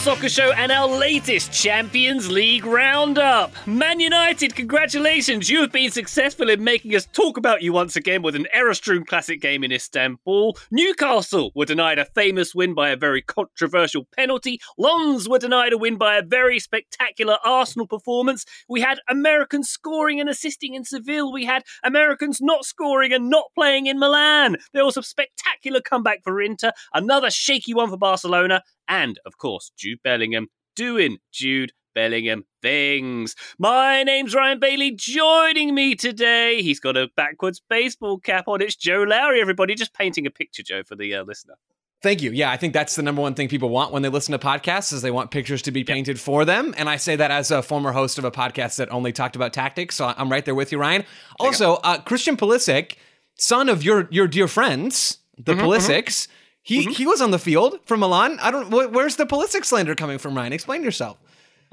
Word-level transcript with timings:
Soccer 0.00 0.30
Show 0.30 0.50
and 0.52 0.72
our 0.72 0.88
latest 0.88 1.52
Champions 1.52 2.30
League 2.30 2.64
roundup. 2.64 3.52
Man 3.66 4.00
United, 4.00 4.54
congratulations! 4.56 5.50
You 5.50 5.60
have 5.60 5.72
been 5.72 5.90
successful 5.90 6.48
in 6.48 6.64
making 6.64 6.96
us 6.96 7.06
talk 7.12 7.36
about 7.36 7.60
you 7.60 7.74
once 7.74 7.96
again 7.96 8.22
with 8.22 8.34
an 8.34 8.46
Erastream 8.56 9.06
Classic 9.06 9.38
game 9.42 9.62
in 9.62 9.72
Istanbul. 9.72 10.56
Newcastle 10.70 11.52
were 11.54 11.66
denied 11.66 11.98
a 11.98 12.06
famous 12.06 12.54
win 12.54 12.72
by 12.72 12.88
a 12.88 12.96
very 12.96 13.20
controversial 13.20 14.08
penalty. 14.16 14.58
Lens 14.78 15.28
were 15.28 15.38
denied 15.38 15.74
a 15.74 15.78
win 15.78 15.98
by 15.98 16.16
a 16.16 16.22
very 16.22 16.58
spectacular 16.58 17.36
Arsenal 17.44 17.86
performance. 17.86 18.46
We 18.70 18.80
had 18.80 19.00
Americans 19.06 19.68
scoring 19.68 20.18
and 20.18 20.30
assisting 20.30 20.72
in 20.72 20.84
Seville. 20.84 21.30
We 21.30 21.44
had 21.44 21.62
Americans 21.84 22.38
not 22.40 22.64
scoring 22.64 23.12
and 23.12 23.28
not 23.28 23.50
playing 23.54 23.84
in 23.84 23.98
Milan. 23.98 24.56
There 24.72 24.86
was 24.86 24.96
a 24.96 25.02
spectacular 25.02 25.82
comeback 25.82 26.24
for 26.24 26.40
Inter, 26.40 26.72
another 26.94 27.30
shaky 27.30 27.74
one 27.74 27.90
for 27.90 27.98
Barcelona, 27.98 28.62
and, 28.90 29.18
of 29.24 29.38
course, 29.38 29.72
Jude 29.78 30.02
Bellingham 30.02 30.48
doing 30.76 31.18
Jude 31.32 31.72
Bellingham 31.94 32.44
things. 32.60 33.34
My 33.58 34.02
name's 34.02 34.34
Ryan 34.34 34.58
Bailey. 34.58 34.90
Joining 34.90 35.74
me 35.74 35.94
today, 35.94 36.60
he's 36.60 36.80
got 36.80 36.96
a 36.96 37.08
backwards 37.16 37.62
baseball 37.70 38.18
cap 38.18 38.48
on. 38.48 38.60
It's 38.60 38.76
Joe 38.76 39.04
Lowery, 39.04 39.40
everybody. 39.40 39.74
Just 39.74 39.94
painting 39.94 40.26
a 40.26 40.30
picture, 40.30 40.62
Joe, 40.62 40.82
for 40.82 40.96
the 40.96 41.14
uh, 41.14 41.22
listener. 41.22 41.54
Thank 42.02 42.22
you. 42.22 42.30
Yeah, 42.30 42.50
I 42.50 42.56
think 42.56 42.72
that's 42.72 42.96
the 42.96 43.02
number 43.02 43.20
one 43.20 43.34
thing 43.34 43.48
people 43.48 43.68
want 43.68 43.92
when 43.92 44.02
they 44.02 44.08
listen 44.08 44.32
to 44.32 44.38
podcasts 44.38 44.92
is 44.92 45.02
they 45.02 45.10
want 45.10 45.30
pictures 45.30 45.60
to 45.62 45.70
be 45.70 45.84
painted 45.84 46.18
for 46.18 46.44
them. 46.44 46.74
And 46.78 46.88
I 46.88 46.96
say 46.96 47.14
that 47.14 47.30
as 47.30 47.50
a 47.50 47.62
former 47.62 47.92
host 47.92 48.18
of 48.18 48.24
a 48.24 48.30
podcast 48.30 48.76
that 48.76 48.90
only 48.90 49.12
talked 49.12 49.36
about 49.36 49.52
tactics. 49.52 49.96
So 49.96 50.12
I'm 50.16 50.30
right 50.30 50.44
there 50.44 50.54
with 50.54 50.72
you, 50.72 50.78
Ryan. 50.78 51.04
Also, 51.38 51.74
uh, 51.84 51.98
Christian 52.00 52.36
Pulisic, 52.36 52.96
son 53.38 53.68
of 53.68 53.82
your 53.82 54.08
your 54.10 54.26
dear 54.26 54.48
friends, 54.48 55.18
the 55.36 55.52
Mm-hmm, 55.52 55.66
Pulisics, 55.66 56.26
he 56.62 56.84
he 56.84 57.06
was 57.06 57.20
on 57.20 57.30
the 57.30 57.38
field 57.38 57.78
for 57.84 57.96
Milan. 57.96 58.38
I 58.40 58.50
don't. 58.50 58.66
wh- 58.66 58.92
Where's 58.92 59.16
the 59.16 59.26
Pulisic 59.26 59.64
slander 59.64 59.94
coming 59.94 60.18
from, 60.18 60.36
Ryan? 60.36 60.52
Explain 60.52 60.82
yourself. 60.82 61.18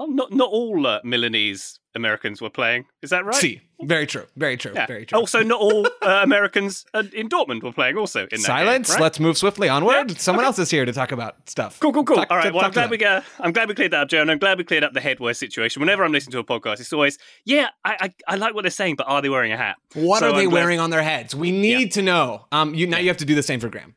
Oh, 0.00 0.06
not 0.06 0.32
not 0.32 0.48
all 0.50 0.86
uh, 0.86 1.00
Milanese 1.04 1.80
Americans 1.96 2.40
were 2.40 2.50
playing. 2.50 2.84
Is 3.02 3.10
that 3.10 3.24
right? 3.24 3.34
See, 3.34 3.60
very 3.82 4.06
true. 4.06 4.24
Very 4.36 4.56
true. 4.56 4.70
Yeah. 4.72 4.86
Very 4.86 5.04
true. 5.04 5.18
Also, 5.18 5.42
not 5.42 5.60
all 5.60 5.86
uh, 6.02 6.20
Americans 6.22 6.86
uh, 6.94 7.02
in 7.12 7.28
Dortmund 7.28 7.64
were 7.64 7.72
playing. 7.72 7.96
Also, 7.96 8.20
in 8.30 8.40
that 8.40 8.46
Silence. 8.46 8.88
Game, 8.88 8.94
right? 8.94 9.02
Let's 9.02 9.18
move 9.18 9.36
swiftly 9.36 9.68
onward. 9.68 10.12
Yeah, 10.12 10.16
Someone 10.18 10.44
else 10.44 10.60
is 10.60 10.70
here 10.70 10.84
to 10.84 10.92
talk 10.92 11.10
about 11.10 11.48
stuff. 11.50 11.80
Cool, 11.80 11.92
cool, 11.92 12.04
cool. 12.04 12.16
Talk- 12.16 12.30
All 12.30 12.36
right. 12.36 12.44
talk- 12.44 12.54
Well, 12.54 12.64
I'm 12.64 12.70
glad 12.70 12.90
we 12.90 13.04
uh, 13.04 13.22
I'm 13.40 13.50
glad 13.52 13.68
we 13.68 13.74
cleared 13.74 13.90
that 13.90 14.02
up, 14.02 14.08
Joe, 14.08 14.22
and 14.22 14.30
I'm 14.30 14.38
glad 14.38 14.56
we 14.58 14.62
cleared 14.64 14.84
up 14.84 14.92
the 14.92 15.00
headwear 15.00 15.36
situation. 15.36 15.80
Whenever 15.80 16.04
I'm 16.04 16.12
listening 16.12 16.32
to 16.32 16.38
a 16.38 16.44
podcast, 16.44 16.78
it's 16.78 16.92
always, 16.92 17.18
yeah, 17.44 17.68
I 17.84 17.96
I, 18.28 18.34
I 18.34 18.36
like 18.36 18.54
what 18.54 18.62
they're 18.62 18.70
saying, 18.70 18.94
but 18.96 19.08
are 19.08 19.20
they 19.20 19.28
wearing 19.28 19.50
a 19.52 19.56
hat? 19.56 19.76
What 19.94 20.20
So 20.20 20.28
are 20.30 20.32
they 20.36 20.44
I'm 20.44 20.50
glad- 20.50 20.60
wearing 20.60 20.78
on 20.78 20.90
their 20.90 21.02
heads? 21.02 21.34
We 21.34 21.50
need 21.50 21.90
to 21.92 22.02
know. 22.02 22.46
Um, 22.52 22.72
you 22.76 22.86
now 22.86 22.98
you 22.98 23.08
have 23.08 23.16
to 23.18 23.24
do 23.24 23.34
the 23.34 23.42
same 23.42 23.58
for 23.58 23.68
Graham. 23.68 23.96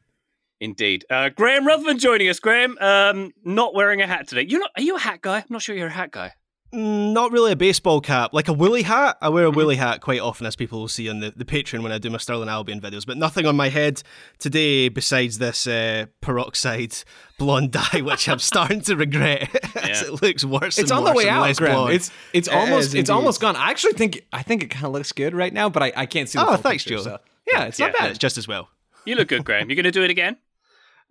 Indeed. 0.62 1.04
Uh, 1.10 1.30
Graham 1.30 1.66
Ruthven 1.68 1.98
joining 2.00 2.30
us. 2.30 2.40
Graham, 2.40 2.78
um, 2.80 3.34
not 3.44 3.74
wearing 3.74 4.00
a 4.02 4.08
hat 4.08 4.28
today. 4.28 4.46
You're 4.48 4.60
not? 4.62 4.72
Are 4.78 4.82
you 4.84 4.96
a 4.96 5.00
hat 5.00 5.22
guy? 5.22 5.40
I'm 5.40 5.46
not 5.50 5.62
sure 5.64 5.76
you're 5.76 5.88
a 5.88 5.92
hat 5.92 6.12
guy. 6.12 6.34
Mm, 6.74 7.12
Not 7.12 7.34
really 7.34 7.52
a 7.52 7.56
baseball 7.58 8.00
cap, 8.00 8.32
like 8.32 8.48
a 8.48 8.54
woolly 8.54 8.84
hat. 8.84 9.18
I 9.22 9.26
Mm-hmm. 9.26 9.34
wear 9.36 9.44
a 9.46 9.52
woolly 9.52 9.76
hat 9.76 10.00
quite 10.00 10.22
often, 10.22 10.46
as 10.48 10.56
people 10.56 10.80
will 10.80 10.88
see 10.88 11.10
on 11.10 11.20
the, 11.20 11.34
the 11.36 11.44
Patreon 11.44 11.84
when 11.84 11.92
I 11.92 11.98
do 11.98 12.10
my 12.10 12.18
Stirling 12.18 12.48
Albion 12.48 12.80
videos, 12.80 13.06
but 13.06 13.18
nothing 13.18 13.46
on 13.46 13.58
my 13.58 13.68
head 13.68 14.02
today 14.40 14.88
besides 14.88 15.38
this 15.40 15.68
uh, 15.68 16.06
peroxide 16.22 16.96
blonde 17.38 17.72
dye, 17.74 18.00
which 18.02 18.30
I'm 18.30 18.40
starting 18.40 18.80
to 18.82 18.96
regret 18.96 19.50
as 19.76 20.02
Yeah. 20.02 20.08
it 20.14 20.22
looks 20.22 20.46
worse. 20.46 20.78
It's 20.78 20.92
and 20.92 21.00
on 21.00 21.04
the 21.04 21.12
way 21.14 21.28
out, 21.28 21.54
Graham. 21.58 21.74
blonde. 21.76 21.94
It's 21.96 22.12
it's 22.32 22.48
It 22.48 22.54
almost 22.54 22.80
is 22.80 22.94
it's 22.94 23.10
indeed. 23.10 23.12
almost 23.12 23.42
gone. 23.42 23.58
I 23.58 23.70
actually 23.72 23.94
think 23.94 24.22
I 24.32 24.42
think 24.44 24.64
it 24.64 24.70
kind 24.70 24.86
of 24.86 24.94
looks 24.94 25.12
good 25.12 25.34
right 25.34 25.52
now, 25.52 25.68
but 25.70 25.84
I, 25.84 25.92
I 25.96 26.06
can't 26.06 26.30
see. 26.30 26.40
The 26.40 26.46
Oh, 26.48 26.56
thanks, 26.56 26.84
picture, 26.86 26.98
Joe. 27.00 27.04
so- 27.04 27.20
Yeah, 27.52 27.64
it's 27.66 27.80
not 27.80 27.92
Yeah, 27.94 28.00
bad. 28.00 28.10
It's 28.12 28.20
just 28.20 28.38
as 28.38 28.48
well. 28.48 28.70
You 29.04 29.16
look 29.16 29.28
good, 29.28 29.44
Graham. 29.44 29.68
You're 29.70 29.76
going 29.76 29.84
to 29.86 29.92
do 29.92 30.04
it 30.04 30.12
again? 30.12 30.38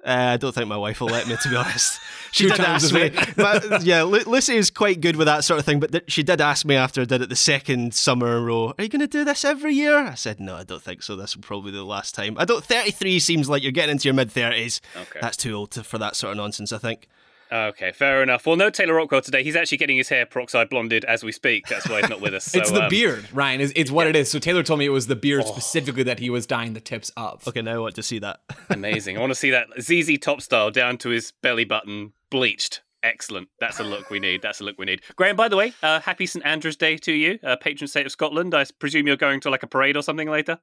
Uh, 0.05 0.33
I 0.33 0.37
don't 0.39 0.55
think 0.55 0.67
my 0.69 0.77
wife 0.77 1.01
will 1.01 1.09
let 1.09 1.29
me, 1.29 1.37
to 1.37 1.49
be 1.49 1.57
honest. 1.63 2.01
She 2.33 2.49
did 2.49 2.61
ask 2.61 2.93
me. 2.93 3.11
but, 3.37 3.83
yeah, 3.83 4.03
Lu- 4.03 4.25
Lucy 4.27 4.57
is 4.57 4.71
quite 4.71 5.01
good 5.01 5.17
with 5.17 5.27
that 5.27 5.45
sort 5.45 5.59
of 5.59 5.67
thing, 5.67 5.81
but 5.81 5.93
th- 5.93 6.05
she 6.09 6.23
did 6.23 6.41
ask 6.41 6.65
me 6.65 6.75
after 6.75 7.03
I 7.03 7.05
did 7.05 7.23
it 7.23 7.29
the 7.29 7.37
second 7.37 7.93
summer 7.95 8.29
in 8.29 8.35
a 8.35 8.41
row, 8.41 8.75
are 8.79 8.83
you 8.85 8.89
going 8.89 9.01
to 9.01 9.07
do 9.07 9.25
this 9.25 9.45
every 9.45 9.75
year? 9.75 9.99
I 9.99 10.15
said, 10.15 10.41
no, 10.41 10.55
I 10.57 10.65
don't 10.65 10.83
think 10.83 11.03
so. 11.03 11.17
This 11.17 11.37
will 11.37 11.43
probably 11.43 11.73
be 11.73 11.79
the 11.79 11.85
last 11.85 12.15
time. 12.15 12.37
I 12.39 12.45
don't, 12.45 12.65
33 12.65 13.19
seems 13.19 13.49
like 13.49 13.63
you're 13.63 13.73
getting 13.73 13.93
into 13.93 14.05
your 14.09 14.15
mid 14.15 14.31
30s. 14.31 14.81
Okay. 14.97 15.19
That's 15.21 15.37
too 15.37 15.55
old 15.55 15.73
to, 15.73 15.85
for 15.85 15.99
that 15.99 16.17
sort 16.17 16.31
of 16.33 16.37
nonsense, 16.39 16.73
I 16.73 16.79
think. 16.79 17.09
Okay, 17.53 17.93
fair 17.93 18.23
enough. 18.23 18.47
Well, 18.47 18.57
no 18.57 18.71
Taylor 18.71 18.95
Rockwell 18.95 19.23
today. 19.23 19.43
He's 19.43 19.57
actually 19.57 19.79
getting 19.79 19.97
his 19.97 20.09
hair 20.09 20.25
peroxide 20.25 20.69
blonded 20.69 21.05
as 21.05 21.25
we 21.25 21.33
speak. 21.33 21.67
That's 21.67 21.89
why 21.89 22.01
he's 22.01 22.11
not 22.11 22.21
with 22.21 22.35
us. 22.35 22.41
So, 22.51 22.59
it's 22.59 22.71
the 22.73 22.85
um, 22.85 22.91
beard, 22.91 23.29
Ryan. 23.33 23.61
Is 23.61 23.73
it's 23.77 23.93
what 23.93 24.09
it 24.09 24.17
is. 24.17 24.29
So 24.29 24.41
Taylor 24.41 24.65
told 24.65 24.81
me 24.81 24.87
it 24.87 24.91
was 24.91 25.07
the 25.07 25.15
beard 25.15 25.47
specifically 25.47 26.03
that 26.03 26.19
he 26.19 26.29
was 26.29 26.47
dyeing 26.47 26.73
the 26.73 26.81
tips 26.81 27.13
of. 27.17 27.47
Okay, 27.47 27.63
now 27.63 27.75
I 27.75 27.79
want 27.79 27.95
to 27.95 28.03
see 28.03 28.19
that. 28.19 28.41
Amazing. 28.71 29.17
I 29.17 29.21
want 29.21 29.31
to 29.31 29.37
see 29.37 29.51
that 29.51 29.69
ZZ 29.81 30.19
top 30.19 30.41
style 30.43 30.71
down 30.71 30.99
to 30.99 31.11
his 31.11 31.33
belly 31.43 31.65
button 31.65 32.13
bleached. 32.29 32.83
Excellent. 33.03 33.49
That's 33.61 33.79
a 33.79 33.85
look 33.85 34.11
we 34.11 34.19
need. 34.19 34.43
That's 34.43 34.61
a 34.61 34.65
look 34.65 34.79
we 34.79 34.87
need. 34.87 35.03
Graham, 35.17 35.37
by 35.37 35.49
the 35.49 35.57
way, 35.57 35.73
uh, 35.83 36.01
happy 36.01 36.27
St 36.27 36.45
Andrew's 36.45 36.77
Day 36.77 36.97
to 36.99 37.13
you, 37.13 37.39
uh, 37.45 37.57
patron 37.57 37.87
saint 37.89 38.07
of 38.07 38.13
Scotland. 38.13 38.55
I 38.55 38.65
presume 38.79 39.07
you're 39.07 39.17
going 39.17 39.41
to 39.41 39.51
like 39.51 39.63
a 39.63 39.69
parade 39.69 39.97
or 39.97 40.03
something 40.03 40.29
later. 40.29 40.59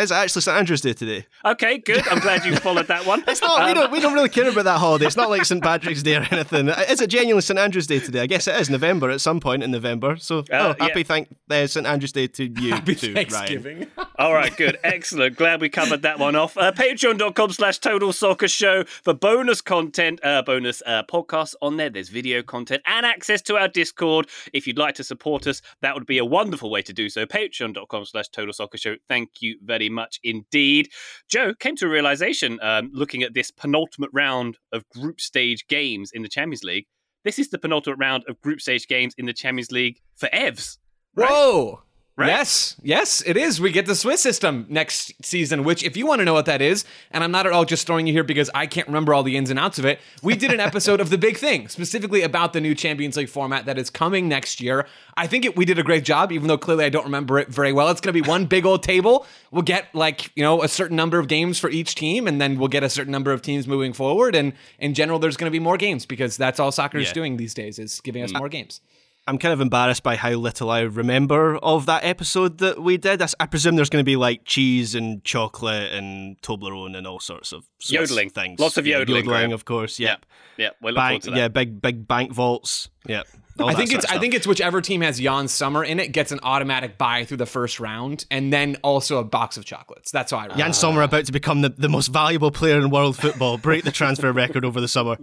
It's 0.00 0.10
actually 0.10 0.42
St 0.42 0.56
Andrew's 0.56 0.80
Day 0.80 0.92
today. 0.94 1.26
Okay, 1.44 1.78
good. 1.78 2.06
I'm 2.08 2.18
glad 2.20 2.44
you 2.44 2.56
followed 2.56 2.86
that 2.88 3.04
one. 3.06 3.22
It's 3.28 3.40
not. 3.42 3.64
we 3.64 3.70
Um, 3.70 3.74
don't. 3.76 3.92
We 3.92 4.00
don't 4.00 4.14
really 4.14 4.28
care 4.30 4.48
about 4.50 4.64
that 4.64 4.78
holiday. 4.78 5.06
It's 5.06 5.16
not 5.16 5.28
like 5.30 5.44
St 5.44 5.62
Patrick's 5.62 6.02
Day 6.02 6.16
or 6.16 6.26
anything. 6.30 6.68
Is 6.68 7.00
it 7.00 7.10
genuinely 7.10 7.42
St 7.42 7.58
Andrew's 7.58 7.86
Day 7.86 8.00
today? 8.00 8.20
I 8.20 8.26
guess 8.26 8.48
it 8.48 8.58
is 8.60 8.70
November 8.70 9.10
at 9.10 9.20
some 9.20 9.40
point 9.40 9.62
in 9.62 9.70
November. 9.70 10.16
So, 10.16 10.38
Uh, 10.38 10.42
oh, 10.52 10.74
yeah. 10.78 10.84
happy 10.84 11.02
thank 11.02 11.28
uh, 11.50 11.66
St 11.66 11.86
Andrew's 11.86 12.12
Day 12.12 12.26
to 12.28 12.44
you 12.60 12.72
Happy 12.72 12.94
too, 12.94 13.12
Ryan. 13.14 13.26
Thanksgiving. 13.28 13.86
All 14.18 14.32
right, 14.32 14.56
good. 14.56 14.78
Excellent. 14.82 15.36
Glad 15.36 15.60
we 15.60 15.68
covered 15.68 16.02
that 16.02 16.18
one 16.18 16.34
off. 16.34 16.56
Uh, 16.56 16.72
Patreon.com 16.72 17.52
slash 17.52 17.78
Total 17.78 18.12
Soccer 18.12 18.48
Show 18.48 18.84
for 18.84 19.12
bonus 19.14 19.60
content, 19.60 20.20
uh, 20.24 20.40
bonus 20.42 20.82
uh, 20.86 21.02
podcasts 21.04 21.54
on 21.60 21.76
there. 21.76 21.90
There's 21.90 22.08
video 22.08 22.42
content 22.42 22.82
and 22.86 23.04
access 23.04 23.42
to 23.42 23.56
our 23.56 23.68
Discord. 23.68 24.28
If 24.52 24.66
you'd 24.66 24.78
like 24.78 24.94
to 24.96 25.04
support 25.04 25.46
us, 25.46 25.60
that 25.82 25.94
would 25.94 26.06
be 26.06 26.18
a 26.18 26.24
wonderful 26.24 26.70
way 26.70 26.80
to 26.82 26.92
do 26.92 27.08
so. 27.10 27.26
Patreon.com 27.26 28.04
slash 28.06 28.28
Total 28.28 28.52
Soccer 28.52 28.78
Show. 28.78 28.96
Thank 29.08 29.40
you 29.42 29.58
very 29.62 29.88
much 29.90 30.18
indeed. 30.22 30.88
Joe 31.28 31.54
came 31.54 31.76
to 31.76 31.86
a 31.86 31.90
realization 31.90 32.58
um, 32.62 32.90
looking 32.92 33.22
at 33.22 33.34
this 33.34 33.50
penultimate 33.50 34.10
round 34.12 34.58
of 34.72 34.88
group 34.88 35.20
stage 35.20 35.66
games 35.68 36.10
in 36.12 36.22
the 36.22 36.28
Champions 36.28 36.64
League. 36.64 36.86
This 37.24 37.38
is 37.38 37.50
the 37.50 37.58
penultimate 37.58 37.98
round 37.98 38.24
of 38.28 38.40
group 38.40 38.60
stage 38.60 38.86
games 38.88 39.14
in 39.18 39.26
the 39.26 39.32
Champions 39.32 39.70
League 39.70 40.00
for 40.16 40.28
EVs. 40.30 40.78
Right? 41.14 41.30
Whoa. 41.30 41.82
Right? 42.20 42.28
Yes, 42.28 42.76
yes, 42.82 43.22
it 43.24 43.38
is. 43.38 43.62
We 43.62 43.72
get 43.72 43.86
the 43.86 43.94
Swiss 43.94 44.20
system 44.20 44.66
next 44.68 45.12
season, 45.24 45.64
which, 45.64 45.82
if 45.82 45.96
you 45.96 46.06
want 46.06 46.18
to 46.18 46.26
know 46.26 46.34
what 46.34 46.44
that 46.44 46.60
is, 46.60 46.84
and 47.10 47.24
I'm 47.24 47.30
not 47.30 47.46
at 47.46 47.52
all 47.52 47.64
just 47.64 47.86
throwing 47.86 48.06
you 48.06 48.12
here 48.12 48.24
because 48.24 48.50
I 48.54 48.66
can't 48.66 48.86
remember 48.86 49.14
all 49.14 49.22
the 49.22 49.38
ins 49.38 49.48
and 49.48 49.58
outs 49.58 49.78
of 49.78 49.86
it, 49.86 50.00
we 50.22 50.36
did 50.36 50.52
an 50.52 50.60
episode 50.60 51.00
of 51.00 51.08
The 51.08 51.16
Big 51.16 51.38
Thing, 51.38 51.68
specifically 51.68 52.20
about 52.20 52.52
the 52.52 52.60
new 52.60 52.74
Champions 52.74 53.16
League 53.16 53.30
format 53.30 53.64
that 53.64 53.78
is 53.78 53.88
coming 53.88 54.28
next 54.28 54.60
year. 54.60 54.86
I 55.16 55.26
think 55.26 55.46
it, 55.46 55.56
we 55.56 55.64
did 55.64 55.78
a 55.78 55.82
great 55.82 56.04
job, 56.04 56.30
even 56.30 56.46
though 56.46 56.58
clearly 56.58 56.84
I 56.84 56.90
don't 56.90 57.04
remember 57.04 57.38
it 57.38 57.48
very 57.48 57.72
well. 57.72 57.88
It's 57.88 58.02
going 58.02 58.14
to 58.14 58.22
be 58.22 58.28
one 58.28 58.44
big 58.44 58.66
old 58.66 58.82
table. 58.82 59.26
We'll 59.50 59.62
get, 59.62 59.86
like, 59.94 60.30
you 60.36 60.42
know, 60.42 60.62
a 60.62 60.68
certain 60.68 60.96
number 60.96 61.18
of 61.18 61.26
games 61.26 61.58
for 61.58 61.70
each 61.70 61.94
team, 61.94 62.28
and 62.28 62.38
then 62.38 62.58
we'll 62.58 62.68
get 62.68 62.82
a 62.82 62.90
certain 62.90 63.12
number 63.12 63.32
of 63.32 63.40
teams 63.40 63.66
moving 63.66 63.94
forward. 63.94 64.34
And 64.34 64.52
in 64.78 64.92
general, 64.92 65.18
there's 65.18 65.38
going 65.38 65.50
to 65.50 65.50
be 65.50 65.58
more 65.58 65.78
games 65.78 66.04
because 66.04 66.36
that's 66.36 66.60
all 66.60 66.70
soccer 66.70 66.98
is 66.98 67.12
doing 67.12 67.38
these 67.38 67.54
days, 67.54 67.78
is 67.78 68.00
giving 68.00 68.22
us 68.22 68.32
mm. 68.32 68.38
more 68.38 68.48
games. 68.50 68.82
I'm 69.30 69.38
kind 69.38 69.52
of 69.52 69.60
embarrassed 69.60 70.02
by 70.02 70.16
how 70.16 70.30
little 70.30 70.72
I 70.72 70.80
remember 70.80 71.56
of 71.58 71.86
that 71.86 72.02
episode 72.02 72.58
that 72.58 72.82
we 72.82 72.96
did. 72.96 73.22
I 73.38 73.46
presume 73.46 73.76
there's 73.76 73.88
going 73.88 74.02
to 74.02 74.04
be 74.04 74.16
like 74.16 74.44
cheese 74.44 74.96
and 74.96 75.22
chocolate 75.22 75.92
and 75.92 76.36
Toblerone 76.42 76.96
and 76.96 77.06
all 77.06 77.20
sorts 77.20 77.52
of 77.52 77.64
Swiss 77.78 78.10
Yodeling. 78.10 78.30
things. 78.30 78.58
Lots 78.58 78.76
of 78.76 78.88
yodeling, 78.88 79.24
Graham. 79.24 79.34
yodeling, 79.34 79.52
of 79.52 79.64
course. 79.64 80.00
Yep. 80.00 80.26
Yeah, 80.56 80.70
we're 80.82 80.90
looking 80.90 80.94
forward 80.96 81.10
Bank, 81.10 81.22
to 81.22 81.30
that. 81.30 81.36
yeah, 81.36 81.46
big 81.46 81.80
big 81.80 82.08
bank 82.08 82.32
vaults. 82.32 82.88
Yep. 83.06 83.28
all 83.60 83.68
I 83.68 83.74
think 83.74 83.92
it's 83.92 84.04
I 84.06 84.18
think 84.18 84.34
it's 84.34 84.48
whichever 84.48 84.80
team 84.80 85.00
has 85.02 85.20
Yann 85.20 85.46
Sommer 85.46 85.84
in 85.84 86.00
it 86.00 86.10
gets 86.10 86.32
an 86.32 86.40
automatic 86.42 86.98
buy 86.98 87.24
through 87.24 87.36
the 87.36 87.46
first 87.46 87.78
round, 87.78 88.26
and 88.32 88.52
then 88.52 88.78
also 88.82 89.18
a 89.18 89.24
box 89.24 89.56
of 89.56 89.64
chocolates. 89.64 90.10
That's 90.10 90.32
how 90.32 90.38
I. 90.38 90.42
Remember. 90.42 90.58
Yann 90.58 90.72
Sommer 90.72 91.02
about 91.02 91.26
to 91.26 91.32
become 91.32 91.60
the, 91.60 91.68
the 91.68 91.88
most 91.88 92.08
valuable 92.08 92.50
player 92.50 92.80
in 92.80 92.90
world 92.90 93.16
football, 93.16 93.58
break 93.58 93.84
the 93.84 93.92
transfer 93.92 94.32
record 94.32 94.64
over 94.64 94.80
the 94.80 94.88
summer. 94.88 95.18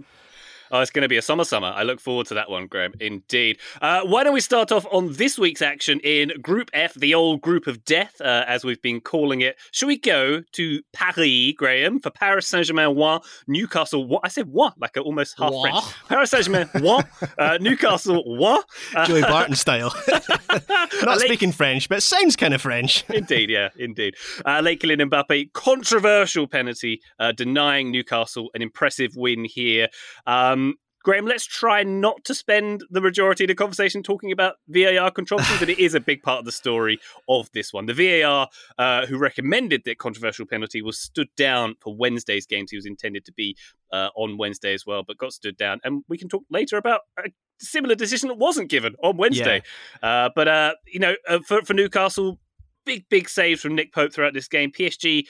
Oh, 0.70 0.80
it's 0.80 0.90
going 0.90 1.02
to 1.02 1.08
be 1.08 1.16
a 1.16 1.22
summer 1.22 1.44
summer. 1.44 1.72
I 1.74 1.82
look 1.82 2.00
forward 2.00 2.26
to 2.28 2.34
that 2.34 2.50
one, 2.50 2.66
Graham. 2.66 2.92
Indeed. 3.00 3.58
Uh, 3.80 4.02
why 4.02 4.24
don't 4.24 4.34
we 4.34 4.40
start 4.40 4.70
off 4.72 4.86
on 4.92 5.14
this 5.14 5.38
week's 5.38 5.62
action 5.62 6.00
in 6.00 6.32
Group 6.42 6.70
F, 6.72 6.94
the 6.94 7.14
old 7.14 7.40
group 7.40 7.66
of 7.66 7.84
death, 7.84 8.20
uh, 8.20 8.44
as 8.46 8.64
we've 8.64 8.82
been 8.82 9.00
calling 9.00 9.40
it. 9.40 9.56
Should 9.72 9.86
we 9.88 9.98
go 9.98 10.42
to 10.52 10.82
Paris, 10.92 11.52
Graham, 11.56 12.00
for 12.00 12.10
Paris 12.10 12.46
Saint 12.46 12.66
Germain 12.66 12.94
one, 12.94 13.20
Newcastle 13.46 14.06
one? 14.06 14.20
I 14.24 14.28
said 14.28 14.48
one, 14.48 14.72
like 14.78 14.96
almost 14.98 15.38
half 15.38 15.52
One. 15.52 15.70
French. 15.70 15.84
Paris 16.08 16.30
Saint 16.30 16.44
Germain 16.44 16.68
one, 16.80 17.04
uh, 17.38 17.58
Newcastle 17.60 18.22
one. 18.36 18.62
Uh, 18.94 19.06
Joey 19.06 19.22
Barton 19.22 19.54
style. 19.54 19.94
Not 21.02 21.20
speaking 21.20 21.52
French, 21.52 21.88
but 21.88 22.02
sounds 22.02 22.36
kind 22.36 22.54
of 22.54 22.62
French. 22.62 23.04
Indeed, 23.08 23.50
yeah, 23.50 23.68
indeed. 23.76 24.14
Uh, 24.44 24.60
Late 24.60 24.80
Kylian 24.80 25.08
Mbappe, 25.10 25.52
controversial 25.52 26.46
penalty, 26.46 27.00
uh, 27.18 27.32
denying 27.32 27.90
Newcastle 27.90 28.50
an 28.54 28.62
impressive 28.62 29.12
win 29.16 29.44
here. 29.44 29.88
Um, 30.26 30.57
Graham, 31.02 31.26
let's 31.26 31.44
try 31.44 31.82
not 31.82 32.24
to 32.24 32.34
spend 32.34 32.84
the 32.90 33.00
majority 33.00 33.44
of 33.44 33.48
the 33.48 33.54
conversation 33.54 34.02
talking 34.02 34.32
about 34.32 34.56
VAR 34.68 35.10
controversy, 35.10 35.54
but 35.60 35.68
it 35.68 35.78
is 35.78 35.94
a 35.94 36.00
big 36.00 36.22
part 36.22 36.40
of 36.40 36.44
the 36.44 36.52
story 36.52 36.98
of 37.28 37.50
this 37.52 37.72
one. 37.72 37.86
The 37.86 37.94
VAR, 37.94 38.48
uh, 38.78 39.06
who 39.06 39.18
recommended 39.18 39.82
that 39.84 39.98
controversial 39.98 40.46
penalty, 40.46 40.82
was 40.82 40.98
stood 40.98 41.28
down 41.36 41.76
for 41.80 41.94
Wednesday's 41.94 42.46
games. 42.46 42.70
He 42.70 42.76
was 42.76 42.86
intended 42.86 43.24
to 43.26 43.32
be 43.32 43.56
uh, 43.92 44.10
on 44.16 44.38
Wednesday 44.38 44.74
as 44.74 44.84
well, 44.86 45.02
but 45.02 45.18
got 45.18 45.32
stood 45.32 45.56
down. 45.56 45.80
And 45.84 46.04
we 46.08 46.18
can 46.18 46.28
talk 46.28 46.44
later 46.50 46.76
about 46.76 47.02
a 47.18 47.30
similar 47.58 47.94
decision 47.94 48.28
that 48.28 48.38
wasn't 48.38 48.68
given 48.68 48.94
on 49.02 49.16
Wednesday. 49.16 49.62
Uh, 50.02 50.30
but, 50.34 50.48
uh, 50.48 50.74
you 50.86 51.00
know, 51.00 51.14
uh, 51.28 51.38
for, 51.46 51.62
for 51.62 51.74
Newcastle, 51.74 52.38
big, 52.84 53.08
big 53.08 53.28
saves 53.28 53.60
from 53.60 53.74
Nick 53.74 53.92
Pope 53.92 54.12
throughout 54.12 54.34
this 54.34 54.48
game. 54.48 54.72
PSG, 54.72 55.24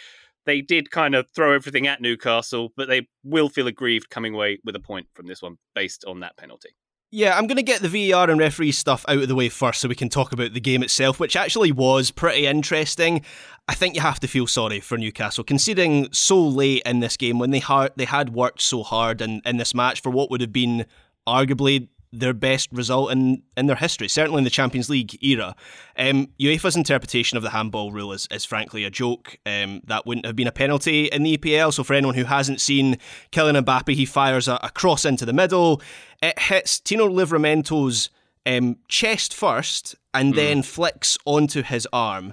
they 0.49 0.61
did 0.61 0.91
kind 0.91 1.15
of 1.15 1.29
throw 1.31 1.55
everything 1.55 1.87
at 1.87 2.01
Newcastle, 2.01 2.73
but 2.77 2.89
they 2.89 3.09
will 3.23 3.49
feel 3.49 3.67
aggrieved 3.67 4.11
coming 4.11 4.35
away 4.35 4.59
with 4.65 4.75
a 4.75 4.81
point 4.81 5.07
from 5.15 5.27
this 5.27 5.43
one 5.43 5.59
based 5.75 6.05
on 6.07 6.21
that 6.21 6.37
penalty. 6.37 6.71
Yeah, 7.11 7.39
I'm 7.39 7.47
going 7.47 7.57
to 7.57 7.63
get 7.63 7.81
the 7.81 8.11
VAR 8.11 8.29
and 8.29 8.39
referee 8.39 8.73
stuff 8.73 9.05
out 9.09 9.23
of 9.23 9.29
the 9.29 9.35
way 9.35 9.49
first 9.49 9.81
so 9.81 9.89
we 9.89 9.95
can 9.95 10.11
talk 10.11 10.33
about 10.33 10.53
the 10.53 10.61
game 10.61 10.83
itself, 10.83 11.19
which 11.19 11.37
actually 11.37 11.73
was 11.73 12.11
pretty 12.11 12.45
interesting. 12.47 13.25
I 13.67 13.75
think 13.75 13.95
you 13.95 14.03
have 14.03 14.21
to 14.21 14.29
feel 14.29 14.47
sorry 14.47 14.81
for 14.81 14.99
Newcastle, 14.99 15.43
conceding 15.43 16.13
so 16.13 16.39
late 16.39 16.83
in 16.85 17.01
this 17.01 17.17
game 17.17 17.39
when 17.39 17.51
they, 17.51 17.61
har- 17.61 17.91
they 17.97 18.05
had 18.05 18.35
worked 18.35 18.61
so 18.61 18.83
hard 18.83 19.23
in, 19.23 19.41
in 19.47 19.57
this 19.57 19.75
match 19.75 20.03
for 20.03 20.11
what 20.11 20.31
would 20.31 20.43
have 20.43 20.53
been 20.53 20.85
arguably 21.27 21.89
their 22.13 22.33
best 22.33 22.71
result 22.73 23.13
in, 23.13 23.43
in 23.57 23.67
their 23.67 23.77
history, 23.77 24.09
certainly 24.09 24.39
in 24.39 24.45
the 24.45 24.51
Champions 24.51 24.89
League 24.89 25.23
era. 25.23 25.55
Um, 25.97 26.29
UEFA's 26.41 26.77
interpretation 26.77 27.37
of 27.37 27.43
the 27.43 27.51
handball 27.51 27.93
rule 27.93 28.13
is, 28.13 28.27
is 28.31 28.45
frankly 28.45 28.85
a 28.85 28.91
joke. 28.91 29.39
Um, 29.45 29.83
that 29.85 30.07
wouldn't 30.07 30.27
have 30.27 30.37
been 30.37 30.47
a 30.47 30.53
penalty 30.53 31.07
in 31.07 31.23
the 31.23 31.37
EPL. 31.37 31.73
So 31.73 31.85
for 31.85 31.95
anyone 31.95 32.15
who 32.15 32.25
hasn't 32.25 32.61
seen 32.61 32.99
Kylian 33.33 33.63
Mbappe, 33.63 33.95
he 33.95 34.07
fires 34.07 34.49
a, 34.49 34.59
a 34.63 34.71
cross 34.71 35.05
into 35.05 35.27
the 35.27 35.33
middle. 35.33 35.83
It 36.23 36.39
hits 36.39 36.81
Tino 36.81 37.09
Livramento's 37.09 38.11
um, 38.47 38.77
chest 38.89 39.35
first 39.35 39.95
and 40.15 40.35
then 40.35 40.63
flicks 40.63 41.19
onto 41.27 41.63
his 41.63 41.87
arm. 41.93 42.33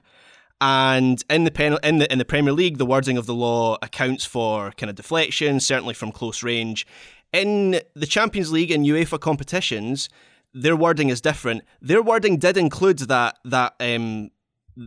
And 0.61 1.23
in 1.29 1.43
the, 1.43 1.51
pen- 1.51 1.77
in 1.83 1.97
the 1.97 2.11
in 2.11 2.17
the 2.17 2.25
Premier 2.25 2.53
League, 2.53 2.77
the 2.77 2.85
wording 2.85 3.17
of 3.17 3.25
the 3.25 3.35
law 3.35 3.77
accounts 3.81 4.23
for 4.23 4.71
kind 4.71 4.89
of 4.89 4.95
deflection, 4.95 5.59
certainly 5.59 5.93
from 5.93 6.13
close 6.13 6.43
range. 6.43 6.87
In 7.35 7.81
the 7.93 8.05
Champions 8.05 8.53
League 8.53 8.71
and 8.71 8.85
UEFA 8.85 9.19
competitions, 9.19 10.07
their 10.53 10.75
wording 10.77 11.09
is 11.09 11.19
different. 11.19 11.63
Their 11.81 12.01
wording 12.01 12.37
did 12.37 12.55
include 12.55 12.99
that 12.99 13.37
that 13.43 13.73
um, 13.81 14.31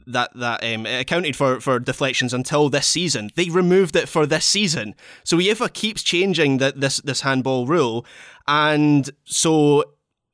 that 0.06 0.30
that 0.34 0.64
um, 0.64 0.86
accounted 0.86 1.36
for 1.36 1.60
for 1.60 1.78
deflections 1.78 2.32
until 2.32 2.70
this 2.70 2.86
season. 2.86 3.28
They 3.36 3.50
removed 3.50 3.94
it 3.96 4.08
for 4.08 4.24
this 4.24 4.46
season, 4.46 4.94
so 5.24 5.36
UEFA 5.36 5.70
keeps 5.74 6.02
changing 6.02 6.56
that 6.56 6.80
this 6.80 6.96
this 6.98 7.20
handball 7.20 7.66
rule, 7.66 8.06
and 8.46 9.10
so 9.26 9.84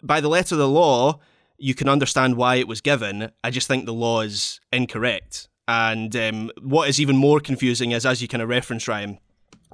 by 0.01 0.21
the 0.21 0.29
letter 0.29 0.55
of 0.55 0.61
the 0.61 0.69
law, 0.69 1.19
you 1.59 1.75
can 1.75 1.89
understand 1.89 2.37
why 2.37 2.57
it 2.57 2.69
was 2.69 2.81
given. 2.81 3.33
I 3.43 3.51
just 3.51 3.67
think 3.67 3.87
the 3.87 3.93
law 3.93 4.21
is 4.21 4.61
incorrect. 4.73 5.49
And 5.67 6.15
um, 6.15 6.53
what 6.61 6.89
is 6.89 7.01
even 7.01 7.17
more 7.17 7.41
confusing 7.41 7.91
is, 7.91 8.07
as 8.07 8.23
you 8.23 8.29
kind 8.29 8.43
of 8.43 8.51
reference, 8.51 8.87
Ryan, 8.87 9.19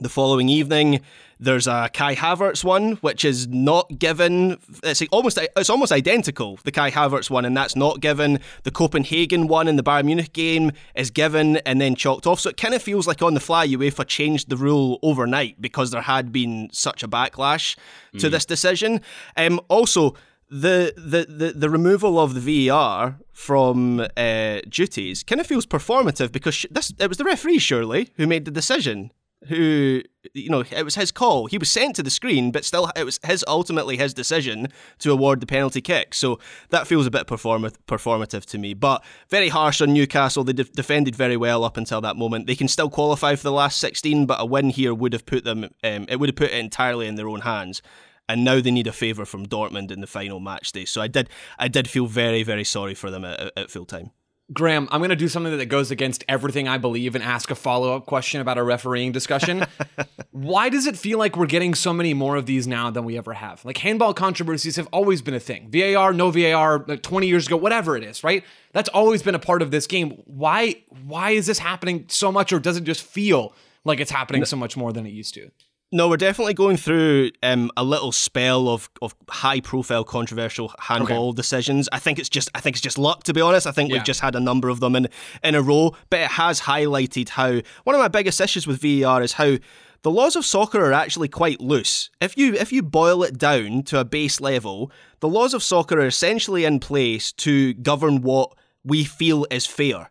the 0.00 0.08
following 0.08 0.48
evening, 0.48 1.00
there's 1.40 1.66
a 1.66 1.90
Kai 1.92 2.14
Havertz 2.14 2.62
one, 2.62 2.92
which 2.96 3.24
is 3.24 3.48
not 3.48 3.98
given. 3.98 4.58
It's 4.82 5.02
almost 5.10 5.38
it's 5.38 5.70
almost 5.70 5.90
identical. 5.90 6.58
The 6.64 6.70
Kai 6.70 6.90
Havertz 6.90 7.30
one, 7.30 7.46
and 7.46 7.56
that's 7.56 7.74
not 7.74 8.00
given. 8.00 8.40
The 8.64 8.70
Copenhagen 8.70 9.48
one 9.48 9.66
in 9.66 9.76
the 9.76 9.82
Bayern 9.82 10.04
Munich 10.04 10.34
game 10.34 10.70
is 10.94 11.10
given 11.10 11.56
and 11.58 11.80
then 11.80 11.94
chalked 11.94 12.26
off. 12.26 12.40
So 12.40 12.50
it 12.50 12.58
kind 12.58 12.74
of 12.74 12.82
feels 12.82 13.06
like 13.06 13.22
on 13.22 13.32
the 13.32 13.40
fly, 13.40 13.66
UEFA 13.66 14.06
changed 14.06 14.50
the 14.50 14.56
rule 14.58 14.98
overnight 15.02 15.60
because 15.60 15.90
there 15.90 16.02
had 16.02 16.30
been 16.30 16.68
such 16.72 17.02
a 17.02 17.08
backlash 17.08 17.76
to 18.18 18.28
this 18.28 18.44
decision. 18.44 19.00
Um, 19.36 19.60
also. 19.68 20.14
The, 20.52 20.92
the, 20.96 21.32
the, 21.32 21.52
the 21.52 21.70
removal 21.70 22.18
of 22.18 22.34
the 22.34 22.66
VAR 22.66 23.20
from 23.32 24.00
uh, 24.00 24.58
duties 24.68 25.22
kind 25.22 25.40
of 25.40 25.46
feels 25.46 25.64
performative 25.64 26.32
because 26.32 26.56
sh- 26.56 26.66
this 26.72 26.92
it 26.98 27.06
was 27.06 27.18
the 27.18 27.24
referee 27.24 27.60
surely 27.60 28.10
who 28.16 28.26
made 28.26 28.46
the 28.46 28.50
decision 28.50 29.12
who 29.48 30.02
you 30.34 30.50
know 30.50 30.62
it 30.70 30.84
was 30.84 30.96
his 30.96 31.10
call. 31.10 31.46
He 31.46 31.56
was 31.56 31.70
sent 31.70 31.96
to 31.96 32.02
the 32.02 32.10
screen, 32.10 32.50
but 32.50 32.64
still 32.64 32.90
it 32.94 33.04
was 33.04 33.18
his 33.24 33.44
ultimately 33.48 33.96
his 33.96 34.12
decision 34.12 34.68
to 34.98 35.12
award 35.12 35.40
the 35.40 35.46
penalty 35.46 35.80
kick. 35.80 36.14
So 36.14 36.38
that 36.68 36.86
feels 36.86 37.06
a 37.06 37.10
bit 37.10 37.26
perform- 37.26 37.70
performative 37.86 38.44
to 38.46 38.58
me. 38.58 38.74
But 38.74 39.02
very 39.28 39.48
harsh 39.48 39.80
on 39.80 39.92
Newcastle. 39.94 40.44
They 40.44 40.52
de- 40.52 40.64
defended 40.64 41.16
very 41.16 41.36
well 41.36 41.64
up 41.64 41.76
until 41.76 42.00
that 42.02 42.16
moment. 42.16 42.46
They 42.46 42.56
can 42.56 42.68
still 42.68 42.90
qualify 42.90 43.34
for 43.34 43.44
the 43.44 43.52
last 43.52 43.78
sixteen, 43.78 44.26
but 44.26 44.40
a 44.40 44.44
win 44.44 44.70
here 44.70 44.92
would 44.92 45.12
have 45.12 45.26
put 45.26 45.44
them. 45.44 45.64
Um, 45.82 46.06
it 46.08 46.16
would 46.16 46.28
have 46.28 46.36
put 46.36 46.50
it 46.50 46.58
entirely 46.58 47.06
in 47.06 47.14
their 47.14 47.28
own 47.28 47.40
hands. 47.40 47.82
And 48.28 48.44
now 48.44 48.60
they 48.60 48.70
need 48.70 48.86
a 48.86 48.92
favour 48.92 49.24
from 49.24 49.46
Dortmund 49.46 49.90
in 49.90 50.00
the 50.00 50.06
final 50.06 50.38
match 50.38 50.70
day. 50.70 50.84
So 50.84 51.00
I 51.00 51.08
did, 51.08 51.28
I 51.58 51.66
did 51.66 51.88
feel 51.88 52.06
very, 52.06 52.44
very 52.44 52.62
sorry 52.62 52.94
for 52.94 53.10
them 53.10 53.24
at, 53.24 53.50
at 53.56 53.72
full 53.72 53.84
time. 53.84 54.12
Graham, 54.52 54.88
I'm 54.90 55.00
going 55.00 55.10
to 55.10 55.16
do 55.16 55.28
something 55.28 55.56
that 55.56 55.66
goes 55.66 55.90
against 55.90 56.24
everything 56.28 56.66
I 56.66 56.78
believe 56.78 57.14
and 57.14 57.22
ask 57.22 57.50
a 57.50 57.54
follow 57.54 57.94
up 57.94 58.06
question 58.06 58.40
about 58.40 58.58
a 58.58 58.62
refereeing 58.64 59.12
discussion. 59.12 59.64
Why 60.32 60.68
does 60.68 60.86
it 60.86 60.96
feel 60.96 61.18
like 61.18 61.36
we're 61.36 61.46
getting 61.46 61.74
so 61.74 61.92
many 61.92 62.14
more 62.14 62.36
of 62.36 62.46
these 62.46 62.66
now 62.66 62.90
than 62.90 63.04
we 63.04 63.16
ever 63.16 63.32
have? 63.32 63.64
Like 63.64 63.78
handball 63.78 64.12
controversies 64.12 64.76
have 64.76 64.88
always 64.92 65.22
been 65.22 65.34
a 65.34 65.40
thing. 65.40 65.70
VAR, 65.70 66.12
no 66.12 66.30
VAR, 66.30 66.84
like 66.88 67.02
20 67.02 67.28
years 67.28 67.46
ago, 67.46 67.56
whatever 67.56 67.96
it 67.96 68.02
is, 68.02 68.24
right? 68.24 68.44
That's 68.72 68.88
always 68.88 69.22
been 69.22 69.36
a 69.36 69.40
part 69.40 69.62
of 69.62 69.70
this 69.70 69.86
game. 69.86 70.22
Why 70.24 70.82
why 71.04 71.30
is 71.30 71.46
this 71.46 71.58
happening 71.58 72.06
so 72.08 72.32
much 72.32 72.52
or 72.52 72.58
does 72.58 72.76
it 72.76 72.84
just 72.84 73.02
feel 73.02 73.54
like 73.84 74.00
it's 74.00 74.10
happening 74.10 74.44
so 74.44 74.56
much 74.56 74.76
more 74.76 74.92
than 74.92 75.06
it 75.06 75.10
used 75.10 75.34
to? 75.34 75.50
No, 75.92 76.08
we're 76.08 76.18
definitely 76.18 76.54
going 76.54 76.76
through 76.76 77.32
um, 77.42 77.68
a 77.76 77.82
little 77.82 78.12
spell 78.12 78.68
of, 78.68 78.88
of 79.02 79.12
high 79.28 79.58
profile 79.60 80.04
controversial 80.04 80.72
handball 80.78 81.32
decisions. 81.32 81.88
I 81.90 81.98
think 81.98 82.20
it's 82.20 82.28
just 82.28 82.48
I 82.54 82.60
think 82.60 82.76
it's 82.76 82.80
just 82.82 82.96
luck 82.98 83.24
to 83.24 83.32
be 83.32 83.40
honest. 83.40 83.66
I 83.66 83.72
think 83.72 83.90
Yeah. 83.90 83.96
we've 83.96 84.04
just 84.04 84.20
had 84.20 84.36
a 84.36 84.40
number 84.40 84.68
of 84.68 84.78
them 84.78 84.94
in 84.94 85.08
in 85.42 85.56
a 85.56 85.62
row, 85.62 85.96
but 86.08 86.20
it 86.20 86.30
has 86.32 86.60
highlighted 86.60 87.30
how 87.30 87.60
one 87.82 87.96
of 87.96 88.00
my 88.00 88.06
biggest 88.08 88.40
issues 88.40 88.68
with 88.68 88.80
VAR 88.80 89.20
is 89.20 89.32
how 89.32 89.56
the 90.02 90.10
laws 90.12 90.36
of 90.36 90.46
soccer 90.46 90.80
are 90.84 90.92
actually 90.92 91.28
quite 91.28 91.60
loose. 91.60 92.08
If 92.20 92.38
you 92.38 92.54
if 92.54 92.72
you 92.72 92.82
boil 92.84 93.24
it 93.24 93.36
down 93.36 93.82
to 93.84 93.98
a 93.98 94.04
base 94.04 94.40
level, 94.40 94.92
the 95.18 95.28
laws 95.28 95.54
of 95.54 95.62
soccer 95.62 95.96
are 95.98 96.06
essentially 96.06 96.64
in 96.64 96.78
place 96.78 97.32
to 97.32 97.74
govern 97.74 98.22
what 98.22 98.54
we 98.84 99.02
feel 99.02 99.44
is 99.50 99.66
fair 99.66 100.10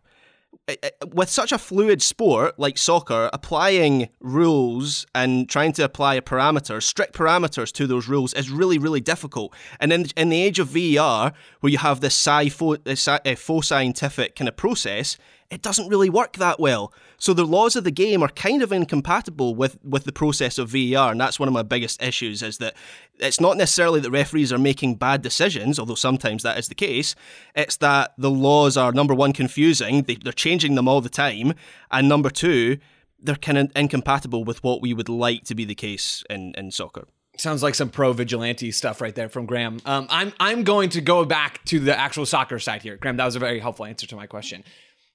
with 1.14 1.28
such 1.28 1.52
a 1.52 1.58
fluid 1.58 2.02
sport 2.02 2.58
like 2.58 2.78
soccer, 2.78 3.30
applying 3.32 4.08
rules 4.20 5.06
and 5.14 5.48
trying 5.48 5.72
to 5.72 5.84
apply 5.84 6.20
parameters, 6.20 6.82
strict 6.82 7.14
parameters 7.14 7.72
to 7.72 7.86
those 7.86 8.08
rules 8.08 8.34
is 8.34 8.50
really, 8.50 8.78
really 8.78 9.00
difficult. 9.00 9.54
And 9.78 9.92
in, 9.92 10.06
in 10.16 10.28
the 10.28 10.42
age 10.42 10.58
of 10.58 10.68
VAR, 10.68 11.32
where 11.60 11.70
you 11.70 11.78
have 11.78 12.00
this 12.00 12.14
sci 12.14 12.48
faux, 12.50 12.80
uh, 12.86 13.62
scientific 13.62 14.36
kind 14.36 14.48
of 14.48 14.56
process, 14.56 15.16
it 15.50 15.62
doesn't 15.62 15.88
really 15.88 16.08
work 16.08 16.34
that 16.34 16.60
well. 16.60 16.92
So 17.18 17.34
the 17.34 17.44
laws 17.44 17.74
of 17.74 17.84
the 17.84 17.90
game 17.90 18.22
are 18.22 18.28
kind 18.28 18.62
of 18.62 18.72
incompatible 18.72 19.54
with, 19.54 19.78
with 19.84 20.04
the 20.04 20.12
process 20.12 20.58
of 20.58 20.70
VAR, 20.70 21.10
and 21.10 21.20
that's 21.20 21.40
one 21.40 21.48
of 21.48 21.52
my 21.52 21.62
biggest 21.62 22.00
issues 22.02 22.42
is 22.42 22.58
that 22.58 22.74
it's 23.18 23.40
not 23.40 23.56
necessarily 23.56 24.00
that 24.00 24.10
referees 24.10 24.52
are 24.52 24.58
making 24.58 24.94
bad 24.94 25.22
decisions, 25.22 25.78
although 25.78 25.96
sometimes 25.96 26.44
that 26.44 26.58
is 26.58 26.68
the 26.68 26.74
case. 26.74 27.14
It's 27.54 27.76
that 27.78 28.14
the 28.16 28.30
laws 28.30 28.76
are 28.76 28.92
number 28.92 29.14
one 29.14 29.32
confusing, 29.32 30.02
they, 30.02 30.14
they're 30.14 30.32
changing 30.32 30.76
them 30.76 30.86
all 30.86 31.00
the 31.00 31.08
time, 31.08 31.54
and 31.90 32.08
number 32.08 32.30
two, 32.30 32.78
they're 33.18 33.34
kind 33.34 33.58
of 33.58 33.72
incompatible 33.74 34.44
with 34.44 34.62
what 34.62 34.80
we 34.80 34.94
would 34.94 35.08
like 35.08 35.44
to 35.44 35.54
be 35.54 35.64
the 35.64 35.74
case 35.74 36.24
in, 36.30 36.54
in 36.56 36.70
soccer. 36.70 37.06
Sounds 37.36 37.62
like 37.62 37.74
some 37.74 37.88
pro 37.88 38.12
vigilante 38.12 38.70
stuff 38.70 39.00
right 39.00 39.14
there 39.14 39.28
from 39.28 39.46
Graham. 39.46 39.80
Um, 39.86 40.06
I'm 40.10 40.32
I'm 40.38 40.62
going 40.62 40.90
to 40.90 41.00
go 41.00 41.24
back 41.24 41.64
to 41.66 41.80
the 41.80 41.98
actual 41.98 42.26
soccer 42.26 42.58
side 42.58 42.82
here. 42.82 42.96
Graham, 42.96 43.16
that 43.16 43.24
was 43.24 43.36
a 43.36 43.38
very 43.38 43.60
helpful 43.60 43.86
answer 43.86 44.06
to 44.08 44.16
my 44.16 44.26
question. 44.26 44.62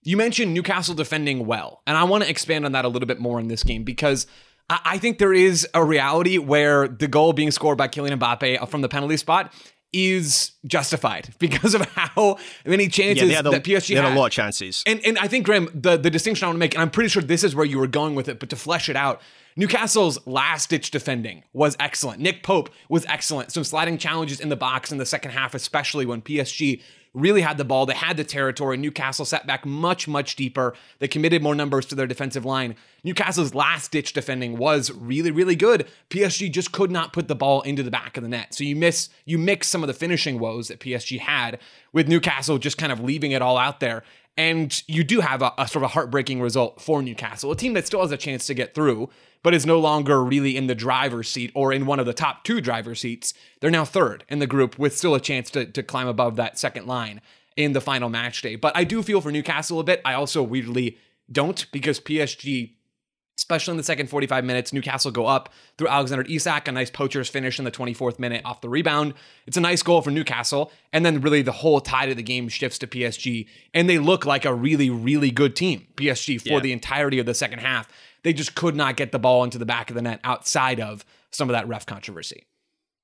You 0.06 0.18
mentioned 0.18 0.54
Newcastle 0.54 0.96
defending 0.96 1.46
well, 1.46 1.82
and 1.86 1.98
I 1.98 2.04
want 2.04 2.24
to 2.24 2.30
expand 2.30 2.66
on 2.66 2.72
that 2.74 2.86
a 2.86 2.88
little 2.88 3.08
bit 3.08 3.20
more 3.20 3.40
in 3.40 3.48
this 3.48 3.64
game 3.64 3.84
because 3.84 4.28
I, 4.70 4.80
I 4.86 4.98
think 5.00 5.18
there 5.18 5.34
is 5.34 5.68
a 5.74 5.84
reality 5.84 6.38
where 6.38 6.88
the 6.88 7.08
goal 7.08 7.34
being 7.34 7.52
scored 7.52 7.78
by 7.78 7.88
Kylian 7.88 8.18
Mbappe 8.20 8.70
from 8.70 8.82
the 8.82 8.90
penalty 8.90 9.18
spot 9.18 9.52
is 9.92 10.52
justified 10.66 11.34
because 11.40 11.74
of 11.74 11.82
how 11.96 12.38
many 12.66 12.88
chances 12.88 13.24
Yeah, 13.24 13.28
they 13.28 13.34
had 13.34 13.48
a, 13.48 13.50
that 13.52 13.64
PSG 13.64 13.88
they 13.90 13.96
had 13.96 14.14
a 14.14 14.16
lot 14.16 14.28
of 14.28 14.32
chances. 14.32 14.84
and 14.86 15.00
and 15.06 15.18
I 15.18 15.28
think 15.28 15.46
Graham, 15.46 15.70
the 15.74 15.98
the 15.98 16.10
distinction 16.10 16.46
I 16.46 16.50
want 16.50 16.56
to 16.58 16.60
make, 16.60 16.76
and 16.76 16.82
I'm 16.82 16.92
pretty 16.92 17.10
sure 17.10 17.24
this 17.24 17.44
is 17.44 17.56
where 17.56 17.66
you 17.66 17.80
were 17.80 17.88
going 17.88 18.14
with 18.14 18.30
it, 18.30 18.40
but 18.40 18.50
to 18.52 18.56
flesh 18.56 18.90
it 18.90 18.96
out, 18.96 19.22
Newcastle's 19.56 20.20
last 20.28 20.70
ditch 20.70 20.92
defending 20.92 21.44
was 21.54 21.78
excellent. 21.80 22.20
Nick 22.20 22.44
Pope 22.44 22.70
was 22.90 23.06
excellent. 23.08 23.52
Some 23.52 23.64
sliding 23.64 23.98
challenges 23.98 24.40
in 24.40 24.50
the 24.50 24.58
box 24.58 24.92
in 24.92 24.98
the 24.98 25.06
second 25.06 25.32
half, 25.32 25.56
especially 25.56 26.06
when 26.06 26.22
PSG 26.22 26.82
really 27.16 27.42
had 27.42 27.58
the 27.58 27.66
ball. 27.66 27.86
They 27.86 27.96
had 27.96 28.18
the 28.18 28.24
territory. 28.24 28.78
Newcastle 28.78 29.26
sat 29.26 29.48
back 29.48 29.66
much, 29.66 30.08
much 30.08 30.36
deeper. 30.36 30.76
They 31.00 31.08
committed 31.08 31.42
more 31.42 31.56
numbers 31.56 31.86
to 31.88 31.96
their 31.96 32.06
defensive 32.06 32.46
line. 32.46 32.76
Newcastle's 33.04 33.56
last 33.56 33.92
ditch 33.92 34.14
defending 34.14 34.58
was 34.58 34.92
really, 34.92 35.32
really 35.32 35.56
good. 35.56 35.88
PSG 36.10 36.52
just 36.52 36.72
could 36.72 36.92
not 36.92 37.14
put 37.14 37.28
the 37.28 37.36
ball 37.36 37.62
into 37.62 37.82
the 37.82 37.92
back 37.92 38.18
of 38.18 38.24
the 38.24 38.30
net. 38.30 38.54
So 38.54 38.64
you 38.64 38.76
miss, 38.76 39.10
you 39.24 39.38
mix 39.38 39.68
some 39.68 39.82
of 39.82 39.88
the 39.88 39.94
finishing 39.94 40.40
woes 40.40 40.68
that 40.68 40.80
PSG 40.80 41.20
had 41.20 41.60
with 41.94 42.08
Newcastle 42.08 42.58
just 42.58 42.78
kind 42.78 42.92
of 42.92 43.00
leaving 43.00 43.32
it 43.32 43.42
all 43.42 43.58
out 43.58 43.80
there. 43.80 44.04
And 44.38 44.84
you 44.88 45.04
do 45.04 45.22
have 45.22 45.42
a, 45.42 45.54
a 45.58 45.68
sort 45.68 45.84
of 45.84 45.84
a 45.84 45.94
heartbreaking 45.94 46.42
result 46.42 46.82
for 46.82 47.02
Newcastle, 47.02 47.52
a 47.52 47.56
team 47.56 47.74
that 47.74 47.88
still 47.88 48.02
has 48.02 48.12
a 48.12 48.18
chance 48.18 48.46
to 48.48 48.54
get 48.54 48.74
through, 48.74 49.10
but 49.44 49.54
is 49.54 49.66
no 49.66 49.80
longer 49.80 50.24
really 50.24 50.58
in 50.58 50.68
the 50.68 50.76
driver's 50.76 51.30
seat 51.30 51.52
or 51.56 51.72
in 51.72 51.86
one 51.86 52.00
of 52.00 52.06
the 52.06 52.14
top 52.14 52.44
two 52.44 52.60
driver's 52.60 53.00
seats. 53.00 53.34
They're 53.62 53.72
now 53.72 53.86
third 53.86 54.26
in 54.28 54.40
the 54.40 54.48
group 54.48 54.78
with 54.78 54.98
still 54.98 55.16
a 55.16 55.22
chance 55.22 55.50
to, 55.52 55.66
to 55.66 55.84
climb 55.84 56.08
above 56.08 56.36
that 56.36 56.60
second 56.60 56.86
line 56.86 57.22
in 57.56 57.74
the 57.74 57.82
final 57.82 58.10
match 58.10 58.42
day. 58.42 58.56
But 58.56 58.76
I 58.76 58.84
do 58.84 59.02
feel 59.02 59.22
for 59.22 59.32
Newcastle 59.32 59.80
a 59.80 59.84
bit. 59.84 60.02
I 60.04 60.14
also 60.14 60.44
weirdly 60.44 60.98
don't 61.32 61.66
because 61.72 62.00
PSG 62.00 62.74
especially 63.46 63.74
in 63.74 63.78
the 63.78 63.84
second 63.84 64.10
45 64.10 64.44
minutes. 64.44 64.74
Newcastle 64.74 65.12
go 65.12 65.28
up 65.28 65.50
through 65.78 65.88
Alexander 65.88 66.26
Isak, 66.28 66.68
a 66.68 66.72
nice 66.72 66.90
poacher's 66.90 67.30
finish 67.30 67.60
in 67.60 67.66
the 67.66 67.70
24th 67.70 68.18
minute 68.18 68.42
off 68.44 68.60
the 68.62 68.70
rebound. 68.70 69.14
It's 69.46 69.56
a 69.56 69.62
nice 69.62 69.84
goal 69.84 70.02
for 70.02 70.10
Newcastle. 70.10 70.72
And 70.92 71.06
then 71.06 71.22
really 71.22 71.44
the 71.44 71.52
whole 71.52 71.80
tide 71.80 72.10
of 72.10 72.18
the 72.18 72.24
game 72.24 72.50
shifts 72.50 72.80
to 72.80 72.88
PSG. 72.88 73.46
And 73.72 73.88
they 73.88 74.00
look 74.00 74.26
like 74.26 74.46
a 74.46 74.54
really, 74.54 74.90
really 74.90 75.30
good 75.30 75.56
team, 75.56 75.86
PSG, 75.96 76.40
for 76.42 76.50
Yeah. 76.50 76.60
the 76.60 76.72
entirety 76.72 77.20
of 77.20 77.28
the 77.28 77.36
second 77.36 77.60
half. 77.60 77.88
They 78.24 78.34
just 78.34 78.56
could 78.56 78.76
not 78.76 78.98
get 78.98 79.12
the 79.12 79.20
ball 79.20 79.44
into 79.44 79.60
the 79.60 79.66
back 79.66 79.92
of 79.92 79.96
the 79.96 80.02
net 80.02 80.22
outside 80.24 80.80
of 80.80 81.06
some 81.30 81.48
of 81.48 81.54
that 81.54 81.68
ref 81.68 81.86
controversy. 81.86 82.46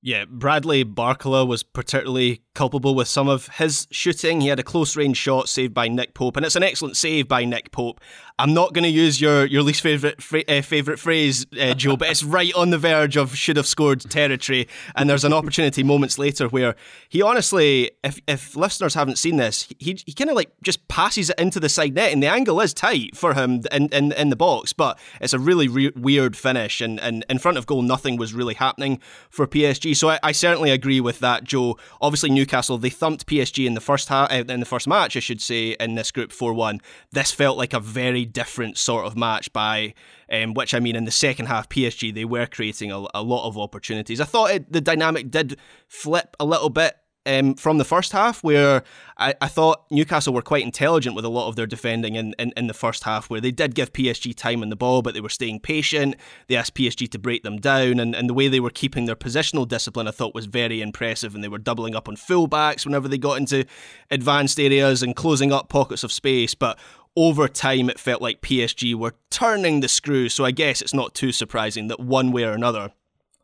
Yeah, 0.01 0.25
Bradley 0.27 0.83
Barcola 0.83 1.45
was 1.45 1.61
particularly 1.61 2.41
culpable 2.53 2.95
with 2.95 3.07
some 3.07 3.27
of 3.27 3.47
his 3.47 3.87
shooting. 3.91 4.41
He 4.41 4.47
had 4.47 4.59
a 4.59 4.63
close 4.63 4.95
range 4.95 5.17
shot 5.17 5.49
saved 5.49 5.73
by 5.73 5.87
Nick 5.87 6.13
Pope, 6.13 6.37
and 6.37 6.45
it's 6.45 6.55
an 6.55 6.63
excellent 6.63 6.97
save 6.97 7.27
by 7.27 7.45
Nick 7.45 7.71
Pope. 7.71 8.01
I'm 8.39 8.53
not 8.53 8.73
going 8.73 8.83
to 8.83 8.89
use 8.89 9.21
your, 9.21 9.45
your 9.45 9.61
least 9.61 9.81
favorite 9.81 10.21
fra- 10.21 10.43
uh, 10.47 10.61
favorite 10.63 10.97
phrase, 10.97 11.45
uh, 11.59 11.75
Joe, 11.75 11.95
but 11.95 12.09
it's 12.09 12.23
right 12.23 12.51
on 12.55 12.71
the 12.71 12.77
verge 12.79 13.15
of 13.15 13.35
should 13.35 13.55
have 13.55 13.67
scored 13.67 14.01
territory. 14.01 14.67
And 14.95 15.07
there's 15.07 15.23
an 15.23 15.31
opportunity 15.31 15.83
moments 15.83 16.17
later 16.17 16.47
where 16.47 16.75
he 17.07 17.21
honestly, 17.21 17.91
if 18.03 18.19
if 18.27 18.55
listeners 18.55 18.95
haven't 18.95 19.17
seen 19.17 19.37
this, 19.37 19.67
he 19.77 19.99
he 20.05 20.13
kind 20.13 20.29
of 20.29 20.35
like 20.35 20.51
just 20.63 20.87
passes 20.87 21.29
it 21.29 21.39
into 21.39 21.59
the 21.59 21.69
side 21.69 21.93
net, 21.93 22.11
and 22.11 22.23
the 22.23 22.27
angle 22.27 22.59
is 22.61 22.73
tight 22.73 23.15
for 23.15 23.35
him 23.35 23.61
in 23.71 23.89
in, 23.89 24.11
in 24.13 24.29
the 24.29 24.35
box, 24.35 24.73
but 24.73 24.97
it's 25.19 25.33
a 25.33 25.39
really 25.39 25.67
re- 25.67 25.91
weird 25.95 26.35
finish, 26.35 26.81
and, 26.81 26.99
and 26.99 27.23
in 27.29 27.37
front 27.37 27.59
of 27.59 27.67
goal, 27.67 27.83
nothing 27.83 28.17
was 28.17 28.33
really 28.33 28.55
happening 28.55 28.99
for 29.29 29.45
PSG. 29.45 29.95
So 29.95 30.09
I, 30.09 30.19
I 30.23 30.31
certainly 30.31 30.71
agree 30.71 30.99
with 30.99 31.19
that, 31.19 31.43
Joe. 31.43 31.77
Obviously, 32.01 32.31
Newcastle 32.41 32.79
they 32.79 32.89
thumped 32.89 33.27
PSG 33.27 33.67
in 33.67 33.75
the 33.75 33.81
first 33.81 34.09
half, 34.09 34.31
uh, 34.31 34.43
in 34.49 34.59
the 34.59 34.65
first 34.65 34.87
match, 34.87 35.15
I 35.15 35.19
should 35.19 35.39
say, 35.39 35.75
in 35.79 35.93
this 35.93 36.11
group 36.11 36.31
four 36.31 36.53
one. 36.53 36.81
This 37.11 37.31
felt 37.31 37.55
like 37.55 37.71
a 37.71 37.79
very 37.79 38.25
different 38.25 38.79
sort 38.79 39.05
of 39.05 39.15
match 39.15 39.53
by. 39.53 39.93
Um, 40.31 40.53
which 40.53 40.73
I 40.73 40.79
mean, 40.79 40.95
in 40.95 41.03
the 41.03 41.11
second 41.11 41.47
half, 41.47 41.69
PSG 41.69 42.11
they 42.13 42.25
were 42.25 42.47
creating 42.47 42.91
a, 42.91 43.05
a 43.13 43.21
lot 43.21 43.47
of 43.47 43.57
opportunities. 43.57 44.19
I 44.19 44.25
thought 44.25 44.49
it, 44.49 44.71
the 44.71 44.81
dynamic 44.81 45.29
did 45.29 45.59
flip 45.87 46.35
a 46.39 46.45
little 46.45 46.69
bit 46.69 46.95
um, 47.25 47.55
from 47.55 47.77
the 47.77 47.85
first 47.85 48.11
half, 48.11 48.43
where 48.43 48.83
I, 49.17 49.35
I 49.41 49.47
thought 49.47 49.85
Newcastle 49.91 50.33
were 50.33 50.41
quite 50.41 50.63
intelligent 50.63 51.15
with 51.15 51.25
a 51.25 51.29
lot 51.29 51.47
of 51.47 51.55
their 51.55 51.67
defending 51.67 52.15
in, 52.15 52.33
in, 52.39 52.51
in 52.57 52.67
the 52.67 52.73
first 52.73 53.03
half, 53.03 53.29
where 53.29 53.41
they 53.41 53.51
did 53.51 53.75
give 53.75 53.93
PSG 53.93 54.35
time 54.35 54.63
on 54.63 54.69
the 54.69 54.75
ball, 54.75 55.01
but 55.01 55.13
they 55.13 55.21
were 55.21 55.29
staying 55.29 55.59
patient. 55.59 56.15
They 56.47 56.55
asked 56.55 56.75
PSG 56.75 57.09
to 57.11 57.19
break 57.19 57.43
them 57.43 57.57
down, 57.57 57.99
and, 57.99 58.15
and 58.15 58.27
the 58.27 58.33
way 58.33 58.47
they 58.47 58.59
were 58.59 58.71
keeping 58.71 59.05
their 59.05 59.15
positional 59.15 59.67
discipline, 59.67 60.07
I 60.07 60.11
thought 60.11 60.33
was 60.33 60.47
very 60.47 60.81
impressive. 60.81 61.35
And 61.35 61.43
they 61.43 61.47
were 61.47 61.59
doubling 61.59 61.95
up 61.95 62.07
on 62.07 62.15
fullbacks 62.15 62.85
whenever 62.85 63.07
they 63.07 63.17
got 63.17 63.37
into 63.37 63.65
advanced 64.09 64.59
areas 64.59 65.03
and 65.03 65.15
closing 65.15 65.51
up 65.51 65.69
pockets 65.69 66.03
of 66.03 66.11
space. 66.11 66.55
But 66.55 66.79
over 67.15 67.47
time, 67.47 67.89
it 67.89 67.99
felt 67.99 68.21
like 68.21 68.41
PSG 68.41 68.95
were 68.95 69.15
turning 69.29 69.81
the 69.81 69.87
screw. 69.87 70.29
So 70.29 70.45
I 70.45 70.51
guess 70.51 70.81
it's 70.81 70.93
not 70.93 71.13
too 71.13 71.31
surprising 71.31 71.87
that 71.87 71.99
one 71.99 72.31
way 72.31 72.43
or 72.43 72.53
another, 72.53 72.91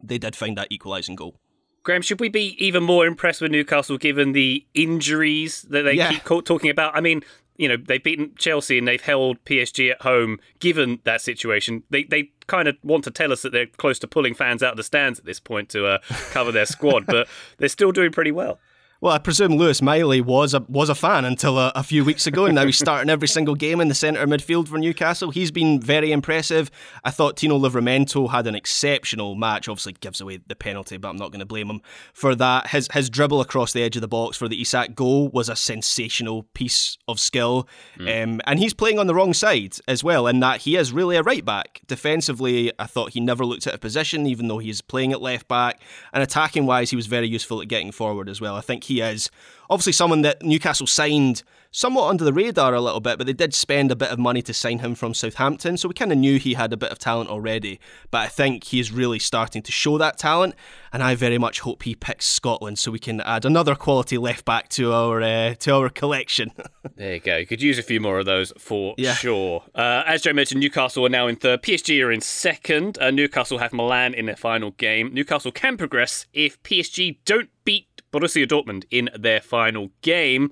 they 0.02 0.18
did 0.18 0.36
find 0.36 0.58
that 0.58 0.72
equalising 0.72 1.16
goal. 1.16 1.36
Graham, 1.88 2.02
should 2.02 2.20
we 2.20 2.28
be 2.28 2.54
even 2.64 2.84
more 2.84 3.08
impressed 3.08 3.40
with 3.40 3.50
Newcastle 3.50 3.98
given 3.98 4.34
the 4.34 4.66
injuries 4.74 5.62
that 5.70 5.84
they 5.84 5.94
Yeah. 5.94 6.12
keep 6.12 6.44
talking 6.44 6.70
about? 6.70 6.94
I 6.94 7.00
mean, 7.00 7.24
you 7.56 7.70
know, 7.70 7.78
they've 7.78 8.04
beaten 8.04 8.34
Chelsea 8.38 8.78
and 8.78 8.86
they've 8.86 9.00
held 9.02 9.42
PSG 9.46 9.92
at 9.92 10.02
home. 10.02 10.38
Given 10.60 11.00
that 11.06 11.22
situation, 11.22 11.84
they 11.90 12.04
they 12.04 12.32
kind 12.48 12.68
of 12.68 12.76
want 12.84 13.06
to 13.06 13.12
tell 13.12 13.32
us 13.32 13.42
that 13.42 13.54
they're 13.54 13.68
close 13.78 14.00
to 14.00 14.08
pulling 14.08 14.34
fans 14.34 14.62
out 14.62 14.72
of 14.72 14.78
the 14.78 14.84
stands 14.84 15.18
at 15.18 15.24
this 15.24 15.40
point 15.40 15.70
to 15.70 15.86
uh, 15.86 16.00
cover 16.32 16.52
their 16.52 16.66
squad, 16.66 17.06
but 17.08 17.26
they're 17.58 17.70
still 17.70 17.94
doing 17.94 18.12
pretty 18.12 18.34
well. 18.34 18.60
Well, 19.00 19.14
I 19.14 19.20
presume 19.20 19.52
Lewis 19.52 19.80
Miley 19.80 20.22
was 20.22 20.56
a 20.56 20.62
was 20.68 20.90
a 20.90 20.96
fan 20.96 21.24
until 21.24 21.60
a, 21.60 21.72
a 21.76 21.84
few 21.84 22.04
weeks 22.04 22.26
ago, 22.26 22.46
and 22.46 22.56
now 22.56 22.66
he's 22.66 22.80
starting 22.80 23.12
every 23.12 23.28
single 23.28 23.54
game 23.54 23.80
in 23.80 23.90
the 23.90 23.94
centre 23.94 24.26
midfield 24.26 24.68
for 24.68 24.80
Newcastle. 24.80 25.30
He's 25.30 25.52
been 25.52 25.80
very 25.80 26.12
impressive. 26.12 26.72
I 27.04 27.12
thought 27.12 27.38
Tino 27.38 27.60
Livramento 27.60 28.32
had 28.32 28.48
an 28.48 28.56
exceptional 28.56 29.36
match. 29.36 29.70
Obviously, 29.70 29.94
gives 29.94 30.20
away 30.20 30.40
the 30.48 30.56
penalty, 30.56 30.98
but 30.98 31.10
I'm 31.10 31.18
not 31.18 31.30
going 31.30 31.42
to 31.42 31.46
blame 31.46 31.70
him 31.70 31.82
for 32.12 32.34
that. 32.36 32.70
His 32.70 32.88
his 32.92 33.08
dribble 33.12 33.40
across 33.40 33.72
the 33.72 33.84
edge 33.84 33.96
of 33.96 34.02
the 34.02 34.08
box 34.08 34.36
for 34.36 34.48
the 34.48 34.60
Isak 34.60 34.96
goal 34.96 35.30
was 35.30 35.48
a 35.48 35.56
sensational 35.56 36.44
piece 36.56 36.98
of 37.08 37.20
skill, 37.20 37.68
um, 38.00 38.42
and 38.48 38.58
he's 38.58 38.74
playing 38.74 38.98
on 38.98 39.06
the 39.06 39.14
wrong 39.14 39.36
side 39.36 39.76
as 39.88 40.04
well. 40.04 40.26
In 40.26 40.40
that 40.40 40.62
he 40.62 40.76
is 40.76 40.92
really 40.92 41.18
a 41.18 41.22
right 41.22 41.46
back. 41.46 41.82
Defensively, 41.86 42.72
I 42.80 42.88
thought 42.88 43.12
he 43.14 43.20
never 43.20 43.46
looked 43.46 43.68
at 43.68 43.76
a 43.76 43.78
position, 43.78 44.26
even 44.26 44.48
though 44.48 44.58
he's 44.58 44.82
playing 44.82 45.12
at 45.14 45.22
left 45.22 45.48
back. 45.48 45.80
And 46.14 46.24
attacking 46.24 46.66
wise, 46.66 46.90
he 46.90 46.96
was 46.96 47.06
very 47.06 47.28
useful 47.28 47.62
at 47.62 47.68
getting 47.68 47.92
forward 47.92 48.28
as 48.28 48.42
well. 48.42 48.56
I 48.56 48.62
think 48.62 48.87
he 48.88 49.02
is 49.02 49.30
obviously 49.70 49.94
someone 49.94 50.22
that 50.24 50.42
Newcastle 50.42 50.88
signed 50.88 51.44
somewhat 51.72 52.08
under 52.08 52.24
the 52.24 52.32
radar 52.34 52.74
a 52.74 52.80
little 52.80 53.02
bit, 53.02 53.18
but 53.18 53.28
they 53.28 53.34
did 53.34 53.54
spend 53.54 53.92
a 53.92 53.96
bit 53.96 54.10
of 54.10 54.18
money 54.18 54.42
to 54.42 54.54
sign 54.54 54.80
him 54.80 54.96
from 54.96 55.14
Southampton, 55.14 55.76
so 55.78 55.90
we 55.90 55.94
kind 55.94 56.12
of 56.14 56.18
knew 56.18 56.40
he 56.40 56.54
had 56.54 56.72
a 56.72 56.78
bit 56.78 56.90
of 56.92 56.98
talent 56.98 57.30
already. 57.30 57.78
But 58.10 58.20
I 58.20 58.28
think 58.28 58.64
he 58.64 58.80
is 58.80 58.92
really 58.92 59.20
starting 59.20 59.62
to 59.62 59.72
show 59.72 59.98
that 59.98 60.18
talent, 60.18 60.56
and 60.94 61.04
I 61.04 61.14
very 61.16 61.38
much 61.38 61.60
hope 61.60 61.84
he 61.84 61.94
picks 61.94 62.26
Scotland 62.26 62.80
so 62.80 62.90
we 62.92 63.00
can 63.00 63.20
add 63.22 63.44
another 63.44 63.76
quality 63.76 64.18
left 64.18 64.46
back 64.46 64.70
to 64.70 64.94
our 64.94 65.22
uh, 65.22 65.54
to 65.56 65.76
our 65.76 65.90
collection. 65.90 66.52
There 66.96 67.14
you 67.16 67.20
go. 67.20 67.36
You 67.38 67.46
could 67.46 67.62
use 67.62 67.78
a 67.78 67.84
few 67.84 68.00
more 68.00 68.18
of 68.18 68.26
those 68.26 68.52
for 68.58 68.96
Yeah. 68.98 69.14
sure. 69.14 69.64
Uh, 69.76 70.04
as 70.08 70.24
Joe 70.24 70.34
mentioned, 70.34 70.62
Newcastle 70.62 71.06
are 71.06 71.10
now 71.10 71.28
in 71.28 71.36
third. 71.36 71.62
PSG 71.62 72.04
are 72.04 72.12
in 72.12 72.22
second. 72.22 72.98
Uh, 72.98 73.12
Newcastle 73.12 73.60
have 73.60 73.72
Milan 73.74 74.16
in 74.16 74.26
their 74.26 74.36
final 74.38 74.72
game. 74.72 75.14
Newcastle 75.14 75.52
can 75.52 75.78
progress 75.78 76.26
if 76.34 76.64
PSG 76.64 77.18
don't 77.26 77.50
beat 77.66 77.97
Borussia 78.20 78.48
Dortmund 78.48 78.86
in 78.90 79.10
their 79.18 79.42
final 79.42 79.92
game. 80.02 80.52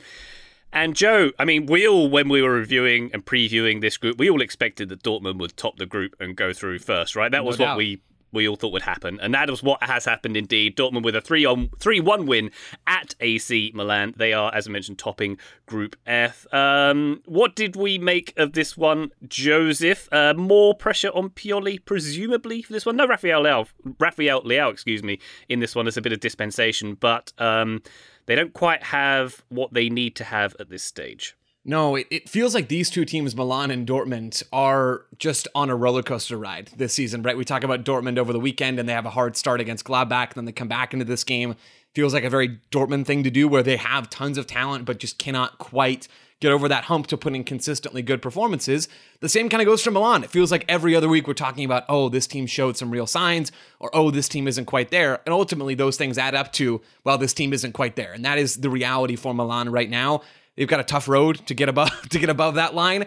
And 0.71 0.95
Joe, 0.95 1.31
I 1.39 1.45
mean, 1.45 1.67
we 1.67 1.87
all, 1.87 2.09
when 2.09 2.27
we 2.27 2.41
were 2.41 2.51
reviewing 2.51 3.09
and 3.13 3.25
previewing 3.25 3.79
this 3.81 3.95
group, 3.97 4.17
we 4.17 4.29
all 4.29 4.41
expected 4.41 4.89
that 4.89 5.03
Dortmund 5.03 5.39
would 5.39 5.55
top 5.55 5.77
the 5.77 5.85
group 5.85 6.15
and 6.19 6.35
go 6.35 6.51
through 6.51 6.79
first, 6.79 7.15
right? 7.15 7.31
That 7.31 7.45
was 7.45 7.57
what 7.57 7.65
doubt. 7.65 7.77
we 7.77 8.01
we 8.31 8.47
all 8.47 8.55
thought 8.55 8.73
would 8.73 8.81
happen, 8.81 9.19
and 9.21 9.33
that 9.33 9.49
is 9.49 9.63
what 9.63 9.81
has 9.83 10.05
happened 10.05 10.35
indeed. 10.35 10.75
Dortmund 10.75 11.03
with 11.03 11.15
a 11.15 11.21
three 11.21 11.45
on 11.45 11.69
three 11.79 11.99
one 11.99 12.25
win 12.25 12.51
at 12.87 13.15
AC 13.19 13.71
Milan. 13.73 14.13
They 14.17 14.33
are, 14.33 14.53
as 14.53 14.67
I 14.67 14.71
mentioned, 14.71 14.99
topping 14.99 15.37
Group 15.65 15.95
F. 16.05 16.51
Um, 16.53 17.21
what 17.25 17.55
did 17.55 17.75
we 17.75 17.97
make 17.97 18.33
of 18.37 18.53
this 18.53 18.77
one, 18.77 19.11
Joseph? 19.27 20.09
Uh, 20.11 20.33
more 20.35 20.75
pressure 20.75 21.09
on 21.09 21.29
Pioli, 21.29 21.83
presumably 21.83 22.61
for 22.61 22.73
this 22.73 22.85
one. 22.85 22.95
No, 22.97 23.07
Rafael 23.07 23.43
Leao, 23.43 23.67
Rafael 23.99 24.41
Leao, 24.43 24.71
excuse 24.71 25.03
me, 25.03 25.19
in 25.49 25.59
this 25.59 25.75
one. 25.75 25.85
There's 25.85 25.97
a 25.97 26.01
bit 26.01 26.13
of 26.13 26.19
dispensation, 26.19 26.95
but 26.95 27.33
um, 27.37 27.81
they 28.25 28.35
don't 28.35 28.53
quite 28.53 28.83
have 28.83 29.43
what 29.49 29.73
they 29.73 29.89
need 29.89 30.15
to 30.17 30.23
have 30.23 30.55
at 30.59 30.69
this 30.69 30.83
stage. 30.83 31.35
No, 31.67 31.95
it, 31.95 32.05
it 32.11 32.29
feels 32.29 32.53
like 32.53 32.67
these 32.67 32.91
two 32.91 33.05
teams, 33.05 33.35
Milan 33.35 33.71
and 33.71 33.87
Dortmund, 33.87 34.43
are 34.53 35.05
just 35.17 35.47
on 35.55 35.71
a 35.71 35.75
roller 35.75 36.03
coaster 36.03 36.37
ride 36.37 36.69
this 36.77 36.93
season, 36.93 37.23
right? 37.23 37.35
We 37.35 37.43
talk 37.43 37.63
about 37.63 37.83
Dortmund 37.83 38.19
over 38.19 38.31
the 38.31 38.39
weekend 38.39 38.79
and 38.79 38.87
they 38.87 38.93
have 38.93 39.07
a 39.07 39.09
hard 39.09 39.35
start 39.35 39.59
against 39.59 39.83
Gladbach, 39.83 40.35
then 40.35 40.45
they 40.45 40.51
come 40.51 40.67
back 40.67 40.93
into 40.93 41.05
this 41.05 41.23
game. 41.23 41.55
Feels 41.95 42.13
like 42.13 42.23
a 42.23 42.29
very 42.29 42.59
Dortmund 42.71 43.07
thing 43.07 43.23
to 43.23 43.31
do 43.31 43.47
where 43.47 43.63
they 43.63 43.77
have 43.77 44.11
tons 44.11 44.37
of 44.37 44.45
talent 44.45 44.85
but 44.85 44.99
just 44.99 45.17
cannot 45.17 45.57
quite 45.57 46.07
get 46.39 46.51
over 46.51 46.67
that 46.67 46.83
hump 46.83 47.07
to 47.07 47.17
put 47.17 47.33
in 47.33 47.43
consistently 47.43 48.01
good 48.01 48.21
performances. 48.21 48.87
The 49.21 49.29
same 49.29 49.49
kind 49.49 49.61
of 49.61 49.65
goes 49.65 49.81
for 49.81 49.89
Milan. 49.89 50.23
It 50.23 50.29
feels 50.29 50.51
like 50.51 50.65
every 50.67 50.95
other 50.95 51.07
week 51.07 51.27
we're 51.27 51.33
talking 51.33 51.65
about, 51.65 51.85
oh, 51.87 52.09
this 52.09 52.27
team 52.27 52.45
showed 52.45 52.77
some 52.77 52.91
real 52.91 53.07
signs, 53.07 53.51
or 53.79 53.89
oh, 53.93 54.11
this 54.11 54.27
team 54.27 54.47
isn't 54.47 54.65
quite 54.65 54.91
there. 54.91 55.21
And 55.25 55.33
ultimately, 55.33 55.75
those 55.75 55.97
things 55.97 56.17
add 56.17 56.35
up 56.35 56.51
to, 56.53 56.81
well, 57.05 57.17
this 57.17 57.33
team 57.33 57.53
isn't 57.53 57.71
quite 57.71 57.95
there. 57.95 58.11
And 58.11 58.25
that 58.25 58.37
is 58.37 58.57
the 58.57 58.69
reality 58.69 59.15
for 59.15 59.33
Milan 59.33 59.71
right 59.71 59.89
now. 59.89 60.21
They've 60.55 60.67
got 60.67 60.79
a 60.79 60.83
tough 60.83 61.07
road 61.07 61.45
to 61.47 61.53
get 61.53 61.69
above 61.69 61.91
to 62.09 62.19
get 62.19 62.29
above 62.29 62.55
that 62.55 62.73
line. 62.73 63.05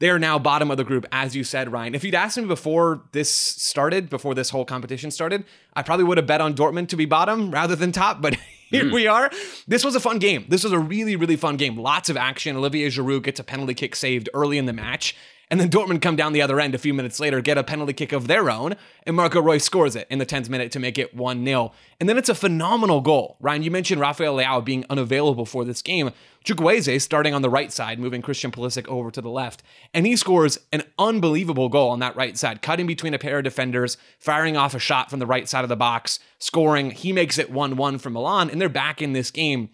They 0.00 0.08
are 0.08 0.18
now 0.18 0.38
bottom 0.38 0.70
of 0.70 0.78
the 0.78 0.84
group, 0.84 1.04
as 1.12 1.36
you 1.36 1.44
said, 1.44 1.70
Ryan. 1.70 1.94
If 1.94 2.04
you'd 2.04 2.14
asked 2.14 2.38
me 2.38 2.46
before 2.46 3.02
this 3.12 3.30
started, 3.30 4.08
before 4.08 4.34
this 4.34 4.48
whole 4.48 4.64
competition 4.64 5.10
started, 5.10 5.44
I 5.74 5.82
probably 5.82 6.06
would 6.06 6.16
have 6.16 6.26
bet 6.26 6.40
on 6.40 6.54
Dortmund 6.54 6.88
to 6.88 6.96
be 6.96 7.04
bottom 7.04 7.50
rather 7.50 7.76
than 7.76 7.92
top. 7.92 8.22
But 8.22 8.34
here 8.70 8.84
mm. 8.84 8.92
we 8.92 9.06
are. 9.06 9.30
This 9.68 9.84
was 9.84 9.94
a 9.94 10.00
fun 10.00 10.18
game. 10.18 10.46
This 10.48 10.64
was 10.64 10.72
a 10.72 10.78
really, 10.78 11.16
really 11.16 11.36
fun 11.36 11.58
game. 11.58 11.76
Lots 11.76 12.08
of 12.08 12.16
action. 12.16 12.56
Olivier 12.56 12.88
Giroud 12.88 13.24
gets 13.24 13.40
a 13.40 13.44
penalty 13.44 13.74
kick 13.74 13.94
saved 13.94 14.30
early 14.32 14.56
in 14.56 14.64
the 14.64 14.72
match. 14.72 15.14
And 15.50 15.60
then 15.60 15.68
Dortmund 15.68 16.00
come 16.00 16.14
down 16.14 16.32
the 16.32 16.42
other 16.42 16.60
end 16.60 16.76
a 16.76 16.78
few 16.78 16.94
minutes 16.94 17.18
later, 17.18 17.40
get 17.40 17.58
a 17.58 17.64
penalty 17.64 17.92
kick 17.92 18.12
of 18.12 18.28
their 18.28 18.48
own, 18.48 18.76
and 19.04 19.16
Marco 19.16 19.42
Reus 19.42 19.64
scores 19.64 19.96
it 19.96 20.06
in 20.08 20.20
the 20.20 20.26
10th 20.26 20.48
minute 20.48 20.70
to 20.72 20.78
make 20.78 20.96
it 20.96 21.12
1 21.12 21.44
0. 21.44 21.72
And 21.98 22.08
then 22.08 22.16
it's 22.16 22.28
a 22.28 22.36
phenomenal 22.36 23.00
goal. 23.00 23.36
Ryan, 23.40 23.64
you 23.64 23.70
mentioned 23.72 24.00
Rafael 24.00 24.36
Leao 24.36 24.64
being 24.64 24.84
unavailable 24.88 25.44
for 25.44 25.64
this 25.64 25.82
game. 25.82 26.12
Chukwueze 26.44 27.00
starting 27.02 27.34
on 27.34 27.42
the 27.42 27.50
right 27.50 27.72
side, 27.72 27.98
moving 27.98 28.22
Christian 28.22 28.52
Pulisic 28.52 28.86
over 28.86 29.10
to 29.10 29.20
the 29.20 29.28
left. 29.28 29.64
And 29.92 30.06
he 30.06 30.14
scores 30.14 30.58
an 30.72 30.84
unbelievable 30.98 31.68
goal 31.68 31.90
on 31.90 31.98
that 31.98 32.16
right 32.16 32.38
side, 32.38 32.62
cutting 32.62 32.86
between 32.86 33.12
a 33.12 33.18
pair 33.18 33.38
of 33.38 33.44
defenders, 33.44 33.96
firing 34.20 34.56
off 34.56 34.74
a 34.74 34.78
shot 34.78 35.10
from 35.10 35.18
the 35.18 35.26
right 35.26 35.48
side 35.48 35.64
of 35.64 35.68
the 35.68 35.76
box, 35.76 36.20
scoring. 36.38 36.92
He 36.92 37.12
makes 37.12 37.38
it 37.38 37.50
1 37.50 37.76
1 37.76 37.98
for 37.98 38.10
Milan, 38.10 38.50
and 38.50 38.60
they're 38.60 38.68
back 38.68 39.02
in 39.02 39.14
this 39.14 39.32
game. 39.32 39.70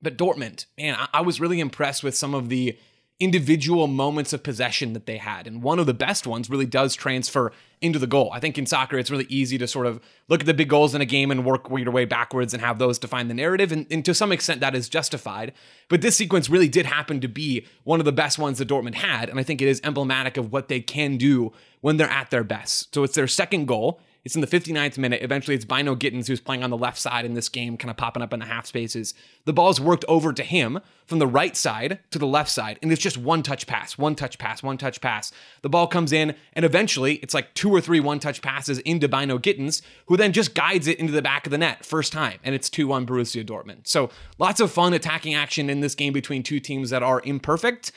But 0.00 0.16
Dortmund, 0.16 0.66
man, 0.78 0.96
I 1.12 1.22
was 1.22 1.40
really 1.40 1.58
impressed 1.58 2.04
with 2.04 2.16
some 2.16 2.32
of 2.32 2.48
the 2.48 2.78
individual 3.20 3.88
moments 3.88 4.32
of 4.32 4.44
possession 4.44 4.92
that 4.92 5.06
they 5.06 5.16
had. 5.16 5.46
And 5.48 5.60
one 5.60 5.80
of 5.80 5.86
the 5.86 5.94
best 5.94 6.24
ones 6.26 6.48
really 6.48 6.66
does 6.66 6.94
transfer 6.94 7.52
into 7.80 7.98
the 7.98 8.06
goal. 8.06 8.30
I 8.32 8.38
think 8.38 8.56
in 8.58 8.66
soccer, 8.66 8.96
it's 8.96 9.10
really 9.10 9.26
easy 9.28 9.58
to 9.58 9.66
sort 9.66 9.86
of 9.86 10.00
look 10.28 10.40
at 10.40 10.46
the 10.46 10.54
big 10.54 10.68
goals 10.68 10.94
in 10.94 11.00
a 11.00 11.04
game 11.04 11.32
and 11.32 11.44
work 11.44 11.68
your 11.68 11.90
way 11.90 12.04
backwards 12.04 12.54
and 12.54 12.62
have 12.62 12.78
those 12.78 12.98
define 12.98 13.26
the 13.26 13.34
narrative. 13.34 13.72
And, 13.72 13.86
and, 13.90 14.04
to 14.04 14.14
some 14.14 14.30
extent, 14.30 14.60
that 14.60 14.74
is 14.74 14.88
justified. 14.88 15.52
But 15.88 16.00
this 16.00 16.16
sequence 16.16 16.48
really 16.48 16.68
did 16.68 16.86
happen 16.86 17.20
to 17.20 17.28
be 17.28 17.66
one 17.82 18.00
of 18.00 18.04
the 18.04 18.12
best 18.12 18.38
ones 18.38 18.58
that 18.58 18.68
Dortmund 18.68 18.94
had. 18.94 19.28
And 19.28 19.40
I 19.40 19.42
think 19.42 19.60
it 19.60 19.68
is 19.68 19.80
emblematic 19.82 20.36
of 20.36 20.52
what 20.52 20.68
they 20.68 20.80
can 20.80 21.16
do 21.16 21.52
when 21.80 21.96
they're 21.96 22.08
at 22.10 22.30
their 22.30 22.44
best. 22.44 22.94
So 22.94 23.02
it's 23.02 23.14
their 23.14 23.28
second 23.28 23.66
goal. 23.66 24.00
It's 24.28 24.34
in 24.34 24.42
the 24.42 24.46
59th 24.46 24.98
minute. 24.98 25.22
Eventually, 25.22 25.54
it's 25.54 25.64
Bynoe 25.64 25.98
Gittens 25.98 26.26
who's 26.26 26.38
playing 26.38 26.62
on 26.62 26.68
the 26.68 26.76
left 26.76 26.98
side 26.98 27.24
in 27.24 27.32
this 27.32 27.48
game, 27.48 27.78
kind 27.78 27.90
of 27.90 27.96
popping 27.96 28.22
up 28.22 28.34
in 28.34 28.40
the 28.40 28.44
half 28.44 28.66
spaces. 28.66 29.14
The 29.46 29.54
ball's 29.54 29.80
worked 29.80 30.04
over 30.06 30.34
to 30.34 30.42
him 30.42 30.80
from 31.06 31.18
the 31.18 31.26
right 31.26 31.56
side 31.56 32.00
to 32.10 32.18
the 32.18 32.26
left 32.26 32.50
side, 32.50 32.78
and 32.82 32.92
it's 32.92 33.00
just 33.00 33.16
one 33.16 33.42
touch 33.42 33.66
pass, 33.66 33.96
one 33.96 34.14
touch 34.14 34.36
pass, 34.36 34.62
one 34.62 34.76
touch 34.76 35.00
pass. 35.00 35.32
The 35.62 35.70
ball 35.70 35.86
comes 35.86 36.12
in, 36.12 36.34
and 36.52 36.66
eventually, 36.66 37.14
it's 37.22 37.32
like 37.32 37.54
two 37.54 37.70
or 37.70 37.80
three 37.80 38.00
one 38.00 38.18
touch 38.18 38.42
passes 38.42 38.80
into 38.80 39.08
Bynoe 39.08 39.40
Gittens, 39.40 39.80
who 40.08 40.18
then 40.18 40.34
just 40.34 40.54
guides 40.54 40.88
it 40.88 40.98
into 40.98 41.14
the 41.14 41.22
back 41.22 41.46
of 41.46 41.50
the 41.50 41.56
net 41.56 41.82
first 41.82 42.12
time, 42.12 42.38
and 42.44 42.54
it's 42.54 42.68
2 42.68 42.86
1 42.86 43.06
Borussia 43.06 43.42
Dortmund. 43.42 43.88
So 43.88 44.10
lots 44.36 44.60
of 44.60 44.70
fun 44.70 44.92
attacking 44.92 45.32
action 45.32 45.70
in 45.70 45.80
this 45.80 45.94
game 45.94 46.12
between 46.12 46.42
two 46.42 46.60
teams 46.60 46.90
that 46.90 47.02
are 47.02 47.22
imperfect 47.24 47.92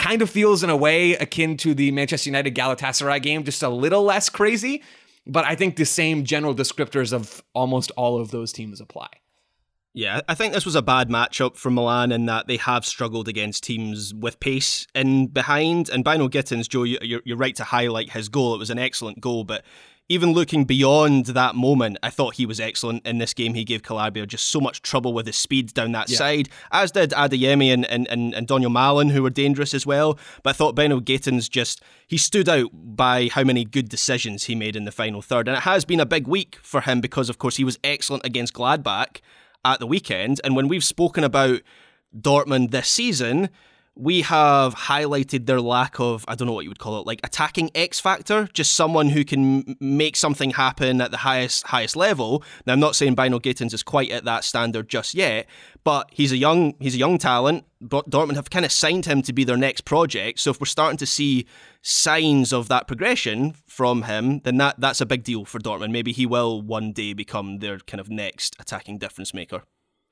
kind 0.00 0.20
of 0.20 0.28
feels 0.28 0.64
in 0.64 0.68
a 0.68 0.76
way 0.76 1.12
akin 1.12 1.56
to 1.58 1.74
the 1.74 1.92
Manchester 1.92 2.28
United 2.28 2.56
Galatasaray 2.56 3.22
game, 3.22 3.44
just 3.44 3.62
a 3.62 3.68
little 3.68 4.02
less 4.02 4.28
crazy. 4.28 4.82
But 5.26 5.44
I 5.44 5.54
think 5.54 5.76
the 5.76 5.84
same 5.84 6.24
general 6.24 6.54
descriptors 6.54 7.12
of 7.12 7.42
almost 7.52 7.90
all 7.96 8.20
of 8.20 8.30
those 8.30 8.52
teams 8.52 8.80
apply. 8.80 9.08
Yeah, 9.92 10.20
I 10.28 10.34
think 10.34 10.52
this 10.52 10.66
was 10.66 10.74
a 10.74 10.82
bad 10.82 11.08
matchup 11.08 11.56
for 11.56 11.70
Milan 11.70 12.12
in 12.12 12.26
that 12.26 12.46
they 12.46 12.58
have 12.58 12.84
struggled 12.84 13.28
against 13.28 13.64
teams 13.64 14.12
with 14.12 14.38
pace 14.40 14.86
in 14.94 15.28
behind. 15.28 15.88
And 15.88 16.04
Bynoe 16.04 16.30
Gittens, 16.30 16.68
Joe, 16.68 16.82
you're, 16.82 17.22
you're 17.24 17.36
right 17.36 17.56
to 17.56 17.64
highlight 17.64 18.10
his 18.10 18.28
goal. 18.28 18.54
It 18.54 18.58
was 18.58 18.68
an 18.68 18.78
excellent 18.78 19.22
goal, 19.22 19.44
but 19.44 19.64
even 20.08 20.32
looking 20.32 20.64
beyond 20.64 21.26
that 21.26 21.54
moment, 21.54 21.98
I 22.02 22.10
thought 22.10 22.36
he 22.36 22.46
was 22.46 22.60
excellent 22.60 23.04
in 23.06 23.18
this 23.18 23.34
game. 23.34 23.54
He 23.54 23.64
gave 23.64 23.82
Calabria 23.82 24.26
just 24.26 24.46
so 24.46 24.60
much 24.60 24.80
trouble 24.82 25.12
with 25.12 25.26
his 25.26 25.36
speed 25.36 25.74
down 25.74 25.92
that 25.92 26.08
yeah. 26.08 26.18
side, 26.18 26.48
as 26.70 26.92
did 26.92 27.10
Adeyemi 27.10 27.72
and, 27.72 27.84
and, 27.86 28.06
and, 28.08 28.32
and 28.32 28.46
Donyell 28.46 28.70
Malen, 28.70 29.10
who 29.10 29.22
were 29.22 29.30
dangerous 29.30 29.74
as 29.74 29.84
well. 29.84 30.18
But 30.42 30.50
I 30.50 30.52
thought 30.52 30.76
Bynoe 30.76 31.04
Gittens 31.04 31.48
just, 31.48 31.82
he 32.06 32.18
stood 32.18 32.48
out 32.48 32.70
by 32.72 33.28
how 33.32 33.42
many 33.42 33.64
good 33.64 33.88
decisions 33.88 34.44
he 34.44 34.54
made 34.54 34.76
in 34.76 34.84
the 34.84 34.92
final 34.92 35.22
third. 35.22 35.48
And 35.48 35.56
it 35.56 35.64
has 35.64 35.84
been 35.84 36.00
a 36.00 36.06
big 36.06 36.28
week 36.28 36.56
for 36.62 36.82
him 36.82 37.00
because, 37.00 37.28
of 37.28 37.38
course, 37.38 37.56
he 37.56 37.64
was 37.64 37.78
excellent 37.82 38.24
against 38.24 38.54
Gladbach 38.54 39.20
at 39.64 39.80
the 39.80 39.86
weekend. 39.88 40.40
And 40.44 40.54
when 40.54 40.68
we've 40.68 40.84
spoken 40.84 41.24
about 41.24 41.62
Dortmund 42.16 42.70
this 42.70 42.88
season, 42.88 43.50
we 43.96 44.20
have 44.20 44.74
highlighted 44.74 45.46
their 45.46 45.60
lack 45.60 45.98
of, 45.98 46.24
I 46.28 46.34
don't 46.34 46.46
know 46.46 46.52
what 46.52 46.64
you 46.64 46.70
would 46.70 46.78
call 46.78 47.00
it, 47.00 47.06
like 47.06 47.20
attacking 47.24 47.70
X 47.74 47.98
factor, 47.98 48.46
just 48.52 48.74
someone 48.74 49.08
who 49.08 49.24
can 49.24 49.76
make 49.80 50.16
something 50.16 50.50
happen 50.50 51.00
at 51.00 51.10
the 51.10 51.16
highest 51.16 51.66
highest 51.66 51.96
level. 51.96 52.44
Now, 52.66 52.74
I'm 52.74 52.80
not 52.80 52.94
saying 52.94 53.16
Bynoe 53.16 53.40
Gittens 53.40 53.72
is 53.72 53.82
quite 53.82 54.10
at 54.10 54.24
that 54.24 54.44
standard 54.44 54.90
just 54.90 55.14
yet, 55.14 55.46
but 55.82 56.10
he's 56.12 56.30
a 56.30 56.36
young 56.36 56.74
he's 56.78 56.94
a 56.94 56.98
young 56.98 57.16
talent. 57.16 57.64
But 57.80 58.10
Dortmund 58.10 58.36
have 58.36 58.50
kind 58.50 58.64
of 58.64 58.72
signed 58.72 59.06
him 59.06 59.22
to 59.22 59.32
be 59.32 59.44
their 59.44 59.56
next 59.56 59.82
project. 59.82 60.40
So 60.40 60.50
if 60.50 60.60
we're 60.60 60.66
starting 60.66 60.98
to 60.98 61.06
see 61.06 61.46
signs 61.80 62.52
of 62.52 62.68
that 62.68 62.86
progression 62.86 63.54
from 63.66 64.02
him, 64.02 64.40
then 64.40 64.58
that 64.58 64.78
that's 64.78 65.00
a 65.00 65.06
big 65.06 65.24
deal 65.24 65.46
for 65.46 65.58
Dortmund. 65.58 65.90
Maybe 65.90 66.12
he 66.12 66.26
will 66.26 66.60
one 66.60 66.92
day 66.92 67.14
become 67.14 67.60
their 67.60 67.78
kind 67.78 68.00
of 68.00 68.10
next 68.10 68.56
attacking 68.60 68.98
difference 68.98 69.32
maker. 69.32 69.62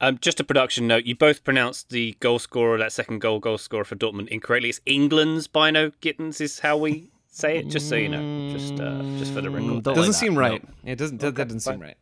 Um, 0.04 0.18
just 0.18 0.38
a 0.38 0.44
production 0.44 0.86
note: 0.86 1.06
you 1.06 1.16
both 1.16 1.44
pronounced 1.44 1.88
the 1.88 2.14
goal 2.20 2.38
scorer, 2.38 2.76
that 2.76 2.92
second 2.92 3.20
goal 3.20 3.40
goal 3.40 3.56
scorer 3.56 3.84
for 3.84 3.96
Dortmund, 3.96 4.28
incorrectly. 4.28 4.68
It's 4.68 4.80
England's 4.84 5.48
Bynoe 5.48 5.92
Gittens, 6.02 6.42
is 6.42 6.58
how 6.58 6.76
we 6.76 7.10
say 7.26 7.58
it. 7.58 7.68
Just 7.68 7.88
so 7.88 7.96
you 7.96 8.10
know, 8.10 8.52
just 8.52 8.74
uh, 8.74 9.02
just 9.18 9.32
for 9.32 9.40
the 9.40 9.48
record. 9.48 9.66
Mm, 9.66 9.82
doesn't 9.82 10.04
like 10.04 10.14
seem 10.14 10.36
right. 10.36 10.62
No. 10.84 10.92
It 10.92 10.96
doesn't. 10.96 11.24
Okay, 11.24 11.34
that 11.34 11.48
doesn't 11.48 11.60
fine. 11.60 11.74
seem 11.74 11.80
right. 11.80 11.96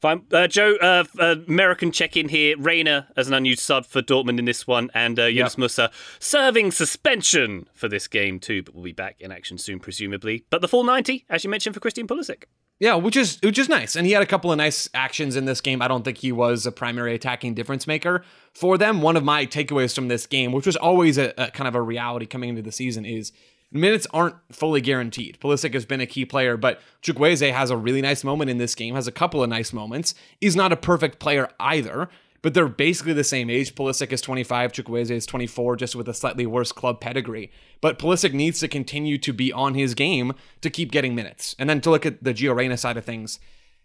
Fine. 0.00 0.22
Uh, 0.32 0.46
Joe, 0.46 0.76
uh, 0.80 1.04
uh, 1.18 1.36
American 1.46 1.92
check 1.92 2.16
in 2.16 2.30
here. 2.30 2.56
Reyna 2.56 3.08
as 3.14 3.28
an 3.28 3.34
unused 3.34 3.60
sub 3.60 3.84
for 3.84 4.00
Dortmund 4.00 4.38
in 4.38 4.46
this 4.46 4.66
one, 4.66 4.90
and 4.94 5.18
uh, 5.18 5.24
Yunus 5.24 5.58
yep. 5.58 5.68
Musah 5.68 5.92
serving 6.20 6.70
suspension 6.70 7.68
for 7.74 7.88
this 7.88 8.08
game 8.08 8.40
too, 8.40 8.62
but 8.62 8.74
we'll 8.74 8.84
be 8.84 8.92
back 8.92 9.20
in 9.20 9.30
action 9.30 9.58
soon, 9.58 9.80
presumably. 9.80 10.46
But 10.48 10.62
the 10.62 10.68
full 10.68 10.84
90, 10.84 11.26
as 11.28 11.44
you 11.44 11.50
mentioned, 11.50 11.74
for 11.74 11.80
Christian 11.80 12.06
Pulisic. 12.06 12.44
Yeah, 12.80 12.96
which 12.96 13.16
is 13.16 13.38
which 13.40 13.58
is 13.58 13.68
nice, 13.68 13.94
and 13.94 14.04
he 14.06 14.12
had 14.12 14.22
a 14.22 14.26
couple 14.26 14.50
of 14.50 14.58
nice 14.58 14.88
actions 14.94 15.36
in 15.36 15.44
this 15.44 15.60
game. 15.60 15.80
I 15.80 15.86
don't 15.86 16.04
think 16.04 16.18
he 16.18 16.32
was 16.32 16.66
a 16.66 16.72
primary 16.72 17.14
attacking 17.14 17.54
difference 17.54 17.86
maker 17.86 18.24
for 18.52 18.76
them. 18.76 19.00
One 19.00 19.16
of 19.16 19.22
my 19.22 19.46
takeaways 19.46 19.94
from 19.94 20.08
this 20.08 20.26
game, 20.26 20.50
which 20.50 20.66
was 20.66 20.76
always 20.76 21.16
a, 21.16 21.32
a 21.38 21.50
kind 21.52 21.68
of 21.68 21.76
a 21.76 21.82
reality 21.82 22.26
coming 22.26 22.48
into 22.48 22.62
the 22.62 22.72
season, 22.72 23.04
is 23.04 23.32
minutes 23.70 24.06
aren't 24.12 24.36
fully 24.50 24.80
guaranteed. 24.80 25.38
Pulisic 25.40 25.72
has 25.74 25.84
been 25.84 26.00
a 26.00 26.06
key 26.06 26.24
player, 26.24 26.56
but 26.56 26.80
Chukwueze 27.02 27.52
has 27.52 27.70
a 27.70 27.76
really 27.76 28.02
nice 28.02 28.24
moment 28.24 28.50
in 28.50 28.58
this 28.58 28.74
game, 28.74 28.96
has 28.96 29.06
a 29.06 29.12
couple 29.12 29.42
of 29.42 29.48
nice 29.48 29.72
moments. 29.72 30.14
He's 30.40 30.56
not 30.56 30.72
a 30.72 30.76
perfect 30.76 31.20
player 31.20 31.48
either, 31.60 32.08
but 32.44 32.52
they're 32.52 32.68
basically 32.68 33.14
the 33.14 33.24
same 33.24 33.48
age. 33.48 33.74
Pulisic 33.74 34.12
is 34.12 34.20
25, 34.20 34.72
Chukwueze 34.72 35.10
is 35.10 35.24
24, 35.24 35.76
just 35.76 35.96
with 35.96 36.06
a 36.10 36.12
slightly 36.12 36.44
worse 36.44 36.72
club 36.72 37.00
pedigree. 37.00 37.50
But 37.80 37.98
Pulisic 37.98 38.34
needs 38.34 38.60
to 38.60 38.68
continue 38.68 39.16
to 39.16 39.32
be 39.32 39.50
on 39.50 39.72
his 39.72 39.94
game 39.94 40.34
to 40.60 40.68
keep 40.68 40.92
getting 40.92 41.14
minutes. 41.14 41.56
And 41.58 41.70
then 41.70 41.80
to 41.80 41.90
look 41.90 42.04
at 42.04 42.22
the 42.22 42.34
Gio 42.34 42.54
Reyna 42.54 42.76
side 42.76 42.98
of 42.98 43.04
things, 43.06 43.40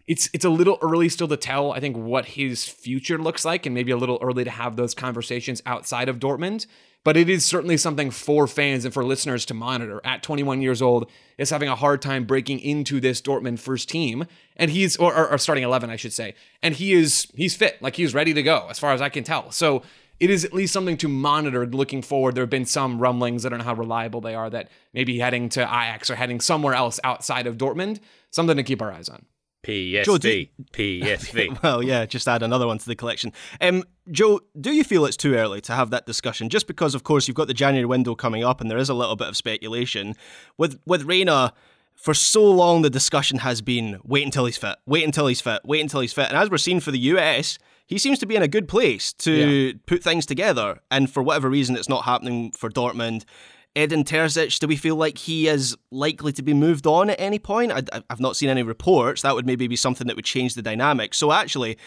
it's 0.09 0.29
it's 0.33 0.43
a 0.43 0.49
little 0.49 0.77
early 0.81 1.07
still 1.07 1.29
to 1.29 1.37
tell, 1.37 1.71
I 1.71 1.79
think, 1.79 1.95
what 1.95 2.25
his 2.25 2.65
future 2.65 3.17
looks 3.17 3.45
like, 3.45 3.65
and 3.65 3.73
maybe 3.73 3.91
a 3.91 3.97
little 3.97 4.19
early 4.21 4.43
to 4.43 4.49
have 4.49 4.75
those 4.75 4.93
conversations 4.93 5.61
outside 5.65 6.09
of 6.09 6.19
Dortmund 6.19 6.65
but 7.03 7.15
it 7.15 7.29
is 7.29 7.45
certainly 7.45 7.77
something 7.77 8.11
for 8.11 8.45
fans 8.45 8.83
and 8.83 8.93
for 8.93 9.05
listeners 9.05 9.45
to 9.45 9.53
monitor. 9.53 10.01
At 10.03 10.21
21 10.21 10.61
years 10.61 10.81
old, 10.81 11.09
is 11.37 11.49
having 11.49 11.69
a 11.69 11.75
hard 11.75 12.01
time 12.01 12.25
breaking 12.25 12.59
into 12.59 12.99
this 12.99 13.21
Dortmund 13.21 13.59
first 13.59 13.89
team, 13.89 14.25
and 14.57 14.69
he's 14.69 14.97
or, 14.97 15.15
or, 15.15 15.31
or, 15.31 15.37
starting 15.37 15.63
11, 15.63 15.89
I 15.89 15.95
should 15.95 16.13
say, 16.13 16.35
and 16.61 16.75
he 16.75 16.93
is 16.93 17.27
he's 17.33 17.55
fit, 17.55 17.81
like 17.81 17.95
he's 17.95 18.13
ready 18.13 18.33
to 18.33 18.43
go, 18.43 18.67
as 18.69 18.79
far 18.79 18.91
as 18.91 19.01
I 19.01 19.09
can 19.09 19.23
tell. 19.23 19.51
So 19.51 19.83
it 20.19 20.29
is 20.29 20.43
at 20.43 20.53
least 20.53 20.73
something 20.73 20.97
to 20.97 21.07
monitor 21.07 21.65
looking 21.65 22.01
forward. 22.01 22.35
There 22.35 22.43
have 22.43 22.49
been 22.49 22.65
some 22.65 22.99
rumblings, 22.99 23.45
I 23.45 23.49
don't 23.49 23.59
know 23.59 23.65
how 23.65 23.75
reliable 23.75 24.19
they 24.19 24.35
are, 24.35 24.49
that 24.49 24.69
maybe 24.93 25.19
heading 25.19 25.47
to 25.49 25.61
Ajax 25.61 26.09
or 26.09 26.15
heading 26.15 26.41
somewhere 26.41 26.73
else 26.73 26.99
outside 27.05 27.47
of 27.47 27.57
Dortmund, 27.57 27.99
something 28.29 28.57
to 28.57 28.63
keep 28.63 28.81
our 28.81 28.91
eyes 28.91 29.07
on. 29.07 29.25
PSV. 29.63 30.03
Joe, 30.05 30.17
do, 30.17 30.45
PSV. 30.71 31.63
well, 31.63 31.83
yeah, 31.83 32.05
just 32.05 32.27
add 32.27 32.43
another 32.43 32.67
one 32.67 32.77
to 32.77 32.85
the 32.85 32.95
collection. 32.95 33.33
Um, 33.59 33.83
Joe, 34.11 34.39
do 34.59 34.71
you 34.71 34.83
feel 34.83 35.05
it's 35.05 35.17
too 35.17 35.35
early 35.35 35.61
to 35.61 35.73
have 35.73 35.89
that 35.91 36.05
discussion? 36.05 36.49
Just 36.49 36.67
because, 36.67 36.95
of 36.95 37.03
course, 37.03 37.27
you've 37.27 37.35
got 37.35 37.47
the 37.47 37.53
January 37.53 37.85
window 37.85 38.15
coming 38.15 38.43
up, 38.43 38.61
and 38.61 38.71
there 38.71 38.77
is 38.77 38.89
a 38.89 38.93
little 38.93 39.15
bit 39.15 39.27
of 39.27 39.37
speculation 39.37 40.15
with 40.57 40.79
with 40.85 41.03
Reyna. 41.03 41.53
For 41.95 42.13
so 42.13 42.49
long, 42.49 42.81
the 42.81 42.89
discussion 42.89 43.39
has 43.39 43.61
been 43.61 43.99
wait 44.05 44.23
until 44.23 44.45
he's 44.45 44.55
fit, 44.55 44.77
wait 44.85 45.03
until 45.03 45.27
he's 45.27 45.41
fit, 45.41 45.59
wait 45.65 45.81
until 45.81 45.99
he's 45.99 46.13
fit. 46.13 46.29
And 46.29 46.37
as 46.37 46.49
we're 46.49 46.57
seeing 46.57 46.79
for 46.79 46.91
the 46.91 46.99
US, 46.99 47.59
he 47.87 47.97
seems 47.97 48.19
to 48.19 48.25
be 48.25 48.37
in 48.37 48.41
a 48.41 48.47
good 48.47 48.69
place 48.69 49.11
to 49.13 49.33
yeah. 49.33 49.73
put 49.85 50.01
things 50.01 50.25
together. 50.25 50.79
And 50.89 51.11
for 51.11 51.21
whatever 51.21 51.49
reason, 51.49 51.75
it's 51.75 51.89
not 51.89 52.05
happening 52.05 52.51
for 52.51 52.69
Dortmund. 52.69 53.25
Edin 53.75 54.03
Terzic, 54.03 54.59
do 54.59 54.67
we 54.67 54.75
feel 54.75 54.95
like 54.95 55.17
he 55.17 55.47
is 55.47 55.77
likely 55.91 56.31
to 56.33 56.41
be 56.41 56.53
moved 56.53 56.87
on 56.87 57.09
at 57.09 57.19
any 57.19 57.39
point? 57.39 57.71
I, 57.71 57.83
have 58.09 58.19
not 58.19 58.35
seen 58.35 58.49
any 58.49 58.63
reports. 58.63 59.21
That 59.21 59.35
would 59.35 59.45
maybe 59.45 59.67
be 59.67 59.75
something 59.75 60.07
that 60.07 60.15
would 60.15 60.25
change 60.25 60.55
the 60.55 60.61
dynamic. 60.61 61.13
So 61.13 61.31
actually, 61.31 61.77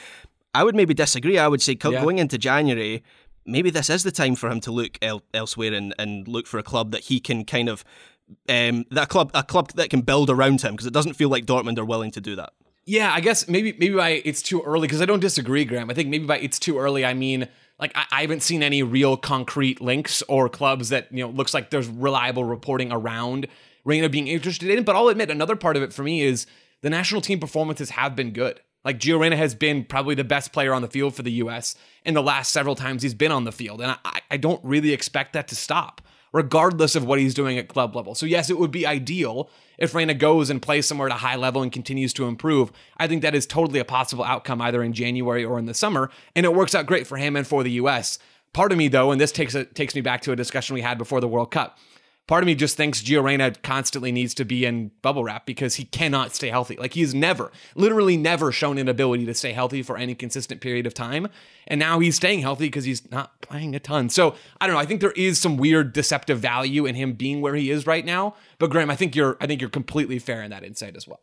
I 0.55 0.65
would 0.65 0.77
maybe 0.77 0.95
disagree. 0.95 1.39
I 1.39 1.49
would 1.49 1.63
say 1.63 1.73
yeah. 1.73 1.91
going 1.91 2.19
into 2.19 2.39
January, 2.39 3.03
maybe 3.45 3.71
this 3.71 3.91
is 3.91 4.05
the 4.05 4.13
time 4.13 4.37
for 4.37 4.51
him 4.51 4.61
to 4.61 4.71
look 4.71 4.99
el- 5.03 5.23
elsewhere 5.35 5.73
and, 5.75 5.95
and 5.99 6.29
look 6.29 6.47
for 6.47 6.59
a 6.59 6.63
club 6.63 6.93
that 6.93 7.03
he 7.03 7.21
can 7.21 7.45
kind 7.45 7.69
of 7.69 7.85
um, 8.49 8.85
that 8.91 9.09
club 9.09 9.31
a 9.35 9.43
club 9.43 9.73
that 9.73 9.91
can 9.91 10.03
build 10.03 10.31
around 10.31 10.63
him 10.63 10.73
because 10.73 10.87
it 10.87 10.93
doesn't 10.93 11.15
feel 11.15 11.29
like 11.29 11.45
Dortmund 11.45 11.79
are 11.79 11.85
willing 11.85 12.11
to 12.13 12.21
do 12.21 12.37
that. 12.37 12.51
Yeah, 12.85 13.13
I 13.13 13.21
guess 13.21 13.49
maybe 13.49 13.73
maybe 13.73 13.95
by 13.95 14.23
it's 14.25 14.43
too 14.43 14.63
early 14.63 14.89
because 14.89 15.03
I 15.03 15.05
don't 15.05 15.21
disagree, 15.21 15.65
Graham. 15.65 15.91
I 15.91 15.95
think 15.95 16.09
maybe 16.09 16.27
by 16.27 16.39
it's 16.39 16.59
too 16.59 16.79
early 16.79 17.05
I 17.05 17.15
mean 17.15 17.49
like 17.83 17.93
I, 17.97 18.07
I, 18.13 18.21
haven't 18.23 18.45
seen 18.45 18.63
any 18.63 18.85
real 18.85 19.17
concrete 19.17 19.81
links 19.81 20.23
or 20.29 20.49
clubs 20.49 20.91
that 20.91 21.09
you 21.11 21.23
know 21.25 21.31
looks 21.31 21.53
like 21.53 21.71
there's 21.71 21.89
reliable 21.89 22.45
reporting 22.45 22.93
around 22.93 23.49
Reyna 23.85 24.09
being 24.09 24.29
interested 24.29 24.71
in. 24.71 24.85
But 24.85 24.95
I'll 24.95 25.09
admit 25.09 25.31
another 25.31 25.57
part 25.57 25.77
of 25.77 25.83
it 25.83 25.93
for 25.93 26.05
me 26.05 26.23
is 26.23 26.47
the 26.81 26.89
national 26.89 27.21
team 27.21 27.41
performances 27.41 27.91
have 27.91 28.15
been 28.15 28.31
good. 28.31 28.61
Like 28.85 29.01
Gio 29.01 29.19
Reyna 29.19 29.37
has 29.37 29.57
been 29.57 29.85
probably 29.85 30.15
the 30.15 30.25
best 30.25 30.53
player 30.53 30.73
on 30.73 30.81
the 30.83 30.89
field 30.89 31.17
for 31.17 31.23
the 31.23 31.33
U.S. 31.33 31.75
in 32.05 32.15
the 32.15 32.23
last 32.23 32.53
several 32.53 32.77
times 32.77 33.03
he's 33.03 33.15
been 33.15 33.33
on 33.33 33.45
the 33.45 33.53
field, 33.53 33.83
and 33.83 33.97
I, 34.05 34.21
I 34.31 34.37
don't 34.37 34.65
really 34.65 34.93
expect 34.93 35.33
that 35.33 35.49
to 35.49 35.57
stop, 35.57 36.01
regardless 36.33 36.95
of 36.97 37.05
what 37.05 37.19
he's 37.19 37.35
doing 37.35 37.59
at 37.59 37.69
club 37.69 37.95
level. 37.95 38.15
So 38.15 38.27
yes, 38.27 38.51
it 38.51 38.59
would 38.59 38.71
be 38.71 38.87
ideal 38.87 39.51
if 39.79 39.95
Reyna 39.95 40.15
goes 40.15 40.51
and 40.51 40.63
plays 40.63 40.87
somewhere 40.87 41.09
at 41.09 41.15
a 41.15 41.19
high 41.19 41.37
level 41.37 41.63
and 41.63 41.71
continues 41.71 42.13
to 42.15 42.27
improve. 42.27 42.73
I 42.97 43.07
think 43.07 43.23
that 43.23 43.35
is 43.35 43.47
totally 43.47 43.81
a 43.81 43.85
possible 43.85 44.25
outcome 44.25 44.61
either 44.63 44.83
in 44.83 44.93
January 44.93 45.45
or 45.45 45.59
in 45.59 45.67
the 45.67 45.75
summer, 45.75 46.11
and 46.35 46.47
it 46.47 46.55
works 46.55 46.75
out 46.75 46.87
great 46.87 47.07
for 47.07 47.17
him 47.17 47.37
and 47.37 47.47
for 47.47 47.63
the 47.63 47.73
U.S. 47.73 48.19
Part 48.53 48.73
of 48.73 48.79
me, 48.79 48.89
though, 48.89 49.11
and 49.11 49.21
this 49.21 49.33
takes 49.33 49.55
a, 49.55 49.65
takes 49.65 49.95
me 49.95 50.01
back 50.01 50.23
to 50.23 50.33
a 50.33 50.37
discussion 50.37 50.75
we 50.75 50.83
had 50.83 50.99
before 50.99 51.21
the 51.21 51.29
World 51.29 51.51
Cup 51.51 51.79
part 52.27 52.43
of 52.43 52.47
me 52.47 52.55
just 52.55 52.77
thinks 52.77 53.03
Gio 53.03 53.23
Reyna 53.23 53.53
constantly 53.63 54.13
needs 54.13 54.35
to 54.35 54.45
be 54.45 54.65
in 54.65 54.91
bubble 55.03 55.25
wrap 55.25 55.47
because 55.47 55.77
he 55.77 55.85
cannot 55.85 56.35
stay 56.35 56.49
healthy. 56.49 56.77
Like 56.77 56.95
he's 56.95 57.15
never, 57.15 57.51
literally 57.75 58.17
never 58.17 58.53
shown 58.53 58.79
an 58.79 58.89
ability 58.89 59.27
to 59.27 59.35
stay 59.35 59.53
healthy 59.53 59.83
for 59.83 59.97
any 59.97 60.15
consistent 60.15 60.61
period 60.61 60.87
of 60.87 60.95
time. 60.95 61.29
And 61.67 61.79
now 61.79 61.99
he's 61.99 62.17
staying 62.17 62.41
healthy 62.41 62.67
because 62.67 62.85
he's 62.85 63.11
not 63.11 63.41
playing 63.41 63.75
a 63.75 63.81
ton. 63.81 64.09
So 64.09 64.35
I 64.61 64.67
don't 64.67 64.75
know. 64.75 64.81
I 64.81 64.87
think 64.87 65.01
there 65.01 65.13
is 65.13 65.41
some 65.41 65.57
weird 65.57 65.93
deceptive 65.93 66.39
value 66.39 66.87
in 66.87 66.95
him 66.95 67.15
being 67.15 67.41
where 67.41 67.55
he 67.55 67.71
is 67.71 67.87
right 67.87 68.05
now. 68.05 68.35
But 68.59 68.71
Graham, 68.71 68.91
I 68.91 68.97
think 68.97 69.17
you're 69.17 69.37
I 69.41 69.47
think 69.47 69.61
you're 69.61 69.71
completely 69.71 70.19
fair 70.19 70.43
in 70.43 70.51
that 70.51 70.65
insight 70.65 70.97
as 70.97 71.09
well. 71.09 71.21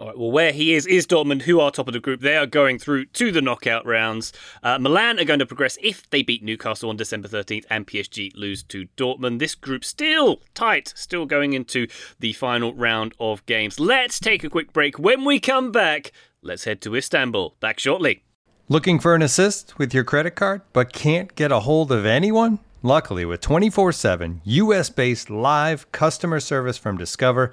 All 0.00 0.08
right, 0.08 0.18
well, 0.18 0.32
where 0.32 0.50
he 0.50 0.74
is 0.74 0.88
is 0.88 1.06
Dortmund, 1.06 1.42
who 1.42 1.60
are 1.60 1.70
top 1.70 1.86
of 1.86 1.92
the 1.92 2.00
group. 2.00 2.20
They 2.20 2.36
are 2.36 2.46
going 2.46 2.80
through 2.80 3.04
to 3.06 3.30
the 3.30 3.40
knockout 3.40 3.86
rounds. 3.86 4.32
Uh, 4.60 4.76
Milan 4.76 5.20
are 5.20 5.24
going 5.24 5.38
to 5.38 5.46
progress 5.46 5.78
if 5.80 6.10
they 6.10 6.24
beat 6.24 6.42
Newcastle 6.42 6.90
on 6.90 6.96
December 6.96 7.28
13th 7.28 7.64
and 7.70 7.86
PSG 7.86 8.32
lose 8.34 8.64
to 8.64 8.88
Dortmund. 8.96 9.38
This 9.38 9.54
group 9.54 9.84
still 9.84 10.42
tight, 10.52 10.92
still 10.96 11.26
going 11.26 11.52
into 11.52 11.86
the 12.18 12.32
final 12.32 12.74
round 12.74 13.14
of 13.20 13.46
games. 13.46 13.78
Let's 13.78 14.18
take 14.18 14.42
a 14.42 14.50
quick 14.50 14.72
break. 14.72 14.98
When 14.98 15.24
we 15.24 15.38
come 15.38 15.70
back, 15.70 16.10
let's 16.42 16.64
head 16.64 16.80
to 16.80 16.96
Istanbul. 16.96 17.54
Back 17.60 17.78
shortly. 17.78 18.24
Looking 18.68 18.98
for 18.98 19.14
an 19.14 19.22
assist 19.22 19.78
with 19.78 19.94
your 19.94 20.02
credit 20.02 20.32
card 20.32 20.62
but 20.72 20.92
can't 20.92 21.32
get 21.36 21.52
a 21.52 21.60
hold 21.60 21.92
of 21.92 22.04
anyone? 22.04 22.58
Luckily, 22.82 23.24
with 23.24 23.40
24 23.40 23.92
7 23.92 24.42
US 24.44 24.90
based 24.90 25.30
live 25.30 25.90
customer 25.92 26.38
service 26.38 26.76
from 26.76 26.98
Discover, 26.98 27.52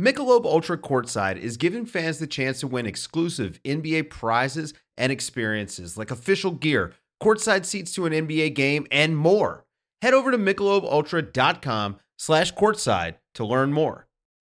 Michelob 0.00 0.46
Ultra 0.46 0.78
Courtside 0.78 1.36
is 1.38 1.58
giving 1.58 1.84
fans 1.84 2.18
the 2.18 2.26
chance 2.26 2.60
to 2.60 2.66
win 2.66 2.86
exclusive 2.86 3.60
NBA 3.62 4.08
prizes 4.08 4.72
and 4.96 5.12
experiences 5.12 5.98
like 5.98 6.10
official 6.10 6.52
gear, 6.52 6.94
courtside 7.22 7.66
seats 7.66 7.92
to 7.94 8.06
an 8.06 8.12
NBA 8.12 8.54
game, 8.54 8.86
and 8.90 9.16
more. 9.16 9.66
Head 10.00 10.14
over 10.14 10.30
to 10.30 10.38
michelobultra.com 10.38 11.96
slash 12.16 12.54
courtside 12.54 13.16
to 13.34 13.44
learn 13.44 13.72
more. 13.72 14.08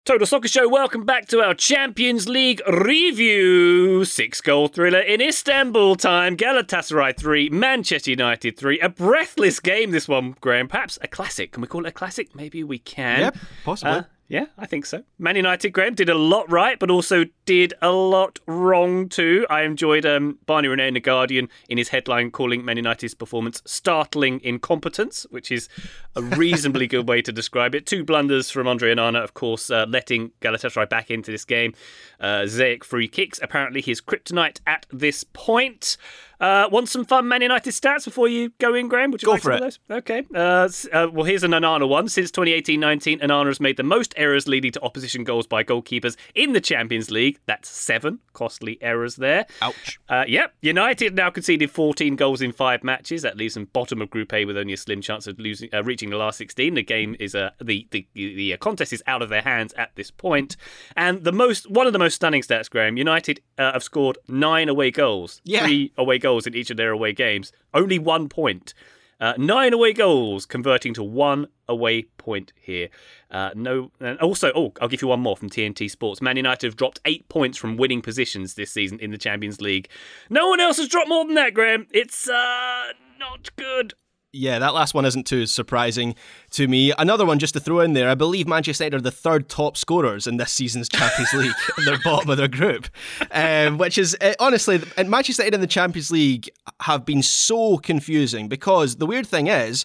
Total 0.06 0.26
Soccer 0.26 0.48
Show, 0.48 0.68
welcome 0.68 1.04
back 1.04 1.26
to 1.28 1.40
our 1.40 1.52
Champions 1.52 2.28
League 2.28 2.62
review. 2.66 4.04
Six 4.04 4.40
goal 4.40 4.68
thriller 4.68 5.00
in 5.00 5.20
Istanbul 5.20 5.96
time. 5.96 6.36
Galatasaray 6.36 7.16
3, 7.16 7.50
Manchester 7.50 8.10
United 8.10 8.56
3. 8.56 8.80
A 8.80 8.88
breathless 8.88 9.60
game, 9.60 9.90
this 9.90 10.08
one, 10.08 10.36
Graham. 10.40 10.68
Perhaps 10.68 10.98
a 11.02 11.08
classic. 11.08 11.52
Can 11.52 11.60
we 11.60 11.66
call 11.66 11.84
it 11.84 11.88
a 11.88 11.92
classic? 11.92 12.34
Maybe 12.36 12.62
we 12.64 12.78
can. 12.78 13.20
Yep, 13.20 13.36
possibly. 13.64 13.92
Uh, 13.92 14.02
yeah, 14.28 14.46
I 14.58 14.66
think 14.66 14.86
so. 14.86 15.04
Man 15.18 15.36
United, 15.36 15.70
Graham, 15.70 15.94
did 15.94 16.08
a 16.08 16.14
lot 16.14 16.50
right, 16.50 16.78
but 16.78 16.90
also 16.90 17.26
did 17.44 17.74
a 17.80 17.92
lot 17.92 18.40
wrong 18.46 19.08
too. 19.08 19.46
I 19.48 19.62
enjoyed 19.62 20.04
um, 20.04 20.38
Barney 20.46 20.66
Ronay 20.66 20.88
in 20.88 20.94
The 20.94 21.00
Guardian 21.00 21.48
in 21.68 21.78
his 21.78 21.90
headline 21.90 22.32
calling 22.32 22.64
Man 22.64 22.76
United's 22.76 23.14
performance 23.14 23.62
startling 23.64 24.40
incompetence, 24.42 25.26
which 25.30 25.52
is 25.52 25.68
a 26.16 26.22
reasonably 26.22 26.88
good 26.88 27.08
way 27.08 27.22
to 27.22 27.30
describe 27.30 27.74
it. 27.74 27.86
Two 27.86 28.02
blunders 28.02 28.50
from 28.50 28.66
Andre 28.66 28.94
Onana, 28.94 29.22
of 29.22 29.34
course, 29.34 29.70
uh, 29.70 29.86
letting 29.88 30.32
Galatasaray 30.40 30.88
back 30.88 31.10
into 31.10 31.30
this 31.30 31.44
game. 31.44 31.72
Uh, 32.18 32.42
Ziyech 32.42 32.82
free 32.82 33.06
kicks, 33.06 33.38
apparently 33.40 33.80
his 33.80 34.00
kryptonite 34.00 34.60
at 34.66 34.86
this 34.90 35.22
point. 35.22 35.96
Uh, 36.40 36.68
want 36.70 36.88
some 36.88 37.04
fun 37.04 37.26
Man 37.28 37.42
United 37.42 37.70
stats 37.70 38.04
before 38.04 38.28
you 38.28 38.50
go 38.58 38.74
in, 38.74 38.88
Graham? 38.88 39.10
Would 39.10 39.22
you 39.22 39.26
Go 39.26 39.32
like 39.32 39.42
for 39.42 39.52
some 39.52 39.52
of 39.54 39.58
it. 39.58 39.78
those? 39.88 39.98
Okay. 39.98 40.22
Uh, 40.34 40.68
uh, 40.92 41.08
well, 41.12 41.24
here's 41.24 41.42
an 41.44 41.52
Onana 41.52 41.88
one. 41.88 42.08
Since 42.08 42.30
2018-19, 42.32 43.22
Onana 43.22 43.46
has 43.46 43.60
made 43.60 43.76
the 43.76 43.82
most 43.82 44.12
errors 44.16 44.46
leading 44.46 44.72
to 44.72 44.82
opposition 44.82 45.24
goals 45.24 45.46
by 45.46 45.64
goalkeepers 45.64 46.16
in 46.34 46.52
the 46.52 46.60
Champions 46.60 47.10
League. 47.10 47.38
That's 47.46 47.68
seven 47.68 48.20
costly 48.34 48.78
errors 48.82 49.16
there. 49.16 49.46
Ouch. 49.62 49.98
Uh, 50.08 50.24
yep. 50.28 50.54
United 50.60 51.14
now 51.14 51.30
conceded 51.30 51.70
14 51.70 52.16
goals 52.16 52.42
in 52.42 52.52
five 52.52 52.84
matches. 52.84 53.22
That 53.22 53.36
leaves 53.36 53.54
them 53.54 53.64
bottom 53.72 54.02
of 54.02 54.10
Group 54.10 54.32
A 54.34 54.44
with 54.44 54.58
only 54.58 54.74
a 54.74 54.76
slim 54.76 55.00
chance 55.00 55.26
of 55.26 55.38
losing, 55.38 55.70
uh, 55.72 55.82
reaching 55.82 56.10
the 56.10 56.16
last 56.18 56.36
16. 56.38 56.74
The 56.74 56.82
game 56.82 57.16
is 57.18 57.34
uh, 57.34 57.50
the 57.62 57.86
the 57.90 58.06
the 58.14 58.56
contest 58.58 58.92
is 58.92 59.02
out 59.06 59.22
of 59.22 59.28
their 59.30 59.42
hands 59.42 59.72
at 59.74 59.94
this 59.94 60.10
point. 60.10 60.56
And 60.96 61.24
the 61.24 61.32
most 61.32 61.70
one 61.70 61.86
of 61.86 61.92
the 61.94 61.98
most 61.98 62.14
stunning 62.14 62.42
stats, 62.42 62.68
Graham. 62.68 62.96
United 62.96 63.40
uh, 63.58 63.72
have 63.72 63.82
scored 63.82 64.18
nine 64.28 64.68
away 64.68 64.90
goals. 64.90 65.40
Yeah. 65.44 65.64
Three 65.64 65.92
away 65.96 66.18
goals 66.18 66.25
in 66.46 66.54
each 66.54 66.70
of 66.70 66.76
their 66.76 66.90
away 66.90 67.12
games. 67.12 67.52
Only 67.72 67.98
one 67.98 68.28
point. 68.28 68.74
Uh, 69.18 69.32
nine 69.38 69.72
away 69.72 69.94
goals, 69.94 70.44
converting 70.44 70.92
to 70.92 71.02
one 71.02 71.46
away 71.68 72.02
point 72.18 72.52
here. 72.60 72.88
Uh, 73.30 73.50
no, 73.54 73.90
and 73.98 74.18
also, 74.20 74.52
oh, 74.54 74.72
I'll 74.80 74.88
give 74.88 75.00
you 75.00 75.08
one 75.08 75.20
more 75.20 75.36
from 75.36 75.48
TNT 75.48 75.90
Sports. 75.90 76.20
Man 76.20 76.36
United 76.36 76.66
have 76.66 76.76
dropped 76.76 77.00
eight 77.06 77.26
points 77.28 77.56
from 77.56 77.78
winning 77.78 78.02
positions 78.02 78.54
this 78.54 78.70
season 78.70 79.00
in 79.00 79.10
the 79.10 79.18
Champions 79.18 79.60
League. 79.60 79.88
No 80.28 80.48
one 80.48 80.60
else 80.60 80.76
has 80.76 80.88
dropped 80.88 81.08
more 81.08 81.24
than 81.24 81.34
that, 81.34 81.54
Graham. 81.54 81.86
It's 81.90 82.28
uh, 82.28 82.92
not 83.18 83.48
good. 83.56 83.94
Yeah, 84.36 84.58
that 84.58 84.74
last 84.74 84.92
one 84.92 85.06
isn't 85.06 85.26
too 85.26 85.46
surprising 85.46 86.14
to 86.50 86.68
me. 86.68 86.92
Another 86.98 87.24
one 87.24 87.38
just 87.38 87.54
to 87.54 87.60
throw 87.60 87.80
in 87.80 87.94
there. 87.94 88.08
I 88.08 88.14
believe 88.14 88.46
Manchester 88.46 88.84
United 88.84 88.98
are 88.98 89.00
the 89.00 89.10
third 89.10 89.48
top 89.48 89.76
scorers 89.76 90.26
in 90.26 90.36
this 90.36 90.52
season's 90.52 90.88
Champions 90.88 91.32
League. 91.34 91.54
They're 91.84 91.98
bottom 92.04 92.30
of 92.30 92.36
their 92.36 92.48
group, 92.48 92.88
um, 93.30 93.78
which 93.78 93.96
is 93.96 94.16
uh, 94.20 94.34
honestly, 94.38 94.82
and 94.96 95.10
Manchester 95.10 95.42
United 95.42 95.54
in 95.54 95.60
the 95.62 95.66
Champions 95.66 96.10
League 96.10 96.50
have 96.80 97.06
been 97.06 97.22
so 97.22 97.78
confusing 97.78 98.48
because 98.48 98.96
the 98.96 99.06
weird 99.06 99.26
thing 99.26 99.46
is. 99.46 99.84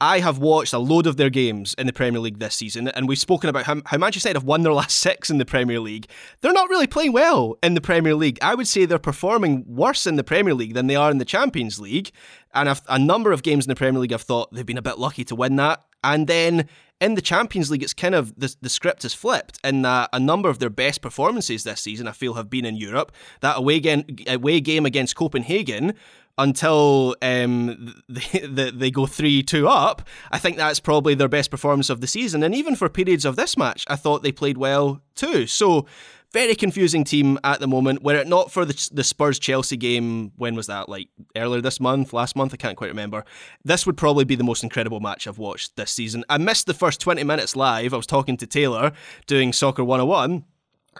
I 0.00 0.18
have 0.20 0.38
watched 0.38 0.74
a 0.74 0.78
load 0.78 1.06
of 1.06 1.16
their 1.16 1.30
games 1.30 1.74
in 1.78 1.86
the 1.86 1.92
Premier 1.92 2.20
League 2.20 2.38
this 2.38 2.54
season, 2.54 2.88
and 2.88 3.08
we've 3.08 3.18
spoken 3.18 3.48
about 3.48 3.64
how, 3.64 3.80
how 3.86 3.96
Manchester 3.96 4.28
United 4.28 4.40
have 4.40 4.46
won 4.46 4.62
their 4.62 4.72
last 4.74 5.00
six 5.00 5.30
in 5.30 5.38
the 5.38 5.46
Premier 5.46 5.80
League. 5.80 6.06
They're 6.42 6.52
not 6.52 6.68
really 6.68 6.86
playing 6.86 7.12
well 7.12 7.56
in 7.62 7.72
the 7.72 7.80
Premier 7.80 8.14
League. 8.14 8.38
I 8.42 8.54
would 8.54 8.68
say 8.68 8.84
they're 8.84 8.98
performing 8.98 9.64
worse 9.66 10.06
in 10.06 10.16
the 10.16 10.24
Premier 10.24 10.52
League 10.52 10.74
than 10.74 10.86
they 10.86 10.96
are 10.96 11.10
in 11.10 11.16
the 11.16 11.24
Champions 11.24 11.80
League. 11.80 12.10
And 12.52 12.68
I've, 12.68 12.82
a 12.88 12.98
number 12.98 13.32
of 13.32 13.42
games 13.42 13.64
in 13.64 13.70
the 13.70 13.74
Premier 13.74 14.00
League, 14.00 14.12
I've 14.12 14.22
thought 14.22 14.52
they've 14.52 14.66
been 14.66 14.76
a 14.76 14.82
bit 14.82 14.98
lucky 14.98 15.24
to 15.24 15.34
win 15.34 15.56
that. 15.56 15.82
And 16.04 16.26
then 16.26 16.68
in 17.00 17.14
the 17.14 17.22
Champions 17.22 17.70
League, 17.70 17.82
it's 17.82 17.94
kind 17.94 18.14
of 18.14 18.38
the, 18.38 18.54
the 18.60 18.68
script 18.68 19.04
is 19.04 19.14
flipped, 19.14 19.60
that 19.62 20.08
a 20.12 20.20
number 20.20 20.48
of 20.48 20.58
their 20.58 20.70
best 20.70 21.00
performances 21.00 21.64
this 21.64 21.80
season, 21.80 22.06
I 22.06 22.12
feel, 22.12 22.34
have 22.34 22.50
been 22.50 22.64
in 22.64 22.76
Europe. 22.76 23.12
That 23.40 23.58
away 23.58 23.80
game, 23.80 24.04
away 24.26 24.60
game 24.60 24.84
against 24.86 25.16
Copenhagen 25.16 25.94
until 26.38 27.16
um, 27.22 27.94
they, 28.08 28.40
they, 28.70 28.90
go 28.90 29.06
3 29.06 29.42
2 29.42 29.68
up, 29.68 30.02
I 30.30 30.38
think 30.38 30.56
that's 30.56 30.80
probably 30.80 31.14
their 31.14 31.28
best 31.28 31.50
performance 31.50 31.90
of 31.90 32.00
the 32.00 32.06
season. 32.06 32.42
And 32.42 32.54
even 32.54 32.76
for 32.76 32.88
periods 32.88 33.24
of 33.24 33.36
this 33.36 33.56
match, 33.56 33.84
I 33.88 33.96
thought 33.96 34.22
they 34.22 34.32
played 34.32 34.58
well 34.58 35.00
too. 35.14 35.46
So, 35.46 35.86
very 36.32 36.54
confusing 36.54 37.04
team 37.04 37.38
at 37.44 37.60
the 37.60 37.68
moment. 37.68 38.02
Were 38.02 38.16
it 38.16 38.26
not 38.26 38.50
for 38.50 38.64
the, 38.64 38.90
the 38.92 39.04
Spurs 39.04 39.38
Chelsea 39.38 39.76
game, 39.76 40.32
when 40.36 40.54
was 40.54 40.66
that? 40.66 40.88
Like 40.88 41.08
earlier 41.34 41.62
this 41.62 41.80
month, 41.80 42.12
last 42.12 42.36
month? 42.36 42.52
I 42.52 42.56
can't 42.56 42.76
quite 42.76 42.90
remember. 42.90 43.24
This 43.64 43.86
would 43.86 43.96
probably 43.96 44.24
be 44.24 44.34
the 44.34 44.44
most 44.44 44.62
incredible 44.62 45.00
match 45.00 45.26
I've 45.26 45.38
watched 45.38 45.76
this 45.76 45.92
season. 45.92 46.24
I 46.28 46.36
missed 46.36 46.66
the 46.66 46.74
first 46.74 47.00
20 47.00 47.24
minutes 47.24 47.56
live. 47.56 47.94
I 47.94 47.96
was 47.96 48.06
talking 48.06 48.36
to 48.38 48.46
Taylor 48.46 48.92
doing 49.26 49.52
Soccer 49.52 49.84
101. 49.84 50.44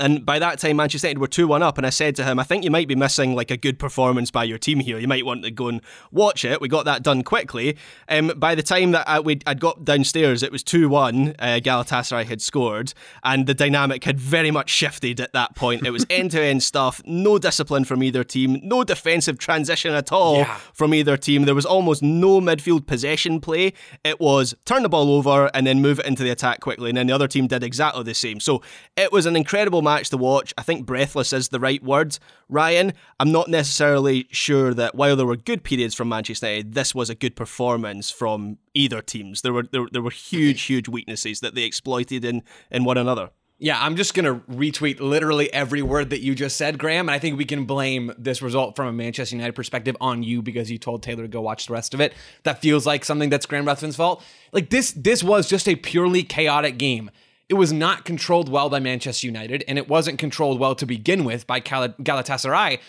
And 0.00 0.24
by 0.26 0.38
that 0.38 0.58
time, 0.58 0.76
Manchester 0.76 1.08
United 1.08 1.20
were 1.20 1.26
2 1.26 1.46
1 1.48 1.62
up. 1.62 1.78
And 1.78 1.86
I 1.86 1.90
said 1.90 2.16
to 2.16 2.24
him, 2.24 2.38
I 2.38 2.42
think 2.44 2.64
you 2.64 2.70
might 2.70 2.88
be 2.88 2.94
missing 2.94 3.34
like 3.34 3.50
a 3.50 3.56
good 3.56 3.78
performance 3.78 4.30
by 4.30 4.44
your 4.44 4.58
team 4.58 4.80
here. 4.80 4.98
You 4.98 5.08
might 5.08 5.24
want 5.24 5.42
to 5.44 5.50
go 5.50 5.68
and 5.68 5.80
watch 6.12 6.44
it. 6.44 6.60
We 6.60 6.68
got 6.68 6.84
that 6.84 7.02
done 7.02 7.22
quickly. 7.22 7.76
Um, 8.08 8.32
by 8.36 8.54
the 8.54 8.62
time 8.62 8.90
that 8.92 9.08
I, 9.08 9.20
we'd, 9.20 9.42
I'd 9.46 9.60
got 9.60 9.84
downstairs, 9.84 10.42
it 10.42 10.52
was 10.52 10.62
2 10.62 10.88
1. 10.88 11.34
Uh, 11.38 11.60
Galatasaray 11.62 12.26
had 12.26 12.42
scored. 12.42 12.92
And 13.24 13.46
the 13.46 13.54
dynamic 13.54 14.04
had 14.04 14.18
very 14.20 14.50
much 14.50 14.70
shifted 14.70 15.20
at 15.20 15.32
that 15.32 15.54
point. 15.56 15.86
It 15.86 15.90
was 15.90 16.04
end 16.10 16.32
to 16.32 16.42
end 16.42 16.62
stuff, 16.62 17.00
no 17.06 17.38
discipline 17.38 17.84
from 17.84 18.02
either 18.02 18.24
team, 18.24 18.60
no 18.62 18.84
defensive 18.84 19.38
transition 19.38 19.94
at 19.94 20.12
all 20.12 20.38
Yeah. 20.38 20.56
from 20.74 20.92
either 20.94 21.16
team. 21.16 21.44
There 21.44 21.54
was 21.54 21.66
almost 21.66 22.02
no 22.02 22.40
midfield 22.40 22.86
possession 22.86 23.40
play. 23.40 23.72
It 24.04 24.20
was 24.20 24.54
turn 24.64 24.82
the 24.82 24.88
ball 24.88 25.10
over 25.12 25.50
and 25.54 25.66
then 25.66 25.80
move 25.80 25.98
it 26.00 26.06
into 26.06 26.22
the 26.22 26.30
attack 26.30 26.60
quickly. 26.60 26.90
And 26.90 26.96
then 26.98 27.06
the 27.06 27.14
other 27.14 27.28
team 27.28 27.46
did 27.46 27.62
exactly 27.62 28.02
the 28.02 28.14
same. 28.14 28.40
So 28.40 28.62
it 28.96 29.12
was 29.12 29.26
an 29.26 29.36
incredible 29.36 29.82
match 29.86 30.10
to 30.10 30.16
watch. 30.16 30.52
I 30.58 30.62
think 30.62 30.84
breathless 30.84 31.32
is 31.32 31.48
the 31.48 31.60
right 31.60 31.82
word. 31.82 32.18
Ryan, 32.48 32.92
I'm 33.18 33.32
not 33.32 33.48
necessarily 33.48 34.26
sure 34.30 34.74
that 34.74 34.94
while 34.94 35.16
there 35.16 35.26
were 35.26 35.36
good 35.36 35.64
periods 35.64 35.94
from 35.94 36.10
Manchester 36.10 36.46
United, 36.46 36.74
this 36.74 36.94
was 36.94 37.08
a 37.08 37.14
good 37.14 37.36
performance 37.36 38.10
from 38.10 38.58
either 38.74 39.00
teams. 39.00 39.42
There 39.42 39.52
were 39.52 39.64
there, 39.70 39.86
there 39.90 40.02
were 40.02 40.10
huge, 40.10 40.62
huge 40.62 40.88
weaknesses 40.88 41.40
that 41.40 41.54
they 41.54 41.62
exploited 41.62 42.24
in 42.24 42.42
in 42.70 42.84
one 42.84 42.98
another. 42.98 43.30
Yeah, 43.58 43.82
I'm 43.82 43.96
just 43.96 44.12
going 44.12 44.26
to 44.26 44.44
retweet 44.52 45.00
literally 45.00 45.50
every 45.50 45.80
word 45.80 46.10
that 46.10 46.20
you 46.20 46.34
just 46.34 46.58
said, 46.58 46.78
Graham. 46.78 47.08
And 47.08 47.14
I 47.14 47.18
think 47.18 47.38
we 47.38 47.46
can 47.46 47.64
blame 47.64 48.12
this 48.18 48.42
result 48.42 48.76
from 48.76 48.86
a 48.86 48.92
Manchester 48.92 49.34
United 49.34 49.54
perspective 49.54 49.96
on 49.98 50.22
you 50.22 50.42
because 50.42 50.70
you 50.70 50.76
told 50.76 51.02
Taylor 51.02 51.22
to 51.22 51.28
go 51.28 51.40
watch 51.40 51.66
the 51.66 51.72
rest 51.72 51.94
of 51.94 52.02
it. 52.02 52.12
That 52.42 52.60
feels 52.60 52.84
like 52.84 53.02
something 53.02 53.30
that's 53.30 53.46
Graham 53.46 53.64
Ruthven's 53.64 53.96
fault. 53.96 54.22
Like 54.52 54.68
this, 54.68 54.92
this 54.92 55.24
was 55.24 55.48
just 55.48 55.68
a 55.68 55.76
purely 55.76 56.22
chaotic 56.22 56.76
game. 56.76 57.10
It 57.48 57.54
was 57.54 57.72
not 57.72 58.04
controlled 58.04 58.48
well 58.48 58.68
by 58.68 58.80
Manchester 58.80 59.26
United, 59.26 59.64
and 59.68 59.78
it 59.78 59.88
wasn't 59.88 60.18
controlled 60.18 60.58
well 60.58 60.74
to 60.74 60.86
begin 60.86 61.24
with 61.24 61.46
by 61.46 61.60
Gal- 61.60 61.90
Galatasaray. 61.90 62.80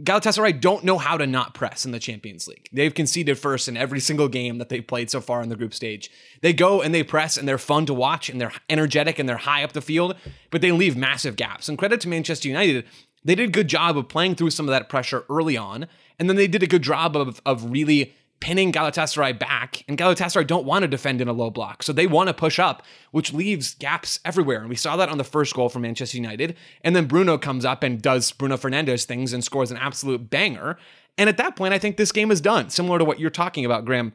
Galatasaray 0.00 0.60
don't 0.60 0.84
know 0.84 0.96
how 0.96 1.16
to 1.18 1.26
not 1.26 1.54
press 1.54 1.84
in 1.84 1.90
the 1.90 1.98
Champions 1.98 2.46
League. 2.46 2.68
They've 2.72 2.94
conceded 2.94 3.36
first 3.36 3.66
in 3.68 3.76
every 3.76 3.98
single 4.00 4.28
game 4.28 4.58
that 4.58 4.68
they've 4.68 4.86
played 4.86 5.10
so 5.10 5.20
far 5.20 5.42
in 5.42 5.48
the 5.48 5.56
group 5.56 5.74
stage. 5.74 6.10
They 6.40 6.52
go 6.52 6.80
and 6.80 6.94
they 6.94 7.02
press 7.02 7.36
and 7.36 7.48
they're 7.48 7.58
fun 7.58 7.84
to 7.86 7.94
watch 7.94 8.30
and 8.30 8.40
they're 8.40 8.52
energetic 8.70 9.18
and 9.18 9.28
they're 9.28 9.36
high 9.36 9.64
up 9.64 9.72
the 9.72 9.80
field, 9.80 10.14
but 10.50 10.60
they 10.60 10.70
leave 10.70 10.96
massive 10.96 11.34
gaps. 11.34 11.68
And 11.68 11.76
credit 11.76 12.00
to 12.02 12.08
Manchester 12.08 12.48
United, 12.48 12.84
they 13.24 13.34
did 13.34 13.48
a 13.48 13.52
good 13.52 13.68
job 13.68 13.98
of 13.98 14.08
playing 14.08 14.36
through 14.36 14.50
some 14.50 14.68
of 14.68 14.70
that 14.70 14.88
pressure 14.88 15.24
early 15.28 15.56
on, 15.56 15.88
and 16.18 16.30
then 16.30 16.36
they 16.36 16.46
did 16.46 16.62
a 16.62 16.68
good 16.68 16.82
job 16.82 17.16
of 17.16 17.42
of 17.44 17.70
really 17.70 18.14
pinning 18.40 18.72
Galatasaray 18.72 19.38
back, 19.38 19.84
and 19.88 19.98
Galatasaray 19.98 20.46
don't 20.46 20.64
want 20.64 20.82
to 20.82 20.88
defend 20.88 21.20
in 21.20 21.28
a 21.28 21.32
low 21.32 21.50
block. 21.50 21.82
So 21.82 21.92
they 21.92 22.06
want 22.06 22.28
to 22.28 22.34
push 22.34 22.58
up, 22.58 22.82
which 23.10 23.32
leaves 23.32 23.74
gaps 23.74 24.20
everywhere. 24.24 24.60
And 24.60 24.68
we 24.68 24.76
saw 24.76 24.96
that 24.96 25.08
on 25.08 25.18
the 25.18 25.24
first 25.24 25.54
goal 25.54 25.68
from 25.68 25.82
Manchester 25.82 26.16
United. 26.16 26.56
And 26.82 26.94
then 26.94 27.06
Bruno 27.06 27.38
comes 27.38 27.64
up 27.64 27.82
and 27.82 28.00
does 28.00 28.30
Bruno 28.32 28.56
Fernandes 28.56 29.04
things 29.04 29.32
and 29.32 29.42
scores 29.42 29.70
an 29.70 29.76
absolute 29.76 30.30
banger. 30.30 30.78
And 31.16 31.28
at 31.28 31.36
that 31.38 31.56
point, 31.56 31.74
I 31.74 31.78
think 31.78 31.96
this 31.96 32.12
game 32.12 32.30
is 32.30 32.40
done, 32.40 32.70
similar 32.70 32.98
to 32.98 33.04
what 33.04 33.18
you're 33.18 33.30
talking 33.30 33.64
about, 33.64 33.84
Graham. 33.84 34.12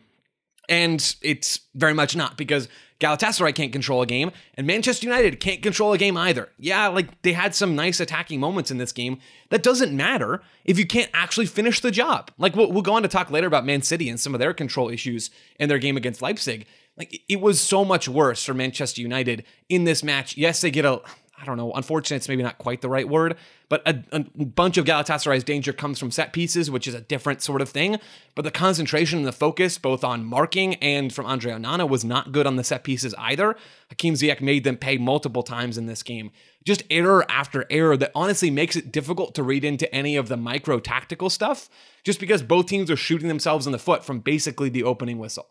And 0.69 1.15
it's 1.21 1.59
very 1.75 1.93
much 1.93 2.15
not 2.15 2.37
because 2.37 2.69
Galatasaray 3.03 3.53
can't 3.53 3.73
control 3.73 4.01
a 4.01 4.05
game, 4.05 4.31
and 4.55 4.65
Manchester 4.65 5.05
United 5.05 5.41
can't 5.41 5.61
control 5.61 5.91
a 5.91 5.97
game 5.97 6.15
either. 6.15 6.49
Yeah, 6.57 6.87
like 6.87 7.21
they 7.21 7.33
had 7.33 7.53
some 7.53 7.75
nice 7.75 7.99
attacking 7.99 8.39
moments 8.39 8.71
in 8.71 8.77
this 8.77 8.93
game. 8.93 9.19
That 9.49 9.61
doesn't 9.61 9.95
matter 9.95 10.41
if 10.63 10.79
you 10.79 10.87
can't 10.87 11.11
actually 11.13 11.47
finish 11.47 11.81
the 11.81 11.91
job. 11.91 12.31
Like 12.37 12.55
we'll, 12.55 12.71
we'll 12.71 12.81
go 12.81 12.93
on 12.93 13.01
to 13.01 13.09
talk 13.09 13.29
later 13.29 13.47
about 13.47 13.65
Man 13.65 13.81
City 13.81 14.07
and 14.07 14.17
some 14.17 14.33
of 14.33 14.39
their 14.39 14.53
control 14.53 14.89
issues 14.89 15.31
in 15.59 15.67
their 15.67 15.79
game 15.79 15.97
against 15.97 16.21
Leipzig. 16.21 16.65
Like 16.97 17.21
it 17.27 17.41
was 17.41 17.59
so 17.59 17.83
much 17.83 18.07
worse 18.07 18.45
for 18.45 18.53
Manchester 18.53 19.01
United 19.01 19.43
in 19.67 19.83
this 19.83 20.01
match. 20.01 20.37
Yes, 20.37 20.61
they 20.61 20.71
get 20.71 20.85
a 20.85 21.01
I 21.39 21.45
don't 21.45 21.57
know, 21.57 21.73
unfortunate, 21.73 22.17
it's 22.17 22.29
maybe 22.29 22.43
not 22.43 22.59
quite 22.59 22.81
the 22.81 22.89
right 22.89 23.09
word, 23.09 23.37
but 23.67 23.81
a, 23.87 24.03
a, 24.11 24.19
bunch 24.45 24.77
of 24.77 24.85
Galatasaray's 24.85 25.43
danger 25.43 25.73
comes 25.73 25.97
from 25.97 26.11
set 26.11 26.31
pieces, 26.31 26.69
which 26.69 26.87
is 26.87 26.93
a 26.93 27.01
different 27.01 27.41
sort 27.41 27.59
of 27.59 27.69
thing. 27.69 27.97
But 28.35 28.43
the 28.43 28.51
concentration 28.51 29.19
and 29.19 29.27
the 29.27 29.33
focus, 29.33 29.79
both 29.79 30.03
on 30.03 30.25
marking 30.25 30.75
and 30.75 31.11
from 31.11 31.25
Andre 31.25 31.53
Onana, 31.53 31.89
was 31.89 32.05
not 32.05 32.31
good 32.31 32.45
on 32.45 32.55
the 32.55 32.63
set 32.63 32.83
pieces 32.83 33.15
either. 33.17 33.55
Hakim 33.89 34.13
Ziyech 34.13 34.41
made 34.41 34.63
them 34.63 34.77
pay 34.77 34.97
multiple 34.97 35.43
times 35.43 35.77
in 35.77 35.87
this 35.87 36.03
game. 36.03 36.31
Just 36.65 36.83
error 36.91 37.25
after 37.29 37.65
error 37.69 37.97
that 37.97 38.11
honestly 38.13 38.51
makes 38.51 38.75
it 38.75 38.91
difficult 38.91 39.33
to 39.35 39.43
read 39.43 39.65
into 39.65 39.93
any 39.93 40.15
of 40.15 40.27
the 40.29 40.37
micro 40.37 40.79
tactical 40.79 41.31
stuff, 41.31 41.67
just 42.03 42.19
because 42.19 42.43
both 42.43 42.67
teams 42.67 42.91
are 42.91 42.95
shooting 42.95 43.27
themselves 43.27 43.65
in 43.65 43.71
the 43.71 43.79
foot 43.79 44.05
from 44.05 44.19
basically 44.19 44.69
the 44.69 44.83
opening 44.83 45.17
whistle. 45.17 45.49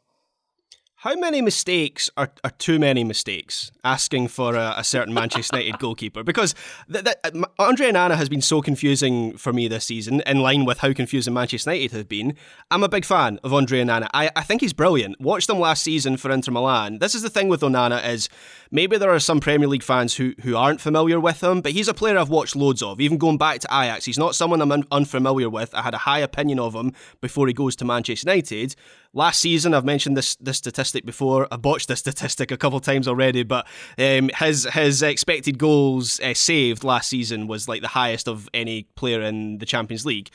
How 1.02 1.16
many 1.16 1.42
mistakes 1.42 2.10
are, 2.16 2.30
are 2.44 2.52
too 2.58 2.78
many 2.78 3.02
mistakes? 3.02 3.72
Asking 3.82 4.28
for 4.28 4.54
a, 4.54 4.74
a 4.76 4.84
certain 4.84 5.12
Manchester 5.12 5.58
United 5.58 5.80
goalkeeper 5.80 6.22
because 6.22 6.54
th- 6.92 7.04
th- 7.04 7.44
Andre 7.58 7.90
Onana 7.90 8.14
has 8.14 8.28
been 8.28 8.40
so 8.40 8.62
confusing 8.62 9.36
for 9.36 9.52
me 9.52 9.66
this 9.66 9.84
season, 9.84 10.22
in 10.26 10.42
line 10.42 10.64
with 10.64 10.78
how 10.78 10.92
confusing 10.92 11.34
Manchester 11.34 11.72
United 11.72 11.96
have 11.96 12.08
been. 12.08 12.36
I'm 12.70 12.84
a 12.84 12.88
big 12.88 13.04
fan 13.04 13.40
of 13.42 13.52
Andre 13.52 13.80
Onana. 13.80 14.06
I, 14.14 14.30
I 14.36 14.42
think 14.42 14.60
he's 14.60 14.72
brilliant. 14.72 15.20
Watched 15.20 15.48
them 15.48 15.58
last 15.58 15.82
season 15.82 16.18
for 16.18 16.30
Inter 16.30 16.52
Milan. 16.52 17.00
This 17.00 17.16
is 17.16 17.22
the 17.22 17.30
thing 17.30 17.48
with 17.48 17.62
Onana 17.62 18.08
is 18.08 18.28
maybe 18.70 18.96
there 18.96 19.10
are 19.10 19.18
some 19.18 19.40
Premier 19.40 19.66
League 19.66 19.82
fans 19.82 20.14
who 20.14 20.34
who 20.42 20.54
aren't 20.54 20.80
familiar 20.80 21.18
with 21.18 21.42
him, 21.42 21.62
but 21.62 21.72
he's 21.72 21.88
a 21.88 21.94
player 21.94 22.16
I've 22.16 22.28
watched 22.28 22.54
loads 22.54 22.80
of. 22.80 23.00
Even 23.00 23.18
going 23.18 23.38
back 23.38 23.58
to 23.58 23.68
Ajax, 23.72 24.04
he's 24.04 24.20
not 24.20 24.36
someone 24.36 24.62
I'm 24.62 24.70
un- 24.70 24.86
unfamiliar 24.92 25.50
with. 25.50 25.74
I 25.74 25.82
had 25.82 25.94
a 25.94 25.98
high 25.98 26.20
opinion 26.20 26.60
of 26.60 26.76
him 26.76 26.92
before 27.20 27.48
he 27.48 27.52
goes 27.52 27.74
to 27.74 27.84
Manchester 27.84 28.30
United. 28.30 28.76
Last 29.14 29.40
season, 29.40 29.74
I've 29.74 29.84
mentioned 29.84 30.16
this 30.16 30.36
this 30.36 30.56
statistic 30.56 31.04
before. 31.04 31.46
I 31.50 31.56
botched 31.58 31.88
this 31.88 31.98
statistic 32.06 32.50
a 32.50 32.56
couple 32.56 32.80
times 32.80 33.06
already, 33.06 33.42
but 33.42 33.66
um, 33.98 34.30
his 34.38 34.66
his 34.72 35.02
expected 35.02 35.58
goals 35.58 36.18
uh, 36.20 36.32
saved 36.32 36.82
last 36.82 37.10
season 37.10 37.46
was 37.46 37.68
like 37.68 37.82
the 37.82 37.88
highest 37.88 38.26
of 38.26 38.48
any 38.54 38.84
player 38.94 39.20
in 39.20 39.58
the 39.58 39.66
Champions 39.66 40.06
League. 40.06 40.30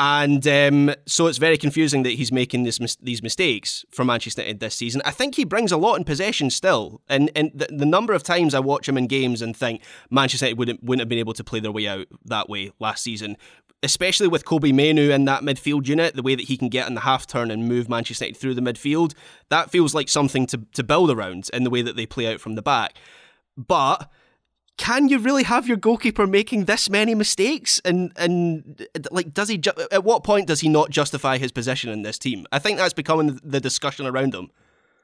And 0.00 0.46
um, 0.46 0.94
so 1.06 1.26
it's 1.26 1.38
very 1.38 1.56
confusing 1.56 2.04
that 2.04 2.10
he's 2.10 2.30
making 2.30 2.64
this 2.64 2.78
these 3.00 3.22
mistakes 3.22 3.86
for 3.90 4.04
Manchester 4.04 4.42
United 4.42 4.60
this 4.60 4.74
season. 4.74 5.00
I 5.06 5.10
think 5.10 5.34
he 5.34 5.44
brings 5.44 5.72
a 5.72 5.78
lot 5.78 5.96
in 5.96 6.04
possession 6.04 6.50
still, 6.50 7.00
and 7.08 7.30
and 7.34 7.50
the, 7.54 7.66
the 7.70 7.86
number 7.86 8.12
of 8.12 8.22
times 8.22 8.54
I 8.54 8.60
watch 8.60 8.88
him 8.88 8.98
in 8.98 9.06
games 9.06 9.40
and 9.40 9.56
think 9.56 9.82
Manchester 10.10 10.46
United 10.46 10.58
wouldn't 10.58 10.84
wouldn't 10.84 11.00
have 11.00 11.08
been 11.08 11.18
able 11.18 11.32
to 11.32 11.42
play 11.42 11.60
their 11.60 11.72
way 11.72 11.88
out 11.88 12.06
that 12.26 12.48
way 12.48 12.72
last 12.78 13.02
season 13.02 13.38
especially 13.82 14.28
with 14.28 14.44
Kobbie 14.44 14.72
Mainoo 14.72 15.10
in 15.10 15.24
that 15.26 15.42
midfield 15.42 15.86
unit, 15.86 16.16
the 16.16 16.22
way 16.22 16.34
that 16.34 16.46
he 16.46 16.56
can 16.56 16.68
get 16.68 16.88
in 16.88 16.94
the 16.94 17.02
half 17.02 17.26
turn 17.26 17.50
and 17.50 17.68
move 17.68 17.88
Manchester 17.88 18.24
United 18.24 18.40
through 18.40 18.54
the 18.54 18.60
midfield, 18.60 19.14
that 19.50 19.70
feels 19.70 19.94
like 19.94 20.08
something 20.08 20.46
to, 20.46 20.62
to 20.74 20.82
build 20.82 21.10
around 21.10 21.48
in 21.52 21.64
the 21.64 21.70
way 21.70 21.82
that 21.82 21.96
they 21.96 22.06
play 22.06 22.26
out 22.32 22.40
from 22.40 22.54
the 22.54 22.62
back. 22.62 22.96
But 23.56 24.10
can 24.78 25.08
you 25.08 25.18
really 25.18 25.42
have 25.42 25.66
your 25.66 25.76
goalkeeper 25.76 26.26
making 26.26 26.64
this 26.64 26.88
many 26.88 27.14
mistakes? 27.14 27.80
And 27.84 28.12
and 28.16 28.86
like, 29.10 29.34
does 29.34 29.48
he? 29.48 29.58
Ju- 29.58 29.72
at 29.90 30.04
what 30.04 30.24
point 30.24 30.46
does 30.46 30.60
he 30.60 30.68
not 30.68 30.90
justify 30.90 31.36
his 31.36 31.52
position 31.52 31.90
in 31.90 32.02
this 32.02 32.18
team? 32.18 32.46
I 32.52 32.58
think 32.60 32.78
that's 32.78 32.94
becoming 32.94 33.40
the 33.42 33.60
discussion 33.60 34.06
around 34.06 34.34
him. 34.34 34.50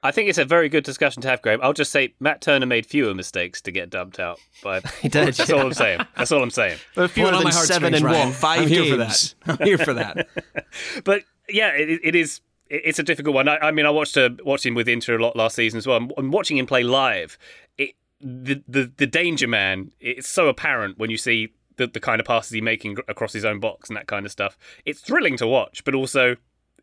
I 0.04 0.10
think 0.10 0.28
it's 0.28 0.36
a 0.38 0.44
very 0.44 0.68
good 0.68 0.84
discussion 0.84 1.22
to 1.22 1.28
have, 1.28 1.40
Graham. 1.40 1.60
I'll 1.62 1.72
just 1.72 1.90
say 1.90 2.14
Matt 2.20 2.42
Turner 2.42 2.66
made 2.66 2.84
fewer 2.84 3.14
mistakes 3.14 3.62
to 3.62 3.72
get 3.72 3.88
dumped 3.88 4.20
out. 4.20 4.38
But 4.62 4.86
he 5.00 5.08
did. 5.08 5.32
That's 5.34 5.50
all 5.50 5.60
I'm 5.62 5.72
saying. 5.72 6.00
That's 6.16 6.30
all 6.30 6.42
I'm 6.42 6.50
saying. 6.50 6.78
But 6.94 7.10
fewer 7.10 7.30
than 7.30 7.50
seven 7.52 7.94
and 7.94 8.04
one, 8.04 8.32
Five 8.32 8.60
I'm 8.62 8.68
games. 8.68 8.86
here 8.86 8.92
for 8.92 8.96
that. 8.98 9.34
I'm 9.46 9.66
here 9.66 9.78
for 9.78 9.94
that. 9.94 10.28
but 11.04 11.22
yeah, 11.48 11.70
it, 11.70 12.00
it 12.04 12.14
is. 12.14 12.42
It's 12.68 12.98
a 12.98 13.02
difficult 13.02 13.34
one. 13.34 13.48
I, 13.48 13.56
I 13.58 13.70
mean, 13.70 13.86
I 13.86 13.90
watched 13.90 14.16
uh, 14.18 14.30
watched 14.44 14.66
him 14.66 14.74
with 14.74 14.88
Inter 14.88 15.16
a 15.16 15.22
lot 15.22 15.36
last 15.36 15.56
season 15.56 15.78
as 15.78 15.86
well. 15.86 16.06
And 16.18 16.32
watching 16.32 16.58
him 16.58 16.66
play 16.66 16.82
live, 16.82 17.38
it, 17.78 17.94
the, 18.20 18.62
the 18.68 18.92
the 18.96 19.06
danger 19.06 19.48
man. 19.48 19.90
It's 20.00 20.28
so 20.28 20.48
apparent 20.48 20.98
when 20.98 21.08
you 21.10 21.16
see 21.16 21.54
the, 21.76 21.86
the 21.86 22.00
kind 22.00 22.20
of 22.20 22.26
passes 22.26 22.52
he's 22.52 22.62
making 22.62 22.98
across 23.08 23.32
his 23.32 23.44
own 23.44 23.58
box 23.58 23.88
and 23.88 23.96
that 23.96 24.06
kind 24.06 24.26
of 24.26 24.32
stuff. 24.32 24.58
It's 24.84 25.00
thrilling 25.00 25.38
to 25.38 25.46
watch, 25.46 25.82
but 25.84 25.94
also 25.94 26.36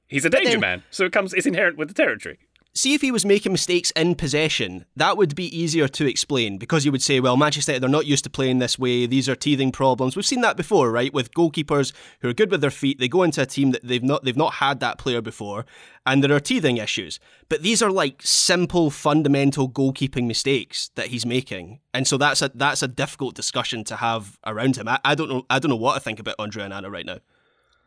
he's 0.08 0.26
a 0.26 0.30
danger 0.30 0.52
then- 0.52 0.60
man. 0.60 0.84
So 0.90 1.06
it 1.06 1.12
comes. 1.12 1.36
It's 1.36 1.46
inherent 1.46 1.78
with 1.78 1.88
the 1.88 1.94
territory. 1.94 2.40
See 2.74 2.94
if 2.94 3.02
he 3.02 3.12
was 3.12 3.26
making 3.26 3.52
mistakes 3.52 3.92
in 3.98 4.16
possession, 4.16 4.86
that 4.96 5.18
would 5.18 5.36
be 5.36 5.56
easier 5.58 5.90
to 5.90 6.08
explain 6.08 6.58
because 6.58 6.86
you 6.86 6.92
would 6.94 7.02
say, 7.02 7.20
well, 7.20 7.36
Manchester 7.36 7.78
they're 7.78 7.90
not 7.90 8.06
used 8.06 8.24
to 8.24 8.30
playing 8.30 8.60
this 8.60 8.80
way. 8.80 9.06
These 9.06 9.28
are 9.28 9.36
teething 9.36 9.74
problems. 9.74 10.16
We've 10.16 10.26
seen 10.26 10.40
that 10.42 10.56
before, 10.56 10.90
right? 10.90 11.14
With 11.14 11.34
goalkeepers 11.34 11.92
who 12.22 12.30
are 12.30 12.34
good 12.34 12.50
with 12.50 12.62
their 12.62 12.72
feet, 12.72 12.98
they 12.98 13.10
go 13.10 13.24
into 13.24 13.42
a 13.42 13.46
team 13.46 13.72
that 13.72 13.84
they've 13.84 14.02
not 14.02 14.24
they've 14.24 14.38
not 14.38 14.56
had 14.56 14.80
that 14.80 14.98
player 14.98 15.22
before, 15.22 15.66
and 16.06 16.24
there 16.24 16.34
are 16.34 16.40
teething 16.40 16.78
issues. 16.78 17.20
But 17.50 17.62
these 17.62 17.82
are 17.82 17.92
like 17.92 18.22
simple, 18.22 18.90
fundamental 18.90 19.68
goalkeeping 19.70 20.26
mistakes 20.26 20.92
that 20.96 21.08
he's 21.08 21.26
making, 21.26 21.82
and 21.94 22.08
so 22.08 22.18
that's 22.18 22.42
a 22.42 22.52
that's 22.56 22.82
a 22.82 22.88
difficult 22.88 23.36
discussion 23.36 23.84
to 23.86 23.98
have 23.98 24.40
around 24.46 24.78
him. 24.78 24.88
I, 24.88 24.98
I 25.04 25.16
don't 25.16 25.30
know 25.30 25.46
I 25.50 25.60
don't 25.60 25.70
know 25.70 25.76
what 25.76 25.96
to 25.96 26.00
think 26.00 26.22
about 26.22 26.36
Andre 26.40 26.64
Onana 26.64 26.90
right 26.90 27.06
now. 27.06 27.18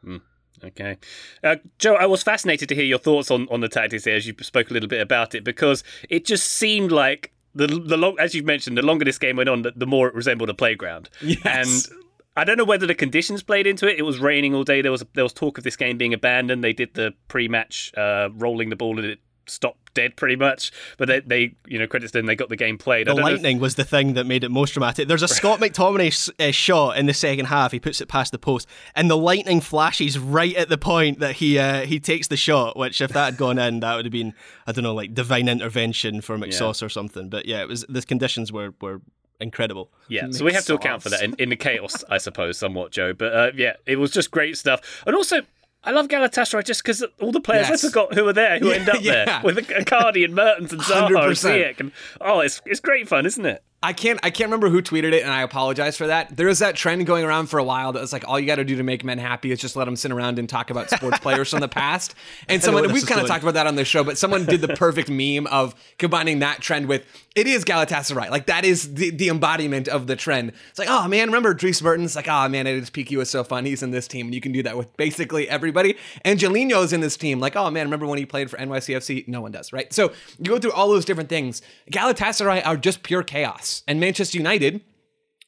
Hmm. 0.02 0.18
Okay. 0.62 0.96
Uh, 1.42 1.56
Joe, 1.78 1.94
I 1.94 2.06
was 2.06 2.22
fascinated 2.22 2.68
to 2.68 2.74
hear 2.74 2.84
your 2.84 2.98
thoughts 2.98 3.30
on, 3.30 3.48
on 3.50 3.60
the 3.60 3.68
tactics 3.68 4.04
here 4.04 4.16
as 4.16 4.26
you 4.26 4.34
spoke 4.40 4.70
a 4.70 4.72
little 4.72 4.88
bit 4.88 5.00
about 5.00 5.34
it 5.34 5.44
because 5.44 5.82
it 6.08 6.24
just 6.24 6.46
seemed 6.46 6.92
like 6.92 7.32
the 7.54 7.66
the 7.66 7.96
long, 7.96 8.16
as 8.18 8.34
you've 8.34 8.44
mentioned, 8.44 8.76
the 8.76 8.82
longer 8.82 9.04
this 9.04 9.18
game 9.18 9.36
went 9.36 9.48
on, 9.48 9.62
the, 9.62 9.72
the 9.76 9.86
more 9.86 10.08
it 10.08 10.14
resembled 10.14 10.50
a 10.50 10.54
playground. 10.54 11.08
Yes. 11.20 11.88
And 11.88 11.98
I 12.36 12.44
don't 12.44 12.56
know 12.56 12.64
whether 12.64 12.86
the 12.86 12.94
conditions 12.94 13.42
played 13.42 13.66
into 13.66 13.88
it. 13.88 13.98
It 13.98 14.02
was 14.02 14.18
raining 14.18 14.54
all 14.54 14.64
day. 14.64 14.82
There 14.82 14.92
was 14.92 15.04
there 15.14 15.24
was 15.24 15.32
talk 15.32 15.58
of 15.58 15.64
this 15.64 15.76
game 15.76 15.96
being 15.96 16.14
abandoned. 16.14 16.64
They 16.64 16.72
did 16.72 16.94
the 16.94 17.14
pre-match 17.28 17.92
uh, 17.96 18.30
rolling 18.34 18.70
the 18.70 18.76
ball 18.76 18.98
and 18.98 19.06
it 19.06 19.20
stopped 19.46 19.83
dead 19.94 20.16
pretty 20.16 20.36
much. 20.36 20.72
But 20.98 21.08
they, 21.08 21.20
they 21.20 21.54
you 21.66 21.78
know, 21.78 21.86
credits 21.86 22.12
them, 22.12 22.26
they 22.26 22.36
got 22.36 22.48
the 22.48 22.56
game 22.56 22.76
played. 22.78 23.06
The 23.06 23.14
don't 23.14 23.18
if- 23.20 23.24
lightning 23.24 23.60
was 23.60 23.76
the 23.76 23.84
thing 23.84 24.14
that 24.14 24.26
made 24.26 24.44
it 24.44 24.50
most 24.50 24.74
dramatic. 24.74 25.08
There's 25.08 25.22
a 25.22 25.28
Scott 25.40 25.60
McTominay 25.60 26.30
uh, 26.40 26.52
shot 26.52 26.96
in 26.98 27.06
the 27.06 27.14
second 27.14 27.46
half. 27.46 27.72
He 27.72 27.80
puts 27.80 28.00
it 28.00 28.08
past 28.08 28.32
the 28.32 28.38
post, 28.38 28.68
and 28.94 29.10
the 29.10 29.16
lightning 29.16 29.60
flashes 29.60 30.18
right 30.18 30.54
at 30.56 30.68
the 30.68 30.78
point 30.78 31.20
that 31.20 31.36
he 31.36 31.58
uh, 31.58 31.86
he 31.86 32.00
takes 32.00 32.28
the 32.28 32.36
shot. 32.36 32.76
Which, 32.76 33.00
if 33.00 33.12
that 33.12 33.24
had 33.24 33.36
gone 33.36 33.58
in, 33.58 33.80
that 33.80 33.96
would 33.96 34.04
have 34.04 34.12
been 34.12 34.34
I 34.66 34.72
don't 34.72 34.84
know, 34.84 34.94
like 34.94 35.14
divine 35.14 35.48
intervention 35.48 36.20
for 36.20 36.36
McSauce 36.36 36.82
or 36.82 36.88
something. 36.88 37.28
But 37.28 37.46
yeah, 37.46 37.62
it 37.62 37.68
was 37.68 37.84
the 37.88 38.02
conditions 38.02 38.52
were 38.52 38.74
were 38.80 39.00
incredible. 39.40 39.90
Yeah, 40.08 40.30
so 40.30 40.44
we 40.44 40.52
have 40.52 40.64
to 40.66 40.74
account 40.74 41.02
for 41.02 41.10
that 41.10 41.22
in, 41.22 41.34
in 41.38 41.48
the 41.48 41.56
chaos, 41.56 42.04
I 42.08 42.18
suppose, 42.18 42.58
somewhat, 42.58 42.92
Joe. 42.92 43.12
But 43.12 43.34
uh, 43.34 43.50
yeah, 43.54 43.74
it 43.86 43.96
was 43.96 44.10
just 44.10 44.30
great 44.30 44.56
stuff. 44.56 45.02
And 45.06 45.14
also, 45.14 45.42
I 45.84 45.90
love 45.90 46.08
Galatasaray 46.08 46.64
just 46.64 46.82
because 46.82 47.04
all 47.20 47.30
the 47.32 47.40
players, 47.40 47.68
Yes. 47.68 47.84
I 47.84 47.88
forgot 47.88 48.14
who 48.14 48.24
were 48.24 48.32
there, 48.32 48.58
who 48.58 48.68
Yeah, 48.70 48.74
end 48.74 48.88
up 48.88 48.96
yeah. 49.02 49.24
there 49.24 49.40
with 49.44 49.58
Icardi 49.68 50.24
and 50.24 50.34
Mertens 50.34 50.72
and 50.72 50.80
Zaha 50.82 51.06
and 51.06 51.16
100%. 51.16 51.74
Ziyech. 51.74 51.80
And, 51.80 51.92
oh, 52.20 52.40
it's, 52.40 52.60
it's 52.64 52.80
great 52.80 53.08
fun, 53.08 53.26
isn't 53.26 53.44
it? 53.44 53.62
I 53.84 53.92
can't 53.92 54.18
I 54.22 54.30
can't 54.30 54.48
remember 54.48 54.70
who 54.70 54.80
tweeted 54.80 55.12
it, 55.12 55.22
and 55.22 55.30
I 55.30 55.42
apologize 55.42 55.96
for 55.96 56.06
that. 56.06 56.34
There 56.34 56.46
was 56.46 56.60
that 56.60 56.74
trend 56.74 57.06
going 57.06 57.22
around 57.24 57.48
for 57.48 57.58
a 57.58 57.64
while 57.64 57.92
that 57.92 58.00
was 58.00 58.14
like 58.14 58.26
all 58.26 58.40
you 58.40 58.46
got 58.46 58.56
to 58.56 58.64
do 58.64 58.76
to 58.76 58.82
make 58.82 59.04
men 59.04 59.18
happy 59.18 59.52
is 59.52 59.60
just 59.60 59.76
let 59.76 59.84
them 59.84 59.94
sit 59.94 60.10
around 60.10 60.38
and 60.38 60.48
talk 60.48 60.70
about 60.70 60.88
sports 60.88 61.18
players 61.18 61.50
from 61.50 61.60
the 61.60 61.68
past. 61.68 62.14
And 62.48 62.62
someone 62.62 62.92
we've 62.92 63.06
kind 63.06 63.20
of 63.20 63.26
talked 63.26 63.42
about 63.42 63.54
that 63.54 63.66
on 63.66 63.74
the 63.74 63.84
show, 63.84 64.04
but 64.04 64.18
someone 64.18 64.44
did 64.44 64.60
the 64.60 64.68
perfect 64.76 65.08
meme 65.08 65.46
of 65.46 65.74
combining 65.98 66.40
that 66.40 66.60
trend 66.60 66.88
with 66.88 67.04
it 67.34 67.48
is 67.48 67.64
Galatasaray. 67.64 68.30
Like 68.30 68.46
that 68.46 68.64
is 68.64 68.94
the, 68.94 69.10
the 69.10 69.28
embodiment 69.28 69.88
of 69.88 70.06
the 70.06 70.14
trend. 70.14 70.52
It's 70.70 70.78
like, 70.78 70.88
oh 70.88 71.08
man, 71.08 71.28
remember 71.28 71.52
Dries 71.52 71.82
Mertens? 71.82 72.14
Like, 72.14 72.28
oh 72.28 72.48
man, 72.48 72.66
his 72.66 72.90
PQ 72.90 73.16
was 73.18 73.30
so 73.30 73.42
fun. 73.42 73.64
He's 73.64 73.82
in 73.82 73.90
this 73.90 74.06
team, 74.06 74.26
and 74.26 74.34
you 74.34 74.40
can 74.40 74.52
do 74.52 74.62
that 74.62 74.76
with 74.76 74.96
basically 74.96 75.48
everybody. 75.48 75.96
Angelino's 76.24 76.92
in 76.92 77.00
this 77.00 77.16
team. 77.16 77.40
Like, 77.40 77.56
oh 77.56 77.70
man, 77.70 77.86
remember 77.86 78.06
when 78.06 78.18
he 78.18 78.26
played 78.26 78.50
for 78.50 78.56
NYCFC? 78.56 79.26
No 79.26 79.40
one 79.40 79.50
does, 79.50 79.72
right? 79.72 79.92
So 79.92 80.12
you 80.38 80.50
go 80.50 80.58
through 80.58 80.72
all 80.72 80.88
those 80.88 81.04
different 81.04 81.28
things. 81.28 81.60
Galatasaray 81.90 82.64
are 82.64 82.76
just 82.76 83.02
pure 83.02 83.24
chaos, 83.24 83.73
and 83.88 83.98
Manchester 83.98 84.38
United 84.38 84.80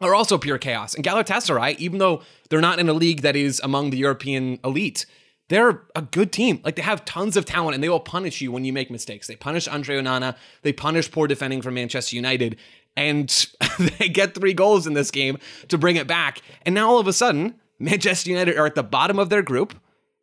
are 0.00 0.14
also 0.14 0.38
pure 0.38 0.58
chaos. 0.58 0.94
And 0.94 1.04
Galatasaray, 1.04 1.76
even 1.78 1.98
though 1.98 2.22
they're 2.48 2.60
not 2.60 2.78
in 2.78 2.88
a 2.88 2.92
league 2.92 3.22
that 3.22 3.36
is 3.36 3.60
among 3.60 3.90
the 3.90 3.98
European 3.98 4.58
elite, 4.64 5.06
they're 5.48 5.82
a 5.94 6.02
good 6.02 6.32
team. 6.32 6.60
Like 6.64 6.76
they 6.76 6.82
have 6.82 7.04
tons 7.04 7.36
of 7.36 7.44
talent 7.44 7.74
and 7.74 7.82
they 7.82 7.88
will 7.88 8.00
punish 8.00 8.40
you 8.40 8.50
when 8.50 8.64
you 8.64 8.72
make 8.72 8.90
mistakes. 8.90 9.26
They 9.26 9.36
punish 9.36 9.68
Andre 9.68 9.98
Onana, 9.98 10.36
they 10.62 10.72
punish 10.72 11.10
poor 11.10 11.26
defending 11.26 11.62
from 11.62 11.74
Manchester 11.74 12.16
United, 12.16 12.56
and 12.96 13.28
they 13.98 14.08
get 14.08 14.34
three 14.34 14.54
goals 14.54 14.86
in 14.86 14.94
this 14.94 15.10
game 15.10 15.38
to 15.68 15.78
bring 15.78 15.96
it 15.96 16.06
back. 16.06 16.42
And 16.62 16.74
now 16.74 16.88
all 16.88 16.98
of 16.98 17.06
a 17.06 17.12
sudden, 17.12 17.54
Manchester 17.78 18.30
United 18.30 18.56
are 18.56 18.66
at 18.66 18.74
the 18.74 18.82
bottom 18.82 19.18
of 19.18 19.28
their 19.28 19.42
group. 19.42 19.74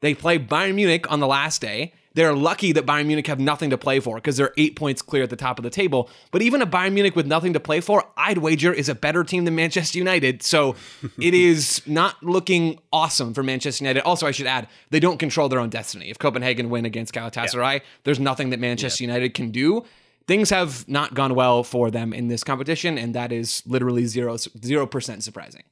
They 0.02 0.14
play 0.14 0.38
Bayern 0.38 0.76
Munich 0.76 1.10
on 1.12 1.20
the 1.20 1.28
last 1.28 1.62
day. 1.62 1.94
They're 2.16 2.34
lucky 2.34 2.72
that 2.74 2.86
Bayern 2.86 3.08
Munich 3.08 3.28
have 3.28 3.40
nothing 3.40 3.72
to 3.72 3.78
play 3.78 4.00
for 4.00 4.16
because 4.16 4.38
they're 4.38 4.54
eight 4.58 4.76
points 4.76 5.02
clear 5.02 5.24
at 5.24 5.30
the 5.30 5.36
top 5.36 5.58
of 5.58 5.64
the 5.64 5.70
table. 5.70 6.10
But 6.32 6.42
even 6.42 6.62
a 6.62 6.68
Bayern 6.68 6.94
Munich 6.94 7.16
with 7.16 7.26
nothing 7.26 7.54
to 7.54 7.60
play 7.60 7.82
for, 7.82 8.04
I'd 8.16 8.38
wager 8.38 8.72
is 8.72 8.90
a 8.90 8.96
better 8.96 9.24
team 9.24 9.46
than 9.46 9.56
Manchester 9.56 9.98
United. 9.98 10.44
So 10.44 10.76
it 11.20 11.34
is 11.34 11.82
not 11.88 12.22
looking 12.22 12.80
awesome 12.92 13.34
for 13.34 13.42
Manchester 13.42 13.84
United. 13.84 14.04
Also, 14.04 14.28
I 14.28 14.32
should 14.32 14.48
add, 14.48 14.68
they 14.92 15.00
don't 15.00 15.18
control 15.18 15.50
their 15.50 15.60
own 15.60 15.70
destiny. 15.70 16.10
If 16.10 16.20
Copenhagen 16.20 16.70
win 16.70 16.86
against 16.86 17.14
Galatasaray, 17.14 17.82
there's 18.04 18.20
nothing 18.20 18.52
that 18.52 18.60
Manchester 18.60 19.04
United 19.04 19.34
can 19.34 19.52
do. 19.52 19.84
Things 20.26 20.52
have 20.52 20.88
not 20.88 21.14
gone 21.14 21.36
well 21.36 21.64
for 21.64 21.92
them 21.92 22.14
in 22.14 22.30
this 22.30 22.44
competition, 22.46 22.98
and 22.98 23.14
that 23.14 23.34
is 23.34 23.62
literally 23.66 24.06
zero 24.06 24.38
zero 24.38 24.88
percent 24.88 25.22
surprising. 25.22 25.64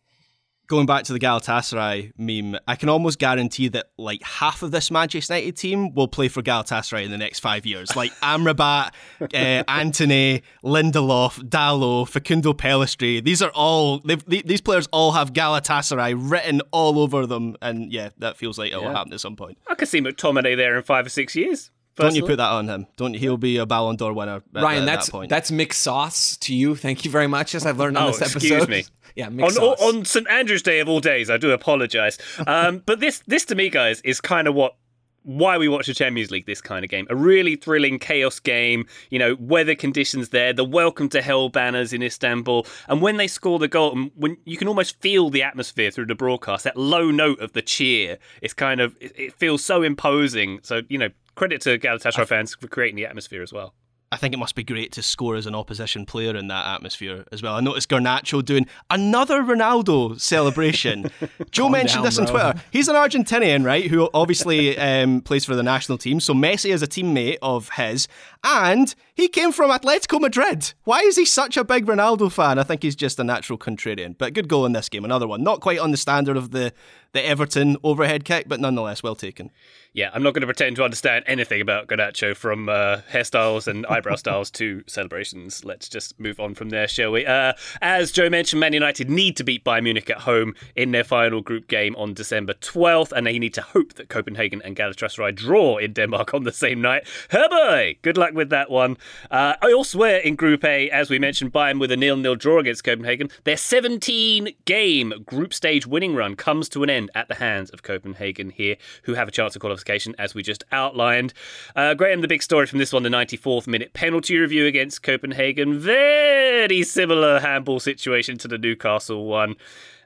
Going 0.71 0.85
back 0.85 1.03
to 1.03 1.11
the 1.11 1.19
Galatasaray 1.19 2.13
meme, 2.17 2.57
I 2.65 2.77
can 2.77 2.87
almost 2.87 3.19
guarantee 3.19 3.67
that 3.67 3.87
like 3.97 4.23
half 4.23 4.63
of 4.63 4.71
this 4.71 4.89
Manchester 4.89 5.33
United 5.35 5.57
team 5.57 5.93
will 5.93 6.07
play 6.07 6.29
for 6.29 6.41
Galatasaray 6.41 7.03
in 7.03 7.11
the 7.11 7.17
next 7.17 7.39
five 7.39 7.65
years. 7.65 7.93
Like 7.93 8.13
Amrabat, 8.23 8.91
uh, 9.21 9.25
Antony, 9.67 10.43
Lindelof, 10.63 11.43
Dalot, 11.49 12.07
Facundo 12.07 12.53
Pellistri. 12.53 13.21
These 13.21 13.41
are 13.41 13.51
all 13.53 13.99
they've- 13.99 14.25
th- 14.25 14.45
these 14.45 14.61
players 14.61 14.87
all 14.93 15.11
have 15.11 15.33
Galatasaray 15.33 16.15
written 16.17 16.61
all 16.71 16.99
over 16.99 17.25
them, 17.27 17.57
and 17.61 17.91
yeah, 17.91 18.11
that 18.19 18.37
feels 18.37 18.57
like 18.57 18.71
it 18.71 18.77
will 18.77 18.93
happen 18.93 19.11
at 19.11 19.19
some 19.19 19.35
point. 19.35 19.57
I 19.67 19.75
could 19.75 19.89
see 19.89 19.99
McTominay 19.99 20.55
there 20.55 20.77
in 20.77 20.83
five 20.83 21.05
or 21.05 21.09
six 21.09 21.35
years. 21.35 21.69
Don't 21.95 22.15
you 22.15 22.25
put 22.25 22.37
that 22.37 22.49
on 22.51 22.67
him? 22.69 22.87
Don't 22.97 23.13
he'll 23.13 23.37
be 23.37 23.57
a 23.57 23.65
Ballon 23.65 23.95
d'Or 23.95 24.13
winner? 24.13 24.41
At, 24.55 24.61
Ryan, 24.63 24.83
at 24.83 24.85
that's 24.85 25.05
that 25.07 25.11
point. 25.11 25.29
that's 25.29 25.51
mixed 25.51 25.81
sauce 25.81 26.37
to 26.37 26.55
you. 26.55 26.75
Thank 26.75 27.05
you 27.05 27.11
very 27.11 27.27
much, 27.27 27.53
as 27.53 27.65
I've 27.65 27.77
learned 27.79 27.97
on 27.97 28.03
Oh, 28.03 28.07
this 28.11 28.21
episode. 28.21 28.37
excuse 28.57 28.67
me. 28.67 28.83
Yeah, 29.13 29.27
mixed 29.27 29.59
on, 29.59 29.77
sauce. 29.77 29.93
on 29.93 30.05
St 30.05 30.25
Andrew's 30.29 30.61
Day 30.61 30.79
of 30.79 30.87
all 30.87 31.01
days, 31.01 31.29
I 31.29 31.35
do 31.35 31.51
apologise. 31.51 32.17
Um, 32.47 32.77
but 32.85 33.01
this, 33.01 33.21
this 33.27 33.43
to 33.45 33.55
me, 33.55 33.69
guys, 33.69 33.99
is 34.05 34.21
kind 34.21 34.47
of 34.47 34.55
what 34.55 34.75
why 35.23 35.55
we 35.57 35.67
watch 35.67 35.85
the 35.85 35.93
Champions 35.93 36.31
League. 36.31 36.45
This 36.45 36.61
kind 36.61 36.83
of 36.85 36.89
game, 36.89 37.05
a 37.09 37.15
really 37.15 37.55
thrilling 37.57 37.99
chaos 37.99 38.39
game. 38.39 38.85
You 39.09 39.19
know, 39.19 39.35
weather 39.37 39.75
conditions 39.75 40.29
there, 40.29 40.53
the 40.53 40.63
welcome 40.63 41.09
to 41.09 41.21
hell 41.21 41.49
banners 41.49 41.91
in 41.93 42.01
Istanbul, 42.01 42.65
and 42.87 43.01
when 43.01 43.17
they 43.17 43.27
score 43.27 43.59
the 43.59 43.67
goal, 43.67 43.91
and 43.91 44.11
when 44.15 44.37
you 44.45 44.55
can 44.57 44.69
almost 44.69 44.99
feel 45.01 45.29
the 45.29 45.43
atmosphere 45.43 45.91
through 45.91 46.05
the 46.07 46.15
broadcast, 46.15 46.63
that 46.63 46.77
low 46.77 47.11
note 47.11 47.39
of 47.41 47.51
the 47.51 47.61
cheer. 47.61 48.17
It's 48.41 48.53
kind 48.53 48.79
of 48.79 48.95
it, 49.01 49.11
it 49.19 49.33
feels 49.33 49.63
so 49.63 49.83
imposing. 49.83 50.61
So 50.63 50.81
you 50.87 50.97
know, 50.97 51.09
credit 51.41 51.59
to 51.59 51.79
Galatasaray 51.79 52.27
fans 52.27 52.53
for 52.53 52.67
creating 52.67 52.95
the 52.95 53.03
atmosphere 53.07 53.41
as 53.41 53.51
well. 53.51 53.73
I 54.11 54.17
think 54.17 54.35
it 54.35 54.37
must 54.37 54.53
be 54.53 54.63
great 54.63 54.91
to 54.91 55.01
score 55.01 55.35
as 55.35 55.47
an 55.47 55.55
opposition 55.55 56.05
player 56.05 56.35
in 56.35 56.49
that 56.49 56.67
atmosphere 56.67 57.25
as 57.31 57.41
well. 57.41 57.55
I 57.55 57.61
noticed 57.61 57.89
Garnacho 57.89 58.45
doing 58.45 58.67
another 58.91 59.41
Ronaldo 59.41 60.21
celebration. 60.21 61.09
Joe 61.49 61.67
mentioned 61.67 61.99
down, 61.99 62.03
this 62.03 62.19
on 62.19 62.25
bro. 62.25 62.51
Twitter. 62.51 62.63
He's 62.69 62.87
an 62.89 62.95
Argentinian, 62.95 63.65
right, 63.65 63.85
who 63.85 64.07
obviously 64.13 64.77
um, 64.77 65.21
plays 65.21 65.43
for 65.43 65.55
the 65.55 65.63
national 65.63 65.97
team. 65.97 66.19
So 66.19 66.35
Messi 66.35 66.71
is 66.71 66.83
a 66.83 66.87
teammate 66.87 67.37
of 67.41 67.69
his, 67.69 68.07
and 68.43 68.93
he 69.13 69.27
came 69.27 69.51
from 69.51 69.69
Atletico 69.69 70.19
Madrid. 70.19 70.73
Why 70.83 70.99
is 70.99 71.15
he 71.15 71.25
such 71.25 71.57
a 71.57 71.63
big 71.63 71.85
Ronaldo 71.85 72.31
fan? 72.31 72.57
I 72.57 72.63
think 72.63 72.81
he's 72.81 72.95
just 72.95 73.19
a 73.19 73.23
natural 73.23 73.59
contrarian. 73.59 74.17
But 74.17 74.33
good 74.33 74.47
goal 74.47 74.65
in 74.65 74.71
this 74.71 74.89
game. 74.89 75.05
Another 75.05 75.27
one. 75.27 75.43
Not 75.43 75.61
quite 75.61 75.79
on 75.79 75.91
the 75.91 75.97
standard 75.97 76.37
of 76.37 76.51
the, 76.51 76.73
the 77.13 77.25
Everton 77.25 77.77
overhead 77.83 78.25
kick, 78.25 78.47
but 78.47 78.59
nonetheless 78.59 79.03
well 79.03 79.15
taken. 79.15 79.51
Yeah, 79.93 80.09
I'm 80.13 80.23
not 80.23 80.33
going 80.33 80.41
to 80.41 80.47
pretend 80.47 80.77
to 80.77 80.83
understand 80.85 81.25
anything 81.27 81.59
about 81.59 81.87
Garnacho 81.87 82.35
from 82.35 82.69
uh, 82.69 83.01
hairstyles 83.11 83.67
and 83.67 83.85
eyebrow 83.87 84.15
styles 84.15 84.49
to 84.51 84.83
celebrations. 84.87 85.65
Let's 85.65 85.89
just 85.89 86.17
move 86.17 86.39
on 86.39 86.55
from 86.55 86.69
there, 86.69 86.87
shall 86.87 87.11
we? 87.11 87.25
Uh, 87.25 87.53
as 87.81 88.11
Joe 88.11 88.29
mentioned, 88.29 88.61
Man 88.61 88.71
United 88.71 89.09
need 89.09 89.35
to 89.37 89.43
beat 89.43 89.65
Bayern 89.65 89.83
Munich 89.83 90.09
at 90.09 90.19
home 90.19 90.55
in 90.75 90.91
their 90.91 91.03
final 91.03 91.41
group 91.41 91.67
game 91.67 91.95
on 91.97 92.13
December 92.13 92.53
12th, 92.53 93.11
and 93.11 93.27
they 93.27 93.37
need 93.37 93.53
to 93.55 93.61
hope 93.61 93.95
that 93.95 94.07
Copenhagen 94.07 94.61
and 94.63 94.77
Galatasaray 94.77 95.35
draw 95.35 95.77
in 95.77 95.91
Denmark 95.91 96.33
on 96.33 96.43
the 96.43 96.53
same 96.53 96.81
night. 96.81 97.05
Hey 97.29 97.45
boy! 97.49 97.97
Good 98.01 98.17
luck 98.17 98.30
with 98.33 98.49
that 98.49 98.69
one. 98.69 98.97
Uh, 99.29 99.55
elsewhere 99.61 100.17
in 100.17 100.35
Group 100.35 100.63
A, 100.63 100.89
as 100.89 101.09
we 101.09 101.19
mentioned, 101.19 101.53
Bayern 101.53 101.79
with 101.79 101.91
a 101.91 101.97
nil-nil 101.97 102.35
draw 102.35 102.59
against 102.59 102.83
Copenhagen. 102.83 103.29
Their 103.43 103.55
17-game 103.55 105.23
group 105.25 105.53
stage 105.53 105.87
winning 105.87 106.15
run 106.15 106.35
comes 106.35 106.69
to 106.69 106.83
an 106.83 106.89
end 106.89 107.11
at 107.15 107.27
the 107.27 107.35
hands 107.35 107.69
of 107.69 107.83
Copenhagen 107.83 108.49
here, 108.49 108.77
who 109.03 109.13
have 109.13 109.27
a 109.27 109.31
chance 109.31 109.55
of 109.55 109.61
qualification, 109.61 110.15
as 110.17 110.33
we 110.33 110.43
just 110.43 110.63
outlined. 110.71 111.33
Uh, 111.75 111.93
Graham, 111.93 112.21
the 112.21 112.27
big 112.27 112.43
story 112.43 112.65
from 112.65 112.79
this 112.79 112.93
one, 112.93 113.03
the 113.03 113.09
94th 113.09 113.67
minute 113.67 113.93
penalty 113.93 114.37
review 114.37 114.65
against 114.65 115.03
Copenhagen. 115.03 115.79
Very 115.79 116.83
similar 116.83 117.39
handball 117.39 117.79
situation 117.79 118.37
to 118.39 118.47
the 118.47 118.57
Newcastle 118.57 119.25
one. 119.25 119.55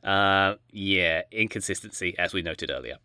Uh, 0.03 0.55
yeah, 0.71 1.23
inconsistency, 1.31 2.15
as 2.19 2.33
we 2.33 2.41
noted 2.41 2.69
earlier. 2.69 2.97